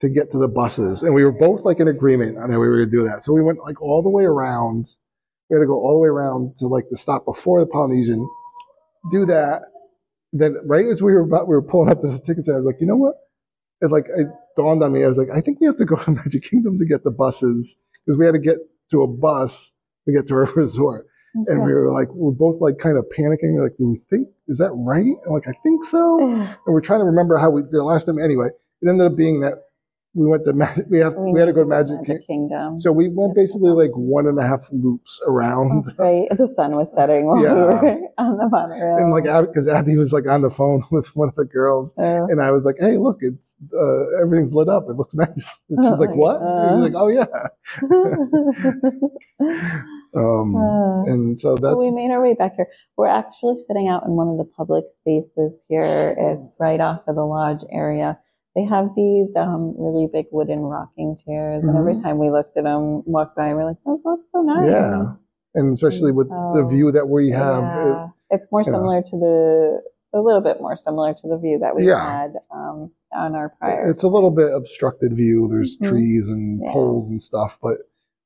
to 0.00 0.08
get 0.08 0.30
to 0.32 0.38
the 0.38 0.46
buses, 0.46 1.02
and 1.02 1.14
we 1.14 1.24
were 1.24 1.32
both 1.32 1.64
like 1.64 1.80
in 1.80 1.88
agreement 1.88 2.36
on 2.38 2.50
that 2.50 2.58
we 2.60 2.68
were 2.68 2.76
going 2.76 2.90
to 2.90 2.96
do 2.96 3.08
that. 3.08 3.22
So 3.22 3.32
we 3.32 3.42
went 3.42 3.58
like 3.60 3.80
all 3.80 4.02
the 4.02 4.10
way 4.10 4.24
around. 4.24 4.86
We 5.48 5.54
had 5.54 5.60
to 5.60 5.66
go 5.66 5.80
all 5.80 5.94
the 5.94 6.00
way 6.00 6.08
around 6.08 6.58
to 6.58 6.66
like 6.66 6.84
the 6.90 6.96
stop 6.98 7.24
before 7.24 7.60
the 7.60 7.66
Polynesian, 7.66 8.28
do 9.10 9.24
that. 9.26 9.62
Then 10.34 10.56
right 10.66 10.84
as 10.86 11.00
we 11.00 11.14
were 11.14 11.22
about, 11.22 11.48
we 11.48 11.54
were 11.54 11.62
pulling 11.62 11.90
up 11.90 12.02
to 12.02 12.08
the 12.08 12.18
ticket 12.18 12.44
center. 12.44 12.58
I 12.58 12.60
was 12.60 12.66
like, 12.66 12.80
you 12.80 12.86
know 12.86 12.96
what? 12.96 13.14
It 13.80 13.90
like 13.90 14.06
it 14.08 14.26
dawned 14.56 14.82
on 14.82 14.92
me. 14.92 15.04
I 15.04 15.08
was 15.08 15.18
like, 15.18 15.28
I 15.34 15.40
think 15.40 15.60
we 15.60 15.66
have 15.66 15.78
to 15.78 15.84
go 15.84 15.96
to 15.96 16.10
Magic 16.22 16.42
Kingdom 16.42 16.78
to 16.78 16.86
get 16.86 17.04
the 17.04 17.10
buses 17.10 17.76
because 18.04 18.18
we 18.18 18.26
had 18.26 18.32
to 18.32 18.40
get 18.40 18.56
to 18.90 19.02
a 19.02 19.06
bus 19.06 19.72
to 20.06 20.12
get 20.12 20.26
to 20.28 20.34
our 20.34 20.52
resort. 20.56 21.06
And 21.46 21.64
we 21.64 21.72
were 21.72 21.92
like, 21.92 22.08
we're 22.14 22.32
both 22.32 22.60
like 22.60 22.78
kind 22.82 22.96
of 22.96 23.04
panicking. 23.16 23.54
We're 23.54 23.64
like, 23.64 23.76
do 23.76 23.88
we 23.88 24.02
think 24.10 24.28
is 24.48 24.58
that 24.58 24.72
right? 24.72 25.14
I'm 25.26 25.32
like, 25.32 25.46
I 25.46 25.52
think 25.62 25.84
so. 25.84 26.18
And 26.66 26.74
we're 26.74 26.80
trying 26.80 27.00
to 27.00 27.04
remember 27.04 27.38
how 27.38 27.50
we 27.50 27.62
did 27.62 27.70
the 27.70 27.84
last 27.84 28.06
time. 28.06 28.18
Anyway, 28.18 28.48
it 28.82 28.88
ended 28.88 29.06
up 29.06 29.16
being 29.16 29.40
that 29.40 29.67
we 30.14 30.26
went 30.26 30.44
to 30.44 30.52
Magic. 30.52 30.86
We 30.90 30.98
have 31.00 31.14
we, 31.16 31.38
had 31.38 31.46
to 31.46 31.52
go 31.52 31.62
to 31.62 31.68
Magic, 31.68 31.96
Kingdom. 32.04 32.22
Kingdom. 32.26 32.80
So 32.80 32.90
we 32.90 33.08
went 33.08 33.34
basically 33.36 33.70
like 33.70 33.90
one 33.94 34.26
and 34.26 34.38
a 34.38 34.42
half 34.46 34.66
loops 34.72 35.20
around. 35.26 35.84
That's 35.84 35.98
right. 35.98 36.26
The 36.30 36.48
sun 36.48 36.74
was 36.74 36.92
setting 36.92 37.26
while 37.26 37.42
Yeah. 37.42 37.54
we 37.54 37.60
were 37.60 37.98
on 38.18 38.36
the 38.38 38.48
monorail. 38.48 38.96
And 38.96 39.12
like, 39.12 39.24
because 39.46 39.68
Abby 39.68 39.96
was 39.96 40.12
like 40.12 40.26
on 40.26 40.42
the 40.42 40.50
phone 40.50 40.82
with 40.90 41.06
one 41.14 41.28
of 41.28 41.34
the 41.36 41.44
girls, 41.44 41.94
Uh, 41.98 42.24
and 42.30 42.40
I 42.42 42.50
was 42.50 42.64
like, 42.64 42.76
"Hey, 42.80 42.96
look, 42.96 43.18
it's 43.20 43.54
uh, 43.72 44.22
everything's 44.22 44.52
lit 44.52 44.68
up. 44.68 44.84
It 44.88 44.96
looks 44.96 45.14
nice." 45.24 45.28
And 45.68 45.78
she's 45.84 46.00
Oh 46.00 46.02
like, 46.02 46.14
"What?" 46.16 46.40
And 46.40 46.48
God. 46.50 46.74
he's 46.74 46.84
like, 46.84 46.94
"Oh 46.96 47.08
yeah." 47.08 47.26
Um, 50.16 50.56
Uh, 50.56 51.04
and 51.04 51.38
so 51.38 51.54
so 51.56 51.62
that's 51.62 51.76
we 51.86 51.90
made 51.90 52.10
our 52.10 52.22
way 52.22 52.34
back 52.34 52.54
here. 52.56 52.66
We're 52.96 53.08
actually 53.08 53.56
sitting 53.58 53.88
out 53.88 54.04
in 54.04 54.12
one 54.12 54.28
of 54.28 54.38
the 54.38 54.44
public 54.44 54.84
spaces 54.90 55.64
here. 55.68 56.16
It's 56.18 56.56
right 56.58 56.80
off 56.80 57.02
of 57.06 57.14
the 57.14 57.24
lodge 57.26 57.62
area. 57.70 58.18
They 58.58 58.64
have 58.64 58.90
these 58.96 59.36
um, 59.36 59.76
really 59.78 60.08
big 60.12 60.26
wooden 60.32 60.62
rocking 60.62 61.16
chairs, 61.24 61.62
and 61.64 61.76
every 61.78 61.92
Mhm. 61.92 62.02
time 62.02 62.18
we 62.18 62.28
looked 62.28 62.56
at 62.56 62.64
them, 62.64 63.04
walked 63.06 63.36
by, 63.36 63.54
we're 63.54 63.64
like, 63.64 63.76
"Those 63.86 64.04
look 64.04 64.24
so 64.24 64.42
nice." 64.42 64.68
Yeah. 64.68 65.12
and 65.54 65.72
especially 65.74 66.10
with 66.12 66.28
the 66.28 66.66
view 66.68 66.90
that 66.92 67.08
we 67.08 67.30
have. 67.30 67.62
Yeah. 67.62 68.08
it's 68.30 68.46
more 68.52 68.60
you 68.62 68.70
know. 68.70 68.78
similar 68.78 69.00
to 69.02 69.16
the 69.18 69.82
a 70.12 70.20
little 70.20 70.40
bit 70.42 70.60
more 70.60 70.76
similar 70.76 71.14
to 71.14 71.28
the 71.28 71.38
view 71.38 71.58
that 71.60 71.74
we 71.76 71.86
Yeah. 71.86 72.04
had 72.20 72.32
um, 72.50 72.90
on 73.14 73.34
our 73.36 73.48
prior. 73.60 73.88
it's 73.90 74.02
a 74.02 74.08
little 74.08 74.30
bit 74.30 74.52
obstructed 74.52 75.12
view. 75.14 75.48
There's 75.48 75.76
Mhm. 75.78 75.88
trees 75.88 76.28
and 76.28 76.60
Yeah. 76.62 76.72
poles 76.72 77.10
and 77.10 77.22
stuff, 77.22 77.58
but 77.62 77.78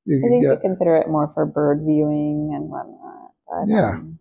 you 0.07 0.19
I 0.19 0.29
think 0.29 0.43
get 0.45 0.55
they 0.57 0.61
consider 0.69 0.97
it 0.97 1.09
more 1.11 1.29
for 1.29 1.45
bird 1.47 1.83
viewing 1.85 2.53
and 2.55 2.69
whatnot. 2.71 3.31
But, 3.49 3.69
Yeah. 3.69 3.91
um, 3.97 4.19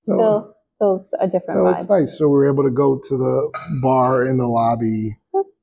still, 0.00 0.54
still 0.60 1.06
a 1.18 1.26
different 1.26 1.60
Oh, 1.60 1.64
vibe. 1.64 1.78
it's 1.80 1.88
nice. 1.88 2.18
So 2.18 2.28
we 2.28 2.34
were 2.34 2.46
able 2.48 2.64
to 2.64 2.70
go 2.70 2.98
to 2.98 3.16
the 3.16 3.50
bar 3.82 4.24
in 4.26 4.36
the 4.36 4.46
lobby 4.46 5.16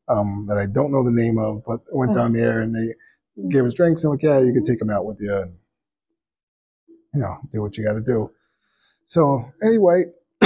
um, 0.07 0.45
that 0.49 0.57
I 0.57 0.65
don't 0.65 0.91
know 0.91 1.03
the 1.03 1.11
name 1.11 1.37
of, 1.37 1.63
but 1.65 1.79
I 1.91 1.95
went 1.95 2.15
down 2.15 2.33
there 2.33 2.61
and 2.61 2.75
they 2.75 2.93
gave 3.49 3.65
us 3.65 3.73
drinks 3.73 4.03
and 4.03 4.11
like, 4.11 4.23
yeah, 4.23 4.39
you 4.39 4.53
can 4.53 4.65
take 4.65 4.79
them 4.79 4.89
out 4.89 5.05
with 5.05 5.17
you 5.19 5.33
and 5.33 5.55
you 7.13 7.21
know 7.21 7.37
do 7.51 7.61
what 7.61 7.77
you 7.77 7.85
got 7.85 7.93
to 7.93 8.01
do. 8.01 8.29
So 9.07 9.45
anyway, 9.61 10.05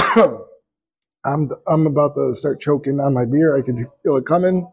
I'm 1.24 1.50
I'm 1.66 1.86
about 1.86 2.14
to 2.14 2.34
start 2.36 2.60
choking 2.60 3.00
on 3.00 3.14
my 3.14 3.24
beer. 3.24 3.56
I 3.56 3.62
can 3.62 3.86
feel 4.02 4.16
it 4.16 4.26
coming. 4.26 4.70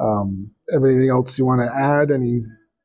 Um, 0.00 0.52
everything 0.74 1.10
else 1.10 1.38
you 1.38 1.44
want 1.44 1.60
to 1.60 1.74
add? 1.74 2.10
Any? 2.10 2.42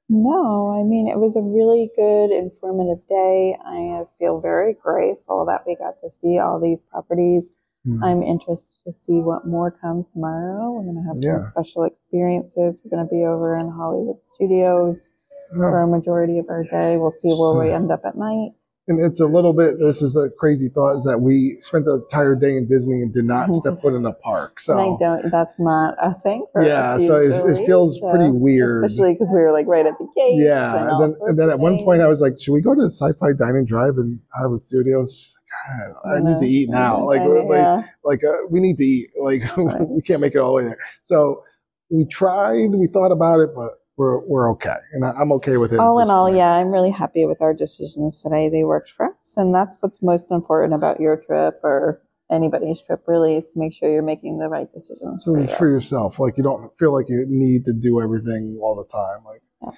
No, 0.09 0.71
I 0.79 0.83
mean, 0.83 1.07
it 1.07 1.17
was 1.17 1.35
a 1.35 1.41
really 1.41 1.89
good, 1.95 2.31
informative 2.31 3.07
day. 3.07 3.57
I 3.63 4.03
feel 4.19 4.39
very 4.41 4.73
grateful 4.73 5.45
that 5.47 5.63
we 5.65 5.75
got 5.75 5.99
to 5.99 6.09
see 6.09 6.39
all 6.39 6.59
these 6.59 6.83
properties. 6.83 7.47
Hmm. 7.85 8.03
I'm 8.03 8.23
interested 8.23 8.73
to 8.85 8.93
see 8.93 9.19
what 9.19 9.45
more 9.45 9.71
comes 9.71 10.07
tomorrow. 10.07 10.71
We're 10.71 10.83
going 10.83 10.95
to 11.03 11.07
have 11.07 11.17
Yeah. 11.19 11.37
some 11.39 11.47
special 11.47 11.83
experiences. 11.83 12.81
We're 12.83 12.95
going 12.95 13.07
to 13.07 13.13
be 13.13 13.25
over 13.25 13.57
in 13.57 13.69
Hollywood 13.69 14.23
Studios 14.23 15.11
for 15.53 15.81
a 15.81 15.87
majority 15.87 16.39
of 16.39 16.45
our 16.49 16.63
day. 16.63 16.97
We'll 16.97 17.11
see 17.11 17.33
where 17.33 17.59
we 17.59 17.71
end 17.71 17.91
up 17.91 18.01
at 18.05 18.17
night. 18.17 18.53
And 18.87 18.99
it's 18.99 19.21
a 19.21 19.25
little 19.27 19.53
bit. 19.53 19.75
This 19.79 20.01
is 20.01 20.17
a 20.17 20.27
crazy 20.37 20.67
thought: 20.67 20.97
is 20.97 21.05
that 21.05 21.21
we 21.21 21.55
spent 21.61 21.85
the 21.85 22.01
entire 22.01 22.35
day 22.35 22.57
in 22.57 22.67
Disney 22.67 23.01
and 23.01 23.13
did 23.13 23.23
not 23.23 23.53
step 23.55 23.79
foot 23.81 23.93
in 23.93 24.05
a 24.05 24.11
park. 24.11 24.59
So 24.59 24.73
and 24.77 24.81
I 24.81 24.97
don't, 24.99 25.31
that's 25.31 25.57
not 25.57 25.95
a 26.01 26.13
thing 26.21 26.45
for 26.51 26.65
yeah, 26.65 26.95
us. 26.95 27.07
so 27.07 27.15
it, 27.15 27.31
it 27.31 27.65
feels 27.65 27.97
so- 27.97 28.11
pretty 28.11 28.29
weird. 28.31 28.83
Especially 28.83 29.13
because 29.13 29.29
we 29.31 29.37
were 29.39 29.53
like 29.53 29.67
right 29.67 29.85
at 29.85 29.93
the 29.99 30.07
gate. 30.17 30.35
Yeah, 30.37 30.75
And, 30.81 30.89
and 30.89 31.01
then, 31.01 31.19
and 31.29 31.39
then 31.39 31.49
at 31.49 31.59
one 31.59 31.81
point 31.85 32.01
I 32.01 32.07
was 32.07 32.19
like, 32.19 32.33
"Should 32.41 32.51
we 32.51 32.59
go 32.61 32.75
to 32.75 32.81
the 32.81 32.89
Sci-Fi 32.91 33.31
Dining 33.39 33.63
Drive 33.65 33.93
in 33.99 34.19
Hollywood 34.33 34.65
Studios?" 34.65 35.33
She's 35.63 35.79
like, 35.79 36.03
"God, 36.03 36.11
I 36.11 36.19
need 36.19 36.45
to 36.45 36.51
eat 36.51 36.69
now. 36.69 37.05
Like, 37.05 37.21
like, 37.21 37.85
like 38.03 38.23
uh, 38.23 38.47
we 38.49 38.59
need 38.59 38.77
to 38.77 38.83
eat. 38.83 39.09
Like, 39.21 39.43
we 39.57 40.01
can't 40.01 40.21
make 40.21 40.35
it 40.35 40.39
all 40.39 40.49
the 40.49 40.53
way 40.53 40.63
there." 40.63 40.79
So 41.03 41.43
we 41.89 42.05
tried. 42.05 42.71
We 42.71 42.87
thought 42.87 43.11
about 43.11 43.39
it, 43.39 43.49
but 43.55 43.79
we're 43.97 44.19
we're 44.25 44.51
okay, 44.53 44.75
and 44.93 45.05
I, 45.05 45.11
I'm 45.11 45.31
okay 45.33 45.57
with 45.57 45.73
it. 45.73 45.79
all 45.79 45.99
in 45.99 46.09
all, 46.09 46.25
point. 46.27 46.37
yeah, 46.37 46.53
I'm 46.53 46.71
really 46.71 46.91
happy 46.91 47.25
with 47.25 47.41
our 47.41 47.53
decisions 47.53 48.21
today. 48.21 48.49
They 48.49 48.63
worked 48.63 48.91
for 48.91 49.07
us, 49.07 49.35
and 49.37 49.53
that's 49.53 49.77
what's 49.79 50.01
most 50.01 50.31
important 50.31 50.73
about 50.73 50.99
your 50.99 51.17
trip 51.17 51.59
or 51.63 52.01
anybody's 52.31 52.81
trip, 52.81 53.03
really, 53.07 53.37
is 53.37 53.47
to 53.47 53.59
make 53.59 53.73
sure 53.73 53.91
you're 53.91 54.01
making 54.01 54.39
the 54.39 54.49
right 54.49 54.69
decisions. 54.71 55.23
So 55.23 55.33
for 55.33 55.39
it's 55.39 55.51
you. 55.51 55.57
for 55.57 55.69
yourself. 55.69 56.19
Like 56.19 56.37
you 56.37 56.43
don't 56.43 56.75
feel 56.77 56.93
like 56.93 57.07
you 57.09 57.25
need 57.27 57.65
to 57.65 57.73
do 57.73 58.01
everything 58.01 58.59
all 58.61 58.75
the 58.75 58.85
time. 58.91 59.23
Like 59.25 59.41
Yeah. 59.61 59.69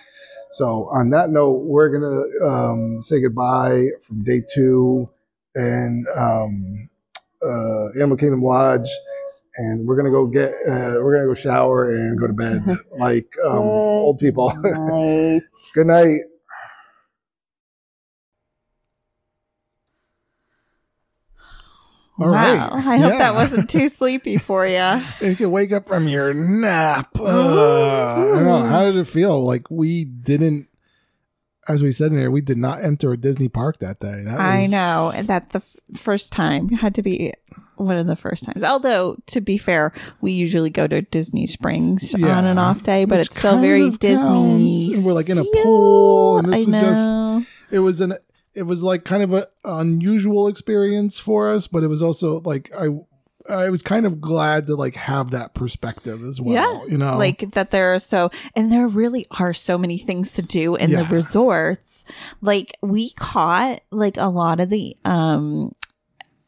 so. 0.51 0.89
On 0.91 1.09
that 1.09 1.29
note, 1.29 1.63
we're 1.65 1.89
gonna 1.89 2.49
um, 2.49 3.01
say 3.01 3.21
goodbye 3.21 3.87
from 4.03 4.23
day 4.23 4.41
two 4.53 5.09
and 5.55 6.05
um, 6.15 6.89
uh, 7.43 7.89
Animal 7.99 8.17
Kingdom 8.17 8.43
Lodge, 8.43 8.89
and 9.57 9.87
we're 9.87 9.95
gonna 9.95 10.11
go 10.11 10.25
get. 10.27 10.49
Uh, 10.67 10.99
we're 11.01 11.15
gonna 11.15 11.27
go 11.27 11.33
shower 11.33 11.95
and 11.95 12.19
go 12.19 12.27
to 12.27 12.33
bed 12.33 12.61
like 12.99 13.27
um, 13.45 13.57
old 13.59 14.19
people. 14.19 14.53
Right. 14.63 15.41
Good 15.73 15.87
night. 15.87 16.19
All 22.17 22.29
wow. 22.29 22.33
right. 22.33 22.71
I 22.85 22.97
hope 22.97 23.11
Yeah. 23.11 23.17
that 23.19 23.35
wasn't 23.35 23.69
too 23.69 23.89
sleepy 23.89 24.37
for 24.37 24.65
you. 24.65 25.01
You 25.21 25.35
can 25.35 25.51
wake 25.51 25.73
up 25.73 25.85
from 25.87 26.07
your 26.07 26.33
nap. 26.33 27.09
Uh, 27.19 27.25
I 27.25 28.15
don't 28.33 28.45
know. 28.45 28.63
How 28.63 28.83
did 28.85 28.95
it 28.95 29.07
feel? 29.07 29.43
Like 29.45 29.69
we 29.69 30.05
didn't, 30.05 30.67
as 31.67 31.81
we 31.83 31.91
said 31.91 32.11
in 32.11 32.17
here, 32.17 32.29
we 32.31 32.41
did 32.41 32.57
not 32.57 32.83
enter 32.83 33.11
a 33.11 33.17
Disney 33.17 33.47
park 33.49 33.79
that 33.79 33.99
day. 33.99 34.23
That 34.23 34.39
I 34.39 34.67
know 34.67 35.11
that 35.23 35.49
the 35.51 35.57
f- 35.59 35.75
first 35.97 36.31
time 36.31 36.69
had 36.69 36.93
to 36.95 37.01
be 37.01 37.33
one 37.77 37.97
of 37.97 38.07
the 38.07 38.15
first 38.15 38.45
times. 38.45 38.63
Although 38.63 39.17
to 39.27 39.41
be 39.41 39.57
fair, 39.57 39.91
we 40.21 40.31
usually 40.31 40.69
go 40.69 40.87
to 40.87 41.01
Disney 41.01 41.47
Springs 41.47 42.13
Yeah. 42.17 42.37
on 42.37 42.45
an 42.45 42.57
off 42.57 42.83
day, 42.83 43.05
but 43.05 43.19
it's 43.19 43.35
still 43.37 43.59
very 43.59 43.89
Disney. 43.89 44.95
We're 44.97 45.13
like 45.13 45.29
in 45.29 45.37
a 45.37 45.43
Yeah, 45.43 45.63
pool, 45.63 46.37
and 46.39 46.47
this 46.47 46.55
I 46.55 46.57
was 46.65 46.73
just 46.81 47.01
know. 47.07 47.45
it 47.71 47.79
was 47.79 48.01
an 48.01 48.13
it 48.53 48.63
was 48.63 48.81
like 48.83 49.03
kind 49.03 49.21
of 49.23 49.33
an 49.33 49.43
unusual 49.65 50.47
experience 50.47 51.19
for 51.19 51.51
us, 51.51 51.67
but 51.67 51.83
it 51.83 51.87
was 51.87 52.01
also 52.01 52.39
like 52.41 52.71
I 52.77 52.87
I 53.49 53.69
was 53.69 53.81
kind 53.83 54.05
of 54.05 54.19
glad 54.19 54.67
to 54.67 54.75
like 54.75 54.95
have 54.95 55.31
that 55.31 55.53
perspective 55.53 56.23
as 56.23 56.41
well. 56.41 56.53
Yeah, 56.85 56.91
you 56.91 56.97
know, 56.97 57.17
like 57.17 57.51
that 57.51 57.71
there 57.71 57.93
are 57.93 57.99
so 57.99 58.31
and 58.55 58.71
there 58.71 58.87
really 58.87 59.27
are 59.39 59.53
so 59.53 59.77
many 59.77 59.97
things 59.97 60.31
to 60.31 60.41
do 60.41 60.75
in 60.75 60.89
Yeah. 60.89 61.03
the 61.03 61.13
resorts 61.15 62.05
like 62.41 62.75
we 62.81 63.11
caught 63.11 63.81
like 63.91 64.17
a 64.17 64.27
lot 64.27 64.59
of 64.59 64.69
the 64.69 64.97
um 65.05 65.73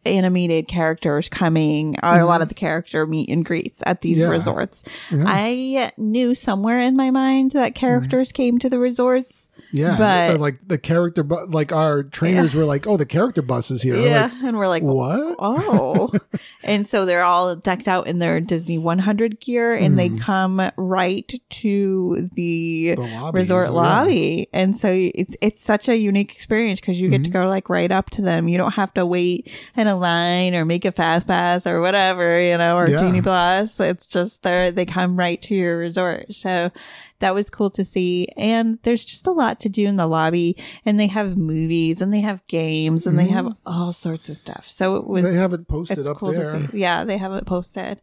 animated 0.07 0.67
characters 0.67 1.29
coming, 1.29 1.95
or 2.03 2.19
a 2.19 2.25
lot 2.25 2.41
of 2.41 2.49
the 2.49 2.55
character 2.55 3.05
meet 3.05 3.29
and 3.29 3.45
greets 3.45 3.83
at 3.85 4.01
these 4.01 4.17
Mm-hmm. 4.17 4.27
Yeah. 4.27 4.31
resorts. 4.31 4.83
Yeah. 5.11 5.23
I 5.27 5.91
knew 5.97 6.33
somewhere 6.33 6.79
in 6.79 6.95
my 6.95 7.11
mind 7.11 7.51
that 7.51 7.75
characters 7.75 8.31
came 8.31 8.57
to 8.59 8.69
the 8.69 8.79
resorts. 8.79 9.49
Yeah, 9.71 9.95
But- 9.97 10.35
uh, 10.35 10.39
like 10.39 10.59
the 10.67 10.77
character, 10.77 11.23
bu- 11.23 11.47
like 11.49 11.71
our 11.71 12.03
trainers 12.03 12.55
were 12.55 12.63
like, 12.65 12.87
"Oh, 12.87 12.95
the 12.97 13.05
character 13.05 13.41
bus 13.41 13.69
is 13.69 13.81
here." 13.81 13.95
Yeah. 13.95 14.23
like, 14.33 14.43
and 14.43 14.57
we're 14.57 14.67
like, 14.67 14.83
what? 14.83 15.35
Oh. 15.39 16.11
and 16.63 16.87
so 16.87 17.05
they're 17.05 17.23
all 17.23 17.55
decked 17.55 17.87
out 17.87 18.07
in 18.07 18.19
their 18.19 18.39
Disney 18.39 18.77
100 18.77 19.39
gear 19.39 19.73
and 19.73 19.97
they 19.99 20.09
Mhm. 20.09 20.21
come 20.21 20.71
right 20.77 21.31
to 21.49 22.29
the 22.33 22.93
The 22.95 23.01
lobbies, 23.01 23.39
resort 23.39 23.65
yeah. 23.67 23.71
lobby. 23.71 24.47
And 24.53 24.77
so 24.77 24.89
it, 24.91 25.35
it's 25.41 25.63
such 25.63 25.89
a 25.89 25.97
unique 25.97 26.33
experience 26.33 26.79
because 26.79 26.99
you 27.01 27.09
get 27.09 27.17
Mm-hmm. 27.17 27.23
to 27.25 27.29
go 27.31 27.47
like 27.47 27.67
right 27.69 27.91
up 27.91 28.09
to 28.11 28.21
them. 28.21 28.47
You 28.47 28.57
don't 28.57 28.75
have 28.75 28.93
to 28.93 29.05
wait 29.05 29.51
in 29.75 29.87
a 29.87 29.96
line 29.99 30.55
or 30.55 30.65
make 30.65 30.85
a 30.85 30.91
fast 30.91 31.27
pass 31.27 31.67
or 31.67 31.81
whatever, 31.81 32.39
you 32.41 32.57
know, 32.57 32.77
or 32.77 32.89
Yeah. 32.89 32.99
Genie 32.99 33.21
Plus. 33.21 33.79
It's 33.79 34.07
just 34.07 34.43
there. 34.43 34.71
They 34.71 34.85
come 34.85 35.17
right 35.17 35.41
to 35.43 35.55
your 35.55 35.77
resort. 35.77 36.33
So 36.33 36.71
that 37.19 37.33
was 37.33 37.49
cool 37.49 37.69
to 37.71 37.83
see. 37.83 38.27
And 38.37 38.77
there's 38.83 39.03
just 39.05 39.25
a 39.27 39.31
lot 39.31 39.59
to 39.61 39.69
do 39.69 39.87
in 39.87 39.95
the 39.95 40.07
lobby 40.07 40.55
and 40.85 40.99
they 40.99 41.07
have 41.07 41.35
movies 41.37 42.01
and 42.01 42.13
they 42.13 42.21
have 42.21 42.45
games 42.47 43.07
and 43.07 43.17
they 43.17 43.27
have 43.27 43.53
all 43.65 43.91
sorts 43.91 44.29
of 44.29 44.37
stuff. 44.37 44.69
So 44.69 44.95
it 44.97 45.07
was, 45.07 45.25
Mm-hmm. 45.25 45.33
They 45.35 45.41
have 45.41 45.53
it 45.53 45.67
posted 45.67 45.97
it's 45.97 46.07
up 46.07 46.17
cool 46.17 46.31
there. 46.33 46.43
to 46.43 46.67
see. 46.71 46.77
Yeah, 46.79 47.03
they 47.03 47.17
have 47.17 47.33
it 47.33 47.45
posted. 47.45 47.99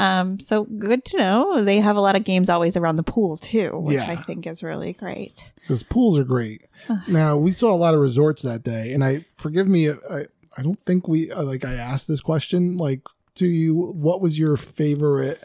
Um, 0.00 0.38
so 0.38 0.64
good 0.64 1.04
to 1.06 1.16
know. 1.16 1.64
They 1.64 1.80
have 1.80 1.96
a 1.96 2.00
lot 2.00 2.14
of 2.14 2.22
games 2.22 2.48
always 2.48 2.76
around 2.76 2.96
the 2.96 3.02
pool 3.02 3.36
too, 3.36 3.70
which 3.78 3.96
Yeah. 3.96 4.10
I 4.10 4.16
think 4.16 4.46
is 4.46 4.62
really 4.62 4.92
great. 4.92 5.52
Because 5.60 5.82
pools 5.82 6.18
are 6.20 6.24
great. 6.24 6.62
now 7.08 7.36
we 7.36 7.50
saw 7.50 7.72
a 7.72 7.76
lot 7.76 7.94
of 7.94 8.00
resorts 8.00 8.42
that 8.42 8.62
day, 8.62 8.92
and 8.92 9.02
I 9.04 9.24
forgive 9.36 9.66
me, 9.66 9.90
I 9.90 10.26
I 10.58 10.62
don't 10.62 10.80
think 10.80 11.06
we 11.06 11.30
uh, 11.30 11.44
like 11.44 11.64
I 11.64 11.74
asked 11.74 12.08
this 12.08 12.20
question 12.20 12.76
like 12.76 13.02
to 13.36 13.46
you. 13.46 13.92
What 13.94 14.20
was 14.20 14.36
your 14.38 14.56
favorite 14.56 15.40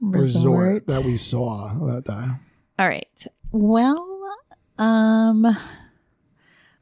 resort, 0.00 0.86
that 0.86 1.02
we 1.02 1.16
saw 1.16 1.74
that 1.86 2.04
day? 2.04 2.28
All 2.78 2.88
right. 2.88 3.26
Well, 3.50 4.36
um, 4.78 5.56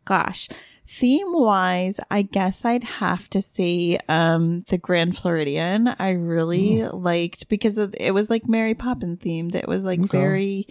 gosh, 0.05 0.49
theme 0.87 1.33
wise, 1.33 1.99
I 2.11 2.23
guess 2.23 2.67
I'd 2.67 2.85
have 2.85 3.31
to 3.31 3.41
say 3.41 3.99
um 4.07 4.61
the 4.69 4.77
Grand 4.79 5.17
Floridian. 5.17 5.95
I 5.99 6.11
really 6.11 6.87
liked 6.89 7.49
because 7.49 7.79
it 7.79 8.13
was 8.13 8.29
like 8.29 8.49
Mary 8.49 8.75
Poppins 8.75 9.21
themed. 9.21 9.55
It 9.55 9.67
was 9.67 9.83
like 9.83 10.01
Okay. 10.01 10.19
very 10.19 10.67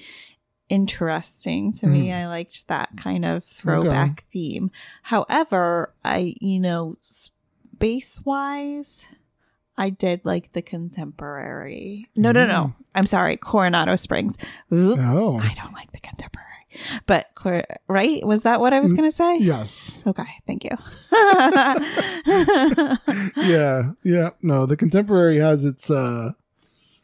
interesting 0.71 1.73
to 1.73 1.85
me. 1.85 2.07
Hmm. 2.07 2.15
I 2.15 2.27
liked 2.27 2.67
that 2.69 2.91
kind 2.95 3.25
of 3.25 3.43
throwback 3.43 4.23
theme. 4.31 4.71
However, 5.03 5.93
I 6.03 6.33
you 6.39 6.59
know 6.59 6.97
space 7.01 8.21
wise. 8.23 9.05
I 9.77 9.89
did 9.89 10.21
like 10.23 10.53
the 10.53 10.61
contemporary. 10.61 12.07
No, 12.15 12.31
no, 12.31 12.45
no. 12.45 12.65
Mm. 12.65 12.75
I'm 12.93 13.05
sorry. 13.05 13.37
Coronado 13.37 13.95
Springs. 13.95 14.37
Oop. 14.71 14.99
Oh, 14.99 15.39
I 15.39 15.53
don't 15.55 15.73
like 15.73 15.91
the 15.91 15.99
contemporary. 15.99 16.47
But 17.05 17.27
right? 17.87 18.25
Was 18.25 18.43
that 18.43 18.59
what 18.59 18.73
I 18.73 18.79
was 18.79 18.93
mm, 18.93 18.97
going 18.97 19.09
to 19.09 19.15
say? 19.15 19.39
yes, 19.39 19.97
Okay, 20.05 20.27
thank 20.45 20.63
you. 20.63 20.71
yeah, 23.43 23.91
yeah. 24.03 24.29
No, 24.41 24.65
the 24.65 24.77
contemporary 24.77 25.37
has 25.37 25.65
its 25.65 25.91
uh 25.91 26.31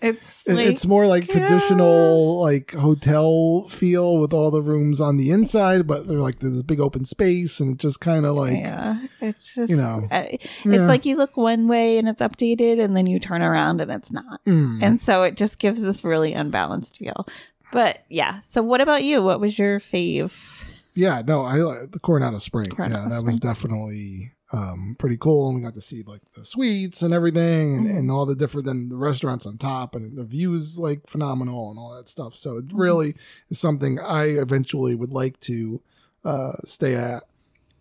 it's 0.02 0.48
like, 0.48 0.68
it's 0.68 0.86
more 0.86 1.08
like 1.08 1.28
traditional 1.28 2.40
like 2.42 2.72
hotel 2.74 3.68
feel 3.68 4.18
with 4.20 4.32
all 4.32 4.52
the 4.52 4.62
rooms 4.62 5.02
on 5.02 5.18
the 5.18 5.32
inside 5.32 5.88
but 5.88 6.08
they're 6.08 6.20
like 6.20 6.38
this 6.40 6.62
big 6.62 6.80
open 6.80 7.04
space 7.04 7.60
and 7.60 7.74
it 7.74 7.78
just 7.80 8.00
kind 8.00 8.26
of 8.26 8.36
like 8.36 8.58
yeah, 8.58 9.06
it's 9.22 9.56
just 9.56 9.70
you 9.70 9.78
know, 9.78 10.08
uh, 10.12 10.24
it's 10.32 10.66
yeah. 10.66 10.82
like 10.82 11.06
you 11.06 11.16
look 11.16 11.36
one 11.36 11.68
way 11.68 11.98
and 11.98 12.08
it's 12.08 12.22
updated, 12.22 12.80
and 12.80 12.96
then 12.96 13.08
you 13.08 13.20
turn 13.20 13.42
around 13.42 13.82
and 13.82 13.92
it's 13.92 14.12
not, 14.12 14.44
mm. 14.46 14.82
and 14.82 15.02
so 15.02 15.24
it 15.24 15.36
just 15.36 15.60
gives 15.60 15.82
this 15.82 16.04
really 16.04 16.34
unbalanced 16.34 16.98
feel. 16.98 17.28
But 17.72 18.04
yeah, 18.10 18.40
so 18.40 18.62
what 18.62 18.82
about 18.82 19.04
you? 19.04 19.22
What 19.22 19.40
was 19.40 19.58
your 19.58 19.80
fave? 19.80 20.64
yeah 20.98 21.22
no 21.26 21.44
i 21.46 21.58
like 21.58 21.92
the 21.92 22.00
coronado 22.00 22.40
springs 22.40 22.74
Coronado 22.74 23.04
yeah 23.04 23.10
that 23.10 23.24
was 23.24 23.40
definitely 23.40 24.34
um 24.54 24.96
pretty 24.98 25.18
cool 25.18 25.48
and 25.48 25.56
we 25.58 25.62
got 25.62 25.74
to 25.74 25.82
see 25.82 26.04
like 26.04 26.22
the 26.34 26.46
suites 26.46 27.02
and 27.02 27.14
everything 27.14 27.76
and, 27.76 27.86
Mm-hmm. 27.88 27.98
and 27.98 28.12
all 28.12 28.26
the 28.26 28.36
different 28.36 28.66
than 28.66 28.88
the 28.90 28.96
restaurants 28.98 29.46
on 29.46 29.58
top 29.58 29.94
and 29.96 30.18
the 30.18 30.24
views 30.24 30.80
like 30.80 31.06
phenomenal 31.08 31.70
and 31.70 31.78
all 31.78 31.94
that 31.96 32.08
stuff 32.08 32.36
so 32.36 32.58
it 32.58 32.68
Mm-hmm. 32.68 32.78
really 32.82 33.16
is 33.50 33.60
something 33.60 34.00
i 34.00 34.24
eventually 34.24 34.96
would 34.96 35.12
like 35.12 35.40
to 35.42 35.82
uh 36.24 36.54
stay 36.64 36.96
at 36.96 37.24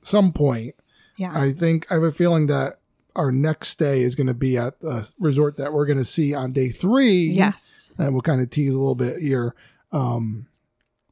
some 0.02 0.32
point 0.32 0.74
Yeah, 1.16 1.32
I 1.38 1.52
think 1.52 1.86
I 1.90 1.94
have 1.94 2.02
a 2.02 2.12
feeling 2.12 2.46
that 2.48 2.74
our 3.14 3.32
next 3.32 3.68
stay 3.68 4.02
is 4.02 4.14
going 4.14 4.26
to 4.26 4.34
be 4.34 4.58
at 4.58 4.78
the 4.80 5.10
resort 5.18 5.56
that 5.56 5.72
we're 5.72 5.86
going 5.86 5.98
to 5.98 6.04
see 6.04 6.34
on 6.34 6.52
day 6.52 6.68
three. 6.70 7.30
yes. 7.30 7.90
And 7.96 8.12
we'll 8.12 8.20
kind 8.20 8.42
of 8.42 8.50
tease 8.50 8.74
a 8.74 8.78
little 8.78 8.94
bit 8.94 9.16
here. 9.22 9.54
Um, 9.90 10.46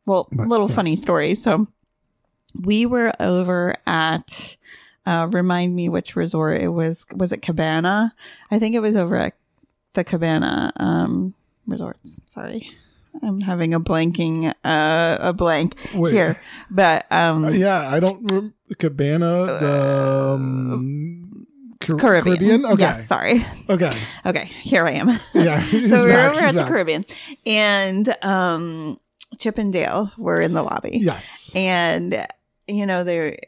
Well, 0.05 0.28
But, 0.31 0.48
little 0.48 0.66
yes. 0.68 0.76
funny 0.76 0.97
story. 0.97 1.35
So 1.35 1.66
we 2.60 2.85
were 2.85 3.10
over 3.20 3.74
at 3.86 4.56
uh 5.06 5.28
remind 5.32 5.74
me 5.74 5.89
which 5.89 6.16
resort 6.16 6.60
it 6.60 6.68
was 6.68 7.06
was 7.14 7.32
it 7.32 7.43
Cabana? 7.43 8.14
I 8.51 8.59
think 8.59 8.74
it 8.74 8.81
was 8.81 8.97
over 8.97 9.16
at 9.16 9.35
the 9.94 10.05
Cabana 10.05 10.72
um 10.76 11.35
resorts. 11.66 12.20
Sorry. 12.28 12.70
I'm 13.22 13.40
having 13.43 13.74
a 13.74 13.81
blanking 13.81 14.52
uh 14.64 15.16
a 15.20 15.32
blank 15.32 15.76
Wait. 15.94 16.12
here. 16.12 16.40
But 16.70 17.06
um 17.12 17.44
uh, 17.44 17.51
yeah, 17.51 17.89
I 17.89 18.01
don't 18.01 18.31
rem- 18.32 18.55
Cabana, 18.78 19.47
the 19.47 20.35
um, 20.35 21.47
Car- 21.81 21.97
Caribbean. 21.97 22.36
Caribbean. 22.39 22.64
Okay. 22.66 22.81
Yes, 22.82 23.06
sorry. 23.06 23.47
Okay. 23.68 23.97
Okay, 24.26 24.47
here 24.47 24.85
I 24.86 24.93
am. 24.93 25.09
Yeah. 25.35 25.62
so 25.70 26.05
we 26.05 26.12
were 26.12 26.18
over 26.31 26.40
at 26.40 26.55
the. 26.55 26.64
Caribbean 26.64 27.05
and 27.47 28.14
um 28.24 28.98
Chip 29.39 29.59
and 29.59 29.72
Dale 29.72 30.10
were 30.16 30.40
in 30.40 30.52
the 30.52 30.62
lobby. 30.62 30.98
Yes. 31.02 31.51
and 31.55 32.26
you 32.66 32.86
know 32.86 33.05
they 33.05 33.39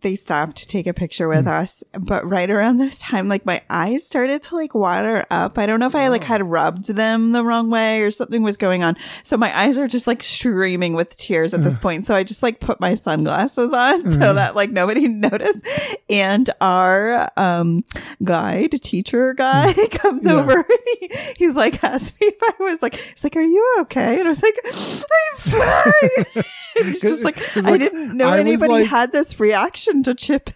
they 0.00 0.16
stopped 0.16 0.56
to 0.56 0.66
take 0.66 0.86
a 0.86 0.94
picture 0.94 1.28
with 1.28 1.46
us 1.46 1.84
but 2.00 2.26
right 2.28 2.48
around 2.50 2.78
this 2.78 2.98
time 2.98 3.28
like 3.28 3.44
my 3.44 3.60
eyes 3.68 4.06
started 4.06 4.42
to 4.42 4.54
like 4.54 4.74
water 4.74 5.26
up 5.30 5.58
i 5.58 5.66
don't 5.66 5.80
know 5.80 5.86
if 5.86 5.94
i 5.94 6.08
like 6.08 6.22
Oh. 6.22 6.26
had 6.26 6.42
rubbed 6.50 6.86
them 6.86 7.32
the 7.32 7.44
wrong 7.44 7.68
way 7.70 8.00
or 8.02 8.10
something 8.10 8.42
was 8.42 8.56
going 8.56 8.82
on 8.82 8.96
so 9.22 9.36
my 9.36 9.54
eyes 9.58 9.76
are 9.76 9.86
just 9.86 10.06
like 10.06 10.22
streaming 10.22 10.94
with 10.94 11.14
tears 11.16 11.52
at 11.52 11.62
this 11.62 11.78
point 11.78 12.06
so 12.06 12.14
i 12.14 12.22
just 12.22 12.42
like 12.42 12.58
put 12.58 12.80
my 12.80 12.94
sunglasses 12.94 13.72
on 13.74 14.00
Hmm. 14.00 14.12
so 14.20 14.32
that 14.34 14.54
like 14.56 14.70
nobody 14.70 15.08
noticed 15.28 15.66
and 16.08 16.48
our 16.62 17.30
um 17.36 17.84
guide 18.24 18.80
teacher 18.82 19.34
guy 19.34 19.74
comes 19.90 20.22
Hmm. 20.22 20.28
Yeah. 20.28 20.34
over 20.36 20.52
and 20.52 20.64
he, 21.00 21.08
he's 21.36 21.54
like 21.54 21.84
asked 21.84 22.18
me 22.20 22.28
if 22.28 22.42
i 22.42 22.54
was 22.62 22.80
like 22.80 22.94
he's 22.94 23.24
like 23.24 23.36
are 23.36 23.42
you 23.42 23.76
okay 23.80 24.18
and 24.20 24.26
i 24.26 24.30
was 24.30 24.42
like 24.42 24.58
i'm 24.64 25.36
fine 25.36 26.44
he's 26.82 27.00
just 27.00 27.24
like, 27.24 27.36
I 27.64 27.76
didn't 27.78 28.16
know 28.16 28.28
I 28.28 28.38
anybody 28.38 28.72
like- 28.72 28.86
had 28.86 29.12
this 29.12 29.38
reaction 29.40 29.65
to 30.04 30.14
Chip, 30.14 30.50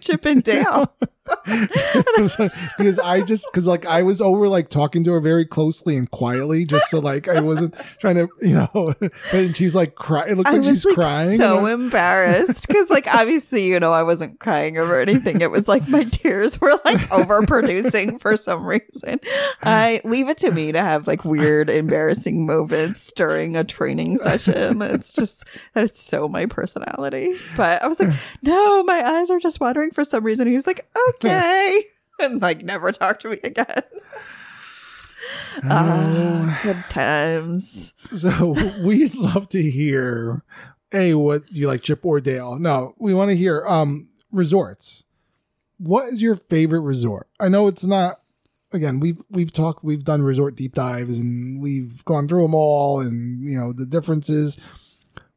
Chip 0.00 0.24
and 0.24 0.42
Dale. 0.44 0.92
Because 1.46 2.98
I 2.98 3.22
just 3.22 3.46
because 3.52 3.66
like 3.66 3.86
I 3.86 4.02
was 4.02 4.20
over 4.20 4.48
like 4.48 4.68
talking 4.68 5.04
to 5.04 5.12
her 5.12 5.20
very 5.20 5.44
closely 5.44 5.96
and 5.96 6.10
quietly 6.10 6.64
just 6.64 6.90
so 6.90 6.98
like 6.98 7.28
I 7.28 7.40
wasn't 7.40 7.74
trying 8.00 8.16
to 8.16 8.28
you 8.40 8.54
know 8.54 8.94
and 9.32 9.56
she's 9.56 9.74
like 9.74 9.94
crying 9.94 10.32
it 10.32 10.36
looks 10.36 10.50
I 10.50 10.54
like 10.56 10.66
was 10.66 10.82
she's 10.82 10.84
like 10.86 10.94
crying 10.94 11.38
so 11.38 11.66
embarrassed 11.66 12.66
because, 12.68 12.90
like, 12.90 13.06
obviously, 13.12 13.66
you 13.66 13.80
know, 13.80 13.92
I 13.92 14.02
wasn't 14.02 14.38
crying 14.40 14.78
over 14.78 15.00
anything. 15.00 15.40
It 15.40 15.50
was 15.50 15.68
like 15.68 15.88
my 15.88 16.04
tears 16.04 16.60
were 16.60 16.78
like 16.84 17.00
overproducing 17.10 18.20
for 18.20 18.36
some 18.36 18.66
reason. 18.66 19.20
I 19.62 20.00
leave 20.04 20.28
it 20.28 20.38
to 20.38 20.50
me 20.50 20.72
to 20.72 20.80
have 20.80 21.06
like 21.06 21.24
weird, 21.24 21.70
embarrassing 21.70 22.46
moments 22.46 23.12
during 23.12 23.56
a 23.56 23.64
training 23.64 24.18
session. 24.18 24.82
It's 24.82 25.12
just 25.12 25.44
that 25.74 25.84
is 25.84 25.94
so 25.96 26.28
my 26.28 26.46
personality. 26.46 27.36
But 27.56 27.82
I 27.82 27.86
was 27.86 28.00
like, 28.00 28.12
no, 28.42 28.82
my 28.84 29.02
eyes 29.04 29.30
are 29.30 29.40
just 29.40 29.60
watering 29.60 29.90
for 29.90 30.04
some 30.04 30.24
reason. 30.24 30.46
He 30.46 30.54
was 30.54 30.66
like, 30.66 30.86
okay. 31.14 31.84
And 32.20 32.40
like 32.40 32.62
never 32.62 32.92
talk 32.92 33.18
to 33.20 33.30
me 33.30 33.38
again. 33.42 33.66
Ah, 35.64 36.60
good 36.62 36.84
times. 36.88 37.94
so 38.16 38.54
we'd 38.84 39.14
love 39.14 39.48
to 39.50 39.62
hear 39.62 40.42
a 40.92 41.14
what 41.14 41.46
do 41.46 41.60
you 41.60 41.68
like 41.68 41.82
Chip 41.82 42.04
or 42.04 42.20
Dale? 42.20 42.58
No 42.58 42.94
we 42.98 43.14
want 43.14 43.30
to 43.30 43.36
hear 43.36 43.64
um 43.66 44.08
resorts. 44.30 45.04
What 45.78 46.12
is 46.12 46.22
your 46.22 46.34
favorite 46.34 46.80
resort? 46.80 47.28
I 47.40 47.48
know 47.48 47.66
it's 47.68 47.84
not 47.84 48.20
again 48.72 49.00
we've 49.00 49.22
we've 49.30 49.52
talked 49.52 49.84
we've 49.84 50.04
done 50.04 50.22
resort 50.22 50.56
deep 50.56 50.74
dives 50.74 51.18
and 51.18 51.60
we've 51.62 52.04
gone 52.04 52.26
through 52.28 52.42
them 52.42 52.54
all 52.54 53.00
and 53.00 53.48
you 53.48 53.58
know 53.58 53.72
the 53.72 53.86
differences. 53.86 54.58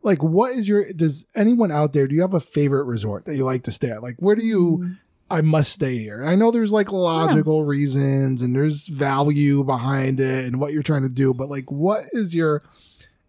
Like 0.01 0.21
what 0.23 0.53
is 0.53 0.67
your 0.67 0.91
does 0.93 1.25
anyone 1.35 1.71
out 1.71 1.93
there 1.93 2.07
do 2.07 2.15
you 2.15 2.21
have 2.21 2.33
a 2.33 2.39
favorite 2.39 2.85
resort 2.85 3.25
that 3.25 3.35
you 3.35 3.43
like 3.45 3.63
to 3.63 3.71
stay 3.71 3.89
at? 3.91 4.03
Like 4.03 4.15
where 4.19 4.35
do 4.35 4.45
you 4.45 4.95
I 5.29 5.41
must 5.41 5.71
stay 5.71 5.97
here. 5.97 6.23
I 6.23 6.35
know 6.35 6.51
there's 6.51 6.71
like 6.71 6.91
logical 6.91 7.63
reasons 7.65 8.41
and 8.43 8.53
there's 8.55 8.87
value 8.87 9.63
behind 9.63 10.19
it 10.19 10.45
and 10.45 10.59
what 10.59 10.71
you're 10.71 10.83
trying 10.83 11.01
to 11.03 11.09
do, 11.09 11.33
but 11.33 11.49
like, 11.49 11.71
what 11.71 12.03
is 12.11 12.35
your, 12.35 12.61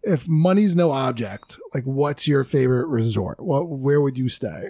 if 0.03 0.27
money's 0.27 0.75
no 0.75 0.91
object, 0.91 1.57
like, 1.73 1.85
what's 1.85 2.27
your 2.27 2.43
favorite 2.43 2.85
resort? 2.87 3.39
What, 3.39 3.67
where 3.69 3.99
would 3.99 4.17
you 4.17 4.29
stay? 4.29 4.69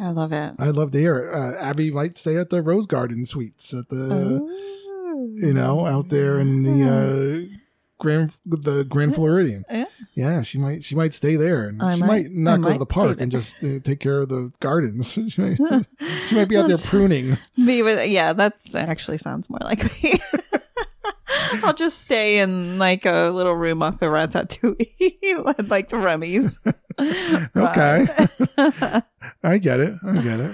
I 0.00 0.10
love 0.10 0.32
it. 0.32 0.54
I'd 0.58 0.74
love 0.74 0.90
to 0.92 0.98
hear 0.98 1.18
it. 1.18 1.34
Uh, 1.34 1.56
Abby 1.58 1.90
might 1.92 2.18
stay 2.18 2.36
at 2.36 2.50
the 2.50 2.62
Rose 2.62 2.86
Garden 2.86 3.24
Suites 3.24 3.72
at 3.72 3.88
the, 3.88 4.40
Oh. 4.42 5.30
you 5.34 5.52
know, 5.52 5.86
out 5.86 6.08
there 6.08 6.40
in 6.40 6.62
the 6.62 6.88
uh, 6.88 7.58
Grand 8.00 8.36
the 8.44 8.82
Grand 8.84 9.14
Floridian. 9.14 9.64
Yeah. 9.70 9.84
Yeah, 10.14 10.42
she 10.42 10.58
might 10.58 10.82
she 10.82 10.96
might 10.96 11.14
stay 11.14 11.36
there, 11.36 11.68
and 11.68 11.80
I 11.80 11.94
she 11.94 12.00
might- 12.00 12.08
might, 12.08 12.32
not 12.32 12.58
I 12.58 12.62
go 12.62 12.72
to 12.72 12.78
the 12.80 12.86
park 12.86 13.20
and 13.20 13.30
just 13.30 13.62
uh, 13.62 13.78
take 13.84 14.00
care 14.00 14.20
of 14.22 14.28
the 14.28 14.50
gardens. 14.58 15.12
she, 15.28 15.40
might, 15.40 15.58
she 16.26 16.34
might 16.34 16.48
be 16.48 16.56
out 16.56 16.66
there 16.66 16.76
pruning. 16.76 17.36
Be 17.56 17.82
with 17.82 18.10
yeah, 18.10 18.32
that's 18.32 18.74
actually 18.74 19.18
sounds 19.18 19.48
more 19.48 19.60
like 19.62 19.84
me. 20.02 20.14
I'll 21.62 21.74
just 21.74 22.02
stay 22.04 22.38
in 22.38 22.78
like 22.78 23.06
a 23.06 23.30
little 23.30 23.54
room 23.54 23.82
off 23.82 24.02
of 24.02 24.10
Ratatouille, 24.10 25.68
like 25.68 25.88
the 25.88 25.98
Remy's. 25.98 26.58
Okay, 27.56 28.06
I 29.42 29.58
get 29.58 29.80
it. 29.80 29.94
I 30.04 30.14
get 30.22 30.40
it. 30.40 30.52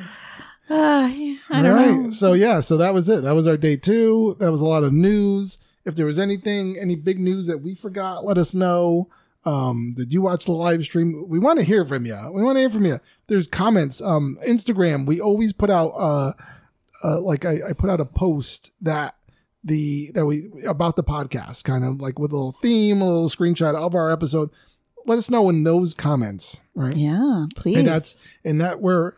Uh, 0.68 1.09
yeah, 1.14 1.36
I 1.51 1.56
All 1.59 1.62
don't 1.62 1.74
right. 1.74 1.90
know. 1.97 2.10
So 2.10 2.32
yeah, 2.32 2.60
so 2.60 2.77
that 2.78 2.93
was 2.94 3.09
it. 3.09 3.23
That 3.23 3.32
was 3.35 3.47
our 3.47 3.56
day 3.56 3.77
two. 3.77 4.36
That 4.40 4.51
was 4.51 4.60
a 4.60 4.66
lot 4.66 4.85
of 4.85 4.93
news. 4.93 5.59
If 5.86 5.94
there 5.94 6.04
was 6.04 6.18
anything, 6.18 6.76
any 6.78 6.96
big 6.96 7.20
news 7.20 7.46
that 7.46 7.58
we 7.58 7.76
forgot, 7.76 8.24
let 8.24 8.36
us 8.36 8.52
know. 8.52 9.08
Um, 9.44 9.92
did 9.96 10.12
you 10.12 10.20
watch 10.20 10.46
the 10.46 10.52
live 10.52 10.82
stream? 10.82 11.28
We 11.28 11.38
want 11.38 11.60
to 11.60 11.64
hear 11.64 11.86
from 11.86 12.04
you. 12.04 12.18
We 12.32 12.42
want 12.42 12.56
to 12.56 12.60
hear 12.60 12.70
from 12.70 12.84
you. 12.84 12.98
There's 13.28 13.46
comments. 13.46 14.02
Um, 14.02 14.36
Instagram. 14.44 15.06
We 15.06 15.20
always 15.20 15.52
put 15.52 15.70
out 15.70 15.90
uh, 15.90 16.32
uh 17.04 17.20
like 17.20 17.44
I, 17.44 17.60
I 17.68 17.72
put 17.72 17.88
out 17.88 18.00
a 18.00 18.04
post 18.04 18.72
that 18.80 19.14
the 19.62 20.10
that 20.14 20.26
we 20.26 20.48
about 20.66 20.96
the 20.96 21.04
podcast, 21.04 21.62
kind 21.62 21.84
of 21.84 22.00
like 22.00 22.18
with 22.18 22.32
a 22.32 22.36
little 22.36 22.52
theme, 22.52 23.00
a 23.00 23.06
little 23.06 23.28
screenshot 23.28 23.76
of 23.76 23.94
our 23.94 24.10
episode. 24.10 24.50
Let 25.06 25.18
us 25.18 25.30
know 25.30 25.48
in 25.48 25.62
those 25.62 25.94
comments, 25.94 26.58
right? 26.74 26.96
Yeah, 26.96 27.46
please. 27.54 27.76
and 27.76 27.86
that's 27.86 28.16
and 28.44 28.60
that 28.60 28.80
we're 28.80 29.12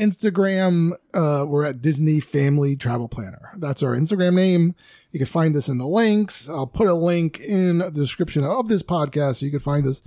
Instagram. 0.00 0.92
Uh, 1.12 1.44
we're 1.46 1.64
at 1.64 1.80
Disney 1.80 2.20
Family 2.20 2.74
Travel 2.76 3.08
Planner. 3.08 3.52
That's 3.58 3.82
our 3.82 3.94
Instagram 3.94 4.34
name. 4.34 4.74
You 5.12 5.18
can 5.18 5.26
find 5.26 5.54
us 5.56 5.68
in 5.68 5.78
the 5.78 5.86
links. 5.86 6.48
I'll 6.48 6.66
put 6.66 6.88
a 6.88 6.94
link 6.94 7.38
in 7.40 7.78
the 7.78 7.90
description 7.90 8.44
of 8.44 8.68
this 8.68 8.82
podcast 8.82 9.36
so 9.36 9.46
you 9.46 9.50
can 9.50 9.60
find 9.60 9.86
us. 9.86 10.02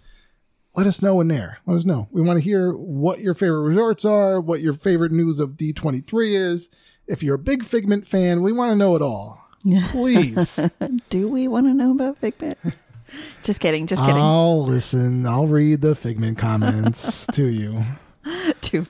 Let 0.75 0.87
us 0.87 1.01
know 1.03 1.21
in 1.21 1.27
there. 1.27 1.59
Let 1.67 1.75
us 1.75 1.85
know. 1.85 2.07
We 2.11 2.21
want 2.23 2.39
to 2.39 2.43
hear 2.43 2.73
what 2.73 3.19
your 3.19 3.35
favorite 3.35 3.61
resorts 3.61 4.05
are, 4.05 4.41
what 4.41 4.61
your 4.61 4.73
favorite 4.73 5.11
news 5.11 5.39
of 5.39 5.51
D23 5.51 6.33
is. 6.33 6.69
If 7.05 7.21
you're 7.21 7.35
a 7.35 7.39
big 7.39 7.63
Figment 7.63 8.07
fan, 8.07 8.41
we 8.41 8.51
want 8.51 8.71
to 8.71 8.75
know 8.75 8.95
it 8.95 9.01
all. 9.03 9.39
Please. 9.91 10.59
Do 11.09 11.27
we 11.27 11.47
want 11.47 11.67
to 11.67 11.73
know 11.73 11.91
about 11.91 12.17
Figment? 12.17 12.57
just 13.43 13.59
kidding. 13.59 13.85
Just 13.85 14.01
kidding. 14.01 14.17
I'll 14.17 14.63
listen. 14.65 15.27
I'll 15.27 15.47
read 15.47 15.81
the 15.81 15.95
Figment 15.95 16.37
comments 16.37 17.27
to 17.33 17.45
you. 17.45 17.83
To- 18.61 18.87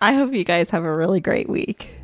I 0.00 0.14
hope 0.14 0.32
you 0.32 0.44
guys 0.44 0.70
have 0.70 0.84
a 0.84 0.94
really 0.94 1.20
great 1.20 1.48
week. 1.48 2.03